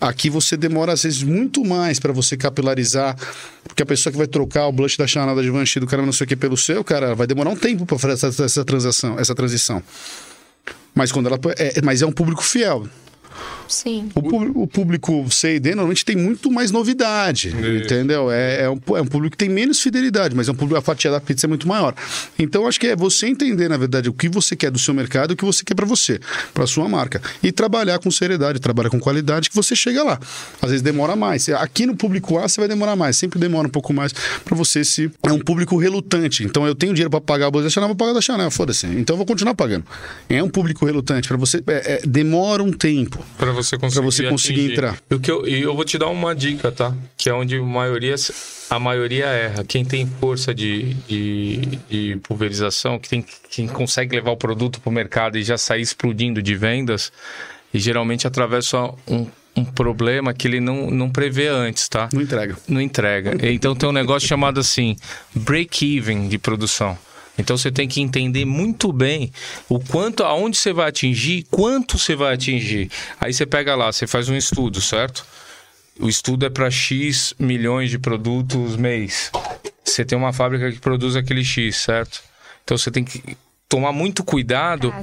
Aqui 0.00 0.28
você 0.28 0.56
demora, 0.56 0.92
às 0.92 1.02
vezes, 1.02 1.22
muito 1.22 1.64
mais 1.64 2.00
para 2.00 2.12
você 2.12 2.36
capilarizar. 2.36 3.16
Porque 3.64 3.82
a 3.82 3.86
pessoa 3.86 4.10
que 4.12 4.18
vai 4.18 4.26
trocar 4.26 4.66
o 4.66 4.72
blush 4.72 4.96
da 4.96 5.06
Chanel 5.06 5.34
da 5.34 5.42
Givenchy 5.42 5.80
do 5.80 5.86
cara 5.86 6.02
não 6.04 6.12
sei 6.12 6.24
o 6.24 6.28
que 6.28 6.36
pelo 6.36 6.56
seu, 6.56 6.82
cara, 6.82 7.14
vai 7.14 7.26
demorar 7.26 7.50
um 7.50 7.56
tempo 7.56 7.86
para 7.86 7.98
fazer 7.98 8.26
essa, 8.26 8.44
essa 8.44 8.64
transação, 8.64 9.18
essa 9.18 9.34
transição. 9.34 9.82
Mas 10.94 11.10
quando 11.10 11.26
ela 11.26 11.38
é, 11.56 11.80
mas 11.82 12.02
é 12.02 12.06
um 12.06 12.12
público 12.12 12.42
fiel. 12.42 12.86
Sim. 13.72 14.10
O, 14.14 14.22
público- 14.22 14.60
o 14.62 14.66
público 14.66 15.26
C 15.30 15.56
e 15.56 15.60
D 15.60 15.70
normalmente 15.70 16.04
tem 16.04 16.14
muito 16.16 16.50
mais 16.50 16.70
novidade, 16.70 17.48
entendeu? 17.82 18.30
É, 18.30 18.62
é, 18.64 18.70
um, 18.70 18.78
é 18.96 19.00
um 19.00 19.06
público 19.06 19.32
que 19.32 19.38
tem 19.38 19.48
menos 19.48 19.80
fidelidade, 19.80 20.34
mas 20.34 20.46
é 20.48 20.52
um 20.52 20.54
público, 20.54 20.78
a 20.78 20.82
fatia 20.82 21.10
da 21.10 21.20
pizza 21.20 21.46
é 21.46 21.48
muito 21.48 21.66
maior. 21.66 21.94
Então, 22.38 22.66
acho 22.66 22.78
que 22.78 22.86
é 22.88 22.94
você 22.96 23.26
entender, 23.26 23.68
na 23.68 23.76
verdade, 23.76 24.08
o 24.08 24.12
que 24.12 24.28
você 24.28 24.54
quer 24.54 24.70
do 24.70 24.78
seu 24.78 24.92
mercado 24.92 25.32
e 25.32 25.34
o 25.34 25.36
que 25.36 25.44
você 25.44 25.64
quer 25.64 25.74
para 25.74 25.86
você, 25.86 26.20
para 26.52 26.66
sua 26.66 26.88
marca. 26.88 27.20
E 27.42 27.50
trabalhar 27.50 27.98
com 27.98 28.10
seriedade, 28.10 28.60
trabalhar 28.60 28.90
com 28.90 29.00
qualidade, 29.00 29.48
que 29.48 29.56
você 29.56 29.74
chega 29.74 30.02
lá. 30.02 30.20
Às 30.60 30.68
vezes 30.70 30.82
demora 30.82 31.16
mais. 31.16 31.48
Aqui 31.48 31.86
no 31.86 31.96
público 31.96 32.38
A, 32.38 32.42
você 32.48 32.60
vai 32.60 32.68
demorar 32.68 32.94
mais. 32.94 33.16
Sempre 33.16 33.38
demora 33.38 33.66
um 33.66 33.70
pouco 33.70 33.92
mais 33.92 34.12
para 34.44 34.54
você 34.56 34.84
se... 34.84 35.10
É 35.22 35.32
um 35.32 35.38
público 35.40 35.76
relutante. 35.78 36.44
Então, 36.44 36.66
eu 36.66 36.74
tenho 36.74 36.92
dinheiro 36.92 37.10
para 37.10 37.20
pagar 37.20 37.46
a 37.46 37.50
bolsa 37.50 37.64
da 37.64 37.70
Chanel, 37.70 37.88
vou 37.88 37.96
pagar 37.96 38.12
da 38.12 38.20
Chanel, 38.20 38.50
foda-se. 38.50 38.86
Então, 38.86 39.14
eu 39.14 39.18
vou 39.18 39.26
continuar 39.26 39.54
pagando. 39.54 39.84
É 40.28 40.42
um 40.42 40.48
público 40.50 40.84
relutante. 40.84 41.28
Para 41.28 41.36
você... 41.36 41.62
é- 41.66 41.92
é- 41.94 42.00
demora 42.06 42.62
um 42.62 42.72
tempo. 42.72 43.24
Para 43.38 43.52
você 43.52 43.61
conseguir, 43.78 44.04
você 44.04 44.28
conseguir 44.28 44.72
entrar. 44.72 44.98
E 45.10 45.30
eu, 45.30 45.46
eu 45.46 45.74
vou 45.74 45.84
te 45.84 45.98
dar 45.98 46.08
uma 46.08 46.34
dica, 46.34 46.70
tá? 46.70 46.94
Que 47.16 47.28
é 47.28 47.34
onde 47.34 47.56
a 47.56 47.62
maioria, 47.62 48.14
a 48.70 48.78
maioria 48.78 49.26
erra. 49.26 49.64
Quem 49.64 49.84
tem 49.84 50.06
força 50.06 50.54
de, 50.54 50.94
de, 51.08 51.56
de 51.88 52.16
pulverização, 52.22 52.98
que 52.98 53.08
tem, 53.08 53.24
quem 53.50 53.66
consegue 53.66 54.16
levar 54.16 54.32
o 54.32 54.36
produto 54.36 54.80
para 54.80 54.90
o 54.90 54.92
mercado 54.92 55.38
e 55.38 55.42
já 55.42 55.56
sair 55.56 55.82
explodindo 55.82 56.42
de 56.42 56.54
vendas, 56.54 57.12
e 57.72 57.78
geralmente 57.78 58.26
atravessa 58.26 58.78
um, 59.08 59.26
um 59.56 59.64
problema 59.64 60.32
que 60.32 60.46
ele 60.46 60.60
não, 60.60 60.90
não 60.90 61.10
prevê 61.10 61.48
antes, 61.48 61.88
tá? 61.88 62.08
Não 62.12 62.20
entrega. 62.20 62.56
não 62.68 62.80
entrega. 62.80 63.36
Então 63.50 63.74
tem 63.74 63.88
um 63.88 63.92
negócio 63.92 64.28
chamado 64.28 64.60
assim, 64.60 64.96
break-even 65.34 66.28
de 66.28 66.38
produção. 66.38 66.96
Então 67.42 67.58
você 67.58 67.72
tem 67.72 67.88
que 67.88 68.00
entender 68.00 68.44
muito 68.44 68.92
bem 68.92 69.32
o 69.68 69.80
quanto, 69.80 70.22
aonde 70.22 70.56
você 70.56 70.72
vai 70.72 70.88
atingir, 70.88 71.44
quanto 71.50 71.98
você 71.98 72.14
vai 72.14 72.34
atingir. 72.34 72.88
Aí 73.20 73.32
você 73.32 73.44
pega 73.44 73.74
lá, 73.74 73.92
você 73.92 74.06
faz 74.06 74.28
um 74.28 74.36
estudo, 74.36 74.80
certo? 74.80 75.26
O 75.98 76.08
estudo 76.08 76.46
é 76.46 76.50
para 76.50 76.70
X 76.70 77.34
milhões 77.38 77.90
de 77.90 77.98
produtos 77.98 78.76
mês. 78.76 79.30
Você 79.84 80.04
tem 80.04 80.16
uma 80.16 80.32
fábrica 80.32 80.70
que 80.70 80.78
produz 80.78 81.16
aquele 81.16 81.44
X, 81.44 81.76
certo? 81.76 82.22
Então 82.64 82.78
você 82.78 82.90
tem 82.92 83.04
que 83.04 83.36
tomar 83.68 83.90
muito 83.90 84.22
cuidado 84.22 84.94
Ah, 84.94 85.02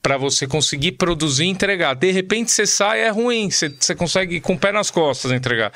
para 0.00 0.16
você 0.16 0.46
conseguir 0.46 0.92
produzir 0.92 1.44
e 1.44 1.48
entregar. 1.48 1.94
De 1.94 2.12
repente 2.12 2.52
você 2.52 2.66
sai, 2.66 3.00
é 3.00 3.08
ruim, 3.08 3.50
você, 3.50 3.68
você 3.68 3.94
consegue 3.96 4.40
com 4.40 4.54
o 4.54 4.58
pé 4.58 4.70
nas 4.70 4.90
costas 4.90 5.32
entregar. 5.32 5.72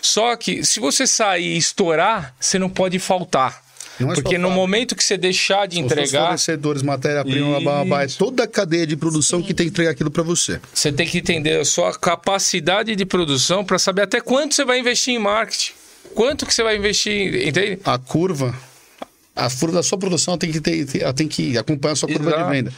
Só 0.00 0.34
que 0.34 0.64
se 0.64 0.80
você 0.80 1.06
sair 1.06 1.54
e 1.54 1.58
estourar, 1.58 2.34
você 2.40 2.58
não 2.58 2.70
pode 2.70 2.98
faltar. 2.98 3.67
Não 3.98 4.12
é 4.12 4.14
Porque 4.14 4.38
no 4.38 4.50
momento 4.50 4.94
que 4.94 5.02
você 5.02 5.16
deixar 5.16 5.66
de 5.66 5.76
São 5.76 5.84
os 5.84 5.92
seus 5.92 6.00
entregar, 6.00 6.24
fornecedores, 6.24 6.82
matéria-prima, 6.82 7.60
blá, 7.60 7.60
blá, 7.60 7.84
blá, 7.84 8.02
é 8.04 8.06
toda 8.06 8.44
a 8.44 8.46
cadeia 8.46 8.86
de 8.86 8.96
produção 8.96 9.42
que 9.42 9.52
tem 9.52 9.66
que 9.66 9.70
entregar 9.70 9.90
aquilo 9.90 10.10
para 10.10 10.22
você. 10.22 10.60
você 10.72 10.92
tem 10.92 11.06
que 11.06 11.18
entender 11.18 11.60
a 11.60 11.64
sua 11.64 11.92
capacidade 11.92 12.94
de 12.94 13.04
produção 13.04 13.64
para 13.64 13.78
saber 13.78 14.02
até 14.02 14.20
quanto 14.20 14.54
você 14.54 14.64
vai 14.64 14.78
investir 14.78 15.14
em 15.14 15.18
marketing. 15.18 15.72
Quanto 16.14 16.46
que 16.46 16.54
você 16.54 16.62
vai 16.62 16.76
investir, 16.76 17.46
entende? 17.46 17.78
A 17.84 17.98
curva, 17.98 18.54
a 19.34 19.50
curva 19.50 19.76
da 19.76 19.82
sua 19.82 19.98
produção 19.98 20.32
ela 20.32 20.38
tem 20.38 20.50
que, 20.50 20.60
ter, 20.60 21.12
tem 21.14 21.28
que 21.28 21.58
acompanhar 21.58 21.92
a 21.92 21.96
sua 21.96 22.08
curva 22.08 22.30
Exato. 22.30 22.44
de 22.44 22.50
venda. 22.50 22.72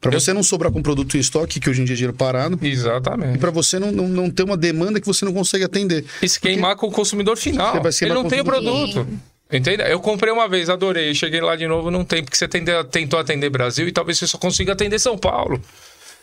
Para 0.00 0.20
você 0.20 0.32
não 0.32 0.42
sobrar 0.42 0.70
com 0.70 0.82
produto 0.82 1.16
em 1.16 1.20
estoque, 1.20 1.58
que 1.58 1.68
hoje 1.68 1.82
em 1.82 1.84
dia 1.84 1.94
é 1.94 1.96
dinheiro 1.96 2.16
parado, 2.16 2.58
e 2.62 2.68
Exatamente. 2.68 3.38
para 3.38 3.50
você 3.50 3.78
não, 3.78 3.90
não, 3.90 4.08
não 4.08 4.30
ter 4.30 4.42
uma 4.42 4.56
demanda 4.56 5.00
que 5.00 5.06
você 5.06 5.24
não 5.24 5.32
consegue 5.32 5.64
atender. 5.64 6.04
E 6.22 6.28
se 6.28 6.38
queimar 6.38 6.76
com 6.76 6.86
o 6.86 6.92
consumidor 6.92 7.36
final. 7.36 7.72
Você 7.72 7.80
vai 7.80 7.92
se 7.92 8.04
Ele 8.04 8.14
não 8.14 8.28
tem 8.28 8.40
o 8.40 8.44
produto. 8.44 9.06
Entende? 9.50 9.82
Eu 9.88 10.00
comprei 10.00 10.32
uma 10.32 10.48
vez, 10.48 10.68
adorei. 10.68 11.14
Cheguei 11.14 11.40
lá 11.40 11.54
de 11.54 11.66
novo, 11.66 11.90
não 11.90 12.04
tem, 12.04 12.22
porque 12.22 12.36
você 12.36 12.48
tentou 12.48 13.18
atender 13.18 13.48
Brasil 13.48 13.86
e 13.86 13.92
talvez 13.92 14.18
você 14.18 14.26
só 14.26 14.38
consiga 14.38 14.72
atender 14.72 14.98
São 14.98 15.16
Paulo. 15.16 15.60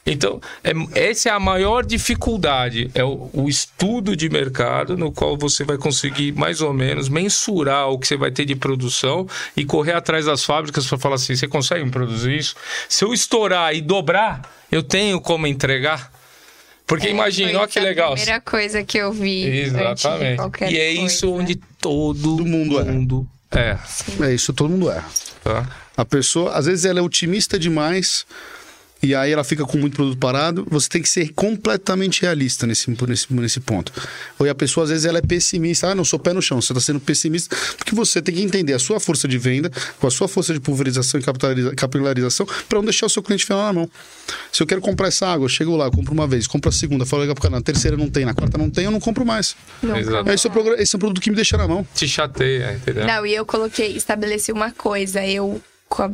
Então, 0.05 0.41
é- 0.61 1.09
essa 1.09 1.29
é 1.29 1.31
a 1.31 1.39
maior 1.39 1.85
dificuldade, 1.85 2.91
é 2.93 3.03
o, 3.05 3.29
o 3.31 3.47
estudo 3.47 4.17
de 4.17 4.29
mercado 4.29 4.97
no 4.97 5.13
qual 5.13 5.37
você 5.37 5.63
vai 5.63 5.77
conseguir 5.77 6.33
mais 6.33 6.59
ou 6.59 6.73
menos 6.73 7.07
mensurar 7.07 7.87
o 7.89 7.97
que 7.97 8.05
você 8.05 8.17
vai 8.17 8.29
ter 8.29 8.43
de 8.43 8.53
produção 8.53 9.25
e 9.55 9.63
correr 9.63 9.93
atrás 9.93 10.25
das 10.25 10.43
fábricas 10.43 10.85
para 10.85 10.97
falar 10.97 11.15
assim, 11.15 11.35
você 11.35 11.47
consegue 11.47 11.89
produzir 11.89 12.35
isso? 12.37 12.53
Se 12.89 13.05
eu 13.05 13.13
estourar 13.13 13.73
e 13.73 13.79
dobrar, 13.79 14.41
eu 14.69 14.83
tenho 14.83 15.21
como 15.21 15.47
entregar? 15.47 16.11
Porque 16.85 17.09
imagina, 17.09 17.49
Foi 17.51 17.59
olha 17.59 17.67
que 17.67 17.79
legal. 17.79 18.11
A 18.11 18.15
primeira 18.15 18.41
coisa 18.41 18.83
que 18.83 18.97
eu 18.97 19.11
vi. 19.13 19.45
Exatamente. 19.61 20.35
qualquer 20.37 20.71
E 20.71 20.77
é 20.79 20.91
isso 20.91 21.27
coisa. 21.27 21.43
onde 21.43 21.55
todo 21.79 22.35
Do 22.37 22.45
mundo 22.45 22.79
é. 22.79 22.83
mundo 22.83 23.27
é. 23.51 23.77
É 24.21 24.33
isso, 24.33 24.51
todo 24.53 24.69
mundo 24.69 24.89
erra. 24.91 25.05
tá? 25.43 25.67
A 25.95 26.03
pessoa, 26.03 26.53
às 26.53 26.65
vezes, 26.65 26.85
ela 26.85 26.99
é 26.99 27.01
otimista 27.01 27.57
demais 27.59 28.25
e 29.03 29.13
aí 29.15 29.31
ela 29.31 29.43
fica 29.43 29.65
com 29.65 29.77
muito 29.77 29.95
produto 29.95 30.17
parado. 30.17 30.65
Você 30.69 30.87
tem 30.89 31.01
que 31.01 31.09
ser 31.09 31.33
completamente 31.33 32.21
realista 32.21 32.65
nesse, 32.65 32.89
nesse, 33.07 33.33
nesse 33.33 33.59
ponto. 33.59 33.91
Ou 34.39 34.49
a 34.49 34.55
pessoa, 34.55 34.83
às 34.85 34.89
vezes, 34.89 35.05
ela 35.05 35.19
é 35.19 35.21
pessimista. 35.21 35.89
Ah, 35.89 35.95
não, 35.95 36.05
sou 36.05 36.17
pé 36.19 36.33
no 36.33 36.41
chão. 36.41 36.61
Você 36.61 36.71
está 36.73 36.79
sendo 36.81 36.99
pessimista 36.99 37.55
porque 37.77 37.93
você 37.93 38.21
tem 38.21 38.33
que 38.35 38.41
entender 38.41 38.73
a 38.73 38.79
sua 38.79 38.99
força 38.99 39.27
de 39.27 39.37
venda, 39.37 39.71
com 39.99 40.07
a 40.07 40.11
sua 40.11 40.27
força 40.27 40.53
de 40.53 40.59
pulverização 40.59 41.19
e 41.19 41.23
capitaliza- 41.23 41.75
capilarização, 41.75 42.45
para 42.67 42.77
não 42.77 42.85
deixar 42.85 43.05
o 43.05 43.09
seu 43.09 43.21
cliente 43.21 43.45
final 43.45 43.61
na 43.63 43.73
mão. 43.73 43.89
Se 44.51 44.61
eu 44.63 44.67
quero 44.67 44.81
comprar 44.81 45.07
essa 45.07 45.27
água, 45.27 45.45
eu 45.45 45.49
chego 45.49 45.75
lá, 45.75 45.89
compro 45.91 46.13
uma 46.13 46.27
vez, 46.27 46.47
compro 46.47 46.69
a 46.69 46.71
segunda, 46.71 47.05
falo 47.05 47.21
legal 47.21 47.35
pro 47.35 47.43
cara, 47.43 47.55
na 47.55 47.61
terceira 47.61 47.97
não 47.97 48.09
tem, 48.09 48.25
na 48.25 48.33
quarta 48.33 48.57
não 48.57 48.69
tem, 48.69 48.85
eu 48.85 48.91
não 48.91 48.99
compro 48.99 49.25
mais. 49.25 49.55
Nunca 49.81 49.99
Exato. 49.99 50.29
Esse 50.31 50.47
é, 50.47 50.49
o 50.49 50.53
programa- 50.53 50.81
esse 50.81 50.95
é 50.95 50.97
um 50.97 50.99
produto 50.99 51.21
que 51.21 51.29
me 51.29 51.35
deixa 51.35 51.57
na 51.57 51.67
mão. 51.67 51.85
Te 51.93 52.07
chateia, 52.07 52.73
entendeu? 52.73 53.05
Não, 53.05 53.25
e 53.25 53.33
eu 53.33 53.45
coloquei, 53.45 53.95
estabeleci 53.95 54.51
uma 54.51 54.71
coisa, 54.71 55.25
eu 55.25 55.61
co- 55.89 56.11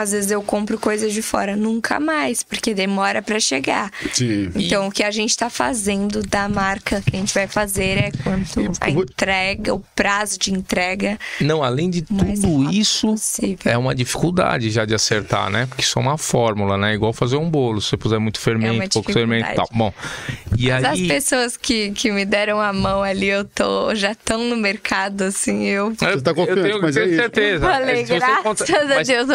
às 0.00 0.12
vezes 0.12 0.30
eu 0.30 0.42
compro 0.42 0.78
coisas 0.78 1.12
de 1.12 1.22
fora, 1.22 1.54
nunca 1.56 2.00
mais, 2.00 2.42
porque 2.42 2.72
demora 2.74 3.20
pra 3.22 3.38
chegar. 3.38 3.90
Sim. 4.12 4.50
Então, 4.54 4.88
o 4.88 4.90
que 4.90 5.02
a 5.02 5.10
gente 5.10 5.36
tá 5.36 5.50
fazendo 5.50 6.22
da 6.22 6.48
marca 6.48 7.00
que 7.02 7.16
a 7.16 7.18
gente 7.18 7.32
vai 7.34 7.46
fazer 7.46 7.98
é 7.98 8.10
quanto 8.22 8.60
a 8.80 8.90
eu 8.90 9.02
entrega, 9.02 9.74
o 9.74 9.80
prazo 9.94 10.38
de 10.38 10.52
entrega. 10.52 11.18
Não, 11.40 11.62
além 11.62 11.90
de 11.90 12.02
tudo 12.02 12.70
isso, 12.72 13.08
possível. 13.08 13.70
é 13.70 13.76
uma 13.76 13.94
dificuldade 13.94 14.70
já 14.70 14.84
de 14.84 14.94
acertar, 14.94 15.50
né? 15.50 15.66
Porque 15.66 15.82
isso 15.82 15.98
é 15.98 16.02
uma 16.02 16.16
fórmula, 16.18 16.76
né? 16.76 16.94
Igual 16.94 17.12
fazer 17.12 17.36
um 17.36 17.48
bolo. 17.48 17.80
Se 17.80 17.90
você 17.90 17.96
puser 17.96 18.18
muito 18.20 18.40
fermento, 18.40 18.82
É 18.82 18.88
pouco 18.88 19.12
fermento 19.12 19.50
e 19.50 19.54
tal. 19.54 19.68
Bom, 19.72 19.92
e 20.56 20.68
Mas 20.68 20.84
as 20.84 20.92
aí... 20.92 21.08
pessoas 21.08 21.56
que, 21.56 21.90
que 21.92 22.10
me 22.10 22.24
deram 22.24 22.60
a 22.60 22.72
mão 22.72 23.02
ali, 23.02 23.26
eu 23.28 23.44
tô, 23.44 23.94
já 23.94 24.12
estão 24.12 24.44
no 24.44 24.56
mercado, 24.56 25.22
assim, 25.22 25.64
eu 25.64 25.94
Eu, 26.00 26.22
tá 26.22 26.32
confiante, 26.34 26.58
eu 26.60 26.64
tenho, 26.64 26.82
mas 26.82 26.96
é 26.96 27.00
tenho 27.00 27.12
isso. 27.12 27.22
certeza. 27.22 27.66
falei, 27.66 27.96
Se 27.96 28.06
você 28.12 28.18
graças 28.18 28.42
conta- 28.42 28.64
a 28.80 28.84
mas 29.00 29.08
Deus, 29.08 29.30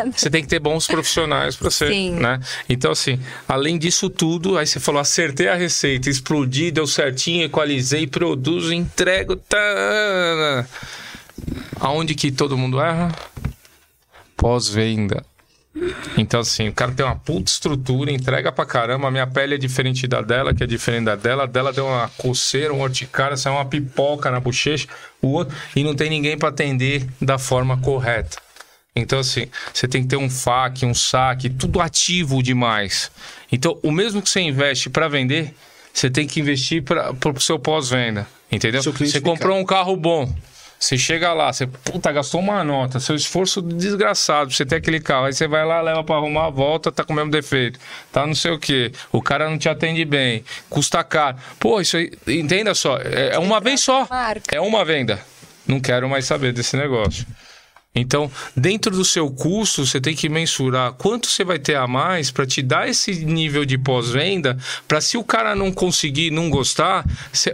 obrigada. 0.00 0.18
Você 0.18 0.30
tem 0.30 0.42
que 0.42 0.48
ter 0.48 0.58
bons 0.58 0.86
profissionais 0.86 1.56
para 1.56 1.70
ser, 1.70 1.92
Sim. 1.92 2.12
né? 2.12 2.40
Então, 2.68 2.92
assim, 2.92 3.18
além 3.48 3.78
disso 3.78 4.10
tudo, 4.10 4.58
aí 4.58 4.66
você 4.66 4.80
falou, 4.80 5.00
acertei 5.00 5.48
a 5.48 5.54
receita, 5.54 6.08
explodi, 6.08 6.70
deu 6.70 6.86
certinho, 6.86 7.44
equalizei, 7.44 8.06
produzo, 8.06 8.72
entrego, 8.72 9.36
tá... 9.36 10.66
Aonde 11.80 12.14
que 12.14 12.30
todo 12.30 12.56
mundo 12.56 12.80
erra? 12.80 13.10
Pós-venda. 14.36 15.24
Então, 16.18 16.40
assim, 16.40 16.68
o 16.68 16.72
cara 16.72 16.92
tem 16.92 17.06
uma 17.06 17.16
puta 17.16 17.50
estrutura, 17.50 18.10
entrega 18.10 18.50
pra 18.50 18.66
caramba. 18.66 19.08
A 19.08 19.10
minha 19.10 19.26
pele 19.26 19.54
é 19.54 19.58
diferente 19.58 20.06
da 20.06 20.20
dela, 20.20 20.52
que 20.52 20.62
é 20.64 20.66
diferente 20.66 21.04
da 21.04 21.16
dela. 21.16 21.44
A 21.44 21.46
dela 21.46 21.72
deu 21.72 21.86
uma 21.86 22.08
coceira, 22.18 22.74
um 22.74 22.80
urticária, 22.82 23.36
saiu 23.36 23.54
uma 23.54 23.64
pipoca 23.64 24.30
na 24.30 24.40
bochecha, 24.40 24.88
o 25.22 25.28
outro, 25.28 25.56
e 25.74 25.84
não 25.84 25.94
tem 25.94 26.10
ninguém 26.10 26.36
pra 26.36 26.48
atender 26.48 27.06
da 27.20 27.38
forma 27.38 27.78
correta. 27.78 28.38
Então, 28.94 29.20
assim, 29.20 29.46
você 29.72 29.86
tem 29.86 30.02
que 30.02 30.08
ter 30.08 30.16
um 30.16 30.28
FAQ, 30.28 30.84
um 30.84 30.94
saque, 30.94 31.48
tudo 31.48 31.80
ativo 31.80 32.42
demais. 32.42 33.10
Então, 33.50 33.78
o 33.82 33.92
mesmo 33.92 34.20
que 34.20 34.28
você 34.28 34.40
investe 34.40 34.90
pra 34.90 35.08
vender, 35.08 35.54
você 35.92 36.10
tem 36.10 36.26
que 36.26 36.40
investir 36.40 36.82
para 36.82 37.12
o 37.12 37.40
seu 37.40 37.58
pós-venda. 37.58 38.26
Entendeu? 38.50 38.82
Seu 38.82 38.92
Você 38.92 39.20
comprou 39.20 39.56
um 39.56 39.64
carro 39.64 39.96
bom. 39.96 40.32
Você 40.80 40.96
chega 40.96 41.34
lá, 41.34 41.52
você 41.52 41.66
puta, 41.66 42.10
gastou 42.10 42.40
uma 42.40 42.64
nota, 42.64 42.98
seu 42.98 43.14
esforço 43.14 43.60
desgraçado 43.60 44.48
pra 44.48 44.56
você 44.56 44.64
ter 44.64 44.76
aquele 44.76 44.98
carro. 44.98 45.26
Aí 45.26 45.32
você 45.34 45.46
vai 45.46 45.62
lá, 45.62 45.82
leva 45.82 46.02
pra 46.02 46.16
arrumar, 46.16 46.48
volta, 46.48 46.90
tá 46.90 47.04
com 47.04 47.12
o 47.12 47.16
mesmo 47.16 47.30
defeito. 47.30 47.78
Tá 48.10 48.26
não 48.26 48.34
sei 48.34 48.50
o 48.50 48.58
quê. 48.58 48.90
O 49.12 49.20
cara 49.20 49.50
não 49.50 49.58
te 49.58 49.68
atende 49.68 50.02
bem, 50.06 50.42
custa 50.70 51.04
caro. 51.04 51.36
Pô, 51.58 51.82
isso 51.82 51.98
aí, 51.98 52.10
entenda 52.26 52.74
só, 52.74 52.96
é 52.96 53.34
é 53.34 53.38
uma 53.38 53.60
vez 53.60 53.82
só. 53.82 54.08
É 54.50 54.58
uma 54.58 54.82
venda. 54.82 55.20
Não 55.66 55.80
quero 55.80 56.08
mais 56.08 56.24
saber 56.24 56.50
desse 56.54 56.78
negócio. 56.78 57.26
Então, 57.92 58.30
dentro 58.56 58.92
do 58.92 59.04
seu 59.04 59.28
custo, 59.28 59.84
você 59.84 60.00
tem 60.00 60.14
que 60.14 60.28
mensurar 60.28 60.92
quanto 60.92 61.26
você 61.26 61.42
vai 61.42 61.58
ter 61.58 61.74
a 61.74 61.88
mais 61.88 62.30
para 62.30 62.46
te 62.46 62.62
dar 62.62 62.88
esse 62.88 63.24
nível 63.24 63.64
de 63.64 63.76
pós-venda, 63.76 64.56
para 64.86 65.00
se 65.00 65.16
o 65.16 65.24
cara 65.24 65.56
não 65.56 65.72
conseguir, 65.72 66.30
não 66.30 66.48
gostar, 66.48 67.04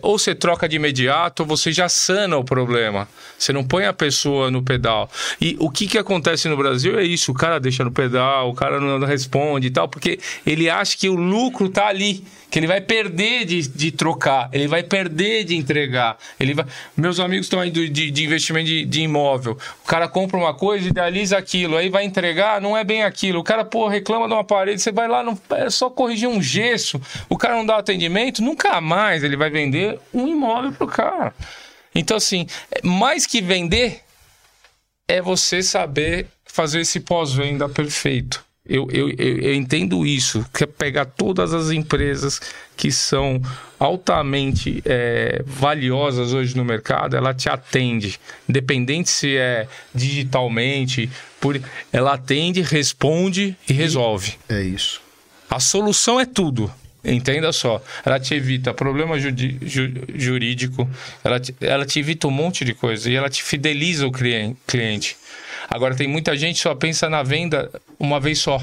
ou 0.02 0.18
você 0.18 0.34
troca 0.34 0.68
de 0.68 0.76
imediato, 0.76 1.42
ou 1.42 1.48
você 1.48 1.72
já 1.72 1.88
sana 1.88 2.36
o 2.36 2.44
problema. 2.44 3.08
Você 3.38 3.50
não 3.50 3.64
põe 3.64 3.86
a 3.86 3.94
pessoa 3.94 4.50
no 4.50 4.62
pedal. 4.62 5.10
E 5.40 5.56
o 5.58 5.70
que, 5.70 5.86
que 5.86 5.96
acontece 5.96 6.48
no 6.50 6.56
Brasil 6.56 6.98
é 6.98 7.02
isso: 7.02 7.32
o 7.32 7.34
cara 7.34 7.58
deixa 7.58 7.82
no 7.82 7.90
pedal, 7.90 8.50
o 8.50 8.54
cara 8.54 8.78
não 8.78 9.06
responde 9.06 9.68
e 9.68 9.70
tal, 9.70 9.88
porque 9.88 10.18
ele 10.44 10.68
acha 10.68 10.98
que 10.98 11.08
o 11.08 11.14
lucro 11.14 11.70
tá 11.70 11.86
ali. 11.86 12.22
Que 12.48 12.60
ele 12.60 12.66
vai 12.66 12.80
perder 12.80 13.44
de, 13.44 13.68
de 13.68 13.90
trocar, 13.90 14.48
ele 14.52 14.68
vai 14.68 14.82
perder 14.82 15.44
de 15.44 15.56
entregar. 15.56 16.16
Ele 16.38 16.54
vai... 16.54 16.64
Meus 16.96 17.18
amigos 17.18 17.46
estão 17.46 17.60
aí 17.60 17.70
de, 17.70 17.88
de 17.88 18.24
investimento 18.24 18.66
de, 18.66 18.84
de 18.84 19.00
imóvel. 19.00 19.58
O 19.84 19.86
cara 19.86 20.08
compra 20.08 20.36
uma 20.36 20.54
coisa, 20.54 20.88
idealiza 20.88 21.36
aquilo, 21.36 21.76
aí 21.76 21.88
vai 21.88 22.04
entregar, 22.04 22.60
não 22.60 22.76
é 22.76 22.84
bem 22.84 23.02
aquilo. 23.02 23.40
O 23.40 23.44
cara, 23.44 23.64
pô, 23.64 23.88
reclama 23.88 24.28
de 24.28 24.34
uma 24.34 24.44
parede, 24.44 24.80
você 24.80 24.92
vai 24.92 25.08
lá, 25.08 25.24
não... 25.24 25.38
é 25.50 25.68
só 25.68 25.90
corrigir 25.90 26.28
um 26.28 26.40
gesso. 26.40 27.00
O 27.28 27.36
cara 27.36 27.56
não 27.56 27.66
dá 27.66 27.78
atendimento, 27.78 28.42
nunca 28.42 28.80
mais 28.80 29.24
ele 29.24 29.36
vai 29.36 29.50
vender 29.50 29.98
um 30.14 30.28
imóvel 30.28 30.72
pro 30.72 30.86
cara. 30.86 31.34
Então, 31.94 32.16
assim, 32.16 32.46
mais 32.84 33.26
que 33.26 33.40
vender, 33.40 34.02
é 35.08 35.20
você 35.20 35.62
saber 35.62 36.28
fazer 36.44 36.80
esse 36.80 37.00
pós-venda 37.00 37.68
perfeito. 37.68 38.45
Eu, 38.68 38.88
eu, 38.90 39.08
eu, 39.10 39.54
entendo 39.54 40.04
isso, 40.04 40.44
que 40.52 40.64
é 40.64 40.66
pegar 40.66 41.04
todas 41.04 41.54
as 41.54 41.70
empresas 41.70 42.40
que 42.76 42.90
são 42.90 43.40
altamente 43.78 44.82
é, 44.84 45.42
valiosas 45.46 46.32
hoje 46.32 46.56
no 46.56 46.64
mercado, 46.64 47.16
ela 47.16 47.32
te 47.32 47.48
atende, 47.48 48.18
independente 48.48 49.08
se 49.08 49.36
é 49.36 49.68
digitalmente, 49.94 51.08
por, 51.40 51.60
ela 51.92 52.14
atende, 52.14 52.60
responde 52.62 53.56
e 53.68 53.72
resolve. 53.72 54.34
É 54.48 54.62
isso. 54.62 55.00
A 55.48 55.60
solução 55.60 56.18
é 56.18 56.26
tudo. 56.26 56.70
Entenda 57.04 57.52
só. 57.52 57.80
Ela 58.04 58.18
te 58.18 58.34
evita 58.34 58.74
problema 58.74 59.16
judi- 59.16 59.58
ju- 59.62 59.92
jurídico, 60.12 60.90
ela 61.22 61.38
te, 61.38 61.54
ela 61.60 61.86
te 61.86 62.00
evita 62.00 62.26
um 62.26 62.32
monte 62.32 62.64
de 62.64 62.74
coisa 62.74 63.08
e 63.08 63.14
ela 63.14 63.30
te 63.30 63.44
fideliza 63.44 64.08
o 64.08 64.10
clien- 64.10 64.56
cliente. 64.66 65.16
Agora, 65.68 65.94
tem 65.94 66.08
muita 66.08 66.36
gente 66.36 66.56
que 66.56 66.62
só 66.62 66.74
pensa 66.74 67.08
na 67.08 67.22
venda 67.22 67.70
uma 67.98 68.20
vez 68.20 68.38
só. 68.38 68.60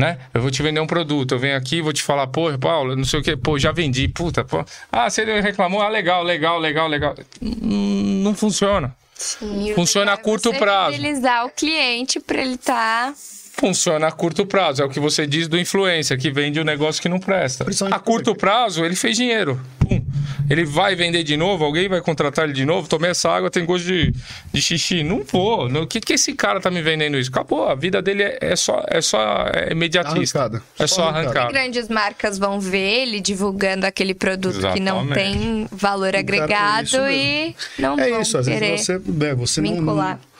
Né? 0.00 0.18
Eu 0.34 0.40
vou 0.40 0.50
te 0.50 0.62
vender 0.62 0.80
um 0.80 0.86
produto, 0.86 1.32
eu 1.32 1.38
venho 1.38 1.56
aqui 1.56 1.80
vou 1.80 1.92
te 1.92 2.02
falar, 2.02 2.26
pô, 2.26 2.56
Paulo, 2.58 2.96
não 2.96 3.04
sei 3.04 3.20
o 3.20 3.22
que, 3.22 3.36
pô, 3.36 3.58
já 3.58 3.70
vendi, 3.70 4.08
puta, 4.08 4.42
pô. 4.42 4.64
Ah, 4.90 5.08
você 5.08 5.22
reclamou, 5.40 5.80
ah, 5.80 5.88
legal, 5.88 6.24
legal, 6.24 6.58
legal, 6.58 6.88
legal. 6.88 7.14
Hum, 7.40 8.22
Não 8.24 8.34
funciona. 8.34 8.94
Sim, 9.14 9.72
Funciona 9.74 10.14
a 10.14 10.16
curto 10.16 10.48
é 10.48 10.52
você 10.52 10.58
prazo. 10.58 10.96
Fidelizar 10.96 11.46
o 11.46 11.50
cliente 11.50 12.18
pra 12.18 12.42
ele 12.42 12.56
tá. 12.56 13.14
Funciona 13.16 14.08
a 14.08 14.10
curto 14.10 14.44
prazo, 14.44 14.82
é 14.82 14.84
o 14.84 14.88
que 14.88 14.98
você 14.98 15.24
diz 15.26 15.46
do 15.46 15.56
influencer, 15.58 16.18
que 16.18 16.30
vende 16.30 16.58
um 16.58 16.64
negócio 16.64 17.00
que 17.00 17.08
não 17.08 17.20
presta. 17.20 17.64
A 17.92 17.98
curto 18.00 18.34
prazo, 18.34 18.84
ele 18.84 18.96
fez 18.96 19.16
dinheiro. 19.16 19.60
Ele 20.50 20.64
vai 20.64 20.94
vender 20.94 21.22
de 21.22 21.36
novo? 21.36 21.64
Alguém 21.64 21.88
vai 21.88 22.00
contratar 22.00 22.44
ele 22.44 22.52
de 22.52 22.64
novo? 22.64 22.88
Tomei 22.88 23.10
essa 23.10 23.30
água, 23.30 23.50
tem 23.50 23.64
gosto 23.64 23.86
de, 23.86 24.12
de 24.52 24.62
xixi. 24.62 25.02
Não 25.02 25.22
vou. 25.22 25.66
O 25.66 25.86
que, 25.86 26.00
que 26.00 26.14
esse 26.14 26.34
cara 26.34 26.60
tá 26.60 26.70
me 26.70 26.82
vendendo 26.82 27.18
isso? 27.18 27.30
Acabou. 27.30 27.68
A 27.68 27.74
vida 27.74 28.02
dele 28.02 28.22
é, 28.22 28.38
é 28.40 28.56
só, 28.56 28.82
é 28.88 29.00
só 29.00 29.46
é 29.52 29.72
imediatista. 29.72 30.40
Arrancada. 30.40 30.62
É 30.78 30.86
Só 30.86 30.94
só 30.96 31.08
arrancada. 31.08 31.52
Grandes 31.52 31.88
marcas 31.88 32.38
vão 32.38 32.60
ver 32.60 33.02
ele 33.02 33.20
divulgando 33.20 33.86
aquele 33.86 34.14
produto 34.14 34.58
que 34.72 34.80
não 34.80 35.04
Exatamente. 35.04 35.14
tem 35.14 35.68
valor 35.70 36.14
é 36.14 36.18
agregado 36.18 36.86
isso 36.86 37.00
e 37.08 37.54
não 37.78 37.98
É 37.98 38.10
vão 38.10 38.20
isso, 38.22 38.38
às 38.38 38.46
querer 38.46 38.60
vezes 38.60 38.86
você, 38.86 38.94
é, 39.26 39.34
você 39.34 39.60
não, 39.60 39.70
vincular. 39.74 40.14
não, 40.14 40.31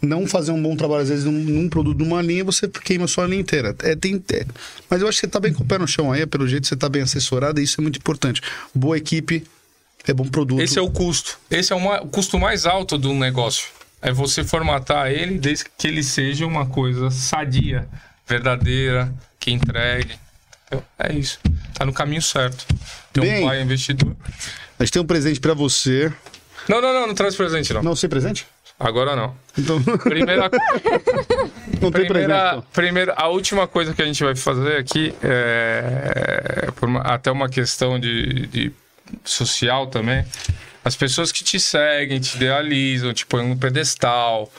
não 0.00 0.26
fazer 0.26 0.52
um 0.52 0.62
bom 0.62 0.76
trabalho, 0.76 1.02
às 1.02 1.08
vezes, 1.08 1.24
num, 1.24 1.32
num 1.32 1.68
produto, 1.68 1.98
numa 1.98 2.22
linha, 2.22 2.44
você 2.44 2.68
queima 2.68 3.04
a 3.04 3.08
sua 3.08 3.26
linha 3.26 3.40
inteira. 3.40 3.74
É, 3.82 3.96
tem, 3.96 4.22
é, 4.32 4.46
mas 4.88 5.00
eu 5.02 5.08
acho 5.08 5.18
que 5.20 5.26
você 5.26 5.30
tá 5.30 5.40
bem 5.40 5.52
com 5.52 5.64
o 5.64 5.66
pé 5.66 5.78
no 5.78 5.88
chão 5.88 6.12
aí, 6.12 6.24
pelo 6.26 6.46
jeito 6.46 6.66
você 6.66 6.76
tá 6.76 6.88
bem 6.88 7.02
assessorado, 7.02 7.60
e 7.60 7.64
isso 7.64 7.80
é 7.80 7.82
muito 7.82 7.98
importante. 7.98 8.40
Boa 8.74 8.96
equipe, 8.96 9.44
é 10.06 10.12
bom 10.12 10.24
produto. 10.26 10.60
Esse 10.62 10.78
é 10.78 10.82
o 10.82 10.90
custo. 10.90 11.38
Esse 11.50 11.72
é 11.72 11.76
o 11.76 11.80
ma- 11.80 12.00
o 12.00 12.06
custo 12.08 12.38
mais 12.38 12.64
alto 12.66 12.96
do 12.96 13.12
negócio. 13.12 13.66
É 14.00 14.12
você 14.12 14.44
formatar 14.44 15.10
ele 15.10 15.38
desde 15.38 15.64
que 15.76 15.88
ele 15.88 16.04
seja 16.04 16.46
uma 16.46 16.66
coisa 16.66 17.10
sadia, 17.10 17.88
verdadeira, 18.28 19.12
que 19.40 19.50
entregue. 19.50 20.14
Entendeu? 20.66 20.84
É 20.98 21.12
isso. 21.12 21.40
Tá 21.74 21.84
no 21.84 21.92
caminho 21.92 22.22
certo. 22.22 22.64
Tem 23.12 23.24
Bem- 23.24 23.42
um 23.44 23.46
pai 23.48 23.60
investidor. 23.62 24.14
A 24.78 24.84
gente 24.84 24.92
tem 24.92 25.02
um 25.02 25.06
presente 25.06 25.40
pra 25.40 25.54
você. 25.54 26.12
Não, 26.68 26.80
não, 26.80 26.92
não, 26.92 27.06
não 27.08 27.14
traz 27.14 27.34
presente, 27.34 27.72
não. 27.72 27.82
Não, 27.82 27.96
sem 27.96 28.08
presente? 28.08 28.46
Agora 28.78 29.16
não. 29.16 29.34
Então, 29.58 29.82
Primeira, 29.98 30.48
não 31.80 31.90
tem 31.90 31.90
presente. 31.90 32.06
primeira, 32.12 32.48
então. 32.50 32.64
primeira, 32.72 33.14
a 33.16 33.26
última 33.28 33.66
coisa 33.66 33.92
que 33.92 34.00
a 34.00 34.04
gente 34.04 34.22
vai 34.22 34.36
fazer 34.36 34.76
aqui 34.76 35.12
é, 35.22 36.68
por 36.76 36.88
uma- 36.88 37.00
até 37.00 37.30
uma 37.30 37.48
questão 37.48 37.98
de, 37.98 38.46
de 38.46 38.72
social 39.24 39.88
também. 39.88 40.24
As 40.84 40.94
pessoas 40.94 41.32
que 41.32 41.42
te 41.42 41.58
seguem, 41.58 42.20
te 42.20 42.36
idealizam, 42.36 43.12
te 43.12 43.26
põem 43.26 43.48
no 43.48 43.56
pedestal, 43.56 44.50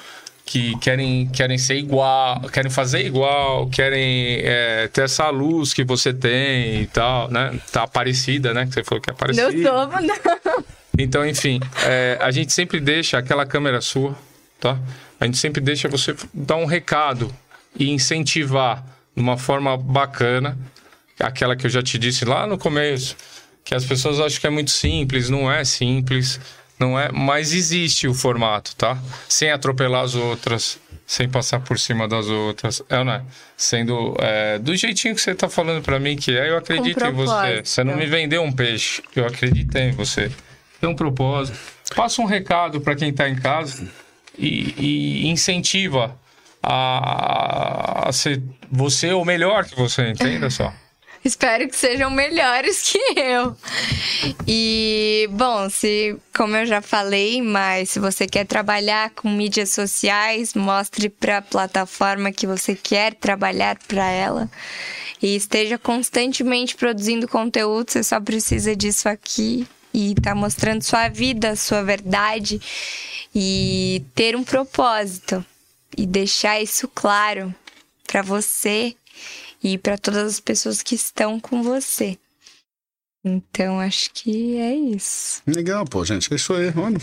que 0.46 0.78
querem, 0.80 1.28
querem 1.30 1.58
ser 1.58 1.76
igual, 1.76 2.42
querem 2.52 2.70
fazer 2.70 3.06
igual, 3.06 3.68
querem 3.70 4.40
é, 4.44 4.90
ter 4.92 5.04
essa 5.04 5.30
luz 5.30 5.74
que 5.74 5.84
você 5.84 6.14
tem 6.14 6.82
e 6.82 6.88
tal, 6.88 7.30
né? 7.32 7.58
Tá 7.72 7.88
parecida, 7.88 8.54
né? 8.54 8.66
Que 8.66 8.74
você 8.74 8.84
falou 8.84 9.02
que 9.02 9.10
é 9.10 9.14
parecida. 9.14 9.50
Não 9.50 9.64
sou, 9.64 9.88
não. 10.02 10.64
Então, 10.98 11.26
enfim, 11.26 11.60
é, 11.86 12.18
a 12.22 12.32
gente 12.32 12.52
sempre 12.52 12.80
deixa 12.80 13.18
aquela 13.18 13.46
câmera 13.46 13.82
sua, 13.82 14.18
tá? 14.60 14.78
A 15.20 15.26
gente 15.26 15.38
sempre 15.38 15.62
deixa 15.62 15.88
você 15.88 16.16
dar 16.34 16.56
um 16.56 16.66
recado 16.66 17.34
e 17.76 17.90
incentivar 17.90 18.84
de 19.16 19.22
uma 19.22 19.38
forma 19.38 19.78
bacana, 19.78 20.58
aquela 21.20 21.56
que 21.56 21.66
eu 21.66 21.70
já 21.70 21.82
te 21.82 21.98
disse 21.98 22.26
lá 22.26 22.48
no 22.48 22.58
começo, 22.58 23.16
que 23.64 23.76
as 23.76 23.86
pessoas 23.86 24.20
acham 24.20 24.40
que 24.40 24.48
é 24.48 24.50
muito 24.50 24.72
simples, 24.72 25.30
não 25.30 25.52
é 25.52 25.64
simples, 25.64 26.40
não 26.80 26.98
é, 26.98 27.12
mas 27.12 27.54
existe 27.54 28.08
o 28.08 28.14
formato, 28.14 28.76
tá? 28.76 28.98
Sem 29.28 29.52
atropelar 29.52 30.04
as 30.04 30.16
outras, 30.16 30.80
sem 31.06 31.28
passar 31.28 31.60
por 31.60 31.78
cima 31.78 32.08
das 32.08 32.28
outras, 32.28 32.82
é, 32.90 33.00
ou 33.00 33.06
não 33.06 33.14
é? 33.14 33.24
Sendo 33.58 34.16
é, 34.20 34.58
do 34.60 34.76
jeitinho 34.76 35.14
que 35.14 35.22
você 35.22 35.36
tá 35.36 35.50
falando 35.50 35.84
pra 35.84 36.00
mim 36.00 36.16
que 36.16 36.32
é, 36.32 36.50
eu 36.50 36.58
acredito 36.58 37.04
em 37.04 37.12
você. 37.12 37.62
Você 37.64 37.84
não 37.84 37.98
me 37.98 38.06
vendeu 38.06 38.42
um 38.42 38.52
peixe, 38.52 39.04
eu 39.16 39.26
acreditei 39.26 39.90
em 39.90 39.92
você. 39.92 40.32
Tem 40.80 40.90
um 40.90 40.96
propósito. 40.96 41.58
Passa 41.96 42.22
um 42.22 42.26
recado 42.26 42.80
para 42.80 42.96
quem 42.96 43.12
tá 43.14 43.28
em 43.28 43.36
casa 43.36 43.88
e, 44.38 44.74
e 44.78 45.28
incentiva 45.28 46.18
a, 46.62 48.10
a 48.10 48.12
ser 48.12 48.42
você 48.72 49.12
ou 49.12 49.26
melhor 49.26 49.66
que 49.66 49.76
você, 49.76 50.10
entenda 50.10 50.50
só. 50.50 50.74
Espero 51.24 51.68
que 51.68 51.76
sejam 51.76 52.10
melhores 52.10 52.82
que 52.82 53.20
eu. 53.20 53.54
E, 54.48 55.28
bom, 55.32 55.70
se, 55.70 56.16
como 56.34 56.56
eu 56.56 56.66
já 56.66 56.82
falei, 56.82 57.42
mas 57.42 57.90
se 57.90 58.00
você 58.00 58.26
quer 58.26 58.46
trabalhar 58.46 59.10
com 59.10 59.30
mídias 59.30 59.72
sociais, 59.72 60.54
mostre 60.54 61.10
para 61.10 61.40
a 61.40 61.42
plataforma 61.42 62.32
que 62.32 62.48
você 62.48 62.74
quer 62.74 63.14
trabalhar 63.16 63.78
para 63.86 64.10
ela. 64.10 64.50
E 65.22 65.36
esteja 65.36 65.78
constantemente 65.78 66.76
produzindo 66.76 67.28
conteúdo, 67.28 67.92
você 67.92 68.02
só 68.02 68.22
precisa 68.22 68.74
disso 68.74 69.10
aqui 69.10 69.68
e 69.94 70.16
tá 70.16 70.34
mostrando 70.36 70.84
sua 70.84 71.08
vida, 71.10 71.56
sua 71.56 71.84
verdade 71.84 72.62
e 73.34 74.04
ter 74.16 74.36
um 74.36 74.44
propósito 74.44 75.44
e 75.98 76.06
deixar 76.06 76.62
isso 76.62 76.88
claro 76.88 77.54
para 78.08 78.22
você 78.22 78.96
e 79.64 79.78
para 79.78 79.98
todas 79.98 80.24
as 80.34 80.40
pessoas 80.40 80.82
que 80.82 80.96
estão 80.96 81.40
com 81.40 81.62
você. 81.62 82.18
Então, 83.24 83.80
acho 83.80 84.12
que 84.14 84.58
é 84.58 84.74
isso. 84.74 85.42
Legal, 85.46 85.84
pô, 85.86 86.06
gente. 86.06 86.32
É 86.32 86.36
isso 86.36 86.54
aí, 86.54 86.74
mano. 86.74 86.98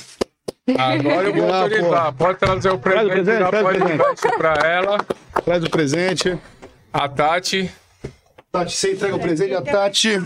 Agora 0.78 1.28
eu 1.28 1.34
vou 1.34 1.52
Ah, 1.52 1.62
autorizar. 1.62 2.12
Pode 2.14 2.38
trazer 2.38 2.70
o 2.70 2.78
Traz 2.78 3.06
o 3.06 3.08
presente, 3.10 3.24
presente, 3.24 3.38
já 3.40 3.48
traz 3.50 3.62
o 3.62 3.66
pode 3.68 3.78
presente. 3.78 3.98
dar 3.98 4.14
isso 4.14 4.38
pra 4.38 4.54
ela. 4.68 5.06
Traz 5.44 5.64
o 5.64 5.70
presente. 5.70 6.38
A 6.92 7.08
Tati. 7.08 7.70
Tati, 8.58 8.76
você 8.76 8.92
entrega 8.92 9.16
o 9.16 9.18
presente. 9.18 9.54
A 9.54 9.62
Tati 9.62 10.22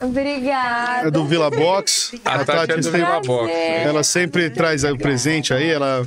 Obrigada. 0.00 1.08
é 1.08 1.10
do 1.10 1.24
Vila 1.26 1.50
Box. 1.50 2.20
A 2.24 2.44
Tati 2.44 2.72
é 2.72 2.76
do 2.76 2.82
sempre- 2.82 3.00
Vila 3.00 3.20
Box. 3.20 3.52
Ela 3.52 4.02
sempre 4.02 4.50
traz 4.50 4.84
aí 4.84 4.92
o 4.92 4.98
presente 4.98 5.52
aí, 5.54 5.68
ela, 5.70 6.06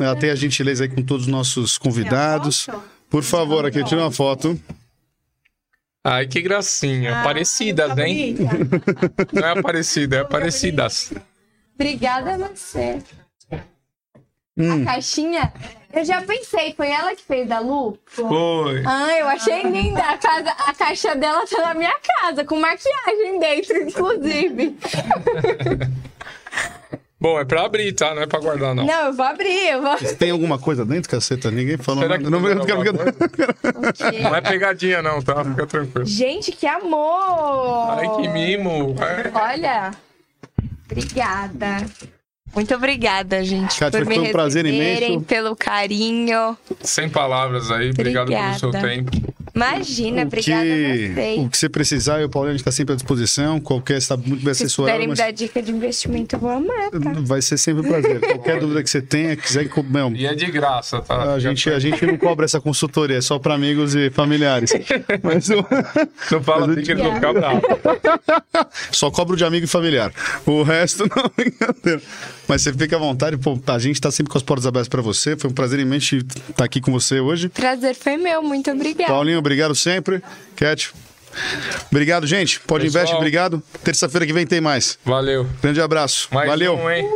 ela 0.00 0.16
tem 0.16 0.30
a 0.30 0.34
gentileza 0.34 0.84
aí 0.84 0.88
com 0.90 1.02
todos 1.02 1.26
os 1.26 1.30
nossos 1.32 1.78
convidados. 1.78 2.66
Por 3.10 3.22
favor, 3.22 3.64
aqui, 3.66 3.82
tira 3.84 4.00
uma 4.00 4.10
foto. 4.10 4.58
Ai, 6.06 6.26
que 6.26 6.42
gracinha. 6.42 7.22
Parecidas, 7.22 7.96
hein? 7.96 8.36
Não 9.32 9.48
é 9.48 9.62
parecida, 9.62 10.16
é 10.18 10.24
parecidas. 10.24 11.12
Obrigada 11.74 12.34
a 12.34 12.48
você. 12.48 12.98
Hum. 14.56 14.82
A 14.82 14.84
caixinha, 14.84 15.52
eu 15.94 16.04
já 16.04 16.20
pensei, 16.22 16.74
foi 16.74 16.88
ela 16.90 17.14
que 17.14 17.22
fez 17.22 17.48
da 17.48 17.58
Lu? 17.60 17.98
Foi. 18.06 18.82
Ah, 18.86 19.18
eu 19.18 19.28
achei 19.28 19.62
linda. 19.62 20.00
A, 20.00 20.18
casa, 20.18 20.50
a 20.66 20.74
caixa 20.74 21.14
dela 21.14 21.44
tá 21.46 21.60
na 21.62 21.74
minha 21.74 21.94
casa, 22.20 22.44
com 22.44 22.58
maquiagem 22.58 23.38
dentro, 23.38 23.76
inclusive. 23.82 24.76
Bom, 27.20 27.40
é 27.40 27.44
pra 27.44 27.64
abrir, 27.64 27.90
tá? 27.94 28.14
Não 28.14 28.20
é 28.22 28.26
pra 28.26 28.38
guardar, 28.38 28.74
não. 28.74 28.84
Não, 28.84 29.06
eu 29.06 29.12
vou 29.14 29.24
abrir, 29.24 29.70
eu 29.70 29.80
vou. 29.80 29.96
Tem 30.18 30.30
alguma 30.30 30.58
coisa 30.58 30.84
dentro, 30.84 31.08
caceta? 31.08 31.50
Ninguém 31.50 31.78
falou 31.78 32.02
Será 32.02 32.18
que 32.18 32.24
Não, 32.24 32.38
não, 32.38 32.66
quero- 32.66 32.80
alguma 32.80 33.12
quero- 33.12 34.12
Não 34.22 34.34
é 34.34 34.40
pegadinha, 34.42 35.00
não, 35.00 35.22
tá? 35.22 35.42
Fica 35.42 35.66
tranquilo. 35.66 36.04
Gente, 36.06 36.52
que 36.52 36.66
amor! 36.66 37.92
Ai, 37.98 38.14
que 38.16 38.28
mimo. 38.28 38.94
É. 39.00 39.30
Olha, 39.38 39.90
obrigada. 40.84 41.86
Muito 42.54 42.74
obrigada, 42.74 43.42
gente, 43.44 43.78
Kátia, 43.78 44.00
por 44.00 44.06
me 44.08 44.14
foi 44.14 44.28
um 44.28 44.32
prazer 44.32 44.64
imenso. 44.64 45.20
pelo 45.22 45.56
carinho. 45.56 46.56
Sem 46.82 47.08
palavras 47.08 47.70
aí. 47.70 47.90
Obrigado 47.90 48.28
pelo 48.28 48.58
seu 48.58 48.68
Obrigada. 48.68 48.88
tempo. 48.94 49.34
Imagina, 49.54 50.22
O 50.22 50.26
obrigada 50.26 50.60
a 50.62 50.64
que, 50.64 51.12
vocês. 51.14 51.38
o 51.44 51.48
que 51.48 51.58
você 51.58 51.68
precisar, 51.68 52.16
eu 52.16 52.22
e 52.22 52.24
o 52.24 52.28
Paulinho, 52.28 52.50
a 52.50 52.52
gente 52.54 52.60
está 52.62 52.72
sempre 52.72 52.92
à 52.94 52.96
disposição. 52.96 53.60
Qualquer, 53.60 53.98
está 53.98 54.16
muito 54.16 54.44
bem 54.44 54.52
Se 54.54 54.64
assessorado. 54.64 54.92
puderem 54.92 55.06
me 55.06 55.10
mas 55.12 55.18
dar 55.18 55.30
dica 55.32 55.62
de 55.62 55.70
investimento, 55.70 56.34
eu 56.36 56.40
vou 56.40 56.50
amar, 56.50 56.90
tá? 56.90 57.12
Vai 57.22 57.40
ser 57.40 57.56
sempre 57.56 57.86
um 57.86 57.88
prazer. 57.88 58.18
Qualquer 58.34 58.58
dúvida 58.60 58.82
que 58.82 58.90
você 58.90 59.00
tenha, 59.00 59.36
quiser. 59.36 59.68
Meu, 59.88 60.10
E 60.14 60.26
é 60.26 60.34
de 60.34 60.46
graça, 60.50 61.00
tá? 61.00 61.34
a, 61.34 61.38
gente, 61.38 61.70
a 61.70 61.78
gente 61.78 62.04
não 62.04 62.16
cobra 62.16 62.44
essa 62.44 62.60
consultoria, 62.60 63.18
é 63.18 63.20
só 63.20 63.38
para 63.38 63.54
amigos 63.54 63.94
e 63.94 64.10
familiares. 64.10 64.72
Mas 65.22 65.48
o- 65.50 65.64
Não 66.32 66.42
fala 66.42 66.70
assim 66.72 66.82
que 66.82 66.90
eles 66.92 67.02
vão 67.04 67.14
ficar 67.14 67.32
bravos. 67.32 67.62
só 68.90 69.10
cobro 69.10 69.36
de 69.36 69.44
amigo 69.44 69.64
e 69.64 69.68
familiar. 69.68 70.12
O 70.46 70.62
resto, 70.62 71.04
não, 71.14 71.30
brincadeira. 71.36 72.02
Mas 72.46 72.62
você 72.62 72.72
fica 72.72 72.96
à 72.96 72.98
vontade, 72.98 73.36
pô, 73.38 73.58
a 73.66 73.78
gente 73.78 73.94
está 73.94 74.10
sempre 74.10 74.30
com 74.30 74.36
as 74.38 74.42
portas 74.44 74.66
abertas 74.66 74.88
para 74.88 75.00
você. 75.00 75.36
Foi 75.36 75.48
um 75.50 75.54
prazer 75.54 75.78
imenso 75.80 76.16
estar 76.16 76.64
aqui 76.64 76.80
com 76.80 76.92
você 76.92 77.20
hoje. 77.20 77.48
Prazer 77.48 77.94
foi 77.94 78.16
meu, 78.16 78.42
muito 78.42 78.70
obrigada. 78.70 79.12
Paulinho, 79.12 79.38
obrigado 79.44 79.74
sempre. 79.74 80.22
Cat, 80.56 80.90
obrigado, 81.90 82.26
gente. 82.26 82.60
Pode 82.60 82.84
Pessoal. 82.84 83.02
investir, 83.02 83.16
obrigado. 83.18 83.62
Terça-feira 83.82 84.26
que 84.26 84.32
vem 84.32 84.46
tem 84.46 84.60
mais. 84.60 84.98
Valeu. 85.04 85.46
Grande 85.62 85.80
abraço. 85.80 86.28
Mais 86.32 86.48
Valeu. 86.48 86.74
um, 86.76 86.90
hein? 86.90 87.06